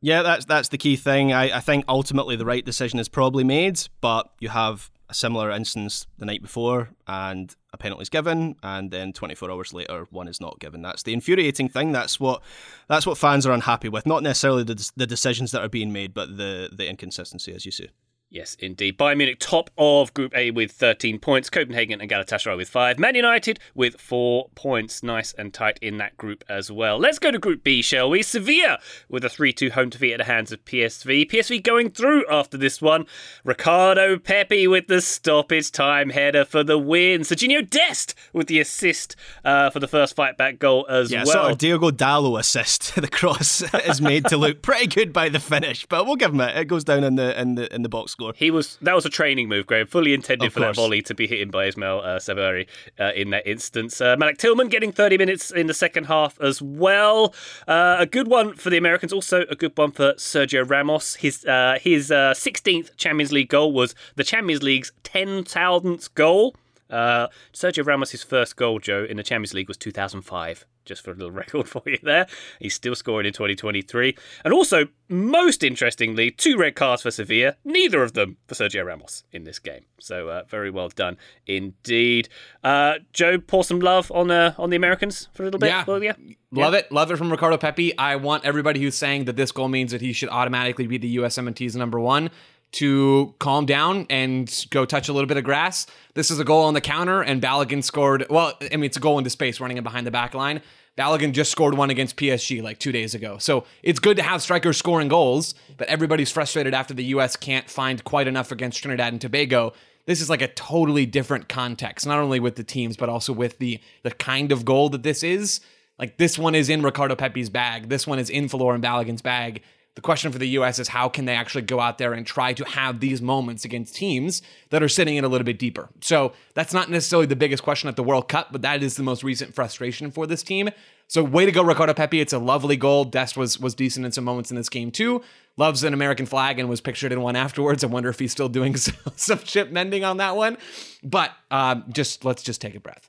Yeah, 0.00 0.22
that's 0.22 0.44
that's 0.44 0.68
the 0.68 0.78
key 0.78 0.96
thing. 0.96 1.32
I, 1.32 1.56
I 1.56 1.60
think 1.60 1.84
ultimately 1.88 2.36
the 2.36 2.44
right 2.44 2.64
decision 2.64 2.98
is 2.98 3.08
probably 3.08 3.44
made, 3.44 3.80
but 4.00 4.30
you 4.40 4.50
have 4.50 4.90
a 5.08 5.14
similar 5.14 5.50
instance 5.50 6.06
the 6.18 6.26
night 6.26 6.42
before 6.42 6.90
and 7.06 7.54
a 7.72 7.76
penalty 7.76 8.02
is 8.02 8.08
given 8.08 8.56
and 8.62 8.90
then 8.90 9.12
24 9.12 9.50
hours 9.50 9.72
later 9.72 10.06
one 10.10 10.26
is 10.26 10.40
not 10.40 10.58
given. 10.58 10.82
That's 10.82 11.04
the 11.04 11.12
infuriating 11.12 11.68
thing. 11.68 11.92
That's 11.92 12.18
what 12.18 12.42
that's 12.88 13.06
what 13.06 13.16
fans 13.16 13.46
are 13.46 13.52
unhappy 13.52 13.88
with. 13.88 14.06
Not 14.06 14.22
necessarily 14.22 14.64
the, 14.64 14.90
the 14.96 15.06
decisions 15.06 15.52
that 15.52 15.62
are 15.62 15.68
being 15.68 15.92
made, 15.92 16.12
but 16.12 16.36
the 16.36 16.70
the 16.72 16.88
inconsistency 16.88 17.54
as 17.54 17.64
you 17.64 17.72
say. 17.72 17.88
Yes, 18.28 18.56
indeed. 18.58 18.98
Bayern 18.98 19.18
Munich 19.18 19.38
top 19.38 19.70
of 19.78 20.12
Group 20.12 20.36
A 20.36 20.50
with 20.50 20.72
13 20.72 21.20
points. 21.20 21.48
Copenhagen 21.48 22.00
and 22.00 22.10
Galatasaray 22.10 22.56
with 22.56 22.68
five. 22.68 22.98
Man 22.98 23.14
United 23.14 23.60
with 23.72 24.00
four 24.00 24.48
points. 24.56 25.00
Nice 25.04 25.32
and 25.34 25.54
tight 25.54 25.78
in 25.80 25.98
that 25.98 26.16
group 26.18 26.42
as 26.48 26.70
well. 26.70 26.98
Let's 26.98 27.20
go 27.20 27.30
to 27.30 27.38
Group 27.38 27.62
B, 27.62 27.82
shall 27.82 28.10
we? 28.10 28.22
Sevilla 28.22 28.80
with 29.08 29.24
a 29.24 29.28
3 29.28 29.52
2 29.52 29.70
home 29.70 29.90
defeat 29.90 30.12
at 30.14 30.18
the 30.18 30.24
hands 30.24 30.50
of 30.50 30.64
PSV. 30.64 31.30
PSV 31.30 31.62
going 31.62 31.90
through 31.90 32.24
after 32.28 32.58
this 32.58 32.82
one. 32.82 33.06
Ricardo 33.44 34.18
Pepi 34.18 34.66
with 34.66 34.88
the 34.88 35.00
stoppage 35.00 35.70
time 35.70 36.10
header 36.10 36.44
for 36.44 36.64
the 36.64 36.78
win. 36.78 37.20
Sergiño 37.20 37.68
Dest 37.70 38.16
with 38.32 38.48
the 38.48 38.58
assist 38.58 39.14
uh, 39.44 39.70
for 39.70 39.78
the 39.78 39.88
first 39.88 40.16
fight 40.16 40.36
back 40.36 40.58
goal 40.58 40.84
as 40.90 41.12
Yeah, 41.12 41.22
well. 41.24 41.32
sort 41.32 41.52
of 41.52 41.58
Diogo 41.58 41.90
Dalot 41.92 42.40
assist. 42.40 42.94
the 43.00 43.06
cross 43.08 43.62
is 43.86 44.00
made 44.00 44.24
to 44.26 44.36
look 44.36 44.62
pretty 44.62 44.88
good 44.88 45.12
by 45.12 45.28
the 45.28 45.38
finish, 45.40 45.86
but 45.86 46.06
we'll 46.06 46.16
give 46.16 46.32
him 46.32 46.40
it. 46.40 46.56
It 46.56 46.64
goes 46.64 46.82
down 46.82 47.04
in 47.04 47.14
the 47.14 47.40
in 47.40 47.54
the 47.54 47.72
in 47.72 47.82
the 47.82 47.88
box 47.88 48.15
score. 48.16 48.32
He 48.34 48.50
was 48.50 48.78
that 48.82 48.94
was 48.94 49.04
a 49.04 49.10
training 49.10 49.48
move, 49.48 49.66
Graham. 49.66 49.86
Fully 49.86 50.14
intended 50.14 50.46
Of 50.46 50.54
for 50.54 50.60
that 50.60 50.74
volley 50.74 51.02
to 51.02 51.14
be 51.14 51.26
hit 51.26 51.40
in 51.40 51.50
by 51.50 51.66
Ismail 51.66 52.00
uh, 52.00 52.18
uh, 52.28 53.12
in 53.14 53.30
that 53.30 53.46
instance. 53.46 54.00
Uh, 54.00 54.16
Malik 54.18 54.38
Tillman 54.38 54.68
getting 54.68 54.90
30 54.92 55.18
minutes 55.18 55.50
in 55.50 55.66
the 55.66 55.74
second 55.74 56.04
half 56.04 56.40
as 56.40 56.60
well. 56.62 57.34
Uh, 57.68 57.96
a 57.98 58.06
good 58.06 58.28
one 58.28 58.54
for 58.54 58.70
the 58.70 58.76
Americans. 58.76 59.12
Also 59.12 59.44
a 59.50 59.54
good 59.54 59.76
one 59.76 59.92
for 59.92 60.14
Sergio 60.14 60.68
Ramos. 60.68 61.16
His 61.16 61.44
uh, 61.44 61.78
his 61.80 62.10
uh, 62.10 62.32
16th 62.32 62.96
Champions 62.96 63.32
League 63.32 63.48
goal 63.48 63.72
was 63.72 63.94
the 64.16 64.24
Champions 64.24 64.62
League's 64.62 64.92
10,000th 65.04 66.14
goal. 66.14 66.54
Uh, 66.90 67.28
Sergio 67.52 67.84
Ramos' 67.86 68.22
first 68.22 68.56
goal, 68.56 68.78
Joe, 68.78 69.04
in 69.08 69.16
the 69.16 69.22
Champions 69.22 69.54
League 69.54 69.68
was 69.68 69.76
2005. 69.76 70.66
Just 70.84 71.02
for 71.02 71.10
a 71.10 71.14
little 71.14 71.30
record 71.32 71.68
for 71.68 71.82
you 71.84 71.98
there. 72.02 72.28
He's 72.60 72.74
still 72.74 72.94
scoring 72.94 73.26
in 73.26 73.32
2023. 73.32 74.16
And 74.44 74.54
also, 74.54 74.86
most 75.08 75.64
interestingly, 75.64 76.30
two 76.30 76.56
red 76.56 76.76
cards 76.76 77.02
for 77.02 77.10
Sevilla, 77.10 77.56
neither 77.64 78.04
of 78.04 78.12
them 78.12 78.36
for 78.46 78.54
Sergio 78.54 78.86
Ramos 78.86 79.24
in 79.32 79.42
this 79.42 79.58
game. 79.58 79.84
So 79.98 80.28
uh, 80.28 80.44
very 80.48 80.70
well 80.70 80.88
done 80.88 81.16
indeed. 81.46 82.28
Uh, 82.62 82.94
Joe, 83.12 83.38
pour 83.38 83.64
some 83.64 83.80
love 83.80 84.12
on 84.12 84.30
uh, 84.30 84.54
on 84.58 84.70
the 84.70 84.76
Americans 84.76 85.28
for 85.32 85.42
a 85.42 85.46
little 85.46 85.58
bit. 85.58 85.68
Yeah. 85.68 85.84
Well, 85.84 86.02
yeah. 86.02 86.14
Love 86.52 86.74
it. 86.74 86.90
Love 86.92 87.10
it 87.10 87.16
from 87.16 87.30
Ricardo 87.30 87.58
Pepi. 87.58 87.98
I 87.98 88.14
want 88.16 88.44
everybody 88.44 88.80
who's 88.80 88.94
saying 88.94 89.24
that 89.24 89.34
this 89.34 89.50
goal 89.50 89.68
means 89.68 89.90
that 89.90 90.00
he 90.00 90.12
should 90.12 90.28
automatically 90.28 90.86
be 90.86 90.98
the 90.98 91.16
USMNT's 91.16 91.74
number 91.74 91.98
one 91.98 92.30
to 92.72 93.34
calm 93.38 93.66
down 93.66 94.06
and 94.10 94.66
go 94.70 94.84
touch 94.84 95.08
a 95.08 95.12
little 95.12 95.28
bit 95.28 95.36
of 95.36 95.44
grass. 95.44 95.86
This 96.14 96.30
is 96.30 96.38
a 96.38 96.44
goal 96.44 96.64
on 96.64 96.74
the 96.74 96.80
counter, 96.80 97.22
and 97.22 97.40
Balogun 97.40 97.82
scored. 97.82 98.26
Well, 98.28 98.54
I 98.60 98.76
mean, 98.76 98.84
it's 98.84 98.96
a 98.96 99.00
goal 99.00 99.18
into 99.18 99.30
space 99.30 99.60
running 99.60 99.76
it 99.76 99.84
behind 99.84 100.06
the 100.06 100.10
back 100.10 100.34
line. 100.34 100.60
Balogun 100.96 101.32
just 101.32 101.52
scored 101.52 101.74
one 101.74 101.90
against 101.90 102.16
PSG 102.16 102.62
like 102.62 102.78
two 102.78 102.90
days 102.90 103.14
ago. 103.14 103.36
So 103.38 103.64
it's 103.82 103.98
good 103.98 104.16
to 104.16 104.22
have 104.22 104.40
strikers 104.40 104.78
scoring 104.78 105.08
goals, 105.08 105.54
but 105.76 105.88
everybody's 105.88 106.32
frustrated 106.32 106.72
after 106.72 106.94
the 106.94 107.04
U.S. 107.04 107.36
can't 107.36 107.68
find 107.68 108.02
quite 108.02 108.26
enough 108.26 108.50
against 108.50 108.80
Trinidad 108.80 109.12
and 109.12 109.20
Tobago. 109.20 109.74
This 110.06 110.20
is 110.22 110.30
like 110.30 110.40
a 110.40 110.48
totally 110.48 111.04
different 111.04 111.48
context, 111.48 112.06
not 112.06 112.18
only 112.18 112.40
with 112.40 112.56
the 112.56 112.64
teams, 112.64 112.96
but 112.96 113.08
also 113.08 113.32
with 113.32 113.58
the 113.58 113.80
the 114.04 114.10
kind 114.12 114.52
of 114.52 114.64
goal 114.64 114.88
that 114.90 115.02
this 115.02 115.22
is. 115.22 115.60
Like 115.98 116.16
this 116.16 116.38
one 116.38 116.54
is 116.54 116.68
in 116.68 116.82
Ricardo 116.82 117.14
Pepi's 117.14 117.50
bag. 117.50 117.88
This 117.88 118.06
one 118.06 118.18
is 118.18 118.30
in 118.30 118.48
Folarin 118.48 118.82
Balogun's 118.82 119.22
bag. 119.22 119.62
The 119.96 120.02
question 120.02 120.30
for 120.30 120.38
the 120.38 120.48
US 120.50 120.78
is 120.78 120.88
how 120.88 121.08
can 121.08 121.24
they 121.24 121.34
actually 121.34 121.62
go 121.62 121.80
out 121.80 121.96
there 121.96 122.12
and 122.12 122.26
try 122.26 122.52
to 122.52 122.64
have 122.64 123.00
these 123.00 123.22
moments 123.22 123.64
against 123.64 123.96
teams 123.96 124.42
that 124.68 124.82
are 124.82 124.90
sitting 124.90 125.16
in 125.16 125.24
a 125.24 125.28
little 125.28 125.44
bit 125.44 125.58
deeper. 125.58 125.88
So 126.02 126.32
that's 126.52 126.74
not 126.74 126.90
necessarily 126.90 127.26
the 127.26 127.34
biggest 127.34 127.62
question 127.62 127.88
at 127.88 127.96
the 127.96 128.02
World 128.02 128.28
Cup, 128.28 128.48
but 128.52 128.60
that 128.60 128.82
is 128.82 128.96
the 128.96 129.02
most 129.02 129.24
recent 129.24 129.54
frustration 129.54 130.10
for 130.10 130.26
this 130.26 130.42
team. 130.42 130.68
So 131.08 131.24
way 131.24 131.46
to 131.46 131.52
go, 131.52 131.62
Ricardo 131.62 131.94
Pepi. 131.94 132.20
It's 132.20 132.34
a 132.34 132.38
lovely 132.38 132.76
goal. 132.76 133.04
Dest 133.04 133.38
was 133.38 133.58
was 133.58 133.74
decent 133.74 134.04
in 134.04 134.12
some 134.12 134.24
moments 134.24 134.50
in 134.50 134.56
this 134.56 134.68
game 134.68 134.90
too. 134.90 135.22
Loves 135.56 135.82
an 135.82 135.94
American 135.94 136.26
flag 136.26 136.58
and 136.58 136.68
was 136.68 136.82
pictured 136.82 137.10
in 137.10 137.22
one 137.22 137.36
afterwards. 137.36 137.82
I 137.82 137.86
wonder 137.86 138.10
if 138.10 138.18
he's 138.18 138.32
still 138.32 138.50
doing 138.50 138.76
some 139.16 139.38
ship 139.44 139.70
mending 139.70 140.04
on 140.04 140.18
that 140.18 140.36
one. 140.36 140.58
But 141.02 141.30
uh, 141.50 141.76
just 141.88 142.24
let's 142.24 142.42
just 142.42 142.60
take 142.60 142.74
a 142.74 142.80
breath. 142.80 143.08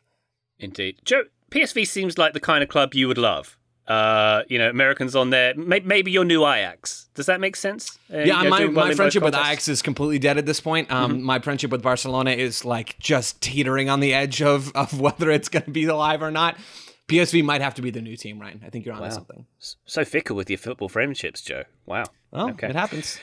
Indeed, 0.57 0.99
Joe. 1.03 1.23
PSV 1.51 1.87
seems 1.87 2.17
like 2.17 2.33
the 2.33 2.39
kind 2.41 2.61
of 2.61 2.69
club 2.69 2.93
you 2.93 3.07
would 3.07 3.17
love 3.17 3.57
uh, 3.87 4.43
you 4.49 4.57
know, 4.57 4.69
Americans 4.69 5.15
on 5.15 5.29
there. 5.29 5.53
Maybe 5.55 6.11
your 6.11 6.25
new 6.25 6.45
Ajax. 6.45 7.07
Does 7.13 7.25
that 7.27 7.39
make 7.39 7.55
sense? 7.55 7.97
Uh, 8.13 8.19
yeah, 8.19 8.43
my, 8.43 8.65
well 8.65 8.87
my 8.87 8.93
friendship 8.93 9.23
with 9.23 9.33
Ajax 9.33 9.67
is 9.67 9.81
completely 9.81 10.19
dead 10.19 10.37
at 10.37 10.45
this 10.45 10.59
point. 10.59 10.91
Um, 10.91 11.13
mm-hmm. 11.13 11.23
My 11.23 11.39
friendship 11.39 11.71
with 11.71 11.81
Barcelona 11.81 12.31
is 12.31 12.65
like 12.65 12.99
just 12.99 13.41
teetering 13.41 13.89
on 13.89 13.99
the 13.99 14.13
edge 14.13 14.41
of, 14.41 14.75
of 14.75 14.99
whether 14.99 15.31
it's 15.31 15.49
going 15.49 15.65
to 15.65 15.71
be 15.71 15.85
alive 15.85 16.21
or 16.21 16.31
not. 16.31 16.57
PSV 17.07 17.43
might 17.43 17.61
have 17.61 17.73
to 17.75 17.81
be 17.81 17.89
the 17.89 18.01
new 18.01 18.17
team, 18.17 18.39
Ryan. 18.39 18.61
I 18.65 18.69
think 18.69 18.85
you're 18.85 18.93
on 18.93 19.01
wow. 19.01 19.09
something. 19.09 19.45
So 19.85 20.03
fickle 20.03 20.35
with 20.35 20.49
your 20.49 20.59
football 20.59 20.89
friendships, 20.89 21.41
Joe. 21.41 21.63
Wow. 21.85 22.03
Oh, 22.33 22.49
okay. 22.49 22.67
it 22.67 22.75
happens 22.75 23.17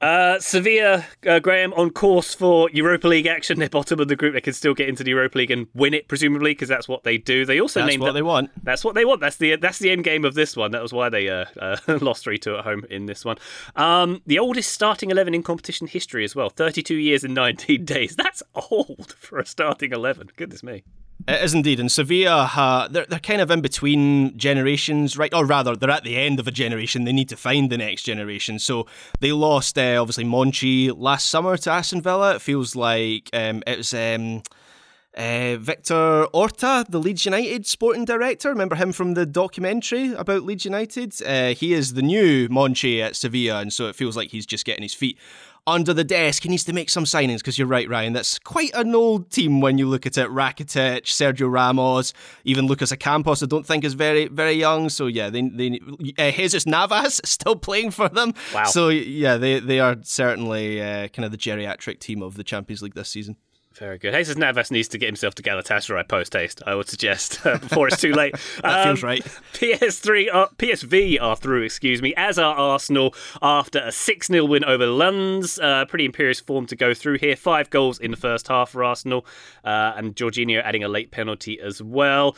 uh, 0.00 0.38
Sevilla, 0.38 1.04
uh, 1.26 1.38
Graham, 1.38 1.72
on 1.74 1.90
course 1.90 2.34
for 2.34 2.70
Europa 2.70 3.08
League 3.08 3.26
action. 3.26 3.58
They're 3.58 3.68
bottom 3.68 4.00
of 4.00 4.08
the 4.08 4.16
group. 4.16 4.34
They 4.34 4.40
can 4.40 4.52
still 4.52 4.74
get 4.74 4.88
into 4.88 5.04
the 5.04 5.10
Europa 5.10 5.38
League 5.38 5.50
and 5.50 5.66
win 5.74 5.94
it, 5.94 6.08
presumably, 6.08 6.52
because 6.52 6.68
that's 6.68 6.88
what 6.88 7.04
they 7.04 7.18
do. 7.18 7.44
They 7.44 7.60
also 7.60 7.80
that's 7.80 7.90
named 7.90 8.02
what 8.02 8.12
they 8.12 8.22
want. 8.22 8.50
That's 8.62 8.84
what 8.84 8.94
they 8.94 9.04
want. 9.04 9.20
That's 9.20 9.36
the 9.36 9.56
that's 9.56 9.78
the 9.78 9.90
end 9.90 10.04
game 10.04 10.24
of 10.24 10.34
this 10.34 10.56
one. 10.56 10.70
That 10.70 10.82
was 10.82 10.92
why 10.92 11.08
they 11.08 11.28
uh, 11.28 11.46
uh 11.60 11.76
lost 12.00 12.24
three 12.24 12.38
two 12.38 12.56
at 12.56 12.64
home 12.64 12.84
in 12.90 13.06
this 13.06 13.24
one. 13.24 13.38
Um, 13.74 14.22
the 14.26 14.38
oldest 14.38 14.72
starting 14.72 15.10
eleven 15.10 15.34
in 15.34 15.42
competition 15.42 15.86
history 15.86 16.24
as 16.24 16.34
well. 16.34 16.50
Thirty 16.50 16.82
two 16.82 16.96
years 16.96 17.24
and 17.24 17.34
nineteen 17.34 17.84
days. 17.86 18.16
That's 18.16 18.42
old 18.54 19.14
for 19.18 19.38
a 19.38 19.46
starting 19.46 19.92
eleven. 19.92 20.30
Goodness 20.36 20.62
me. 20.62 20.84
It 21.28 21.42
is 21.42 21.54
indeed. 21.54 21.80
And 21.80 21.90
Sevilla, 21.90 22.50
uh, 22.54 22.86
they're, 22.88 23.06
they're 23.06 23.18
kind 23.18 23.40
of 23.40 23.50
in 23.50 23.60
between 23.60 24.38
generations, 24.38 25.18
right? 25.18 25.34
Or 25.34 25.44
rather, 25.44 25.74
they're 25.74 25.90
at 25.90 26.04
the 26.04 26.16
end 26.16 26.38
of 26.38 26.46
a 26.46 26.52
generation. 26.52 27.04
They 27.04 27.12
need 27.12 27.28
to 27.30 27.36
find 27.36 27.68
the 27.68 27.78
next 27.78 28.04
generation. 28.04 28.60
So 28.60 28.86
they 29.20 29.32
lost, 29.32 29.76
uh, 29.76 30.00
obviously, 30.00 30.24
Monchi 30.24 30.92
last 30.96 31.28
summer 31.28 31.56
to 31.56 31.70
Aston 31.70 32.00
Villa. 32.00 32.36
It 32.36 32.42
feels 32.42 32.76
like 32.76 33.28
um, 33.32 33.62
it 33.66 33.78
was. 33.78 33.92
Um, 33.92 34.42
uh, 35.16 35.56
Victor 35.56 36.26
Orta, 36.34 36.84
the 36.86 37.00
Leeds 37.00 37.24
United 37.24 37.66
sporting 37.66 38.04
director, 38.04 38.50
remember 38.50 38.76
him 38.76 38.92
from 38.92 39.14
the 39.14 39.24
documentary 39.24 40.12
about 40.12 40.42
Leeds 40.42 40.66
United? 40.66 41.14
Uh, 41.22 41.54
he 41.54 41.72
is 41.72 41.94
the 41.94 42.02
new 42.02 42.50
Monchi 42.50 43.00
at 43.00 43.16
Sevilla, 43.16 43.60
and 43.60 43.72
so 43.72 43.86
it 43.86 43.96
feels 43.96 44.14
like 44.14 44.30
he's 44.30 44.44
just 44.44 44.66
getting 44.66 44.82
his 44.82 44.92
feet 44.92 45.16
under 45.66 45.92
the 45.92 46.04
desk. 46.04 46.42
He 46.42 46.48
needs 46.48 46.64
to 46.64 46.72
make 46.72 46.90
some 46.90 47.04
signings 47.04 47.38
because 47.38 47.58
you're 47.58 47.66
right, 47.66 47.88
Ryan. 47.88 48.12
That's 48.12 48.38
quite 48.38 48.70
an 48.74 48.94
old 48.94 49.30
team 49.30 49.60
when 49.60 49.78
you 49.78 49.88
look 49.88 50.06
at 50.06 50.16
it. 50.16 50.28
Rakitic, 50.28 51.04
Sergio 51.04 51.50
Ramos, 51.50 52.12
even 52.44 52.66
Lucas 52.66 52.92
Ocampos. 52.92 53.42
I 53.42 53.46
don't 53.46 53.66
think 53.66 53.84
is 53.84 53.94
very 53.94 54.28
very 54.28 54.54
young. 54.54 54.88
So 54.88 55.06
yeah, 55.06 55.30
they 55.30 55.42
they 55.42 55.80
uh, 56.18 56.30
Jesus 56.30 56.66
Navas 56.66 57.20
still 57.24 57.56
playing 57.56 57.90
for 57.90 58.08
them. 58.08 58.34
Wow. 58.54 58.64
So 58.64 58.88
yeah, 58.88 59.36
they 59.36 59.60
they 59.60 59.80
are 59.80 59.96
certainly 60.02 60.80
uh, 60.80 61.08
kind 61.08 61.24
of 61.24 61.32
the 61.32 61.38
geriatric 61.38 61.98
team 61.98 62.22
of 62.22 62.36
the 62.36 62.44
Champions 62.44 62.82
League 62.82 62.94
this 62.94 63.08
season. 63.08 63.36
Very 63.78 63.98
good. 63.98 64.14
Jesus 64.14 64.36
Navas 64.36 64.70
needs 64.70 64.88
to 64.88 64.98
get 64.98 65.06
himself 65.06 65.34
to 65.34 65.42
Galatasaray 65.42 66.08
post 66.08 66.32
haste. 66.32 66.62
I 66.66 66.74
would 66.74 66.88
suggest 66.88 67.44
uh, 67.46 67.58
before 67.58 67.88
it's 67.88 68.00
too 68.00 68.12
late. 68.12 68.34
that 68.62 68.80
um, 68.80 68.96
feels 68.96 69.02
right. 69.02 69.24
PS3, 69.52 70.28
uh, 70.32 70.46
PSV 70.56 71.20
are 71.20 71.36
through. 71.36 71.62
Excuse 71.62 72.00
me. 72.00 72.14
As 72.16 72.38
are 72.38 72.54
Arsenal 72.54 73.14
after 73.42 73.80
a 73.80 73.92
six 73.92 74.28
0 74.28 74.46
win 74.46 74.64
over 74.64 74.86
Lens. 74.86 75.58
Uh, 75.58 75.84
pretty 75.86 76.06
imperious 76.06 76.40
form 76.40 76.66
to 76.66 76.76
go 76.76 76.94
through 76.94 77.18
here. 77.18 77.36
Five 77.36 77.68
goals 77.70 77.98
in 77.98 78.10
the 78.10 78.16
first 78.16 78.48
half 78.48 78.70
for 78.70 78.82
Arsenal, 78.82 79.26
uh, 79.64 79.92
and 79.96 80.16
Jorginho 80.16 80.62
adding 80.62 80.82
a 80.82 80.88
late 80.88 81.10
penalty 81.10 81.60
as 81.60 81.82
well. 81.82 82.36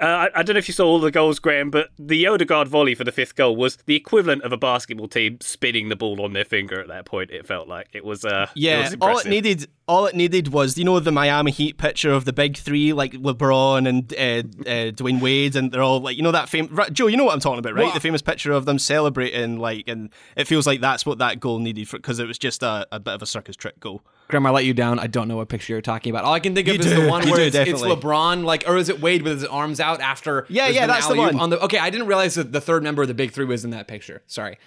Uh, 0.00 0.04
I, 0.04 0.40
I, 0.40 0.42
don't 0.44 0.54
know 0.54 0.58
if 0.58 0.68
you 0.68 0.74
saw 0.74 0.86
all 0.86 1.00
the 1.00 1.10
goals, 1.10 1.40
Graham, 1.40 1.70
but 1.70 1.88
the 1.98 2.28
Odegaard 2.28 2.68
volley 2.68 2.94
for 2.94 3.02
the 3.02 3.10
fifth 3.10 3.34
goal 3.34 3.56
was 3.56 3.76
the 3.86 3.96
equivalent 3.96 4.42
of 4.42 4.52
a 4.52 4.56
basketball 4.56 5.08
team 5.08 5.38
spinning 5.40 5.88
the 5.88 5.96
ball 5.96 6.22
on 6.22 6.34
their 6.34 6.44
finger 6.44 6.80
at 6.80 6.86
that 6.86 7.04
point. 7.04 7.32
It 7.32 7.46
felt 7.46 7.66
like 7.66 7.88
it 7.92 8.04
was. 8.04 8.24
Uh, 8.24 8.46
yeah, 8.54 8.78
it 8.78 8.82
was 8.82 8.96
all 9.00 9.18
it 9.18 9.26
needed, 9.26 9.66
all 9.88 10.04
it 10.06 10.14
needed 10.14 10.48
was 10.48 10.76
you 10.76 10.84
know 10.84 11.00
the 11.00 11.10
Miami 11.10 11.50
Heat 11.50 11.78
picture 11.78 12.12
of 12.12 12.26
the 12.26 12.32
big 12.32 12.56
three, 12.56 12.92
like 12.92 13.12
LeBron 13.12 13.88
and 13.88 14.12
uh, 14.12 14.68
uh, 14.68 14.92
Dwyane 14.92 15.20
Wade, 15.20 15.56
and 15.56 15.72
they're 15.72 15.82
all 15.82 16.00
like 16.00 16.16
you 16.16 16.22
know 16.22 16.30
that 16.30 16.48
famous 16.48 16.88
Joe. 16.92 17.06
You 17.06 17.16
know 17.16 17.24
what 17.24 17.32
I'm 17.32 17.40
talking 17.40 17.58
about, 17.58 17.74
right? 17.74 17.86
What? 17.86 17.94
The 17.94 18.00
famous 18.00 18.22
picture 18.22 18.52
of 18.52 18.66
them 18.66 18.78
celebrating, 18.78 19.58
like, 19.58 19.88
and 19.88 20.10
it 20.36 20.46
feels 20.46 20.66
like 20.66 20.80
that's 20.80 21.06
what 21.06 21.18
that 21.18 21.40
goal 21.40 21.58
needed 21.58 21.88
for 21.88 21.96
because 21.96 22.18
it 22.18 22.28
was 22.28 22.38
just 22.38 22.62
a, 22.62 22.86
a 22.92 23.00
bit 23.00 23.14
of 23.14 23.22
a 23.22 23.26
circus 23.26 23.56
trick 23.56 23.80
goal. 23.80 24.02
Graham, 24.28 24.44
I 24.44 24.50
let 24.50 24.66
you 24.66 24.74
down. 24.74 24.98
I 24.98 25.06
don't 25.06 25.26
know 25.26 25.38
what 25.38 25.48
picture 25.48 25.72
you're 25.72 25.80
talking 25.80 26.10
about. 26.10 26.24
All 26.24 26.34
I 26.34 26.40
can 26.40 26.54
think 26.54 26.68
of 26.68 26.74
you 26.74 26.80
is 26.80 26.86
do. 26.86 27.02
the 27.02 27.08
one 27.08 27.24
you 27.26 27.32
where 27.32 27.50
do, 27.50 27.58
it's, 27.58 27.70
it's, 27.70 27.82
LeBron, 27.82 28.44
like, 28.44 28.64
or 28.66 28.76
is 28.76 28.90
it 28.90 29.00
Wade 29.00 29.22
with 29.22 29.40
his 29.40 29.44
arms 29.46 29.80
out 29.80 30.02
after? 30.02 30.44
Yeah, 30.50 30.68
yeah, 30.68 30.86
that's 30.86 31.08
the 31.08 31.16
one. 31.16 31.40
On 31.40 31.48
the 31.48 31.58
okay, 31.64 31.78
I 31.78 31.88
didn't 31.88 32.08
realize 32.08 32.34
that 32.34 32.52
the 32.52 32.60
third 32.60 32.82
member 32.82 33.00
of 33.00 33.08
the 33.08 33.14
big 33.14 33.32
three 33.32 33.46
was 33.46 33.64
in 33.64 33.70
that 33.70 33.88
picture. 33.88 34.22
Sorry. 34.26 34.58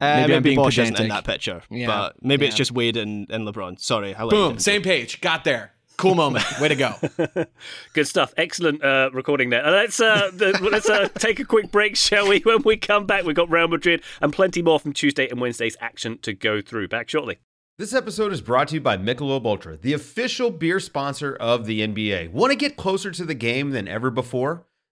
Uh, 0.00 0.06
maybe, 0.06 0.20
maybe 0.20 0.34
I'm 0.34 0.42
being 0.42 0.56
Bosh 0.56 0.76
pedantic. 0.76 1.00
in 1.00 1.08
that 1.08 1.24
picture, 1.24 1.62
yeah, 1.70 1.86
but 1.86 2.22
maybe 2.22 2.44
yeah. 2.44 2.48
it's 2.48 2.56
just 2.56 2.70
Wade 2.70 2.96
and, 2.96 3.28
and 3.30 3.46
LeBron. 3.46 3.80
Sorry, 3.80 4.14
I 4.14 4.26
boom, 4.26 4.58
same 4.58 4.82
page. 4.82 5.20
Got 5.20 5.44
there. 5.44 5.72
Cool 5.98 6.14
moment. 6.14 6.44
Way 6.60 6.68
to 6.68 6.76
go. 6.76 6.94
Good 7.92 8.06
stuff. 8.06 8.32
Excellent 8.36 8.84
uh, 8.84 9.10
recording 9.12 9.50
there. 9.50 9.66
Uh, 9.66 9.72
let's 9.72 10.00
uh, 10.00 10.30
the, 10.32 10.56
let's 10.70 10.88
uh, 10.88 11.08
take 11.18 11.40
a 11.40 11.44
quick 11.44 11.72
break, 11.72 11.96
shall 11.96 12.28
we? 12.28 12.38
When 12.38 12.62
we 12.62 12.76
come 12.76 13.04
back, 13.04 13.24
we've 13.24 13.34
got 13.34 13.50
Real 13.50 13.66
Madrid 13.66 14.02
and 14.20 14.32
plenty 14.32 14.62
more 14.62 14.78
from 14.78 14.92
Tuesday 14.92 15.28
and 15.28 15.40
Wednesday's 15.40 15.76
action 15.80 16.18
to 16.18 16.32
go 16.32 16.60
through. 16.60 16.86
Back 16.86 17.08
shortly. 17.08 17.38
This 17.78 17.92
episode 17.92 18.32
is 18.32 18.40
brought 18.40 18.68
to 18.68 18.74
you 18.74 18.80
by 18.80 18.96
Michelob 18.96 19.44
Ultra, 19.44 19.76
the 19.76 19.92
official 19.92 20.52
beer 20.52 20.78
sponsor 20.78 21.34
of 21.34 21.66
the 21.66 21.80
NBA. 21.80 22.30
Want 22.30 22.52
to 22.52 22.56
get 22.56 22.76
closer 22.76 23.10
to 23.10 23.24
the 23.24 23.34
game 23.34 23.70
than 23.70 23.88
ever 23.88 24.10
before? 24.10 24.66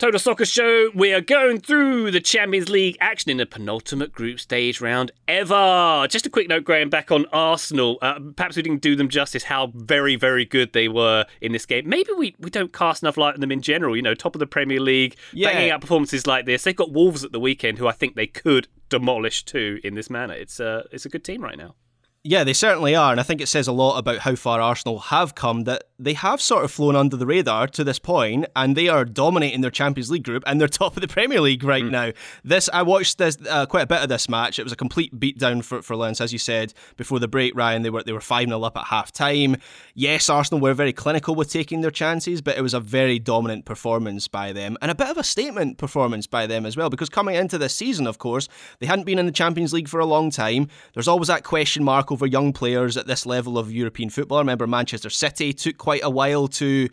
Total 0.00 0.18
Soccer 0.18 0.46
Show, 0.46 0.88
we 0.94 1.12
are 1.12 1.20
going 1.20 1.60
through 1.60 2.10
the 2.10 2.22
Champions 2.22 2.70
League 2.70 2.96
action 3.02 3.30
in 3.30 3.36
the 3.36 3.44
penultimate 3.44 4.12
group 4.12 4.40
stage 4.40 4.80
round 4.80 5.12
ever. 5.28 6.06
Just 6.08 6.24
a 6.24 6.30
quick 6.30 6.48
note, 6.48 6.64
Graham, 6.64 6.88
back 6.88 7.12
on 7.12 7.26
Arsenal. 7.34 7.98
Uh, 8.00 8.18
perhaps 8.34 8.56
we 8.56 8.62
didn't 8.62 8.80
do 8.80 8.96
them 8.96 9.10
justice 9.10 9.42
how 9.42 9.66
very, 9.74 10.16
very 10.16 10.46
good 10.46 10.72
they 10.72 10.88
were 10.88 11.26
in 11.42 11.52
this 11.52 11.66
game. 11.66 11.86
Maybe 11.86 12.12
we, 12.16 12.34
we 12.38 12.48
don't 12.48 12.72
cast 12.72 13.02
enough 13.02 13.18
light 13.18 13.34
on 13.34 13.40
them 13.40 13.52
in 13.52 13.60
general. 13.60 13.94
You 13.94 14.00
know, 14.00 14.14
top 14.14 14.34
of 14.34 14.38
the 14.38 14.46
Premier 14.46 14.80
League, 14.80 15.16
Yeah. 15.34 15.52
banging 15.52 15.70
out 15.70 15.82
performances 15.82 16.26
like 16.26 16.46
this. 16.46 16.62
They've 16.62 16.74
got 16.74 16.92
Wolves 16.92 17.22
at 17.22 17.32
the 17.32 17.40
weekend, 17.40 17.76
who 17.76 17.86
I 17.86 17.92
think 17.92 18.14
they 18.14 18.26
could 18.26 18.68
demolish 18.88 19.44
too 19.44 19.80
in 19.84 19.96
this 19.96 20.08
manner. 20.08 20.32
It's, 20.32 20.60
uh, 20.60 20.84
it's 20.92 21.04
a 21.04 21.10
good 21.10 21.24
team 21.24 21.42
right 21.44 21.58
now. 21.58 21.74
Yeah, 22.22 22.44
they 22.44 22.52
certainly 22.52 22.94
are, 22.94 23.12
and 23.12 23.18
I 23.18 23.22
think 23.22 23.40
it 23.40 23.46
says 23.46 23.66
a 23.66 23.72
lot 23.72 23.96
about 23.96 24.18
how 24.18 24.34
far 24.34 24.60
Arsenal 24.60 24.98
have 24.98 25.34
come 25.34 25.64
that 25.64 25.84
they 25.98 26.12
have 26.12 26.42
sort 26.42 26.64
of 26.64 26.70
flown 26.70 26.94
under 26.94 27.16
the 27.16 27.24
radar 27.24 27.66
to 27.68 27.82
this 27.82 27.98
point, 27.98 28.44
and 28.54 28.76
they 28.76 28.88
are 28.88 29.06
dominating 29.06 29.62
their 29.62 29.70
Champions 29.70 30.10
League 30.10 30.24
group 30.24 30.42
and 30.46 30.60
they're 30.60 30.68
top 30.80 30.96
of 30.96 31.00
the 31.00 31.08
Premier 31.08 31.40
League 31.40 31.64
right 31.64 31.84
now. 31.84 32.12
This 32.44 32.68
I 32.74 32.82
watched 32.82 33.16
this 33.16 33.38
uh, 33.48 33.64
quite 33.64 33.84
a 33.84 33.86
bit 33.86 34.02
of 34.02 34.10
this 34.10 34.28
match. 34.28 34.58
It 34.58 34.64
was 34.64 34.72
a 34.72 34.76
complete 34.76 35.18
beatdown 35.18 35.64
for 35.64 35.80
for 35.80 35.96
Lens, 35.96 36.20
as 36.20 36.30
you 36.30 36.38
said 36.38 36.74
before 36.98 37.20
the 37.20 37.28
break. 37.28 37.56
Ryan, 37.56 37.80
they 37.80 37.90
were 37.90 38.02
they 38.02 38.12
were 38.12 38.20
five 38.20 38.48
0 38.48 38.62
up 38.62 38.76
at 38.76 38.84
half 38.84 39.12
time. 39.12 39.56
Yes, 39.94 40.28
Arsenal 40.28 40.60
were 40.60 40.74
very 40.74 40.92
clinical 40.92 41.34
with 41.34 41.50
taking 41.50 41.80
their 41.80 41.90
chances, 41.90 42.42
but 42.42 42.58
it 42.58 42.62
was 42.62 42.74
a 42.74 42.80
very 42.80 43.18
dominant 43.18 43.64
performance 43.64 44.28
by 44.28 44.52
them 44.52 44.76
and 44.82 44.90
a 44.90 44.94
bit 44.94 45.08
of 45.08 45.16
a 45.16 45.24
statement 45.24 45.78
performance 45.78 46.26
by 46.26 46.46
them 46.46 46.66
as 46.66 46.76
well. 46.76 46.90
Because 46.90 47.08
coming 47.08 47.34
into 47.34 47.56
this 47.56 47.74
season, 47.74 48.06
of 48.06 48.18
course, 48.18 48.46
they 48.78 48.86
hadn't 48.86 49.06
been 49.06 49.18
in 49.18 49.24
the 49.24 49.32
Champions 49.32 49.72
League 49.72 49.88
for 49.88 50.00
a 50.00 50.06
long 50.06 50.30
time. 50.30 50.68
There's 50.92 51.08
always 51.08 51.28
that 51.28 51.44
question 51.44 51.82
mark 51.82 52.09
over 52.10 52.26
young 52.26 52.52
players 52.52 52.96
at 52.96 53.06
this 53.06 53.26
level 53.26 53.58
of 53.58 53.72
European 53.72 54.10
football. 54.10 54.38
I 54.38 54.40
remember 54.40 54.66
Manchester 54.66 55.10
City 55.10 55.52
took 55.52 55.78
quite 55.78 56.02
a 56.02 56.10
while 56.10 56.48
to. 56.48 56.88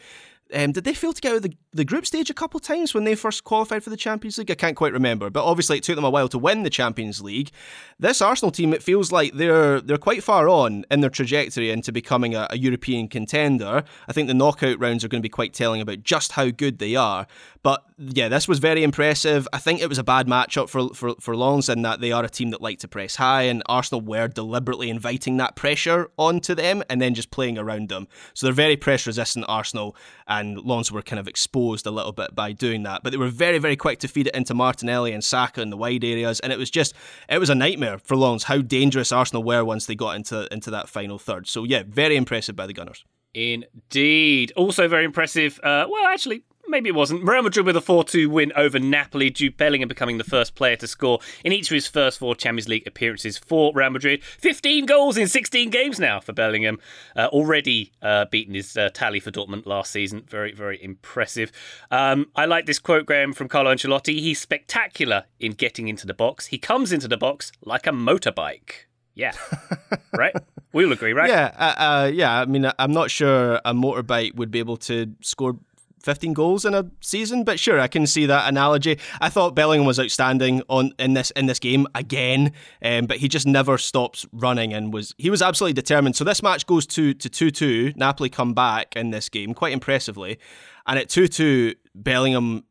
Um, 0.53 0.71
did 0.71 0.83
they 0.83 0.93
fail 0.93 1.13
to 1.13 1.21
get 1.21 1.31
out 1.31 1.37
of 1.37 1.41
the, 1.43 1.53
the 1.73 1.85
group 1.85 2.05
stage 2.05 2.29
a 2.29 2.33
couple 2.33 2.57
of 2.57 2.63
times 2.63 2.93
when 2.93 3.03
they 3.03 3.15
first 3.15 3.43
qualified 3.43 3.83
for 3.83 3.89
the 3.89 3.97
Champions 3.97 4.37
League? 4.37 4.51
I 4.51 4.55
can't 4.55 4.75
quite 4.75 4.93
remember, 4.93 5.29
but 5.29 5.43
obviously 5.43 5.77
it 5.77 5.83
took 5.83 5.95
them 5.95 6.05
a 6.05 6.09
while 6.09 6.29
to 6.29 6.37
win 6.37 6.63
the 6.63 6.69
Champions 6.69 7.21
League. 7.21 7.51
This 7.99 8.21
Arsenal 8.21 8.51
team, 8.51 8.73
it 8.73 8.83
feels 8.83 9.11
like 9.11 9.33
they're 9.33 9.81
they're 9.81 9.97
quite 9.97 10.23
far 10.23 10.47
on 10.47 10.85
in 10.89 11.01
their 11.01 11.09
trajectory 11.09 11.71
into 11.71 11.91
becoming 11.91 12.35
a, 12.35 12.47
a 12.51 12.57
European 12.57 13.07
contender. 13.07 13.83
I 14.07 14.13
think 14.13 14.27
the 14.27 14.33
knockout 14.33 14.79
rounds 14.79 15.03
are 15.03 15.07
going 15.07 15.21
to 15.21 15.25
be 15.25 15.29
quite 15.29 15.53
telling 15.53 15.81
about 15.81 16.03
just 16.03 16.33
how 16.33 16.49
good 16.49 16.79
they 16.79 16.95
are. 16.95 17.27
But 17.63 17.83
yeah, 17.97 18.29
this 18.29 18.47
was 18.47 18.59
very 18.59 18.83
impressive. 18.83 19.47
I 19.51 19.57
think 19.57 19.81
it 19.81 19.89
was 19.89 19.97
a 19.97 20.03
bad 20.03 20.27
matchup 20.27 20.69
for 20.69 20.93
for 20.93 21.15
for 21.19 21.35
Lens 21.35 21.67
in 21.67 21.81
that 21.81 21.99
they 21.99 22.11
are 22.11 22.23
a 22.23 22.29
team 22.29 22.51
that 22.51 22.61
like 22.61 22.79
to 22.79 22.87
press 22.87 23.15
high, 23.15 23.43
and 23.43 23.63
Arsenal 23.67 24.01
were 24.01 24.27
deliberately 24.27 24.89
inviting 24.89 25.37
that 25.37 25.55
pressure 25.55 26.09
onto 26.17 26.55
them 26.55 26.83
and 26.89 27.01
then 27.01 27.13
just 27.13 27.31
playing 27.31 27.57
around 27.57 27.89
them. 27.89 28.07
So 28.33 28.45
they're 28.45 28.53
very 28.53 28.77
press 28.77 29.05
resistant, 29.05 29.45
Arsenal, 29.47 29.95
and 30.39 30.63
Lens 30.63 30.91
were 30.91 31.01
kind 31.01 31.19
of 31.19 31.27
exposed 31.27 31.85
a 31.85 31.91
little 31.91 32.11
bit 32.11 32.35
by 32.35 32.51
doing 32.51 32.83
that. 32.83 33.03
But 33.03 33.11
they 33.11 33.17
were 33.17 33.27
very 33.29 33.57
very 33.57 33.75
quick 33.75 33.99
to 33.99 34.07
feed 34.07 34.27
it 34.27 34.35
into 34.35 34.53
Martinelli 34.53 35.11
and 35.11 35.23
Saka 35.23 35.61
in 35.61 35.69
the 35.69 35.77
wide 35.77 36.03
areas, 36.03 36.39
and 36.39 36.51
it 36.53 36.59
was 36.59 36.69
just 36.69 36.93
it 37.29 37.39
was 37.39 37.49
a 37.49 37.55
nightmare 37.55 37.97
for 37.97 38.15
Lens 38.15 38.43
how 38.43 38.59
dangerous 38.59 39.11
Arsenal 39.11 39.43
were 39.43 39.63
once 39.63 39.85
they 39.85 39.95
got 39.95 40.15
into 40.15 40.47
into 40.51 40.71
that 40.71 40.89
final 40.89 41.17
third. 41.17 41.47
So 41.47 41.63
yeah, 41.63 41.83
very 41.87 42.15
impressive 42.15 42.55
by 42.55 42.67
the 42.67 42.73
Gunners. 42.73 43.03
Indeed. 43.33 44.51
Also 44.55 44.87
very 44.87 45.05
impressive. 45.05 45.59
Uh, 45.61 45.85
well, 45.89 46.05
actually, 46.07 46.43
maybe 46.67 46.89
it 46.89 46.95
wasn't. 46.95 47.23
Real 47.23 47.41
Madrid 47.41 47.65
with 47.65 47.77
a 47.77 47.81
4 47.81 48.03
2 48.03 48.29
win 48.29 48.51
over 48.55 48.79
Napoli. 48.79 49.29
Jude 49.29 49.57
Bellingham 49.57 49.87
becoming 49.87 50.17
the 50.17 50.23
first 50.23 50.55
player 50.55 50.75
to 50.77 50.87
score 50.87 51.19
in 51.43 51.51
each 51.51 51.69
of 51.69 51.75
his 51.75 51.87
first 51.87 52.19
four 52.19 52.35
Champions 52.35 52.67
League 52.67 52.87
appearances 52.87 53.37
for 53.37 53.71
Real 53.73 53.89
Madrid. 53.89 54.23
15 54.23 54.85
goals 54.85 55.17
in 55.17 55.27
16 55.27 55.69
games 55.69 55.99
now 55.99 56.19
for 56.19 56.33
Bellingham. 56.33 56.79
Uh, 57.15 57.27
already 57.27 57.91
uh, 58.01 58.25
beaten 58.25 58.53
his 58.53 58.75
uh, 58.77 58.89
tally 58.93 59.19
for 59.19 59.31
Dortmund 59.31 59.65
last 59.65 59.91
season. 59.91 60.23
Very, 60.27 60.51
very 60.51 60.81
impressive. 60.83 61.51
Um, 61.91 62.27
I 62.35 62.45
like 62.45 62.65
this 62.65 62.79
quote, 62.79 63.05
Graham, 63.05 63.33
from 63.33 63.47
Carlo 63.47 63.73
Ancelotti. 63.73 64.19
He's 64.19 64.39
spectacular 64.39 65.25
in 65.39 65.53
getting 65.53 65.87
into 65.87 66.05
the 66.05 66.13
box. 66.13 66.47
He 66.47 66.57
comes 66.57 66.91
into 66.91 67.07
the 67.07 67.17
box 67.17 67.51
like 67.63 67.87
a 67.87 67.91
motorbike. 67.91 68.87
Yeah. 69.15 69.33
right? 70.17 70.35
We'll 70.73 70.91
agree, 70.91 71.13
right? 71.13 71.29
Yeah, 71.29 71.51
uh, 71.57 71.81
uh, 71.81 72.11
yeah. 72.13 72.39
I 72.39 72.45
mean, 72.45 72.69
I'm 72.77 72.91
not 72.91 73.09
sure 73.09 73.55
a 73.65 73.73
motorbike 73.73 74.35
would 74.35 74.51
be 74.51 74.59
able 74.59 74.77
to 74.77 75.11
score 75.21 75.57
15 76.03 76.33
goals 76.33 76.65
in 76.65 76.73
a 76.73 76.89
season, 77.01 77.43
but 77.43 77.59
sure, 77.59 77.79
I 77.79 77.87
can 77.87 78.07
see 78.07 78.25
that 78.25 78.47
analogy. 78.47 78.99
I 79.19 79.29
thought 79.29 79.55
Bellingham 79.55 79.85
was 79.85 79.99
outstanding 79.99 80.61
on 80.69 80.91
in 80.99 81.13
this 81.13 81.31
in 81.31 81.47
this 81.47 81.59
game 81.59 81.87
again, 81.95 82.53
um, 82.83 83.05
but 83.05 83.17
he 83.17 83.27
just 83.27 83.47
never 83.47 83.77
stops 83.77 84.25
running 84.31 84.73
and 84.73 84.93
was 84.93 85.13
he 85.17 85.29
was 85.29 85.41
absolutely 85.41 85.73
determined. 85.73 86.15
So 86.15 86.23
this 86.23 86.43
match 86.43 86.65
goes 86.65 86.85
to 86.87 87.13
to 87.13 87.29
two 87.29 87.51
two. 87.51 87.93
Napoli 87.95 88.29
come 88.29 88.53
back 88.53 88.95
in 88.95 89.09
this 89.09 89.29
game 89.29 89.53
quite 89.53 89.73
impressively, 89.73 90.39
and 90.85 90.99
at 90.99 91.09
two 91.09 91.27
two, 91.27 91.75
Bellingham 91.95 92.63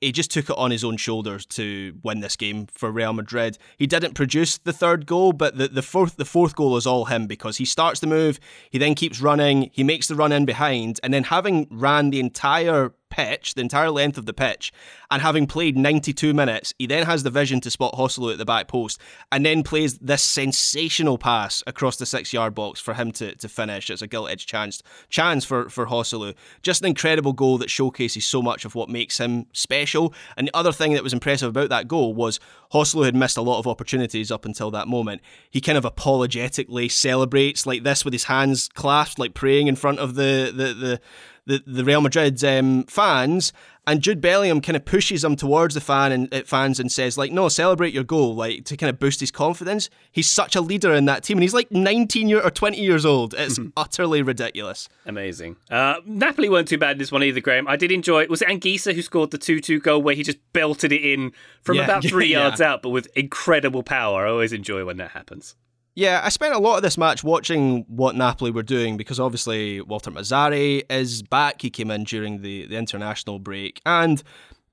he 0.00 0.12
just 0.12 0.30
took 0.30 0.50
it 0.50 0.56
on 0.56 0.70
his 0.70 0.84
own 0.84 0.96
shoulders 0.96 1.46
to 1.46 1.94
win 2.02 2.20
this 2.20 2.36
game 2.36 2.66
for 2.66 2.90
Real 2.90 3.12
Madrid. 3.12 3.58
He 3.76 3.86
didn't 3.86 4.14
produce 4.14 4.58
the 4.58 4.72
third 4.72 5.06
goal, 5.06 5.32
but 5.32 5.56
the, 5.58 5.68
the 5.68 5.82
fourth 5.82 6.16
the 6.16 6.24
fourth 6.24 6.54
goal 6.54 6.76
is 6.76 6.86
all 6.86 7.06
him 7.06 7.26
because 7.26 7.56
he 7.56 7.64
starts 7.64 8.00
the 8.00 8.06
move, 8.06 8.38
he 8.70 8.78
then 8.78 8.94
keeps 8.94 9.20
running, 9.20 9.70
he 9.72 9.84
makes 9.84 10.08
the 10.08 10.14
run 10.14 10.32
in 10.32 10.44
behind, 10.44 11.00
and 11.02 11.12
then 11.12 11.24
having 11.24 11.66
ran 11.70 12.10
the 12.10 12.20
entire 12.20 12.92
pitch, 13.10 13.54
the 13.54 13.60
entire 13.60 13.90
length 13.90 14.18
of 14.18 14.26
the 14.26 14.32
pitch, 14.32 14.72
and 15.10 15.22
having 15.22 15.46
played 15.46 15.76
92 15.76 16.34
minutes, 16.34 16.74
he 16.78 16.86
then 16.86 17.06
has 17.06 17.22
the 17.22 17.30
vision 17.30 17.60
to 17.60 17.70
spot 17.70 17.94
Joselu 17.94 18.32
at 18.32 18.38
the 18.38 18.44
back 18.44 18.68
post, 18.68 19.00
and 19.32 19.44
then 19.44 19.62
plays 19.62 19.98
this 19.98 20.22
sensational 20.22 21.18
pass 21.18 21.62
across 21.66 21.96
the 21.96 22.06
six 22.06 22.32
yard 22.32 22.54
box 22.54 22.80
for 22.80 22.94
him 22.94 23.12
to, 23.12 23.34
to 23.36 23.48
finish. 23.48 23.90
It's 23.90 24.02
a 24.02 24.06
gilt 24.06 24.30
edged 24.30 24.48
chance 24.48 24.82
chance 25.08 25.44
for, 25.44 25.68
for 25.68 25.86
Joselu. 25.86 26.34
Just 26.62 26.82
an 26.82 26.88
incredible 26.88 27.32
goal 27.32 27.58
that 27.58 27.70
showcases 27.70 28.26
so 28.26 28.42
much 28.42 28.64
of 28.64 28.74
what 28.74 28.88
makes 28.88 29.18
him 29.18 29.46
special. 29.52 30.12
And 30.36 30.48
the 30.48 30.56
other 30.56 30.72
thing 30.72 30.92
that 30.92 31.02
was 31.02 31.12
impressive 31.12 31.48
about 31.48 31.70
that 31.70 31.88
goal 31.88 32.14
was 32.14 32.40
Joselu 32.72 33.04
had 33.06 33.16
missed 33.16 33.36
a 33.36 33.42
lot 33.42 33.58
of 33.58 33.66
opportunities 33.66 34.30
up 34.30 34.44
until 34.44 34.70
that 34.72 34.88
moment. 34.88 35.22
He 35.50 35.60
kind 35.60 35.78
of 35.78 35.84
apologetically 35.84 36.88
celebrates 36.88 37.66
like 37.66 37.82
this 37.82 38.04
with 38.04 38.12
his 38.12 38.24
hands 38.24 38.68
clasped, 38.74 39.18
like 39.18 39.34
praying 39.34 39.68
in 39.68 39.76
front 39.76 39.98
of 39.98 40.14
the 40.14 40.52
the 40.54 40.74
the 40.74 41.00
the, 41.48 41.60
the 41.66 41.84
Real 41.84 42.00
Madrid 42.00 42.42
um, 42.44 42.84
fans, 42.84 43.52
and 43.86 44.00
Jude 44.02 44.20
Bellingham 44.20 44.60
kind 44.60 44.76
of 44.76 44.84
pushes 44.84 45.24
him 45.24 45.34
towards 45.34 45.74
the 45.74 45.80
fan 45.80 46.12
and 46.12 46.32
uh, 46.32 46.42
fans 46.44 46.78
and 46.78 46.92
says 46.92 47.18
like, 47.18 47.32
"No, 47.32 47.48
celebrate 47.48 47.92
your 47.94 48.04
goal," 48.04 48.34
like 48.36 48.64
to 48.66 48.76
kind 48.76 48.90
of 48.90 48.98
boost 49.00 49.18
his 49.20 49.30
confidence. 49.30 49.88
He's 50.12 50.30
such 50.30 50.54
a 50.54 50.60
leader 50.60 50.92
in 50.94 51.06
that 51.06 51.24
team, 51.24 51.38
and 51.38 51.42
he's 51.42 51.54
like 51.54 51.72
19 51.72 52.28
year 52.28 52.40
or 52.40 52.50
20 52.50 52.78
years 52.78 53.04
old. 53.06 53.34
It's 53.36 53.58
utterly 53.76 54.22
ridiculous. 54.22 54.88
Amazing. 55.06 55.56
Uh, 55.70 55.96
Napoli 56.04 56.48
weren't 56.48 56.68
too 56.68 56.78
bad 56.78 56.92
in 56.92 56.98
this 56.98 57.10
one 57.10 57.22
either, 57.22 57.40
Graham. 57.40 57.66
I 57.66 57.76
did 57.76 57.90
enjoy 57.90 58.22
it. 58.22 58.30
Was 58.30 58.42
it 58.42 58.48
Anguissa 58.48 58.94
who 58.94 59.02
scored 59.02 59.30
the 59.30 59.38
2 59.38 59.60
2 59.60 59.80
goal 59.80 60.02
where 60.02 60.14
he 60.14 60.22
just 60.22 60.38
belted 60.52 60.92
it 60.92 61.02
in 61.02 61.32
from 61.62 61.76
Yeah. 61.76 61.84
about 61.84 62.04
three 62.08 62.28
Yeah. 62.28 62.40
yards 62.48 62.60
out, 62.60 62.82
but 62.82 62.90
with 62.90 63.08
incredible 63.16 63.82
power? 63.82 64.26
I 64.26 64.30
always 64.30 64.52
enjoy 64.52 64.84
when 64.84 64.98
that 64.98 65.12
happens. 65.12 65.56
Yeah, 65.98 66.20
I 66.22 66.28
spent 66.28 66.54
a 66.54 66.60
lot 66.60 66.76
of 66.76 66.82
this 66.84 66.96
match 66.96 67.24
watching 67.24 67.84
what 67.88 68.14
Napoli 68.14 68.52
were 68.52 68.62
doing 68.62 68.96
because 68.96 69.18
obviously 69.18 69.80
Walter 69.80 70.12
Mazzarri 70.12 70.84
is 70.88 71.24
back. 71.24 71.60
He 71.60 71.70
came 71.70 71.90
in 71.90 72.04
during 72.04 72.40
the, 72.42 72.66
the 72.66 72.76
international 72.76 73.40
break. 73.40 73.80
And 73.84 74.22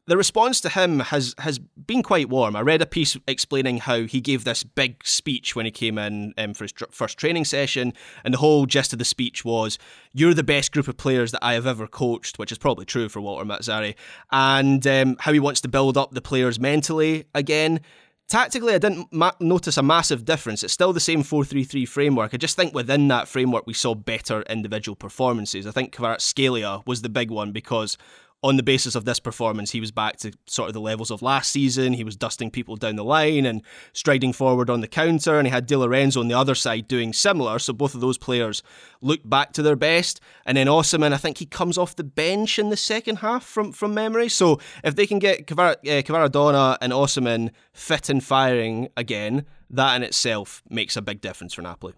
the 0.06 0.18
response 0.18 0.62
to 0.62 0.70
him 0.70 1.00
has 1.00 1.34
has 1.40 1.58
been 1.58 2.04
quite 2.04 2.30
warm. 2.30 2.56
I 2.56 2.62
read 2.62 2.84
a 2.84 2.86
piece 2.86 3.18
explaining 3.28 3.80
how 3.80 4.04
he 4.04 4.22
gave 4.22 4.44
this 4.44 4.64
big 4.64 5.04
speech 5.04 5.56
when 5.56 5.66
he 5.66 5.72
came 5.72 5.98
in 5.98 6.36
um, 6.38 6.54
for 6.54 6.66
his 6.66 6.74
tr- 6.74 6.86
first 6.92 7.18
training 7.18 7.46
session, 7.46 7.94
and 8.24 8.32
the 8.32 8.38
whole 8.38 8.68
gist 8.68 8.94
of 8.94 9.00
the 9.00 9.06
speech 9.06 9.44
was, 9.44 9.80
"You're 10.14 10.36
the 10.36 10.44
best 10.44 10.72
group 10.72 10.88
of 10.88 10.98
players 10.98 11.32
that 11.32 11.44
I 11.44 11.54
have 11.54 11.66
ever 11.66 11.88
coached," 11.88 12.38
which 12.38 12.52
is 12.52 12.60
probably 12.60 12.86
true 12.86 13.10
for 13.10 13.20
Walter 13.20 13.46
Mazzarri, 13.46 13.96
and 14.32 14.86
um, 14.86 15.16
how 15.22 15.34
he 15.34 15.40
wants 15.40 15.62
to 15.62 15.68
build 15.68 15.98
up 15.98 16.12
the 16.12 16.22
players 16.22 16.60
mentally 16.60 17.26
again. 17.34 17.80
Tactically, 18.28 18.74
I 18.74 18.80
didn't 18.80 19.14
ma- 19.14 19.34
notice 19.40 19.78
a 19.78 19.84
massive 19.84 20.26
difference. 20.26 20.64
It's 20.64 20.74
still 20.74 20.94
the 20.94 21.00
same 21.00 21.22
4 21.22 21.46
3 21.46 21.64
3 21.64 21.86
framework. 21.86 22.34
I 22.34 22.38
just 22.38 22.56
think 22.56 22.74
within 22.74 23.08
that 23.10 23.28
framework, 23.28 23.68
we 23.68 23.74
saw 23.74 23.94
better 23.94 24.42
individual 24.44 24.96
performances. 24.96 25.68
I 25.68 25.72
think 25.72 25.94
Kvaratskhelia 25.94 26.86
was 26.88 27.04
the 27.04 27.10
big 27.10 27.30
one 27.30 27.52
because 27.52 27.98
on 28.46 28.58
the 28.58 28.64
basis 28.64 28.94
of 28.94 29.06
this 29.06 29.20
performance, 29.20 29.72
he 29.72 29.80
was 29.80 29.90
back 29.90 30.18
to 30.18 30.32
sort 30.46 30.68
of 30.68 30.76
the 30.76 30.80
levels 30.80 31.10
of 31.10 31.24
last 31.24 31.52
season. 31.52 31.94
He 31.94 32.04
was 32.04 32.16
dusting 32.16 32.52
people 32.52 32.76
down 32.76 32.96
the 32.96 33.04
line 33.04 33.44
and 33.44 33.64
striding 33.92 34.34
forward 34.34 34.70
on 34.70 34.82
the 34.82 34.88
counter, 34.88 35.40
and 35.40 35.48
he 35.48 35.52
had 35.52 35.66
Di 35.66 35.76
Lorenzo 35.76 36.20
on 36.20 36.28
the 36.28 36.38
other 36.38 36.54
side 36.54 36.88
doing 36.88 37.12
similar. 37.12 37.58
So 37.58 37.74
both 37.74 37.96
of 37.96 38.02
those 38.02 38.20
players 38.20 38.62
looked 39.02 39.28
back 39.28 39.52
to 39.54 39.64
their 39.64 39.76
best. 39.76 40.22
And 40.46 40.58
then 40.58 40.68
Osimhen, 40.68 41.12
I 41.12 41.18
think 41.18 41.40
he 41.40 41.48
comes 41.48 41.76
off 41.76 41.96
the 41.96 42.04
bench 42.04 42.60
in 42.60 42.70
the 42.70 42.78
second 42.78 43.18
half 43.18 43.44
from, 43.44 43.72
from 43.72 43.96
memory. 43.96 44.30
So 44.30 44.60
if 44.84 44.96
they 44.96 45.08
can 45.08 45.18
get 45.18 45.48
Kvar- 45.48 45.78
uh, 45.84 46.78
and 46.82 46.94
Osimhen 46.94 47.50
fit 47.74 48.10
and 48.10 48.24
firing 48.24 48.90
again, 48.96 49.48
that 49.72 49.96
in 49.96 50.04
itself 50.04 50.62
makes 50.70 50.96
a 50.96 51.02
big 51.02 51.20
difference 51.20 51.56
for 51.56 51.64
Napoli. 51.64 51.96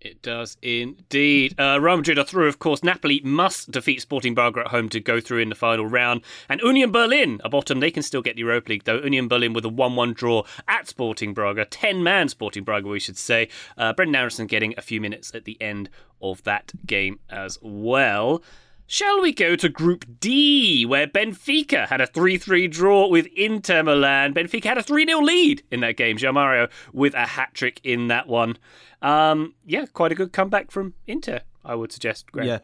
It 0.00 0.22
does 0.22 0.56
indeed. 0.62 1.58
Uh, 1.58 1.78
Real 1.80 1.96
Madrid 1.96 2.18
are 2.18 2.24
through, 2.24 2.46
of 2.46 2.60
course. 2.60 2.84
Napoli 2.84 3.20
must 3.24 3.70
defeat 3.70 4.00
Sporting 4.00 4.34
Braga 4.34 4.60
at 4.60 4.66
home 4.68 4.88
to 4.90 5.00
go 5.00 5.20
through 5.20 5.40
in 5.40 5.48
the 5.48 5.56
final 5.56 5.86
round. 5.86 6.22
And 6.48 6.60
Union 6.60 6.92
Berlin 6.92 7.40
are 7.42 7.50
bottom. 7.50 7.80
They 7.80 7.90
can 7.90 8.04
still 8.04 8.22
get 8.22 8.36
the 8.36 8.42
Europa 8.42 8.70
League, 8.70 8.84
though. 8.84 9.00
Union 9.00 9.26
Berlin 9.26 9.54
with 9.54 9.64
a 9.64 9.68
1 9.68 9.96
1 9.96 10.12
draw 10.12 10.44
at 10.68 10.86
Sporting 10.86 11.34
Braga. 11.34 11.64
10 11.64 12.02
man 12.02 12.28
Sporting 12.28 12.62
Braga, 12.62 12.88
we 12.88 13.00
should 13.00 13.18
say. 13.18 13.48
Uh, 13.76 13.92
Brenden 13.92 14.16
Aaronson 14.16 14.46
getting 14.46 14.72
a 14.76 14.82
few 14.82 15.00
minutes 15.00 15.34
at 15.34 15.44
the 15.44 15.60
end 15.60 15.90
of 16.22 16.44
that 16.44 16.72
game 16.86 17.18
as 17.28 17.58
well. 17.60 18.42
Shall 18.90 19.20
we 19.20 19.34
go 19.34 19.54
to 19.54 19.68
Group 19.68 20.06
D, 20.18 20.86
where 20.86 21.06
Benfica 21.06 21.86
had 21.88 22.00
a 22.00 22.06
3 22.06 22.38
3 22.38 22.68
draw 22.68 23.06
with 23.06 23.26
Inter 23.36 23.82
Milan? 23.82 24.32
Benfica 24.32 24.64
had 24.64 24.78
a 24.78 24.82
3 24.82 25.04
0 25.04 25.20
lead 25.20 25.62
in 25.70 25.80
that 25.80 25.98
game. 25.98 26.16
João 26.16 26.32
Mario 26.32 26.68
with 26.94 27.12
a 27.12 27.26
hat 27.26 27.50
trick 27.52 27.82
in 27.84 28.08
that 28.08 28.26
one. 28.26 28.56
Um, 29.02 29.54
yeah, 29.66 29.84
quite 29.92 30.10
a 30.10 30.14
good 30.14 30.32
comeback 30.32 30.70
from 30.70 30.94
Inter, 31.06 31.42
I 31.62 31.74
would 31.74 31.92
suggest. 31.92 32.32
Greg. 32.32 32.46
Yeah. 32.46 32.58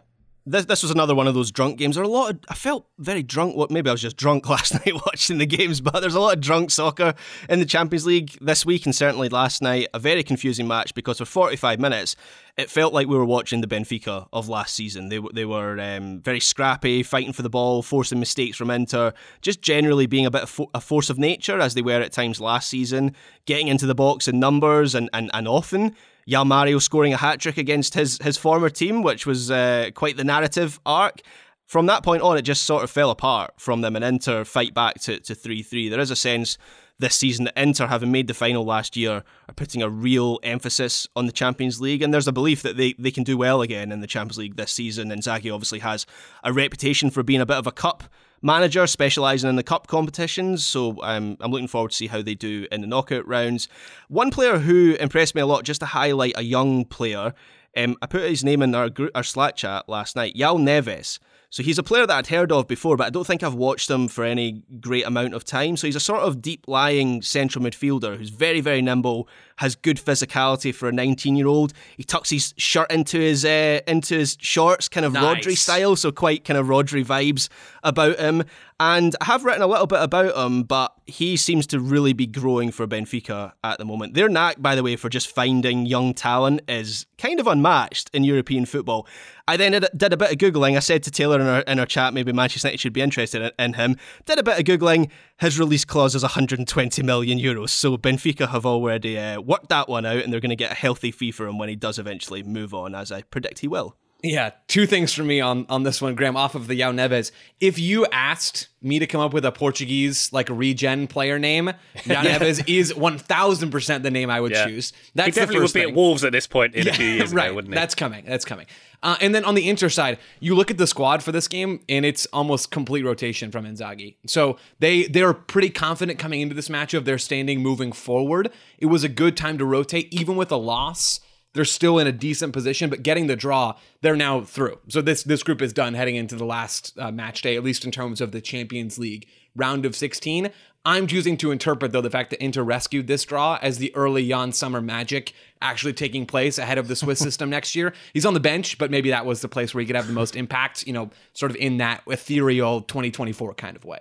This, 0.47 0.67
this 0.67 0.83
was 0.83 0.91
another 0.91 1.15
one 1.15 1.27
of 1.27 1.35
those 1.35 1.51
drunk 1.51 1.79
games. 1.79 1.95
There 1.97 2.03
are 2.03 2.07
a 2.07 2.11
lot 2.11 2.31
of, 2.31 2.41
I 2.49 2.55
felt 2.55 2.87
very 2.99 3.23
drunk. 3.23 3.57
What 3.57 3.71
maybe 3.71 3.89
I 3.89 3.93
was 3.93 4.03
just 4.03 4.19
drunk 4.19 4.49
last 4.51 4.75
night 4.75 4.95
watching 5.07 5.39
the 5.39 5.47
games, 5.47 5.81
but 5.81 6.01
there's 6.01 6.15
a 6.15 6.21
lot 6.21 6.35
of 6.35 6.41
drunk 6.41 6.71
soccer 6.71 7.15
in 7.49 7.61
the 7.61 7.67
Champions 7.67 8.05
League 8.05 8.37
this 8.41 8.67
week 8.67 8.85
and 8.85 8.95
certainly 8.95 9.29
last 9.31 9.63
night. 9.63 9.89
A 9.95 9.99
very 9.99 10.23
confusing 10.23 10.69
match 10.69 10.95
because 10.95 11.19
for 11.19 11.25
45 11.25 11.81
minutes 11.81 12.15
it 12.57 12.71
felt 12.71 12.93
like 12.93 13.09
we 13.09 13.17
were 13.17 13.25
watching 13.25 13.63
the 13.63 13.67
Benfica 13.67 14.29
of 14.33 14.49
last 14.49 14.75
season. 14.75 15.09
They 15.09 15.19
they 15.33 15.45
were 15.45 15.81
um, 15.81 16.21
very 16.21 16.41
scrappy, 16.41 17.03
fighting 17.03 17.33
for 17.33 17.43
the 17.43 17.51
ball, 17.51 17.83
forcing 17.83 18.21
mistakes 18.21 18.57
from 18.57 18.71
Inter, 18.71 19.13
just 19.41 19.61
generally 19.61 20.07
being 20.07 20.27
a 20.27 20.31
bit 20.31 20.45
of 20.45 20.51
fo- 20.51 20.71
a 20.73 20.81
force 20.81 21.11
of 21.11 21.19
nature 21.19 21.59
as 21.59 21.75
they 21.75 21.83
were 21.83 22.01
at 22.01 22.13
times 22.13 22.41
last 22.41 22.69
season, 22.69 23.15
getting 23.47 23.69
into 23.69 23.87
the 23.87 23.95
box 23.95 24.29
in 24.29 24.39
numbers 24.39 24.95
and 24.95 25.11
and, 25.13 25.31
and 25.35 25.49
often. 25.49 25.97
João 26.29 26.47
Mario 26.47 26.79
scoring 26.79 27.13
a 27.13 27.17
hat 27.17 27.41
trick 27.41 27.59
against 27.59 27.95
his 27.95 28.19
his 28.23 28.37
former 28.37 28.71
team, 28.71 29.03
which 29.03 29.27
was 29.27 29.51
uh, 29.51 29.91
quite 29.95 30.17
the 30.17 30.25
narrative 30.25 30.81
arc. 30.85 31.21
From 31.67 31.87
that 31.87 32.03
point 32.03 32.23
on, 32.23 32.37
it 32.37 32.43
just 32.43 32.65
sort 32.65 32.85
of 32.85 32.91
fell 32.91 33.11
apart 33.11 33.55
from 33.59 33.81
them, 33.81 33.97
and 33.97 34.05
Inter 34.05 34.45
fight 34.45 34.75
back 34.75 35.01
to 35.03 35.21
to 35.21 35.35
three 35.35 35.63
three. 35.63 35.89
There 35.89 36.01
is 36.01 36.11
a 36.11 36.17
sense 36.17 36.59
this 36.99 37.17
season 37.17 37.47
that 37.47 37.61
Inter, 37.61 37.89
having 37.89 38.13
made 38.13 38.29
the 38.29 38.35
final 38.35 38.65
last 38.65 38.97
year, 38.97 39.25
are 39.49 39.55
putting 39.57 39.83
a 39.83 39.89
real 39.89 40.39
emphasis 40.43 41.09
on 41.17 41.27
the 41.27 41.33
Champions 41.33 41.81
League, 41.81 42.03
and 42.03 42.15
there's 42.15 42.29
a 42.29 42.33
belief 42.33 42.63
that 42.63 42.77
they, 42.77 42.93
they 42.99 43.11
can 43.11 43.25
do 43.25 43.37
well 43.37 43.63
again 43.63 43.91
in 43.91 44.01
the 44.01 44.07
Champions 44.07 44.39
League 44.39 44.57
this 44.57 44.71
season. 44.71 45.09
Inzaghi 45.09 45.53
obviously 45.53 45.81
has 45.81 46.07
a 46.45 46.53
reputation 46.53 47.11
for 47.11 47.25
being 47.25 47.41
a 47.41 47.47
bit 47.47 47.57
of 47.57 47.67
a 47.67 47.73
cup 47.73 48.05
manager, 48.43 48.87
specialising 48.87 49.49
in 49.49 49.57
the 49.57 49.63
cup 49.63 49.87
competitions. 49.87 50.65
So 50.65 51.03
um, 51.03 51.37
I'm 51.41 51.51
looking 51.51 51.69
forward 51.69 51.91
to 51.91 51.97
see 51.97 52.07
how 52.07 52.23
they 52.23 52.35
do 52.35 52.67
in 52.71 52.81
the 52.81 52.87
knockout 52.87 53.27
rounds. 53.27 53.69
One 54.09 54.31
player 54.31 54.59
who 54.59 54.97
impressed 55.01 55.35
me 55.35 55.41
a 55.41 55.47
lot, 55.47 55.65
just 55.65 55.81
to 55.81 55.87
highlight 55.87 56.35
a 56.37 56.43
young 56.43 56.85
player, 56.85 57.35
um, 57.77 57.97
I 58.01 58.07
put 58.07 58.23
his 58.23 58.45
name 58.45 58.63
in 58.63 58.75
our 58.75 58.89
group, 58.89 59.11
our 59.15 59.23
Slack 59.23 59.57
chat 59.57 59.89
last 59.89 60.15
night, 60.17 60.35
João 60.37 60.61
Neves. 60.61 61.19
So 61.55 61.63
he's 61.63 61.79
a 61.79 61.85
player 61.85 62.05
that 62.05 62.17
I'd 62.17 62.27
heard 62.27 62.51
of 62.51 62.67
before, 62.67 62.97
but 62.97 63.07
I 63.07 63.11
don't 63.11 63.25
think 63.25 63.45
I've 63.45 63.55
watched 63.55 63.89
him 63.89 64.09
for 64.09 64.25
any 64.25 64.65
great 64.81 65.07
amount 65.07 65.35
of 65.35 65.45
time. 65.45 65.77
So 65.77 65.87
he's 65.87 65.95
a 65.95 66.01
sort 66.01 66.23
of 66.23 66.43
deep 66.43 66.65
lying 66.67 67.23
central 67.23 67.65
midfielder 67.65 68.19
who's 68.19 68.31
very, 68.31 68.61
very 68.61 68.83
nimble, 68.83 69.29
has 69.59 69.77
good 69.77 69.99
physicality 69.99 70.75
for 70.75 70.89
a 70.89 70.93
19 70.93 71.37
year 71.37 71.47
old. 71.47 71.73
He 71.97 72.03
tucks 72.03 72.31
his 72.31 72.55
shirt 72.57 72.91
into 72.91 73.21
his 73.21 73.45
uh, 73.45 73.79
into 73.87 74.17
his 74.17 74.37
shorts, 74.41 74.89
kind 74.89 75.07
of 75.07 75.13
Nice. 75.13 75.47
Rodri 75.47 75.57
style, 75.57 75.95
so 75.95 76.11
quite 76.11 76.45
kind 76.45 76.59
of 76.59 76.67
Rodri 76.67 77.07
vibes 77.07 77.49
about 77.85 78.19
him. 78.19 78.43
And 78.81 79.15
I 79.21 79.27
have 79.27 79.45
written 79.45 79.63
a 79.63 79.69
little 79.69 79.87
bit 79.87 80.03
about 80.03 80.37
him, 80.37 80.65
but 80.65 80.93
he 81.07 81.37
seems 81.37 81.65
to 81.69 81.79
really 81.79 82.13
be 82.13 82.27
growing 82.27 82.73
for 82.73 82.89
Benfica 82.89 83.53
at 83.63 83.79
the 83.79 83.85
moment. 83.85 84.15
Their 84.15 84.29
knack, 84.29 84.61
by 84.61 84.75
the 84.75 84.83
way, 84.83 84.97
for 84.97 85.09
just 85.09 85.29
finding 85.29 85.87
young 85.87 86.13
talent 86.13 86.63
is 86.67 87.07
kind 87.17 87.39
of 87.39 87.47
unmatched 87.47 88.11
in 88.13 88.25
European 88.25 88.67
football. 88.67 89.07
I 89.47 89.57
then 89.57 89.73
did, 89.73 90.13
a 90.13 90.17
bit 90.17 90.33
of 90.33 90.39
Googling. 90.39 90.77
I 90.77 90.81
said 90.81 91.05
to 91.05 91.13
Taylor 91.13 91.41
in 91.41 91.47
our, 91.47 91.61
in 91.61 91.79
our 91.79 91.87
chat, 91.87 92.15
maybe 92.15 92.33
Manchester 92.33 92.67
United 92.67 92.81
should 92.81 92.93
be 92.93 93.01
interested 93.01 93.43
in, 93.43 93.65
in 93.65 93.75
him. 93.75 93.97
Did 94.25 94.41
a 94.41 94.43
bit 94.43 94.59
of 94.59 94.65
Googling. 94.65 95.09
His 95.39 95.57
release 95.57 95.85
clause 95.85 96.17
is 96.17 96.23
120 96.23 97.03
million 97.05 97.39
euros. 97.39 97.71
So 97.71 97.97
Benfica 97.97 98.49
have 98.49 98.67
already 98.67 99.17
uh, 99.17 99.41
worked 99.41 99.69
that 99.69 99.89
one 99.89 100.05
out 100.05 100.25
and 100.25 100.33
they're 100.33 100.41
going 100.41 100.51
to 100.51 100.57
get 100.57 100.73
a 100.73 100.77
healthy 100.77 101.13
fee 101.13 101.31
for 101.31 101.47
him 101.47 101.59
when 101.59 101.69
he 101.69 101.77
does 101.77 102.01
eventually 102.01 102.43
move 102.43 102.75
on, 102.75 102.97
as 102.97 103.13
I 103.13 103.23
predict 103.23 103.61
he 103.61 103.69
will. 103.69 103.97
Yeah, 104.27 104.53
two 104.69 104.87
things 104.87 105.13
for 105.13 105.23
me 105.23 105.43
on 105.43 105.67
on 105.69 105.83
this 105.83 106.01
one, 106.01 106.15
Graham. 106.15 106.35
Off 106.35 106.55
of 106.55 106.67
the 106.67 106.75
Yao 106.75 106.93
Neves, 106.93 107.31
if 107.61 107.79
you 107.79 108.07
asked 108.07 108.69
me 108.81 108.99
to 108.99 109.07
come 109.07 109.21
up 109.21 109.35
with 109.35 109.45
a 109.45 109.53
Portuguese 109.53 110.33
like 110.33 110.49
regen 110.49 111.07
player 111.07 111.39
name, 111.39 111.67
Yao 112.07 112.23
Neves 112.23 112.67
is 112.67 112.95
one 112.95 113.19
thousand 113.19 113.71
percent 113.71 114.03
the 114.03 114.11
name 114.11 114.31
I 114.31 114.41
would 114.41 114.53
Yeah. 114.53 114.65
choose. 114.67 114.95
That's 115.15 115.35
definitely 115.35 115.61
would 115.61 115.75
be 115.75 115.81
thing. 115.81 115.91
at 115.91 115.95
Wolves 115.95 116.25
at 116.25 116.33
this 116.33 116.47
point 116.47 116.75
in 116.75 116.89
a 116.89 116.93
few 116.95 117.05
years 117.07 117.35
right. 117.35 117.49
ago, 117.49 117.57
wouldn't 117.57 117.75
he? 117.75 117.79
That's 117.79 117.95
coming. 117.95 118.25
That's 118.25 118.47
coming. 118.47 118.65
Uh, 119.03 119.17
and 119.21 119.35
then 119.35 119.45
on 119.45 119.55
the 119.55 119.69
Inter 119.69 119.91
side, 119.91 120.19
you 120.41 120.55
look 120.55 120.71
at 120.71 120.79
the 120.79 120.87
squad 120.87 121.23
for 121.23 121.31
this 121.31 121.47
game, 121.47 121.81
and 121.91 122.07
it's 122.07 122.25
almost 122.33 122.71
complete 122.71 123.05
rotation 123.05 123.51
from 123.51 123.67
Inzaghi. 123.67 124.15
So 124.27 124.57
they 124.79 125.03
they're 125.05 125.35
pretty 125.35 125.69
confident 125.69 126.19
coming 126.19 126.41
into 126.41 126.55
this 126.55 126.71
match 126.71 126.95
of 126.95 127.05
their 127.05 127.19
standing 127.19 127.61
moving 127.61 127.93
forward. 127.93 128.51
It 128.79 128.87
was 128.87 129.05
a 129.05 129.11
good 129.11 129.37
time 129.37 129.59
to 129.59 129.67
rotate, 129.67 130.09
even 130.15 130.37
with 130.37 130.51
a 130.51 130.57
loss. 130.57 131.21
They're 131.55 131.65
still 131.65 131.99
in 131.99 132.07
a 132.07 132.13
decent 132.13 132.53
position, 132.53 132.91
but 132.91 133.03
getting 133.03 133.29
the 133.29 133.37
draw, 133.37 133.77
they're 134.03 134.17
now 134.17 134.43
through. 134.43 134.79
So 134.89 135.01
this 135.01 135.23
this 135.23 135.43
group 135.43 135.63
is 135.63 135.73
done 135.73 135.95
heading 135.95 136.17
into 136.17 136.37
the 136.37 136.45
last 136.45 136.97
uh, 136.99 137.11
match 137.11 137.43
day, 137.43 137.57
at 137.57 137.65
least 137.65 137.85
in 137.85 137.91
terms 137.91 138.21
of 138.21 138.33
the 138.33 138.41
Champions 138.41 138.99
League 138.99 139.27
round 139.57 139.87
of 139.87 139.95
16. 139.95 140.51
I'm 140.87 141.07
choosing 141.07 141.39
to 141.39 141.51
interpret 141.51 141.93
though 141.93 142.03
the 142.03 142.11
fact 142.11 142.31
that 142.31 142.43
Inter 142.43 142.63
rescued 142.63 143.07
this 143.07 143.25
draw 143.25 143.59
as 143.63 143.79
the 143.79 143.95
early 143.95 144.23
Yann 144.23 144.53
Sommer 144.53 144.83
magic 144.83 145.33
actually 145.63 145.95
taking 145.95 146.27
place 146.27 146.59
ahead 146.59 146.77
of 146.77 146.89
the 146.89 146.97
Swiss 146.97 147.19
system 147.29 147.49
next 147.49 147.75
year. 147.75 147.95
He's 148.13 148.27
on 148.27 148.35
the 148.35 148.41
bench, 148.41 148.77
but 148.77 148.91
maybe 148.91 149.11
that 149.11 149.25
was 149.25 149.41
the 149.41 149.49
place 149.49 149.73
where 149.73 149.81
he 149.81 149.87
could 149.87 149.97
have 149.97 150.07
the 150.07 150.13
most 150.13 150.37
impact, 150.37 150.87
you 150.87 150.93
know, 150.93 151.11
sort 151.33 151.51
of 151.51 151.57
in 151.57 151.79
that 151.79 152.03
ethereal 152.07 152.83
2024 152.83 153.55
kind 153.55 153.77
of 153.77 153.85
way. 153.85 154.01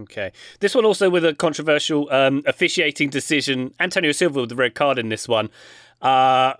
Okay. 0.00 0.32
This 0.60 0.74
one 0.74 0.84
also 0.84 1.10
with 1.10 1.24
a 1.24 1.34
controversial 1.34 2.08
um, 2.10 2.42
officiating 2.46 3.10
decision. 3.10 3.74
Antonio 3.80 4.12
Silva 4.12 4.40
with 4.40 4.50
the 4.50 4.56
red 4.56 4.74
card 4.74 4.98
in 4.98 5.08
this 5.08 5.26
one. 5.26 5.50
Uh, 6.00 6.54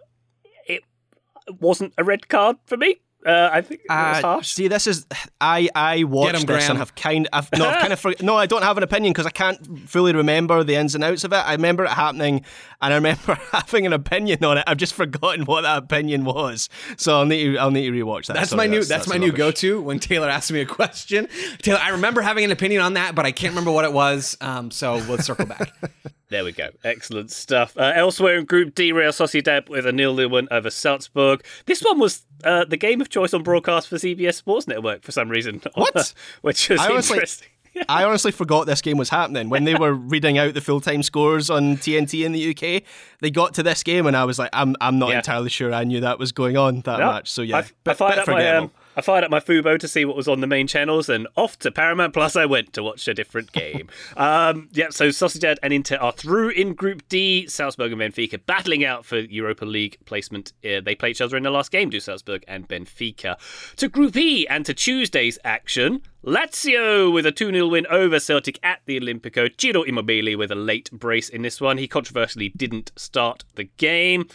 wasn't 1.60 1.94
a 1.98 2.04
red 2.04 2.28
card 2.28 2.56
for 2.66 2.76
me. 2.76 2.96
Uh, 3.26 3.50
I 3.52 3.62
think 3.62 3.80
it 3.80 3.90
was 3.90 4.18
Uh, 4.18 4.20
harsh. 4.22 4.48
See, 4.52 4.68
this 4.68 4.86
is 4.86 5.04
I 5.40 5.68
I 5.74 6.04
watched 6.04 6.34
him, 6.36 6.40
this 6.42 6.44
Graham. 6.46 6.70
and 6.70 6.78
have 6.78 6.94
kind 6.94 7.28
I've 7.32 7.48
no 7.58 7.68
I've 7.68 7.80
kind 7.80 7.92
of 7.92 8.00
forg 8.00 8.22
no 8.22 8.36
I 8.36 8.46
don't 8.46 8.62
have 8.62 8.76
an 8.76 8.84
opinion 8.84 9.12
because 9.12 9.26
I 9.26 9.30
can't 9.30 9.88
fully 9.88 10.12
remember 10.14 10.62
the 10.62 10.76
ins 10.76 10.94
and 10.94 11.02
outs 11.02 11.24
of 11.24 11.32
it. 11.32 11.36
I 11.36 11.52
remember 11.52 11.84
it 11.84 11.90
happening 11.90 12.44
and 12.80 12.92
I 12.94 12.96
remember 12.96 13.34
having 13.52 13.86
an 13.86 13.92
opinion 13.92 14.44
on 14.44 14.58
it. 14.58 14.64
I've 14.68 14.76
just 14.76 14.94
forgotten 14.94 15.46
what 15.46 15.62
that 15.62 15.78
opinion 15.78 16.24
was, 16.24 16.68
so 16.96 17.18
I'll 17.18 17.26
need 17.26 17.42
to 17.44 17.58
I'll 17.58 17.72
need 17.72 17.90
to 17.90 17.92
rewatch 17.92 18.26
that. 18.26 18.34
That's 18.34 18.50
Sorry, 18.50 18.58
my 18.58 18.66
new 18.66 18.84
that's, 18.84 19.08
my 19.08 19.16
a 19.16 19.18
new 19.18 19.32
go-to 19.32 19.82
when 19.82 19.98
Taylor 19.98 20.28
asks 20.28 20.52
me 20.52 20.60
a 20.60 20.66
question. 20.66 21.28
Taylor, 21.60 21.80
I 21.82 21.88
remember 21.90 22.20
having 22.20 22.44
an 22.44 22.52
opinion 22.52 22.82
on 22.82 22.94
that, 22.94 23.16
but 23.16 23.26
I 23.26 23.32
can't 23.32 23.50
remember 23.50 23.72
what 23.72 23.84
it 23.84 23.92
was. 23.92 24.36
Um, 24.40 24.70
so 24.70 24.94
let's 25.08 25.26
circle 25.26 25.46
back. 25.46 25.72
There 26.30 26.44
we 26.44 26.52
go. 26.52 26.68
Excellent 26.84 27.30
stuff. 27.30 27.74
Uh, 27.74 27.90
elsewhere 27.94 28.36
in 28.36 28.44
Group 28.44 28.74
D, 28.74 28.92
Real 28.92 29.12
Sociedad 29.12 29.70
with 29.70 29.86
a 29.86 29.92
nil-nil 29.92 30.28
win 30.28 30.46
over 30.50 30.68
Salzburg. 30.68 31.42
This 31.64 31.80
one 31.80 31.98
was 31.98 32.26
uh, 32.44 32.66
the 32.66 32.76
game 32.76 33.00
of 33.00 33.07
choice 33.08 33.34
on 33.34 33.42
broadcast 33.42 33.88
for 33.88 33.96
CBS 33.96 34.34
Sports 34.34 34.66
Network 34.68 35.02
for 35.02 35.12
some 35.12 35.28
reason. 35.28 35.60
What? 35.74 36.14
Which 36.42 36.68
was 36.68 36.80
I 36.80 36.90
honestly- 36.90 37.16
interesting. 37.16 37.48
I 37.88 38.02
honestly 38.02 38.32
forgot 38.32 38.66
this 38.66 38.80
game 38.82 38.96
was 38.96 39.10
happening 39.10 39.50
when 39.50 39.62
they 39.64 39.74
were 39.76 39.92
reading 39.94 40.36
out 40.36 40.54
the 40.54 40.60
full 40.60 40.80
time 40.80 41.02
scores 41.04 41.48
on 41.48 41.76
TNT 41.76 42.24
in 42.24 42.32
the 42.32 42.50
UK. 42.50 42.82
They 43.20 43.30
got 43.30 43.54
to 43.54 43.62
this 43.62 43.82
game 43.84 44.06
and 44.06 44.16
I 44.16 44.24
was 44.24 44.36
like, 44.38 44.50
I'm 44.52 44.74
I'm 44.80 44.98
not 44.98 45.10
Yeah. 45.10 45.18
entirely 45.18 45.50
sure 45.50 45.72
I 45.72 45.84
knew 45.84 46.00
that 46.00 46.18
was 46.18 46.32
going 46.32 46.56
on 46.56 46.80
that 46.80 46.98
No, 46.98 47.12
match. 47.12 47.30
So 47.30 47.42
yeah, 47.42 47.62
I, 47.86 47.94
fired 47.94 48.18
up 48.18 48.26
my 48.26 48.48
um, 48.56 48.72
I 48.98 49.00
fired 49.00 49.22
up 49.22 49.30
my 49.30 49.38
Fubo 49.38 49.78
to 49.78 49.86
see 49.86 50.04
what 50.04 50.16
was 50.16 50.26
on 50.26 50.40
the 50.40 50.48
main 50.48 50.66
channels, 50.66 51.08
and 51.08 51.28
off 51.36 51.56
to 51.60 51.70
Paramount 51.70 52.12
Plus 52.12 52.34
I 52.34 52.46
went 52.46 52.72
to 52.72 52.82
watch 52.82 53.06
a 53.06 53.14
different 53.14 53.52
game. 53.52 53.88
um, 54.16 54.68
yeah, 54.72 54.88
so 54.90 55.10
Sociedad 55.10 55.56
and 55.62 55.72
Inter 55.72 55.98
are 55.98 56.10
through 56.10 56.48
in 56.48 56.74
Group 56.74 57.08
D. 57.08 57.46
Salzburg 57.46 57.92
and 57.92 58.00
Benfica 58.00 58.40
battling 58.44 58.84
out 58.84 59.04
for 59.04 59.20
Europa 59.20 59.64
League 59.64 59.98
placement. 60.04 60.52
Uh, 60.64 60.80
they 60.80 60.96
play 60.96 61.10
each 61.10 61.20
other 61.20 61.36
in 61.36 61.44
the 61.44 61.50
last 61.50 61.70
game, 61.70 61.90
do 61.90 62.00
Salzburg 62.00 62.42
and 62.48 62.66
Benfica. 62.66 63.36
To 63.76 63.88
Group 63.88 64.16
E 64.16 64.48
and 64.48 64.66
to 64.66 64.74
Tuesday's 64.74 65.38
action. 65.44 66.02
Lazio 66.24 67.12
with 67.12 67.24
a 67.24 67.30
2 67.30 67.52
0 67.52 67.68
win 67.68 67.86
over 67.86 68.18
Celtic 68.18 68.58
at 68.64 68.80
the 68.86 68.98
Olimpico. 68.98 69.48
Ciro 69.56 69.84
Immobile 69.84 70.36
with 70.36 70.50
a 70.50 70.56
late 70.56 70.90
brace 70.90 71.28
in 71.28 71.42
this 71.42 71.60
one. 71.60 71.78
He 71.78 71.86
controversially 71.86 72.48
didn't 72.48 72.90
start 72.96 73.44
the 73.54 73.64
game. 73.76 74.26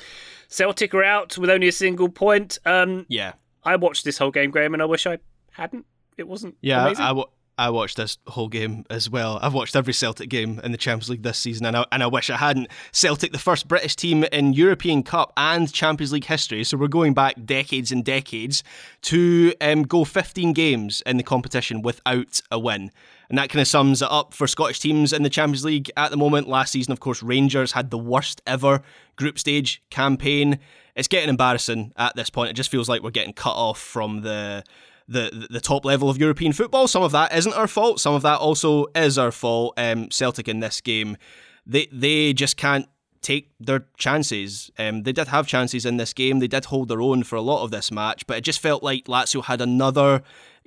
Celtic 0.48 0.94
are 0.94 1.04
out 1.04 1.38
with 1.38 1.50
only 1.50 1.68
a 1.68 1.74
single 1.74 2.08
point. 2.08 2.60
Um, 2.66 3.06
Yeah. 3.10 3.34
I 3.66 3.76
watched 3.76 4.06
this 4.06 4.18
whole 4.18 4.32
game, 4.32 4.52
Graham, 4.52 4.74
and 4.74 4.82
I 4.82 4.86
wish 4.86 5.08
I 5.08 5.20
hadn't. 5.52 5.86
It 6.18 6.28
wasn't 6.28 6.56
Yeah, 6.62 6.86
amazing. 6.86 7.06
I, 7.06 7.24
I, 7.58 7.70
watched 7.70 7.98
this 7.98 8.18
whole 8.28 8.50
game 8.50 8.86
as 8.90 9.10
well. 9.10 9.40
I've 9.42 9.54
watched 9.54 9.76
every 9.76 9.94
Celtic 9.94 10.30
game 10.30 10.60
in 10.64 10.72
the 10.72 10.78
Champions 10.78 11.10
League 11.10 11.24
this 11.24 11.40
season, 11.40 11.66
and 11.66 11.78
I, 11.78 11.86
and 11.92 12.04
I 12.04 12.08
wish 12.08 12.30
I 12.30 12.38
hadn't. 12.38 12.68
Celtic, 12.92 13.32
the 13.32 13.40
first 13.40 13.68
British 13.68 13.96
team 13.96 14.24
in 14.26 14.54
European 14.54 15.02
Cup 15.02 15.34
and 15.38 15.72
Champions 15.72 16.12
League 16.12 16.26
history, 16.26 16.64
so 16.64 16.78
we're 16.78 16.88
going 16.88 17.14
back 17.14 17.36
decades 17.46 17.92
and 17.92 18.06
decades 18.06 18.64
to 19.04 19.54
um, 19.62 19.84
go 19.84 20.04
15 20.04 20.54
games 20.54 21.02
in 21.06 21.18
the 21.18 21.24
competition 21.24 21.82
without 21.82 22.42
a 22.52 22.60
win. 22.60 22.92
And 23.30 23.38
that 23.38 23.50
kind 23.50 23.62
of 23.62 23.68
sums 23.68 24.02
it 24.04 24.12
up 24.12 24.34
for 24.34 24.46
Scottish 24.46 24.80
teams 24.80 25.12
in 25.12 25.24
the 25.24 25.30
Champions 25.30 25.66
League 25.66 25.90
at 25.98 26.12
the 26.12 26.18
moment. 26.18 26.48
Last 26.48 26.72
season, 26.72 26.92
of 26.92 27.00
course, 27.00 27.24
Rangers 27.24 27.72
had 27.72 27.90
the 27.90 27.98
worst 27.98 28.42
ever 28.46 28.84
group 29.16 29.40
stage 29.40 29.82
campaign. 29.90 30.60
It's 30.96 31.08
getting 31.08 31.30
embarrassing 31.30 31.94
at 31.98 32.16
this 32.16 32.30
point. 32.30 32.52
It 32.52 32.54
just 32.54 32.70
feels 32.70 32.88
like 32.88 33.02
we're 33.02 33.12
getting 33.12 33.34
cut 33.34 33.56
off 33.56 33.80
from 33.80 34.22
the 34.22 34.64
the 35.08 35.48
the 35.50 35.62
top 35.62 35.86
level 35.86 36.10
of 36.10 36.18
European 36.18 36.54
football. 36.54 36.88
Some 36.88 37.04
of 37.04 37.12
that 37.12 37.34
isn't 37.36 37.54
our 37.54 37.68
fault. 37.68 38.00
Some 38.00 38.14
of 38.14 38.22
that 38.22 38.40
also 38.40 38.88
is 38.96 39.18
our 39.18 39.32
fault. 39.32 39.74
Um, 39.78 40.10
Celtic 40.10 40.48
in 40.48 40.60
this 40.60 40.82
game, 40.82 41.18
they 41.66 41.88
they 41.92 42.34
just 42.34 42.58
can't 42.58 42.88
take 43.24 43.52
their 43.60 43.86
chances. 43.98 44.70
Um, 44.78 45.04
they 45.04 45.14
did 45.14 45.30
have 45.30 45.48
chances 45.48 45.86
in 45.86 45.98
this 45.98 46.14
game. 46.14 46.40
They 46.40 46.48
did 46.48 46.66
hold 46.66 46.90
their 46.90 47.02
own 47.02 47.24
for 47.24 47.38
a 47.38 47.42
lot 47.42 47.64
of 47.64 47.72
this 47.72 47.92
match, 47.92 48.28
but 48.28 48.38
it 48.38 48.42
just 48.42 48.60
felt 48.60 48.84
like 48.84 49.06
Lazio 49.06 49.46
had 49.46 49.62
another 49.62 50.22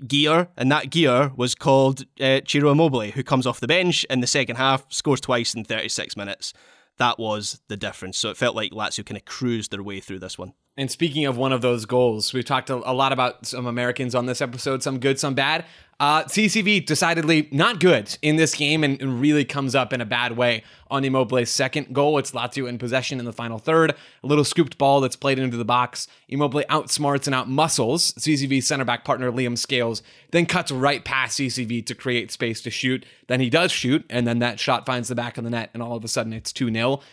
gear, 0.07 0.49
and 0.57 0.73
that 0.73 0.91
gear 0.91 1.33
was 1.37 1.55
called 1.55 2.05
uh, 2.21 2.41
Ciro 2.47 2.71
Immobile, 2.71 3.13
who 3.13 3.23
comes 3.23 3.47
off 3.47 3.61
the 3.61 3.67
bench 3.69 4.05
in 4.11 4.21
the 4.21 4.27
second 4.27 4.57
half, 4.57 4.91
scores 4.91 5.21
twice 5.21 5.55
in 5.55 5.65
36 5.65 6.17
minutes. 6.17 6.53
That 6.99 7.19
was 7.19 7.61
the 7.69 7.77
difference. 7.77 8.19
So 8.19 8.31
it 8.31 8.37
felt 8.37 8.57
like 8.57 8.73
Lazio 8.73 9.05
kind 9.05 9.19
of 9.19 9.25
cruised 9.25 9.71
their 9.71 9.83
way 9.83 10.01
through 10.01 10.21
this 10.21 10.39
one. 10.39 10.55
And 10.79 10.91
speaking 10.91 11.25
of 11.25 11.39
one 11.39 11.53
of 11.53 11.63
those 11.63 11.87
goals, 11.87 12.35
we've 12.35 12.45
talked 12.45 12.69
a, 12.69 12.77
lot 12.77 13.11
about 13.11 13.47
some 13.47 13.67
Americans 13.67 14.15
on 14.15 14.27
this 14.27 14.43
episode, 14.43 14.83
some 14.83 14.99
good, 14.99 15.19
some 15.19 15.35
bad. 15.35 15.65
Uh, 15.99 16.25
CCV 16.25 16.85
decidedly 16.85 17.49
not 17.51 17.81
good 17.81 18.19
in 18.21 18.37
this 18.37 18.55
game 18.55 18.85
and, 18.85 19.01
and 19.01 19.19
really 19.19 19.47
comes 19.47 19.75
up 19.75 19.95
in 19.95 20.03
a 20.03 20.05
bad 20.05 20.37
way 20.37 20.63
on 20.91 21.03
Immobile's 21.03 21.49
second 21.49 21.95
goal. 21.95 22.19
It's 22.19 22.33
Lazio 22.33 22.69
in 22.69 22.77
possession 22.77 23.19
in 23.19 23.25
the 23.25 23.33
final 23.33 23.59
third. 23.59 23.93
A 24.23 24.27
little 24.27 24.45
scooped 24.45 24.77
ball 24.77 25.01
that's 25.01 25.17
played 25.17 25.39
into 25.39 25.57
the 25.57 25.65
box. 25.65 26.09
Immobile 26.29 26.65
outsmarts 26.69 27.27
and 27.27 27.35
outmuscles 27.35 28.13
CCV 28.19 28.63
center 28.63 28.85
back 28.85 29.07
partner 29.07 29.33
Liam 29.33 29.57
Scales, 29.57 30.03
then 30.33 30.45
cuts 30.45 30.71
right 30.71 31.03
past 31.03 31.39
CCV 31.39 31.87
to 31.87 31.95
create 31.95 32.31
space 32.31 32.61
to 32.61 32.71
shoot. 32.71 33.07
Then 33.29 33.41
he 33.41 33.49
does 33.49 33.73
shoot, 33.73 34.05
and 34.11 34.27
then 34.27 34.41
that 34.41 34.61
shot 34.61 34.85
finds 34.85 35.09
the 35.09 35.15
back 35.15 35.39
of 35.39 35.45
the 35.45 35.51
net, 35.51 35.71
and 35.73 35.83
all 35.83 35.97
of 35.97 36.05
a 36.05 36.09
sudden 36.09 36.35
it's 36.35 36.53
2 36.53 36.71
0 36.71 37.01
ah, 37.01 37.05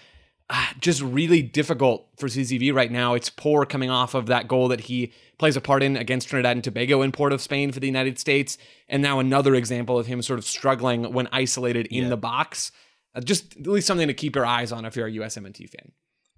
just 0.80 1.02
really 1.02 1.42
difficult 1.42 2.08
for 2.18 2.28
CCV 2.28 2.74
right 2.74 2.92
now. 2.92 3.14
It's 3.14 3.30
poor 3.30 3.66
coming 3.66 3.90
off 3.90 4.14
of 4.14 4.28
that 4.28 4.48
goal 4.48 4.68
that 4.70 4.82
he 4.82 5.12
plays 5.38 5.56
a 5.56 5.62
part 5.62 5.84
in 5.84 5.98
against 5.98 6.30
Trinidad 6.30 6.56
and 6.58 6.64
Tobago 6.64 7.02
in 7.02 7.12
Port 7.12 7.34
of 7.34 7.42
Spain 7.42 7.72
for 7.72 7.80
the 7.80 7.88
United 7.88 8.20
States. 8.20 8.58
And 8.88 9.02
now 9.02 9.20
another 9.20 9.56
example 9.56 9.98
of 9.98 10.08
him 10.08 10.22
sort 10.22 10.40
of 10.40 10.46
struggling 10.46 11.14
when 11.14 11.28
isolated 11.32 11.88
in 11.88 12.10
the 12.10 12.18
box. 12.18 12.72
Uh, 13.16 13.22
just 13.22 13.58
at 13.58 13.68
least 13.68 13.88
something 13.88 14.08
to 14.08 14.14
keep 14.14 14.36
your 14.36 14.46
eyes 14.46 14.72
on 14.72 14.86
if 14.86 14.96
you're 14.96 15.08
a 15.08 15.12
USMNT 15.12 15.70
fan. 15.70 15.92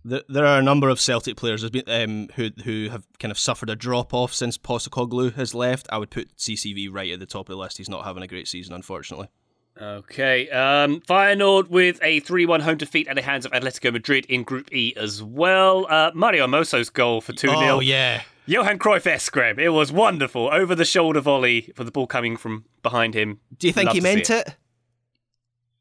There 0.03 0.21
there 0.29 0.45
are 0.45 0.59
a 0.59 0.63
number 0.63 0.89
of 0.89 0.99
Celtic 1.01 1.35
players 1.35 1.63
um, 1.63 2.27
who 2.35 2.51
who 2.63 2.89
have 2.89 3.07
kind 3.17 3.31
of 3.31 3.39
suffered 3.39 3.71
a 3.71 3.75
drop 3.75 4.13
off 4.13 4.33
since 4.33 4.55
Postecoglou 4.55 5.33
has 5.33 5.55
left. 5.55 5.87
I 5.91 5.97
would 5.97 6.11
put 6.11 6.35
CCV 6.37 6.89
right 6.91 7.11
at 7.11 7.19
the 7.19 7.25
top 7.25 7.49
of 7.49 7.55
the 7.55 7.57
list. 7.57 7.77
He's 7.77 7.89
not 7.89 8.05
having 8.05 8.21
a 8.21 8.27
great 8.27 8.47
season, 8.47 8.75
unfortunately. 8.75 9.29
Okay. 9.79 10.49
Um, 10.49 11.01
Feyenoord 11.01 11.67
with 11.69 11.99
a 12.01 12.21
3 12.21 12.45
1 12.45 12.61
home 12.61 12.77
defeat 12.77 13.07
at 13.07 13.15
the 13.15 13.21
hands 13.21 13.45
of 13.45 13.51
Atletico 13.51 13.91
Madrid 13.91 14.25
in 14.27 14.43
Group 14.43 14.73
E 14.73 14.93
as 14.95 15.21
well. 15.21 15.85
Uh, 15.89 16.11
Mario 16.13 16.43
Hermoso's 16.43 16.89
goal 16.89 17.21
for 17.21 17.33
2 17.33 17.47
0. 17.47 17.59
Oh 17.59 17.79
yeah, 17.79 18.21
Johan 18.45 18.79
Cruyff 18.79 19.05
esque, 19.05 19.33
Graham. 19.33 19.59
It 19.59 19.69
was 19.69 19.91
wonderful. 19.91 20.49
Over 20.51 20.75
the 20.75 20.85
shoulder 20.85 21.19
volley 21.19 21.73
for 21.75 21.83
the 21.83 21.91
ball 21.91 22.07
coming 22.07 22.37
from 22.37 22.65
behind 22.83 23.13
him. 23.13 23.39
do 23.57 23.67
you 23.67 23.73
think 23.73 23.87
Love 23.87 23.95
he 23.95 24.01
meant 24.01 24.29
it? 24.29 24.55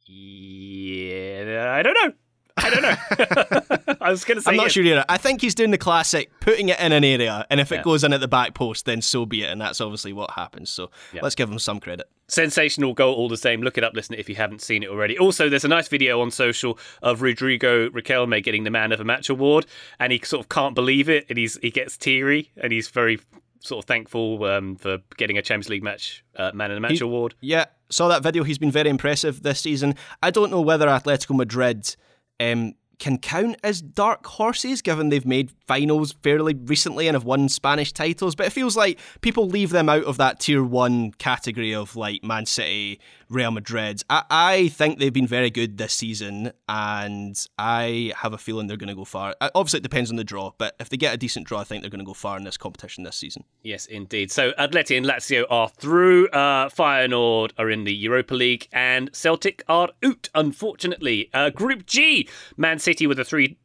Yeah, 0.06 1.72
I 1.72 1.82
don't 1.82 1.96
know. 2.02 2.12
I 2.56 2.70
don't 2.70 2.82
know. 2.82 3.96
I 4.00 4.10
was 4.10 4.24
going 4.24 4.36
to 4.36 4.42
say 4.42 4.50
I'm 4.50 4.56
not 4.56 4.64
yes. 4.64 4.72
sure 4.72 4.84
either. 4.84 5.04
I 5.08 5.16
think 5.16 5.40
he's 5.40 5.54
doing 5.54 5.70
the 5.70 5.78
classic, 5.78 6.30
putting 6.40 6.68
it 6.68 6.78
in 6.78 6.92
an 6.92 7.04
area, 7.04 7.46
and 7.50 7.58
if 7.60 7.70
Yeah. 7.70 7.78
it 7.78 7.84
goes 7.84 8.04
in 8.04 8.12
at 8.12 8.20
the 8.20 8.28
back 8.28 8.54
post, 8.54 8.84
then 8.84 9.02
so 9.02 9.26
be 9.26 9.42
it. 9.42 9.50
And 9.50 9.60
that's 9.60 9.80
obviously 9.80 10.12
what 10.12 10.30
happens. 10.32 10.70
So 10.70 10.90
let's 11.20 11.34
give 11.34 11.50
him 11.50 11.58
some 11.58 11.80
credit. 11.80 12.06
Sensational 12.28 12.94
goal 12.94 13.14
all 13.14 13.28
the 13.28 13.36
same. 13.36 13.60
Look 13.62 13.76
it 13.78 13.84
up, 13.84 13.92
listen 13.94 14.14
if 14.14 14.28
you 14.28 14.34
haven't 14.34 14.62
seen 14.62 14.82
it 14.82 14.88
already. 14.88 15.18
Also, 15.18 15.48
there's 15.48 15.64
a 15.64 15.68
nice 15.68 15.88
video 15.88 16.20
on 16.20 16.30
social 16.30 16.78
of 17.02 17.22
Rodrigo 17.22 17.88
Riquelme 17.90 18.42
getting 18.42 18.64
the 18.64 18.70
Man 18.70 18.92
of 18.92 18.98
the 18.98 19.04
Match 19.04 19.28
award, 19.28 19.66
and 19.98 20.12
he 20.12 20.20
sort 20.24 20.40
of 20.44 20.48
can't 20.48 20.74
believe 20.74 21.08
it, 21.08 21.26
and 21.28 21.38
he's 21.38 21.58
he 21.60 21.70
gets 21.70 21.96
teary, 21.96 22.50
and 22.56 22.72
he's 22.72 22.88
very 22.88 23.20
sort 23.60 23.82
of 23.82 23.88
thankful 23.88 24.44
um, 24.44 24.76
for 24.76 24.98
getting 25.16 25.38
a 25.38 25.42
Champions 25.42 25.70
League 25.70 25.82
match 25.82 26.22
uh, 26.36 26.50
Man 26.54 26.70
of 26.70 26.76
the 26.76 26.80
Match 26.80 26.98
He- 26.98 27.04
award. 27.04 27.34
Yeah, 27.40 27.64
saw 27.88 28.08
that 28.08 28.22
video. 28.22 28.44
He's 28.44 28.58
been 28.58 28.70
very 28.70 28.90
impressive 28.90 29.42
this 29.42 29.60
season. 29.60 29.94
I 30.22 30.30
don't 30.30 30.50
know 30.50 30.60
whether 30.60 30.86
Atletico 30.86 31.34
Madrid 31.34 31.96
um, 32.40 32.74
can 32.98 33.18
count 33.18 33.56
as 33.62 33.82
dark 33.82 34.26
horses, 34.26 34.80
given 34.80 35.08
they've 35.08 35.26
made 35.26 35.52
finals 35.66 36.14
fairly 36.22 36.54
recently 36.54 37.06
and 37.06 37.14
have 37.14 37.24
won 37.24 37.48
Spanish 37.48 37.92
titles. 37.92 38.34
But 38.34 38.46
it 38.46 38.50
feels 38.52 38.76
like 38.76 38.98
people 39.20 39.48
leave 39.48 39.70
them 39.70 39.88
out 39.88 40.04
of 40.04 40.16
that 40.18 40.40
tier 40.40 40.62
one 40.62 41.12
category 41.12 41.74
of 41.74 41.96
like 41.96 42.24
Man 42.24 42.46
City, 42.46 43.00
Real 43.34 43.50
Madrid. 43.50 44.02
I, 44.08 44.22
I 44.30 44.68
think 44.68 44.98
they've 44.98 45.12
been 45.12 45.26
very 45.26 45.50
good 45.50 45.76
this 45.76 45.92
season, 45.92 46.52
and 46.68 47.36
I 47.58 48.12
have 48.16 48.32
a 48.32 48.38
feeling 48.38 48.66
they're 48.66 48.76
going 48.76 48.88
to 48.88 48.94
go 48.94 49.04
far. 49.04 49.34
Uh, 49.40 49.50
Obviously, 49.54 49.78
it 49.78 49.82
depends 49.82 50.10
on 50.10 50.16
the 50.16 50.24
draw, 50.24 50.52
but 50.56 50.76
if 50.78 50.88
they 50.88 50.96
get 50.96 51.12
a 51.12 51.16
decent 51.16 51.46
draw, 51.46 51.60
I 51.60 51.64
think 51.64 51.82
they're 51.82 51.90
going 51.90 51.98
to 51.98 52.04
go 52.06 52.14
far 52.14 52.36
in 52.36 52.44
this 52.44 52.56
competition 52.56 53.04
this 53.04 53.16
season. 53.16 53.44
Yes, 53.62 53.86
indeed. 53.86 54.30
So 54.30 54.52
Atleti 54.52 54.96
and 54.96 55.04
Lazio 55.04 55.44
are 55.50 55.68
through. 55.68 56.28
Uh, 56.28 56.68
Feyenoord 56.68 57.50
are 57.58 57.70
in 57.70 57.84
the 57.84 57.94
Europa 57.94 58.34
League, 58.34 58.68
and 58.72 59.10
Celtic 59.14 59.64
are 59.68 59.90
out. 60.04 60.28
Unfortunately, 60.34 61.30
uh, 61.34 61.50
Group 61.50 61.86
G, 61.86 62.28
Man 62.56 62.78
City 62.78 63.06
with 63.06 63.18
a 63.18 63.24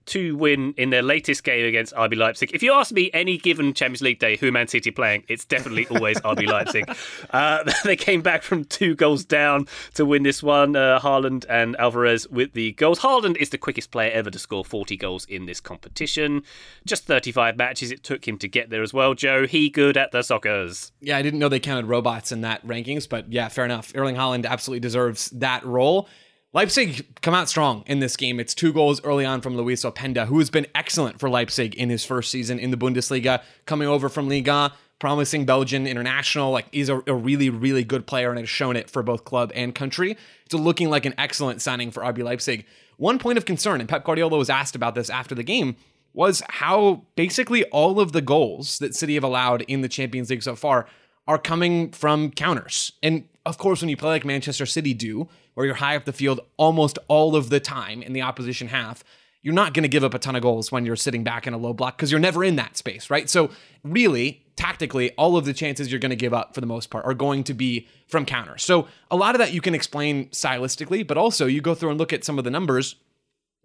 three-two 0.09 0.35
win 0.35 0.73
in 0.77 0.89
their 0.89 1.01
latest 1.01 1.43
game 1.43 1.65
against 1.65 1.93
RB 1.93 2.17
Leipzig. 2.17 2.51
If 2.53 2.63
you 2.63 2.73
ask 2.73 2.91
me 2.91 3.09
any 3.13 3.37
given 3.37 3.73
Champions 3.73 4.01
League 4.01 4.19
day 4.19 4.37
who 4.37 4.51
Man 4.51 4.67
City 4.67 4.91
playing, 4.91 5.23
it's 5.27 5.45
definitely 5.45 5.87
always 5.87 6.19
RB 6.21 6.47
Leipzig. 6.47 6.89
Uh, 7.29 7.69
they 7.83 7.95
came 7.95 8.21
back 8.21 8.43
from 8.43 8.65
two 8.65 8.95
goals 8.95 9.23
down 9.23 9.67
to 9.93 10.05
win 10.05 10.23
this 10.23 10.41
one. 10.41 10.75
Uh, 10.75 10.99
Haaland 10.99 11.45
and 11.49 11.75
Alvarez 11.77 12.27
with 12.27 12.53
the 12.53 12.73
goals. 12.73 12.99
Haaland 12.99 13.37
is 13.37 13.49
the 13.49 13.57
quickest 13.57 13.91
player 13.91 14.11
ever 14.11 14.29
to 14.29 14.39
score 14.39 14.65
40 14.65 14.97
goals 14.97 15.25
in 15.25 15.45
this 15.45 15.59
competition. 15.59 16.43
Just 16.85 17.05
35 17.05 17.57
matches 17.57 17.91
it 17.91 18.03
took 18.03 18.27
him 18.27 18.37
to 18.39 18.47
get 18.47 18.69
there 18.69 18.83
as 18.83 18.93
well. 18.93 19.13
Joe, 19.13 19.45
he 19.45 19.69
good 19.69 19.97
at 19.97 20.11
the 20.11 20.19
soccers. 20.19 20.91
Yeah, 21.01 21.17
I 21.17 21.21
didn't 21.21 21.39
know 21.39 21.49
they 21.49 21.59
counted 21.59 21.85
robots 21.85 22.31
in 22.31 22.41
that 22.41 22.65
rankings, 22.65 23.07
but 23.07 23.31
yeah, 23.31 23.47
fair 23.47 23.65
enough. 23.65 23.91
Erling 23.95 24.15
Haaland 24.15 24.45
absolutely 24.45 24.81
deserves 24.81 25.29
that 25.31 25.63
role. 25.65 26.07
Leipzig 26.51 27.21
come 27.21 27.35
out 27.35 27.47
strong 27.47 27.83
in 27.85 27.99
this 27.99 28.17
game. 28.17 28.39
It's 28.39 28.55
two 28.55 28.73
goals 28.73 29.03
early 29.03 29.23
on 29.23 29.41
from 29.41 29.55
Loïs 29.55 29.87
Openda, 29.87 30.25
who 30.25 30.39
has 30.39 30.49
been 30.49 30.65
excellent 30.73 31.19
for 31.19 31.29
Leipzig 31.29 31.75
in 31.75 31.91
his 31.91 32.03
first 32.03 32.31
season 32.31 32.57
in 32.57 32.71
the 32.71 32.77
Bundesliga, 32.77 33.43
coming 33.67 33.87
over 33.87 34.09
from 34.09 34.27
Liga, 34.27 34.73
promising 34.97 35.45
Belgian 35.45 35.85
international. 35.85 36.51
Like 36.51 36.65
he's 36.71 36.89
a, 36.89 37.03
a 37.05 37.13
really, 37.13 37.51
really 37.51 37.83
good 37.83 38.07
player 38.07 38.31
and 38.31 38.39
has 38.39 38.49
shown 38.49 38.75
it 38.75 38.89
for 38.89 39.03
both 39.03 39.25
club 39.25 39.51
and 39.53 39.75
country. 39.75 40.17
It's 40.45 40.55
looking 40.55 40.89
like 40.89 41.05
an 41.05 41.13
excellent 41.19 41.61
signing 41.61 41.91
for 41.91 42.01
RB 42.01 42.23
Leipzig. 42.23 42.65
One 42.97 43.19
point 43.19 43.37
of 43.37 43.45
concern, 43.45 43.79
and 43.79 43.87
Pep 43.87 44.03
Guardiola 44.03 44.39
was 44.39 44.49
asked 44.49 44.75
about 44.75 44.95
this 44.95 45.11
after 45.11 45.35
the 45.35 45.43
game, 45.43 45.75
was 46.13 46.41
how 46.49 47.03
basically 47.15 47.63
all 47.65 47.99
of 47.99 48.11
the 48.11 48.23
goals 48.23 48.79
that 48.79 48.95
City 48.95 49.13
have 49.13 49.23
allowed 49.23 49.61
in 49.63 49.81
the 49.81 49.87
Champions 49.87 50.31
League 50.31 50.41
so 50.41 50.55
far 50.55 50.87
are 51.27 51.37
coming 51.37 51.91
from 51.91 52.31
counters. 52.31 52.93
And 53.03 53.25
of 53.45 53.59
course, 53.59 53.81
when 53.81 53.89
you 53.89 53.97
play 53.97 54.09
like 54.09 54.25
Manchester 54.25 54.65
City 54.65 54.95
do, 54.95 55.29
where 55.59 55.65
you're 55.65 55.75
high 55.75 55.97
up 55.97 56.05
the 56.05 56.13
field 56.13 56.39
almost 56.55 56.97
all 57.09 57.35
of 57.35 57.49
the 57.49 57.59
time 57.59 58.01
in 58.01 58.13
the 58.13 58.21
opposition 58.21 58.69
half, 58.69 59.03
you're 59.41 59.53
not 59.53 59.73
going 59.73 59.83
to 59.83 59.89
give 59.89 60.05
up 60.05 60.13
a 60.13 60.17
ton 60.17 60.37
of 60.37 60.41
goals 60.41 60.71
when 60.71 60.85
you're 60.85 60.95
sitting 60.95 61.21
back 61.21 61.45
in 61.47 61.53
a 61.53 61.57
low 61.57 61.73
block 61.73 61.97
because 61.97 62.09
you're 62.09 62.19
never 62.21 62.45
in 62.45 62.55
that 62.55 62.77
space, 62.77 63.09
right? 63.09 63.29
So, 63.29 63.51
really, 63.83 64.41
tactically, 64.55 65.11
all 65.17 65.35
of 65.35 65.43
the 65.43 65.51
chances 65.51 65.91
you're 65.91 65.99
going 65.99 66.11
to 66.11 66.15
give 66.15 66.33
up 66.33 66.55
for 66.55 66.61
the 66.61 66.65
most 66.65 66.89
part 66.89 67.03
are 67.03 67.13
going 67.13 67.43
to 67.43 67.53
be 67.53 67.89
from 68.07 68.25
counters. 68.25 68.63
So, 68.63 68.87
a 69.11 69.17
lot 69.17 69.35
of 69.35 69.39
that 69.39 69.51
you 69.51 69.59
can 69.59 69.75
explain 69.75 70.29
stylistically, 70.29 71.05
but 71.05 71.17
also 71.17 71.45
you 71.45 71.59
go 71.59 71.75
through 71.75 71.89
and 71.89 71.99
look 71.99 72.13
at 72.13 72.23
some 72.23 72.37
of 72.37 72.45
the 72.45 72.51
numbers. 72.51 72.95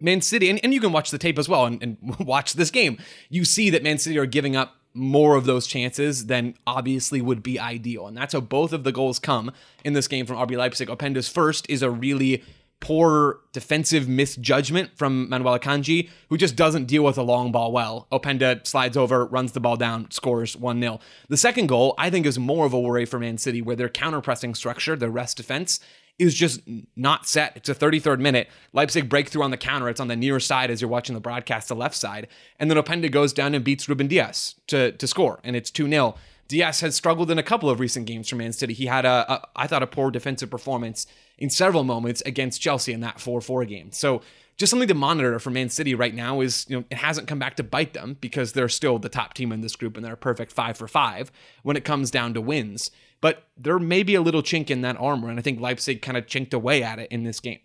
Man 0.00 0.20
City, 0.20 0.50
and, 0.50 0.58
and 0.64 0.74
you 0.74 0.80
can 0.80 0.90
watch 0.90 1.12
the 1.12 1.18
tape 1.18 1.38
as 1.38 1.48
well 1.48 1.64
and, 1.64 1.80
and 1.80 1.96
watch 2.18 2.54
this 2.54 2.72
game. 2.72 2.98
You 3.30 3.44
see 3.44 3.70
that 3.70 3.84
Man 3.84 3.98
City 3.98 4.18
are 4.18 4.26
giving 4.26 4.56
up 4.56 4.74
more 4.94 5.36
of 5.36 5.44
those 5.44 5.66
chances, 5.66 6.26
then 6.26 6.54
obviously 6.66 7.20
would 7.20 7.42
be 7.42 7.58
ideal. 7.58 8.06
And 8.06 8.16
that's 8.16 8.32
how 8.32 8.40
both 8.40 8.72
of 8.72 8.84
the 8.84 8.92
goals 8.92 9.18
come 9.18 9.50
in 9.84 9.92
this 9.92 10.08
game 10.08 10.24
from 10.24 10.36
RB 10.36 10.56
Leipzig. 10.56 10.88
Openda's 10.88 11.28
first 11.28 11.68
is 11.68 11.82
a 11.82 11.90
really 11.90 12.42
poor 12.80 13.40
defensive 13.52 14.08
misjudgment 14.08 14.96
from 14.96 15.28
Manuel 15.28 15.58
Akanji, 15.58 16.10
who 16.28 16.36
just 16.36 16.54
doesn't 16.54 16.84
deal 16.84 17.02
with 17.02 17.16
a 17.16 17.22
long 17.22 17.50
ball 17.50 17.72
well. 17.72 18.06
Openda 18.12 18.64
slides 18.66 18.96
over, 18.96 19.24
runs 19.24 19.52
the 19.52 19.60
ball 19.60 19.76
down, 19.76 20.10
scores 20.10 20.56
1 20.56 20.80
0. 20.80 21.00
The 21.28 21.36
second 21.36 21.68
goal, 21.68 21.94
I 21.96 22.10
think, 22.10 22.26
is 22.26 22.38
more 22.38 22.66
of 22.66 22.72
a 22.72 22.80
worry 22.80 23.06
for 23.06 23.18
Man 23.18 23.38
City, 23.38 23.62
where 23.62 23.74
their 23.74 23.88
counter 23.88 24.20
pressing 24.20 24.54
structure, 24.54 24.96
their 24.96 25.10
rest 25.10 25.38
defense, 25.38 25.80
is 26.18 26.34
just 26.34 26.60
not 26.96 27.26
set. 27.26 27.56
It's 27.56 27.68
a 27.68 27.74
33rd 27.74 28.20
minute. 28.20 28.48
Leipzig 28.72 29.08
breakthrough 29.08 29.42
on 29.42 29.50
the 29.50 29.56
counter. 29.56 29.88
It's 29.88 30.00
on 30.00 30.08
the 30.08 30.16
near 30.16 30.38
side 30.38 30.70
as 30.70 30.80
you're 30.80 30.90
watching 30.90 31.14
the 31.14 31.20
broadcast, 31.20 31.68
the 31.68 31.74
left 31.74 31.96
side. 31.96 32.28
And 32.58 32.70
then 32.70 32.78
Openda 32.78 33.10
goes 33.10 33.32
down 33.32 33.54
and 33.54 33.64
beats 33.64 33.88
Ruben 33.88 34.06
Dias 34.06 34.54
to, 34.68 34.92
to 34.92 35.06
score, 35.06 35.40
and 35.42 35.56
it's 35.56 35.70
2 35.70 35.88
0. 35.88 36.14
Dias 36.46 36.80
has 36.80 36.94
struggled 36.94 37.30
in 37.30 37.38
a 37.38 37.42
couple 37.42 37.70
of 37.70 37.80
recent 37.80 38.06
games 38.06 38.28
for 38.28 38.36
Man 38.36 38.52
City. 38.52 38.74
He 38.74 38.86
had 38.86 39.04
a, 39.04 39.32
a 39.32 39.48
I 39.56 39.66
thought, 39.66 39.82
a 39.82 39.86
poor 39.86 40.10
defensive 40.10 40.50
performance 40.50 41.06
in 41.38 41.50
several 41.50 41.84
moments 41.84 42.22
against 42.26 42.60
Chelsea 42.60 42.92
in 42.92 43.00
that 43.00 43.16
4-4 43.16 43.66
game. 43.66 43.92
So 43.92 44.20
just 44.56 44.70
something 44.70 44.88
to 44.88 44.94
monitor 44.94 45.38
for 45.38 45.50
Man 45.50 45.68
City 45.68 45.94
right 45.94 46.14
now 46.14 46.40
is, 46.40 46.66
you 46.68 46.76
know, 46.76 46.84
it 46.90 46.98
hasn't 46.98 47.26
come 47.26 47.38
back 47.38 47.56
to 47.56 47.64
bite 47.64 47.92
them 47.92 48.16
because 48.20 48.52
they're 48.52 48.68
still 48.68 48.98
the 48.98 49.08
top 49.08 49.34
team 49.34 49.52
in 49.52 49.62
this 49.62 49.74
group 49.74 49.96
and 49.96 50.04
they're 50.04 50.12
a 50.12 50.18
perfect 50.18 50.52
five 50.52 50.76
for 50.76 50.86
five 50.86 51.32
when 51.62 51.76
it 51.76 51.84
comes 51.84 52.10
down 52.10 52.34
to 52.34 52.40
wins. 52.40 52.90
But 53.24 53.48
there 53.56 53.78
may 53.78 54.02
be 54.02 54.16
a 54.16 54.20
little 54.20 54.42
chink 54.42 54.68
in 54.68 54.82
that 54.82 54.98
armor, 55.00 55.30
and 55.30 55.38
I 55.38 55.42
think 55.42 55.58
Leipzig 55.58 56.02
kind 56.02 56.18
of 56.18 56.26
chinked 56.26 56.52
away 56.52 56.82
at 56.82 56.98
it 56.98 57.10
in 57.10 57.24
this 57.24 57.40
game. 57.40 57.60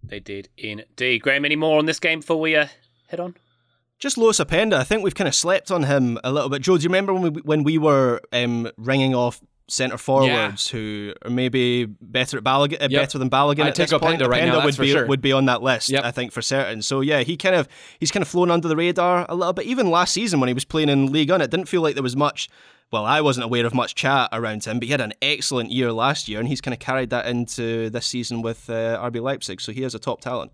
They 0.00 0.20
did 0.20 0.48
indeed. 0.56 1.22
Graham, 1.22 1.44
any 1.44 1.56
more 1.56 1.80
on 1.80 1.86
this 1.86 1.98
game 1.98 2.20
before 2.20 2.38
we 2.38 2.54
uh, 2.54 2.68
head 3.08 3.18
on? 3.18 3.34
Just 3.98 4.16
Loïs 4.16 4.40
Openda, 4.40 4.74
I 4.74 4.84
think 4.84 5.02
we've 5.02 5.16
kind 5.16 5.26
of 5.26 5.34
slept 5.34 5.72
on 5.72 5.82
him 5.82 6.20
a 6.22 6.30
little 6.30 6.48
bit. 6.48 6.62
Joe, 6.62 6.76
do 6.76 6.84
you 6.84 6.88
remember 6.88 7.12
when 7.12 7.32
we 7.32 7.40
when 7.40 7.64
we 7.64 7.78
were 7.78 8.20
um, 8.32 8.70
ringing 8.76 9.12
off 9.12 9.40
centre 9.66 9.98
forwards 9.98 10.72
yeah. 10.72 10.78
who 10.78 11.14
are 11.24 11.30
maybe 11.30 11.86
better 11.86 12.38
at 12.38 12.44
Balogun, 12.44 12.74
uh, 12.74 12.86
yep. 12.90 13.02
better 13.02 13.18
than 13.18 13.28
Balogun 13.28 13.64
I'd 13.64 13.68
at 13.70 13.74
this 13.74 13.90
take 13.90 14.00
point? 14.00 14.24
right 14.24 14.44
now, 14.44 14.64
would 14.64 14.78
be 14.78 14.92
sure. 14.92 15.04
would 15.04 15.20
be 15.20 15.32
on 15.32 15.46
that 15.46 15.64
list, 15.64 15.88
yep. 15.88 16.04
I 16.04 16.12
think 16.12 16.30
for 16.30 16.42
certain. 16.42 16.80
So 16.82 17.00
yeah, 17.00 17.24
he 17.24 17.36
kind 17.36 17.56
of 17.56 17.66
he's 17.98 18.12
kind 18.12 18.22
of 18.22 18.28
flown 18.28 18.52
under 18.52 18.68
the 18.68 18.76
radar 18.76 19.26
a 19.28 19.34
little 19.34 19.52
bit. 19.52 19.66
Even 19.66 19.90
last 19.90 20.12
season 20.12 20.38
when 20.38 20.46
he 20.46 20.54
was 20.54 20.64
playing 20.64 20.90
in 20.90 21.10
League 21.10 21.30
One, 21.30 21.40
it 21.40 21.50
didn't 21.50 21.66
feel 21.66 21.82
like 21.82 21.94
there 21.94 22.04
was 22.04 22.14
much. 22.14 22.48
Well, 22.92 23.06
I 23.06 23.20
wasn't 23.20 23.44
aware 23.44 23.64
of 23.66 23.72
much 23.72 23.94
chat 23.94 24.30
around 24.32 24.64
him, 24.64 24.80
but 24.80 24.86
he 24.86 24.90
had 24.90 25.00
an 25.00 25.12
excellent 25.22 25.70
year 25.70 25.92
last 25.92 26.28
year, 26.28 26.40
and 26.40 26.48
he's 26.48 26.60
kind 26.60 26.74
of 26.74 26.80
carried 26.80 27.10
that 27.10 27.26
into 27.26 27.88
this 27.88 28.06
season 28.06 28.42
with 28.42 28.68
uh, 28.68 28.98
RB 29.00 29.22
Leipzig. 29.22 29.60
So 29.60 29.70
he 29.70 29.84
is 29.84 29.94
a 29.94 30.00
top 30.00 30.20
talent. 30.20 30.50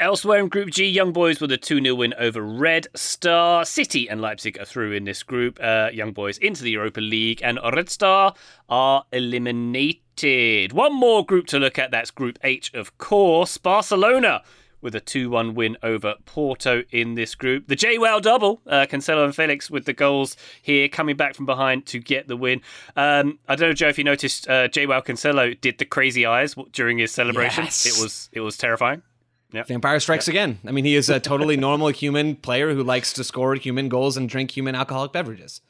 Elsewhere 0.00 0.40
in 0.40 0.48
Group 0.48 0.70
G, 0.70 0.88
Young 0.88 1.12
Boys 1.12 1.40
with 1.40 1.52
a 1.52 1.56
2 1.56 1.80
0 1.80 1.94
win 1.94 2.12
over 2.18 2.42
Red 2.42 2.88
Star. 2.96 3.64
City 3.64 4.10
and 4.10 4.20
Leipzig 4.20 4.58
are 4.58 4.64
through 4.64 4.90
in 4.90 5.04
this 5.04 5.22
group. 5.22 5.60
Uh, 5.62 5.90
Young 5.92 6.10
Boys 6.10 6.38
into 6.38 6.64
the 6.64 6.72
Europa 6.72 7.00
League, 7.00 7.40
and 7.44 7.60
Red 7.72 7.88
Star 7.88 8.34
are 8.68 9.04
eliminated. 9.12 10.72
One 10.72 10.92
more 10.92 11.24
group 11.24 11.46
to 11.46 11.60
look 11.60 11.78
at 11.78 11.92
that's 11.92 12.10
Group 12.10 12.40
H, 12.42 12.74
of 12.74 12.98
course. 12.98 13.56
Barcelona 13.58 14.42
with 14.84 14.94
a 14.94 15.00
2 15.00 15.30
1 15.30 15.54
win 15.54 15.76
over 15.82 16.14
Porto 16.26 16.84
in 16.92 17.14
this 17.14 17.34
group. 17.34 17.66
The 17.66 17.74
João 17.74 18.22
double, 18.22 18.60
uh, 18.68 18.86
Cancelo 18.88 19.24
and 19.24 19.34
Felix 19.34 19.70
with 19.70 19.86
the 19.86 19.92
goals 19.92 20.36
here, 20.62 20.88
coming 20.88 21.16
back 21.16 21.34
from 21.34 21.46
behind 21.46 21.86
to 21.86 21.98
get 21.98 22.28
the 22.28 22.36
win. 22.36 22.60
Um, 22.94 23.40
I 23.48 23.56
don't 23.56 23.70
know, 23.70 23.74
Joe, 23.74 23.88
if 23.88 23.98
you 23.98 24.04
noticed, 24.04 24.48
uh, 24.48 24.68
João 24.68 25.04
Cancelo 25.04 25.60
did 25.60 25.78
the 25.78 25.86
crazy 25.86 26.26
eyes 26.26 26.54
during 26.70 26.98
his 26.98 27.10
celebration. 27.10 27.64
Yes. 27.64 27.86
It 27.86 28.00
was 28.00 28.28
it 28.32 28.40
was 28.40 28.56
terrifying. 28.56 29.02
Yep. 29.52 29.68
Vampire 29.68 30.00
strikes 30.00 30.26
yep. 30.26 30.32
again. 30.32 30.58
I 30.66 30.72
mean, 30.72 30.84
he 30.84 30.96
is 30.96 31.08
a 31.08 31.20
totally 31.30 31.56
normal 31.56 31.88
human 31.88 32.36
player 32.36 32.74
who 32.74 32.82
likes 32.82 33.12
to 33.14 33.24
score 33.24 33.54
human 33.54 33.88
goals 33.88 34.16
and 34.16 34.28
drink 34.28 34.50
human 34.50 34.74
alcoholic 34.74 35.12
beverages. 35.12 35.60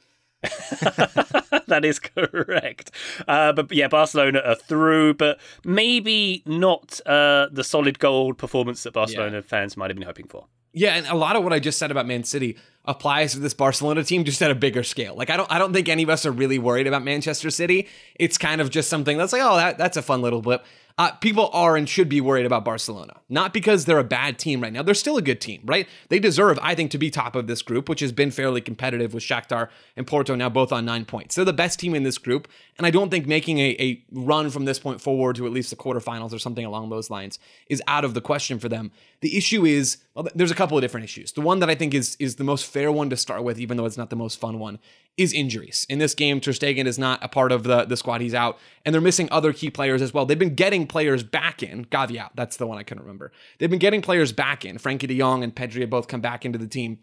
that 1.67 1.85
is 1.85 1.99
correct. 1.99 2.91
Uh, 3.27 3.53
but 3.53 3.73
yeah, 3.73 3.89
Barcelona 3.89 4.41
are 4.41 4.55
through, 4.55 5.15
but 5.15 5.39
maybe 5.65 6.43
not 6.47 7.01
uh, 7.07 7.49
the 7.51 7.65
solid 7.65 7.99
gold 7.99 8.39
performance 8.39 8.83
that 8.83 8.93
Barcelona 8.93 9.37
yeah. 9.37 9.43
fans 9.43 9.77
might 9.77 9.91
have 9.91 9.97
been 9.97 10.07
hoping 10.07 10.27
for. 10.27 10.47
Yeah, 10.77 10.97
and 10.97 11.07
a 11.07 11.15
lot 11.15 11.37
of 11.37 11.45
what 11.45 11.53
I 11.53 11.61
just 11.61 11.79
said 11.79 11.93
about 11.93 12.07
Man 12.07 12.25
City 12.25 12.57
applies 12.85 13.33
to 13.33 13.39
this 13.39 13.55
Barcelona 13.55 14.03
team 14.03 14.25
just 14.25 14.43
at 14.43 14.51
a 14.51 14.57
bigger 14.57 14.83
scale. 14.83 15.15
Like 15.15 15.31
I 15.31 15.37
don't 15.37 15.51
I 15.51 15.59
don't 15.59 15.73
think 15.73 15.89
any 15.89 16.03
of 16.03 16.11
us 16.11 16.27
are 16.27 16.33
really 16.33 16.59
worried 16.59 16.89
about 16.89 17.05
Manchester 17.05 17.49
City. 17.51 17.87
It's 18.17 18.37
kind 18.37 18.61
of 18.61 18.71
just 18.71 18.91
something 18.91 19.17
that's 19.17 19.33
like, 19.33 19.43
oh, 19.43 19.57
that, 19.57 19.79
that's 19.79 19.97
a 19.97 20.03
fun 20.03 20.21
little 20.21 20.43
blip. 20.43 20.65
Uh, 20.97 21.11
people 21.11 21.51
are 21.53 21.77
and 21.77 21.89
should 21.89 22.09
be 22.09 22.21
worried 22.21 22.47
about 22.47 22.65
Barcelona. 22.65 23.21
Not 23.29 23.53
because 23.53 23.85
they're 23.85 23.99
a 23.99 24.05
bad 24.05 24.39
team 24.39 24.61
right 24.61 24.73
now. 24.73 24.85
They're 24.85 24.95
still 24.95 25.17
a 25.17 25.23
good 25.23 25.41
team, 25.41 25.61
right? 25.65 25.89
They 26.09 26.21
deserve, 26.21 26.57
I 26.63 26.77
think, 26.77 26.93
to 26.93 26.99
be 26.99 27.11
top 27.11 27.35
of 27.35 27.49
this 27.49 27.63
group, 27.63 27.89
which 27.89 27.99
has 27.99 28.13
been 28.13 28.31
fairly 28.31 28.61
competitive 28.61 29.13
with 29.13 29.25
Shakhtar 29.25 29.71
and 29.97 30.07
Porto 30.07 30.37
now 30.37 30.49
both 30.49 30.73
on 30.73 30.85
nine 30.85 31.05
points. 31.05 31.35
They're 31.35 31.45
the 31.45 31.53
best 31.53 31.81
team 31.81 31.97
in 31.97 32.05
this 32.05 32.17
group. 32.17 32.47
And 32.79 32.87
I 32.87 32.91
don't 32.91 33.11
think 33.11 33.27
making 33.27 33.59
a, 33.59 33.77
a 33.81 34.05
run 34.13 34.51
from 34.51 34.67
this 34.67 34.79
point 34.79 35.01
forward 35.01 35.35
to 35.37 35.47
at 35.47 35.53
least 35.53 35.71
the 35.71 35.77
quarterfinals 35.77 36.33
or 36.33 36.39
something 36.39 36.65
along 36.65 36.91
those 36.91 37.11
lines 37.11 37.41
is 37.69 37.83
out 37.89 38.05
of 38.05 38.15
the 38.15 38.21
question 38.21 38.61
for 38.61 38.69
them. 38.69 38.93
The 39.21 39.37
issue 39.37 39.65
is, 39.65 39.99
well, 40.15 40.29
there's 40.33 40.53
a 40.53 40.57
couple 40.57 40.79
of 40.79 40.83
different 40.83 41.05
issues. 41.05 41.33
The 41.33 41.41
one 41.41 41.59
that 41.59 41.71
I 41.71 41.75
think 41.75 41.93
is, 41.93 42.17
is 42.21 42.37
the 42.37 42.45
most 42.45 42.67
fair 42.67 42.93
one 42.93 43.11
to 43.11 43.17
start 43.17 43.43
with, 43.43 43.59
even 43.59 43.77
though 43.77 43.87
it's 43.87 43.99
not 43.99 44.11
the 44.11 44.17
most 44.17 44.39
fun 44.39 44.61
one, 44.61 44.79
is 45.17 45.33
injuries. 45.33 45.87
In 45.89 45.99
this 45.99 46.15
game, 46.15 46.41
Ter 46.41 46.51
Stegen 46.51 46.87
is 46.87 46.99
not 46.99 47.23
a 47.23 47.29
part 47.29 47.53
of 47.53 47.63
the, 47.63 47.85
the 47.85 47.97
squad. 47.97 48.21
He's 48.21 48.35
out. 48.35 48.59
And 48.85 48.93
they're 48.93 49.01
missing 49.01 49.29
other 49.31 49.53
key 49.53 49.71
players 49.71 50.03
as 50.03 50.13
well. 50.13 50.27
They've 50.27 50.39
been 50.39 50.55
getting 50.55 50.87
players 50.87 51.23
back 51.23 51.63
in. 51.63 51.85
Gavi 51.85 52.17
out. 52.17 52.35
That's 52.35 52.57
the 52.57 52.67
one 52.67 52.79
I 52.79 52.83
couldn't 52.83 53.05
remember. 53.05 53.31
They've 53.59 53.71
been 53.71 53.79
getting 53.79 54.03
players 54.03 54.33
back 54.33 54.65
in. 54.65 54.79
Frenkie 54.79 55.07
de 55.07 55.19
Jong 55.19 55.45
and 55.45 55.55
Pedri 55.55 55.83
have 55.83 55.91
both 55.91 56.09
come 56.09 56.21
back 56.21 56.45
into 56.45 56.59
the 56.59 56.67
team. 56.67 56.99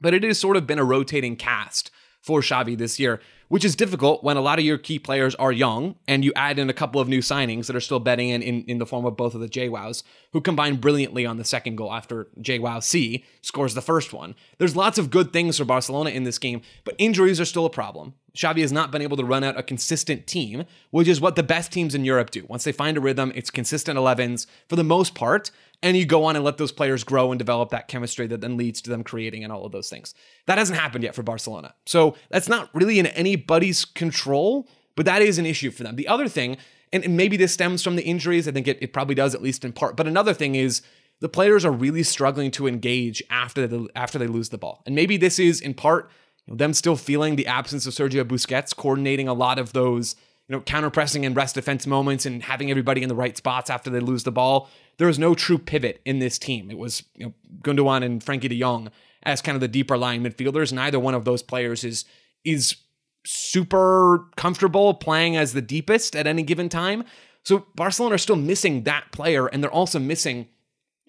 But 0.00 0.14
it 0.14 0.22
has 0.22 0.38
sort 0.38 0.56
of 0.56 0.66
been 0.66 0.78
a 0.78 0.84
rotating 0.84 1.36
cast 1.36 1.90
for 2.20 2.40
Xavi 2.40 2.76
this 2.76 3.00
year 3.00 3.20
which 3.50 3.64
is 3.64 3.74
difficult 3.74 4.22
when 4.22 4.36
a 4.36 4.40
lot 4.40 4.60
of 4.60 4.64
your 4.64 4.78
key 4.78 4.96
players 4.96 5.34
are 5.34 5.50
young 5.50 5.96
and 6.06 6.24
you 6.24 6.32
add 6.36 6.56
in 6.56 6.70
a 6.70 6.72
couple 6.72 7.00
of 7.00 7.08
new 7.08 7.18
signings 7.18 7.66
that 7.66 7.74
are 7.74 7.80
still 7.80 7.98
betting 7.98 8.28
in 8.28 8.40
in, 8.42 8.64
in 8.66 8.78
the 8.78 8.86
form 8.86 9.04
of 9.04 9.16
both 9.16 9.34
of 9.34 9.40
the 9.40 9.48
Joãos, 9.48 10.04
who 10.32 10.40
combine 10.40 10.76
brilliantly 10.76 11.26
on 11.26 11.36
the 11.36 11.44
second 11.44 11.74
goal 11.74 11.92
after 11.92 12.28
João 12.40 12.80
C 12.80 13.24
scores 13.42 13.74
the 13.74 13.82
first 13.82 14.12
one. 14.12 14.36
There's 14.58 14.76
lots 14.76 14.98
of 14.98 15.10
good 15.10 15.32
things 15.32 15.58
for 15.58 15.64
Barcelona 15.64 16.10
in 16.10 16.22
this 16.22 16.38
game, 16.38 16.62
but 16.84 16.94
injuries 16.96 17.40
are 17.40 17.44
still 17.44 17.66
a 17.66 17.70
problem. 17.70 18.14
Xavi 18.34 18.60
has 18.60 18.72
not 18.72 18.90
been 18.90 19.02
able 19.02 19.16
to 19.16 19.24
run 19.24 19.44
out 19.44 19.58
a 19.58 19.62
consistent 19.62 20.26
team, 20.26 20.64
which 20.90 21.08
is 21.08 21.20
what 21.20 21.36
the 21.36 21.42
best 21.42 21.72
teams 21.72 21.94
in 21.94 22.04
Europe 22.04 22.30
do. 22.30 22.44
Once 22.48 22.64
they 22.64 22.72
find 22.72 22.96
a 22.96 23.00
rhythm, 23.00 23.32
it's 23.34 23.50
consistent 23.50 23.98
11s 23.98 24.46
for 24.68 24.76
the 24.76 24.84
most 24.84 25.14
part, 25.14 25.50
and 25.82 25.96
you 25.96 26.04
go 26.04 26.24
on 26.24 26.36
and 26.36 26.44
let 26.44 26.58
those 26.58 26.72
players 26.72 27.04
grow 27.04 27.32
and 27.32 27.38
develop 27.38 27.70
that 27.70 27.88
chemistry 27.88 28.26
that 28.26 28.40
then 28.40 28.56
leads 28.56 28.80
to 28.82 28.90
them 28.90 29.02
creating 29.02 29.42
and 29.42 29.52
all 29.52 29.64
of 29.64 29.72
those 29.72 29.88
things. 29.88 30.14
That 30.46 30.58
hasn't 30.58 30.78
happened 30.78 31.04
yet 31.04 31.14
for 31.14 31.22
Barcelona. 31.22 31.74
So 31.86 32.16
that's 32.28 32.48
not 32.48 32.70
really 32.74 32.98
in 32.98 33.06
anybody's 33.06 33.84
control, 33.84 34.68
but 34.96 35.06
that 35.06 35.22
is 35.22 35.38
an 35.38 35.46
issue 35.46 35.70
for 35.70 35.82
them. 35.82 35.96
The 35.96 36.08
other 36.08 36.28
thing, 36.28 36.56
and 36.92 37.16
maybe 37.16 37.36
this 37.36 37.52
stems 37.52 37.82
from 37.82 37.96
the 37.96 38.02
injuries, 38.02 38.46
I 38.46 38.52
think 38.52 38.68
it, 38.68 38.78
it 38.82 38.92
probably 38.92 39.14
does 39.14 39.34
at 39.34 39.42
least 39.42 39.64
in 39.64 39.72
part, 39.72 39.96
but 39.96 40.06
another 40.06 40.34
thing 40.34 40.54
is 40.54 40.82
the 41.20 41.28
players 41.28 41.64
are 41.64 41.70
really 41.72 42.02
struggling 42.02 42.50
to 42.52 42.66
engage 42.66 43.22
after 43.30 43.66
the, 43.66 43.88
after 43.94 44.18
they 44.18 44.26
lose 44.26 44.48
the 44.48 44.58
ball. 44.58 44.82
And 44.86 44.94
maybe 44.94 45.16
this 45.16 45.38
is 45.38 45.60
in 45.60 45.74
part 45.74 46.10
know, 46.50 46.56
them 46.56 46.74
still 46.74 46.96
feeling 46.96 47.36
the 47.36 47.46
absence 47.46 47.86
of 47.86 47.94
Sergio 47.94 48.24
Busquets, 48.24 48.76
coordinating 48.76 49.28
a 49.28 49.34
lot 49.34 49.58
of 49.58 49.72
those 49.72 50.16
you 50.48 50.56
know 50.56 50.60
counter 50.62 50.90
pressing 50.90 51.24
and 51.24 51.36
rest 51.36 51.54
defense 51.54 51.86
moments 51.86 52.26
and 52.26 52.42
having 52.42 52.70
everybody 52.70 53.02
in 53.02 53.08
the 53.08 53.14
right 53.14 53.36
spots 53.36 53.70
after 53.70 53.88
they 53.88 54.00
lose 54.00 54.24
the 54.24 54.32
ball 54.32 54.68
there 55.00 55.06
was 55.06 55.18
no 55.18 55.34
true 55.34 55.56
pivot 55.56 56.02
in 56.04 56.18
this 56.18 56.38
team. 56.38 56.70
It 56.70 56.76
was 56.76 57.02
you 57.14 57.24
know, 57.24 57.34
Gundogan 57.62 58.04
and 58.04 58.22
Frenkie 58.22 58.50
de 58.50 58.60
Jong 58.60 58.90
as 59.22 59.40
kind 59.40 59.56
of 59.56 59.62
the 59.62 59.66
deeper 59.66 59.96
line 59.96 60.22
midfielders. 60.22 60.74
Neither 60.74 61.00
one 61.00 61.14
of 61.14 61.24
those 61.24 61.42
players 61.42 61.84
is 61.84 62.04
is 62.44 62.76
super 63.24 64.26
comfortable 64.36 64.92
playing 64.92 65.38
as 65.38 65.54
the 65.54 65.62
deepest 65.62 66.14
at 66.14 66.26
any 66.26 66.42
given 66.42 66.68
time. 66.68 67.04
So 67.44 67.64
Barcelona 67.74 68.16
are 68.16 68.18
still 68.18 68.36
missing 68.36 68.82
that 68.82 69.10
player, 69.10 69.46
and 69.46 69.64
they're 69.64 69.70
also 69.70 69.98
missing 69.98 70.48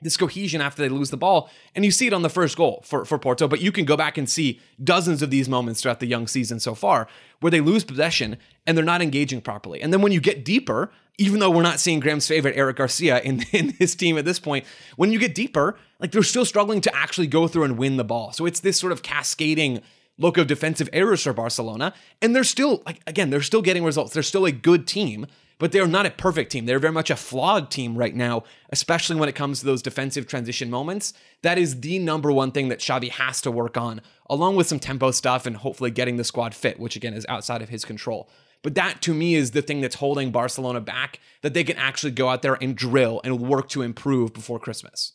this 0.01 0.17
cohesion 0.17 0.61
after 0.61 0.81
they 0.81 0.89
lose 0.89 1.09
the 1.09 1.17
ball. 1.17 1.49
And 1.75 1.85
you 1.85 1.91
see 1.91 2.07
it 2.07 2.13
on 2.13 2.21
the 2.21 2.29
first 2.29 2.57
goal 2.57 2.81
for, 2.85 3.05
for 3.05 3.17
Porto, 3.19 3.47
but 3.47 3.61
you 3.61 3.71
can 3.71 3.85
go 3.85 3.95
back 3.95 4.17
and 4.17 4.29
see 4.29 4.59
dozens 4.83 5.21
of 5.21 5.29
these 5.29 5.47
moments 5.47 5.81
throughout 5.81 5.99
the 5.99 6.07
young 6.07 6.27
season 6.27 6.59
so 6.59 6.75
far 6.75 7.07
where 7.39 7.51
they 7.51 7.61
lose 7.61 7.83
possession 7.83 8.37
and 8.65 8.77
they're 8.77 8.85
not 8.85 9.01
engaging 9.01 9.41
properly. 9.41 9.81
And 9.81 9.91
then 9.93 10.01
when 10.01 10.11
you 10.11 10.21
get 10.21 10.45
deeper, 10.45 10.91
even 11.17 11.39
though 11.39 11.49
we're 11.49 11.61
not 11.61 11.79
seeing 11.79 11.99
Graham's 11.99 12.27
favorite 12.27 12.55
Eric 12.57 12.77
Garcia 12.77 13.19
in, 13.21 13.43
in 13.51 13.69
his 13.69 13.95
team 13.95 14.17
at 14.17 14.25
this 14.25 14.39
point, 14.39 14.65
when 14.95 15.11
you 15.11 15.19
get 15.19 15.35
deeper, 15.35 15.77
like 15.99 16.11
they're 16.11 16.23
still 16.23 16.45
struggling 16.45 16.81
to 16.81 16.95
actually 16.95 17.27
go 17.27 17.47
through 17.47 17.63
and 17.63 17.77
win 17.77 17.97
the 17.97 18.03
ball. 18.03 18.31
So 18.31 18.45
it's 18.45 18.59
this 18.59 18.79
sort 18.79 18.91
of 18.91 19.03
cascading 19.03 19.81
look 20.17 20.37
of 20.37 20.47
defensive 20.47 20.89
errors 20.93 21.23
for 21.23 21.33
Barcelona. 21.33 21.93
And 22.21 22.35
they're 22.35 22.43
still, 22.43 22.83
like, 22.85 23.01
again, 23.07 23.29
they're 23.29 23.41
still 23.41 23.61
getting 23.61 23.83
results. 23.83 24.13
They're 24.13 24.23
still 24.23 24.45
a 24.45 24.51
good 24.51 24.87
team 24.87 25.25
but 25.61 25.71
they're 25.71 25.85
not 25.85 26.07
a 26.07 26.09
perfect 26.09 26.51
team. 26.51 26.65
They're 26.65 26.79
very 26.79 26.91
much 26.91 27.11
a 27.11 27.15
flawed 27.15 27.69
team 27.69 27.95
right 27.95 28.15
now, 28.15 28.45
especially 28.71 29.17
when 29.17 29.29
it 29.29 29.35
comes 29.35 29.59
to 29.59 29.65
those 29.67 29.83
defensive 29.83 30.25
transition 30.25 30.71
moments. 30.71 31.13
That 31.43 31.59
is 31.59 31.81
the 31.81 31.99
number 31.99 32.31
one 32.31 32.51
thing 32.51 32.69
that 32.69 32.79
Xavi 32.79 33.11
has 33.11 33.41
to 33.41 33.51
work 33.51 33.77
on, 33.77 34.01
along 34.27 34.55
with 34.55 34.65
some 34.65 34.79
tempo 34.79 35.11
stuff 35.11 35.45
and 35.45 35.55
hopefully 35.55 35.91
getting 35.91 36.17
the 36.17 36.23
squad 36.23 36.55
fit, 36.55 36.79
which 36.79 36.95
again 36.95 37.13
is 37.13 37.27
outside 37.29 37.61
of 37.61 37.69
his 37.69 37.85
control. 37.85 38.27
But 38.63 38.73
that 38.73 39.03
to 39.03 39.13
me 39.13 39.35
is 39.35 39.51
the 39.51 39.61
thing 39.61 39.81
that's 39.81 39.97
holding 39.97 40.31
Barcelona 40.31 40.81
back 40.81 41.19
that 41.43 41.53
they 41.53 41.63
can 41.63 41.77
actually 41.77 42.13
go 42.13 42.29
out 42.29 42.41
there 42.41 42.57
and 42.59 42.75
drill 42.75 43.21
and 43.23 43.39
work 43.39 43.69
to 43.69 43.83
improve 43.83 44.33
before 44.33 44.59
Christmas. 44.59 45.13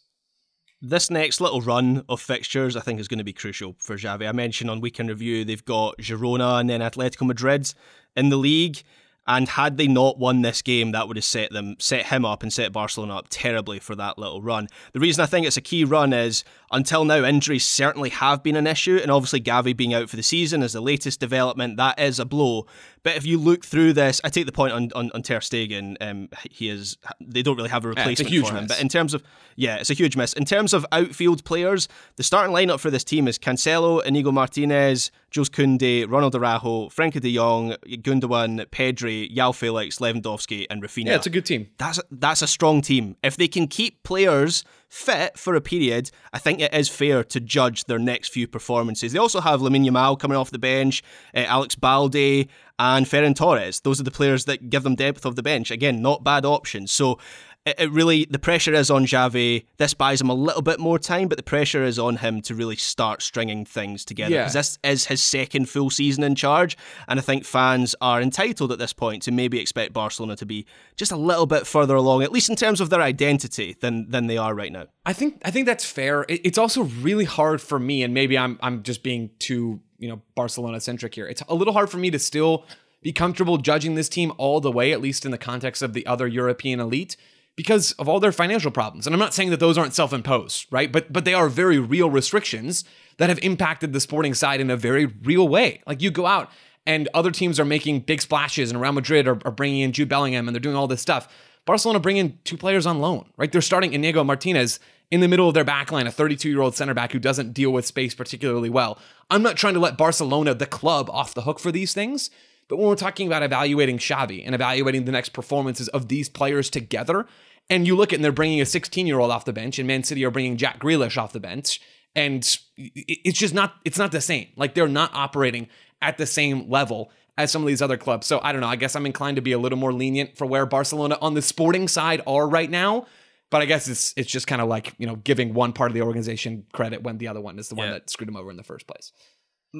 this 0.80 1.10
next 1.10 1.40
little 1.40 1.60
run 1.60 2.04
of 2.08 2.20
fixtures, 2.20 2.76
I 2.76 2.80
think, 2.82 3.00
is 3.00 3.08
going 3.08 3.18
to 3.18 3.24
be 3.24 3.32
crucial 3.32 3.74
for 3.80 3.96
Xavi. 3.96 4.28
I 4.28 4.32
mentioned 4.32 4.70
on 4.70 4.80
Weekend 4.80 5.08
Review 5.08 5.44
they've 5.44 5.64
got 5.64 5.98
Girona 5.98 6.60
and 6.60 6.70
then 6.70 6.82
Atletico 6.82 7.26
Madrid 7.26 7.72
in 8.14 8.28
the 8.28 8.36
league. 8.36 8.84
And 9.26 9.48
had 9.48 9.76
they 9.76 9.88
not 9.88 10.18
won 10.18 10.42
this 10.42 10.62
game, 10.62 10.92
that 10.92 11.08
would 11.08 11.16
have 11.16 11.24
set 11.24 11.52
them, 11.52 11.76
set 11.78 12.06
him 12.06 12.24
up, 12.24 12.42
and 12.42 12.52
set 12.52 12.72
Barcelona 12.72 13.16
up 13.16 13.26
terribly 13.28 13.78
for 13.78 13.96
that 13.96 14.18
little 14.18 14.40
run. 14.40 14.68
The 14.92 15.00
reason 15.00 15.22
I 15.22 15.26
think 15.26 15.46
it's 15.46 15.56
a 15.56 15.62
key 15.62 15.84
run 15.84 16.12
is 16.12 16.44
until 16.70 17.04
now, 17.04 17.24
injuries 17.24 17.64
certainly 17.64 18.10
have 18.10 18.42
been 18.42 18.56
an 18.56 18.66
issue, 18.66 18.98
and 19.00 19.10
obviously 19.10 19.40
Gavi 19.40 19.76
being 19.76 19.94
out 19.94 20.08
for 20.08 20.16
the 20.16 20.22
season 20.22 20.62
is 20.62 20.72
the 20.72 20.80
latest 20.80 21.20
development. 21.20 21.76
That 21.76 21.98
is 21.98 22.18
a 22.18 22.24
blow. 22.24 22.66
But 23.06 23.14
if 23.14 23.24
you 23.24 23.38
look 23.38 23.64
through 23.64 23.92
this, 23.92 24.20
I 24.24 24.30
take 24.30 24.46
the 24.46 24.52
point 24.52 24.72
on 24.72 24.90
on, 24.96 25.12
on 25.14 25.22
Ter 25.22 25.38
Stegen. 25.38 25.96
Um, 26.00 26.28
he 26.50 26.68
is 26.68 26.98
they 27.20 27.40
don't 27.40 27.56
really 27.56 27.68
have 27.68 27.84
a 27.84 27.88
replacement 27.90 28.32
yeah, 28.32 28.42
for 28.42 28.48
him. 28.56 28.64
Miss. 28.64 28.72
But 28.72 28.80
in 28.80 28.88
terms 28.88 29.14
of 29.14 29.22
yeah, 29.54 29.76
it's 29.76 29.90
a 29.90 29.94
huge 29.94 30.16
miss. 30.16 30.32
In 30.32 30.44
terms 30.44 30.74
of 30.74 30.84
outfield 30.90 31.44
players, 31.44 31.86
the 32.16 32.24
starting 32.24 32.52
lineup 32.52 32.80
for 32.80 32.90
this 32.90 33.04
team 33.04 33.28
is 33.28 33.38
Cancelo, 33.38 34.04
Inigo 34.04 34.32
Martinez, 34.32 35.12
Jules 35.30 35.48
Koundé, 35.48 36.04
Ronald 36.10 36.34
Araujo, 36.34 36.88
Frenkie 36.88 37.20
De 37.20 37.32
Jong, 37.32 37.76
Gundogan, 38.02 38.66
Pedri, 38.66 39.32
João 39.32 39.54
Felix, 39.54 39.98
Lewandowski, 39.98 40.66
and 40.68 40.82
Raphinha. 40.82 41.06
Yeah, 41.06 41.14
it's 41.14 41.26
a 41.26 41.30
good 41.30 41.46
team. 41.46 41.68
That's 41.78 41.98
a, 41.98 42.02
that's 42.10 42.42
a 42.42 42.48
strong 42.48 42.80
team. 42.80 43.16
If 43.22 43.36
they 43.36 43.46
can 43.46 43.68
keep 43.68 44.02
players 44.02 44.64
fit 44.88 45.38
for 45.38 45.54
a 45.54 45.60
period, 45.60 46.10
I 46.32 46.38
think 46.38 46.60
it 46.60 46.72
is 46.72 46.88
fair 46.88 47.22
to 47.24 47.40
judge 47.40 47.84
their 47.84 47.98
next 47.98 48.32
few 48.32 48.48
performances. 48.48 49.12
They 49.12 49.18
also 49.18 49.40
have 49.40 49.60
Lamine 49.60 49.86
Yamal 49.86 50.18
coming 50.18 50.36
off 50.36 50.50
the 50.50 50.58
bench, 50.58 51.02
uh, 51.34 51.40
Alex 51.40 51.74
Balde, 51.74 52.48
and 52.78 53.06
Ferran 53.06 53.34
Torres. 53.34 53.80
Those 53.80 54.00
are 54.00 54.04
the 54.04 54.10
players 54.10 54.44
that 54.46 54.70
give 54.70 54.82
them 54.82 54.94
depth 54.94 55.24
of 55.24 55.36
the 55.36 55.42
bench. 55.42 55.70
Again, 55.70 56.02
not 56.02 56.24
bad 56.24 56.44
options. 56.44 56.90
So 56.92 57.18
it, 57.64 57.90
really 57.90 58.26
the 58.30 58.38
pressure 58.38 58.72
is 58.74 58.92
on 58.92 59.06
Xavi. 59.06 59.64
This 59.76 59.92
buys 59.92 60.20
him 60.20 60.30
a 60.30 60.34
little 60.34 60.62
bit 60.62 60.78
more 60.78 61.00
time, 61.00 61.26
but 61.26 61.36
the 61.36 61.42
pressure 61.42 61.82
is 61.82 61.98
on 61.98 62.18
him 62.18 62.40
to 62.42 62.54
really 62.54 62.76
start 62.76 63.22
stringing 63.22 63.64
things 63.64 64.04
together 64.04 64.32
Yeah. 64.32 64.42
because 64.42 64.52
this 64.52 64.78
is 64.84 65.06
his 65.06 65.20
second 65.20 65.68
full 65.68 65.90
season 65.90 66.22
in 66.22 66.36
charge, 66.36 66.76
and 67.08 67.18
I 67.18 67.22
think 67.22 67.44
fans 67.44 67.96
are 68.00 68.22
entitled 68.22 68.70
at 68.70 68.78
this 68.78 68.92
point 68.92 69.22
to 69.24 69.32
maybe 69.32 69.58
expect 69.58 69.92
Barcelona 69.92 70.36
to 70.36 70.46
be 70.46 70.64
just 70.96 71.10
a 71.10 71.16
little 71.16 71.46
bit 71.46 71.66
further 71.66 71.96
along, 71.96 72.22
at 72.22 72.30
least 72.30 72.48
in 72.50 72.54
terms 72.54 72.80
of 72.80 72.88
their 72.88 73.02
identity, 73.02 73.74
than 73.80 74.10
than 74.10 74.28
they 74.28 74.36
are 74.38 74.54
right 74.54 74.70
now. 74.70 74.86
I 75.04 75.12
think 75.12 75.42
I 75.44 75.50
think 75.50 75.66
that's 75.66 75.84
fair. 75.84 76.24
It- 76.28 76.42
It's 76.44 76.58
also 76.58 76.82
really 76.84 77.24
hard 77.24 77.60
for 77.60 77.80
me, 77.80 78.04
and 78.04 78.14
maybe 78.14 78.38
I'm 78.38 78.60
I'm 78.62 78.84
just 78.84 79.02
being 79.02 79.30
too 79.40 79.80
you 79.98 80.08
know 80.08 80.20
Barcelona 80.34 80.80
centric 80.80 81.14
here. 81.14 81.26
It's 81.26 81.42
a 81.48 81.54
little 81.54 81.72
hard 81.72 81.90
for 81.90 81.98
me 81.98 82.10
to 82.10 82.18
still 82.18 82.64
be 83.02 83.12
comfortable 83.12 83.58
judging 83.58 83.94
this 83.94 84.08
team 84.08 84.32
all 84.38 84.60
the 84.60 84.72
way, 84.72 84.92
at 84.92 85.00
least 85.00 85.24
in 85.24 85.30
the 85.30 85.38
context 85.38 85.82
of 85.82 85.92
the 85.92 86.06
other 86.06 86.26
European 86.26 86.80
elite, 86.80 87.16
because 87.54 87.92
of 87.92 88.08
all 88.08 88.20
their 88.20 88.32
financial 88.32 88.70
problems. 88.70 89.06
And 89.06 89.14
I'm 89.14 89.20
not 89.20 89.34
saying 89.34 89.50
that 89.50 89.60
those 89.60 89.78
aren't 89.78 89.94
self-imposed, 89.94 90.66
right? 90.70 90.90
But 90.90 91.12
but 91.12 91.24
they 91.24 91.34
are 91.34 91.48
very 91.48 91.78
real 91.78 92.10
restrictions 92.10 92.84
that 93.18 93.28
have 93.28 93.38
impacted 93.40 93.92
the 93.92 94.00
sporting 94.00 94.34
side 94.34 94.60
in 94.60 94.70
a 94.70 94.76
very 94.76 95.06
real 95.06 95.48
way. 95.48 95.82
Like 95.86 96.02
you 96.02 96.10
go 96.10 96.26
out 96.26 96.50
and 96.86 97.08
other 97.14 97.30
teams 97.30 97.58
are 97.58 97.64
making 97.64 98.00
big 98.00 98.22
splashes, 98.22 98.70
and 98.70 98.80
Real 98.80 98.92
Madrid 98.92 99.26
are, 99.26 99.38
are 99.44 99.50
bringing 99.50 99.80
in 99.80 99.92
Jude 99.92 100.08
Bellingham, 100.08 100.46
and 100.46 100.54
they're 100.54 100.60
doing 100.60 100.76
all 100.76 100.86
this 100.86 101.02
stuff. 101.02 101.28
Barcelona 101.64 101.98
bring 101.98 102.16
in 102.16 102.38
two 102.44 102.56
players 102.56 102.86
on 102.86 103.00
loan, 103.00 103.28
right? 103.36 103.50
They're 103.50 103.60
starting 103.60 103.92
Inigo 103.92 104.22
Martinez 104.22 104.78
in 105.10 105.20
the 105.20 105.28
middle 105.28 105.48
of 105.48 105.54
their 105.54 105.64
back 105.64 105.92
line, 105.92 106.06
a 106.06 106.12
32 106.12 106.48
year 106.48 106.60
old 106.60 106.74
center 106.74 106.94
back 106.94 107.12
who 107.12 107.18
doesn't 107.18 107.52
deal 107.52 107.70
with 107.70 107.86
space 107.86 108.14
particularly 108.14 108.70
well. 108.70 108.98
I'm 109.30 109.42
not 109.42 109.56
trying 109.56 109.74
to 109.74 109.80
let 109.80 109.96
Barcelona, 109.98 110.54
the 110.54 110.66
club, 110.66 111.10
off 111.10 111.34
the 111.34 111.42
hook 111.42 111.58
for 111.58 111.72
these 111.72 111.94
things. 111.94 112.30
But 112.68 112.78
when 112.78 112.88
we're 112.88 112.96
talking 112.96 113.28
about 113.28 113.44
evaluating 113.44 113.98
Xavi 113.98 114.42
and 114.44 114.54
evaluating 114.54 115.04
the 115.04 115.12
next 115.12 115.28
performances 115.30 115.88
of 115.88 116.08
these 116.08 116.28
players 116.28 116.68
together, 116.68 117.26
and 117.70 117.86
you 117.86 117.96
look 117.96 118.12
at 118.12 118.16
and 118.16 118.24
they're 118.24 118.32
bringing 118.32 118.60
a 118.60 118.66
16 118.66 119.06
year 119.06 119.18
old 119.18 119.30
off 119.30 119.44
the 119.44 119.52
bench, 119.52 119.78
and 119.78 119.86
Man 119.86 120.02
City 120.02 120.24
are 120.24 120.30
bringing 120.30 120.56
Jack 120.56 120.80
Grealish 120.80 121.16
off 121.16 121.32
the 121.32 121.40
bench, 121.40 121.80
and 122.14 122.58
it's 122.76 123.38
just 123.38 123.54
not 123.54 123.74
it's 123.84 123.98
not 123.98 124.12
the 124.12 124.20
same. 124.20 124.48
Like 124.56 124.74
they're 124.74 124.88
not 124.88 125.12
operating 125.14 125.68
at 126.02 126.18
the 126.18 126.26
same 126.26 126.68
level 126.68 127.10
as 127.38 127.52
some 127.52 127.62
of 127.62 127.68
these 127.68 127.82
other 127.82 127.96
clubs. 127.96 128.26
So 128.26 128.40
I 128.42 128.52
don't 128.52 128.60
know. 128.60 128.68
I 128.68 128.76
guess 128.76 128.96
I'm 128.96 129.06
inclined 129.06 129.36
to 129.36 129.42
be 129.42 129.52
a 129.52 129.58
little 129.58 129.78
more 129.78 129.92
lenient 129.92 130.36
for 130.36 130.46
where 130.46 130.66
Barcelona 130.66 131.18
on 131.20 131.34
the 131.34 131.42
sporting 131.42 131.88
side 131.88 132.22
are 132.26 132.48
right 132.48 132.70
now. 132.70 133.06
But 133.50 133.62
I 133.62 133.64
guess 133.66 133.86
it's 133.88 134.12
it's 134.16 134.30
just 134.30 134.46
kind 134.46 134.60
of 134.60 134.68
like 134.68 134.94
you 134.98 135.06
know 135.06 135.16
giving 135.16 135.54
one 135.54 135.72
part 135.72 135.90
of 135.90 135.94
the 135.94 136.02
organization 136.02 136.64
credit 136.72 137.02
when 137.02 137.18
the 137.18 137.28
other 137.28 137.40
one 137.40 137.58
is 137.58 137.68
the 137.68 137.74
one 137.76 137.86
Yeah. 137.88 137.92
that 137.94 138.10
screwed 138.10 138.28
them 138.28 138.36
over 138.36 138.50
in 138.50 138.56
the 138.56 138.64
first 138.64 138.86
place. 138.86 139.12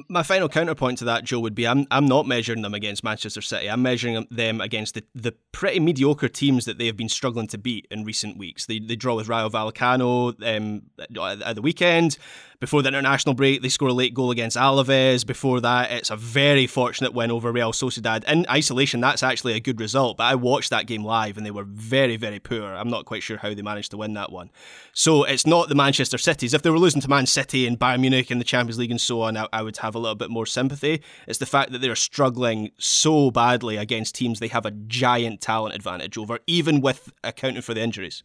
My 0.09 0.23
final 0.23 0.49
counterpoint 0.49 0.99
to 0.99 1.05
that, 1.05 1.23
Joe, 1.23 1.39
would 1.39 1.55
be 1.55 1.67
I'm 1.67 1.87
I'm 1.91 2.05
not 2.05 2.27
measuring 2.27 2.61
them 2.61 2.73
against 2.73 3.03
Manchester 3.03 3.41
City. 3.41 3.69
I'm 3.69 3.81
measuring 3.81 4.27
them 4.29 4.61
against 4.61 4.93
the, 4.93 5.03
the 5.15 5.33
pretty 5.51 5.79
mediocre 5.79 6.29
teams 6.29 6.65
that 6.65 6.77
they 6.77 6.85
have 6.85 6.97
been 6.97 7.09
struggling 7.09 7.47
to 7.47 7.57
beat 7.57 7.87
in 7.89 8.03
recent 8.03 8.37
weeks. 8.37 8.65
They, 8.65 8.79
they 8.79 8.95
draw 8.95 9.15
with 9.15 9.27
Rayo 9.27 9.49
Vallecano 9.49 10.35
um, 10.43 10.83
at 11.45 11.55
the 11.55 11.61
weekend. 11.61 12.17
Before 12.59 12.81
the 12.81 12.87
international 12.87 13.35
break, 13.35 13.61
they 13.61 13.69
score 13.69 13.89
a 13.89 13.93
late 13.93 14.15
goal 14.15 14.31
against 14.31 14.57
Alaves. 14.57 15.23
Before 15.23 15.61
that, 15.61 15.91
it's 15.91 16.09
a 16.09 16.15
very 16.15 16.65
fortunate 16.65 17.13
win 17.13 17.29
over 17.29 17.51
Real 17.51 17.71
Sociedad. 17.71 18.23
In 18.23 18.47
isolation, 18.49 18.99
that's 18.99 19.21
actually 19.21 19.53
a 19.53 19.59
good 19.59 19.79
result, 19.79 20.17
but 20.17 20.23
I 20.23 20.33
watched 20.33 20.71
that 20.71 20.87
game 20.87 21.03
live 21.03 21.37
and 21.37 21.45
they 21.45 21.51
were 21.51 21.65
very, 21.65 22.17
very 22.17 22.39
poor. 22.39 22.63
I'm 22.63 22.89
not 22.89 23.05
quite 23.05 23.21
sure 23.21 23.37
how 23.37 23.53
they 23.53 23.61
managed 23.61 23.91
to 23.91 23.97
win 23.97 24.15
that 24.15 24.31
one. 24.31 24.49
So 24.91 25.23
it's 25.23 25.45
not 25.45 25.69
the 25.69 25.75
Manchester 25.75 26.17
Cities. 26.17 26.55
If 26.55 26.63
they 26.63 26.71
were 26.71 26.79
losing 26.79 27.01
to 27.01 27.07
Man 27.07 27.27
City 27.27 27.67
and 27.67 27.77
Bayern 27.77 27.99
Munich 27.99 28.31
in 28.31 28.39
the 28.39 28.43
Champions 28.43 28.79
League 28.79 28.89
and 28.89 28.99
so 28.99 29.21
on, 29.21 29.37
I, 29.37 29.47
I 29.53 29.61
would 29.61 29.77
have 29.77 29.86
a 29.95 29.99
little 29.99 30.15
bit 30.15 30.29
more 30.29 30.45
sympathy. 30.45 31.01
It's 31.27 31.39
the 31.39 31.45
fact 31.45 31.71
that 31.71 31.79
they're 31.79 31.95
struggling 31.95 32.71
so 32.77 33.31
badly 33.31 33.77
against 33.77 34.15
teams 34.15 34.39
they 34.39 34.47
have 34.47 34.65
a 34.65 34.71
giant 34.71 35.41
talent 35.41 35.75
advantage 35.75 36.17
over, 36.17 36.39
even 36.47 36.81
with 36.81 37.11
accounting 37.23 37.61
for 37.61 37.73
the 37.73 37.81
injuries. 37.81 38.23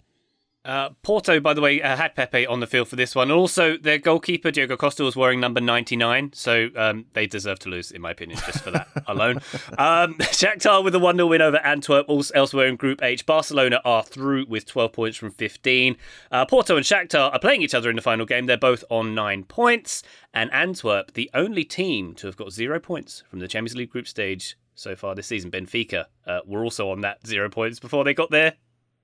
Uh, 0.65 0.91
Porto, 1.03 1.41
by 1.41 1.55
the 1.55 1.61
way, 1.61 1.83
uh, 1.83 1.97
had 1.97 2.15
Pepe 2.15 2.47
on 2.47 2.61
the 2.61 2.69
field 2.69 2.87
for 2.87 2.95
this 2.95 3.17
one. 3.17 3.33
Also, 3.33 3.77
their 3.77 3.99
goalkeeper, 3.99 4.53
Diogo 4.53 4.77
Costa, 4.77 5.03
was 5.03 5.17
wearing 5.17 5.41
number 5.41 5.61
99. 5.61 6.33
So 6.35 6.69
um, 6.77 7.07
they 7.15 7.27
deserve 7.27 7.59
to 7.61 7.69
lose, 7.69 7.91
in 7.91 8.01
my 8.01 8.13
opinion, 8.13 8.39
just 8.47 8.61
for 8.61 8.71
that 8.71 8.89
alone. 9.09 9.39
Um, 9.77 10.15
Shakhtar 10.19 10.85
with 10.85 10.95
a 10.95 11.01
1 11.01 11.17
0 11.17 11.27
win 11.27 11.43
over 11.43 11.59
Antwerp, 11.59 12.09
also 12.09 12.33
elsewhere 12.35 12.69
in 12.69 12.77
Group 12.77 13.03
H. 13.03 13.27
Barcelona 13.27 13.81
are 13.85 14.05
through 14.05 14.47
with 14.49 14.65
12 14.67 14.93
points 14.93 15.17
from 15.17 15.33
15. 15.33 15.97
Uh, 16.31 16.47
Porto 16.47 16.77
and 16.77 16.87
Shakhtar 16.87 17.33
are 17.33 17.41
playing 17.41 17.63
each 17.63 17.75
other 17.75 17.91
in 17.91 17.97
the 17.97 18.03
final 18.03 18.25
game. 18.25 18.47
They're 18.47 18.57
both 18.57 18.85
on 18.89 19.17
9 19.17 19.45
points. 19.45 20.05
And 20.33 20.53
Antwerp, 20.53 21.15
the 21.15 21.29
only 21.35 21.65
team 21.65 22.15
to 22.15 22.29
have 22.29 22.37
got 22.37 22.53
zero 22.53 22.79
points 22.79 23.25
from 23.29 23.41
the 23.41 23.49
Champions 23.49 23.77
League 23.77 23.91
group 23.91 24.07
stage 24.07 24.57
so 24.75 24.95
far 24.95 25.15
this 25.15 25.27
season, 25.27 25.51
Benfica, 25.51 26.07
uh, 26.27 26.41
were 26.47 26.65
also 26.65 26.89
on 26.91 27.01
that 27.03 27.27
zero 27.27 27.51
points 27.51 27.81
before 27.81 28.05
they 28.05 28.15
got 28.15 28.31
there. 28.31 28.55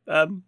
Um, 0.07 0.45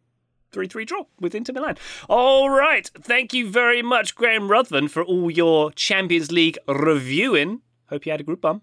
3 0.53 0.67
3 0.69 0.85
draw 0.85 1.05
with 1.21 1.35
Inter 1.35 1.53
Milan. 1.53 1.77
All 2.09 2.51
right. 2.51 2.91
Thank 2.95 3.33
you 3.33 3.49
very 3.49 3.83
much, 3.83 4.15
Graham 4.15 4.51
Ruthven, 4.51 4.89
for 4.89 5.03
all 5.03 5.31
your 5.31 5.71
Champions 5.73 6.33
League 6.33 6.59
reviewing. 6.67 7.61
Hope 7.89 8.07
you 8.07 8.13
had 8.13 8.21
a 8.21 8.25
good 8.25 8.41
bum. 8.41 8.63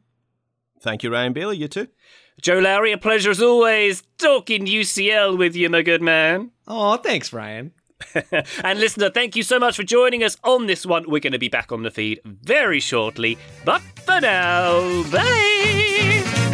Thank 0.79 1.03
you, 1.03 1.11
Ryan 1.11 1.33
Bailey. 1.33 1.57
You 1.57 1.67
too. 1.67 1.87
Joe 2.41 2.59
Lowery, 2.59 2.91
a 2.91 2.97
pleasure 2.97 3.31
as 3.31 3.41
always 3.41 4.03
talking 4.17 4.67
UCL 4.67 5.37
with 5.37 5.55
you, 5.55 5.69
my 5.69 5.81
good 5.81 6.03
man. 6.03 6.51
Oh, 6.67 6.97
thanks, 6.97 7.33
Ryan. 7.33 7.71
and 8.63 8.79
listener, 8.79 9.09
thank 9.09 9.35
you 9.35 9.41
so 9.41 9.57
much 9.57 9.75
for 9.75 9.83
joining 9.83 10.23
us 10.23 10.37
on 10.43 10.67
this 10.67 10.85
one. 10.85 11.05
We're 11.09 11.19
going 11.19 11.33
to 11.33 11.39
be 11.39 11.49
back 11.49 11.71
on 11.71 11.81
the 11.81 11.89
feed 11.91 12.21
very 12.23 12.79
shortly. 12.79 13.39
But 13.65 13.81
for 14.05 14.21
now, 14.21 15.03
bye. 15.11 16.46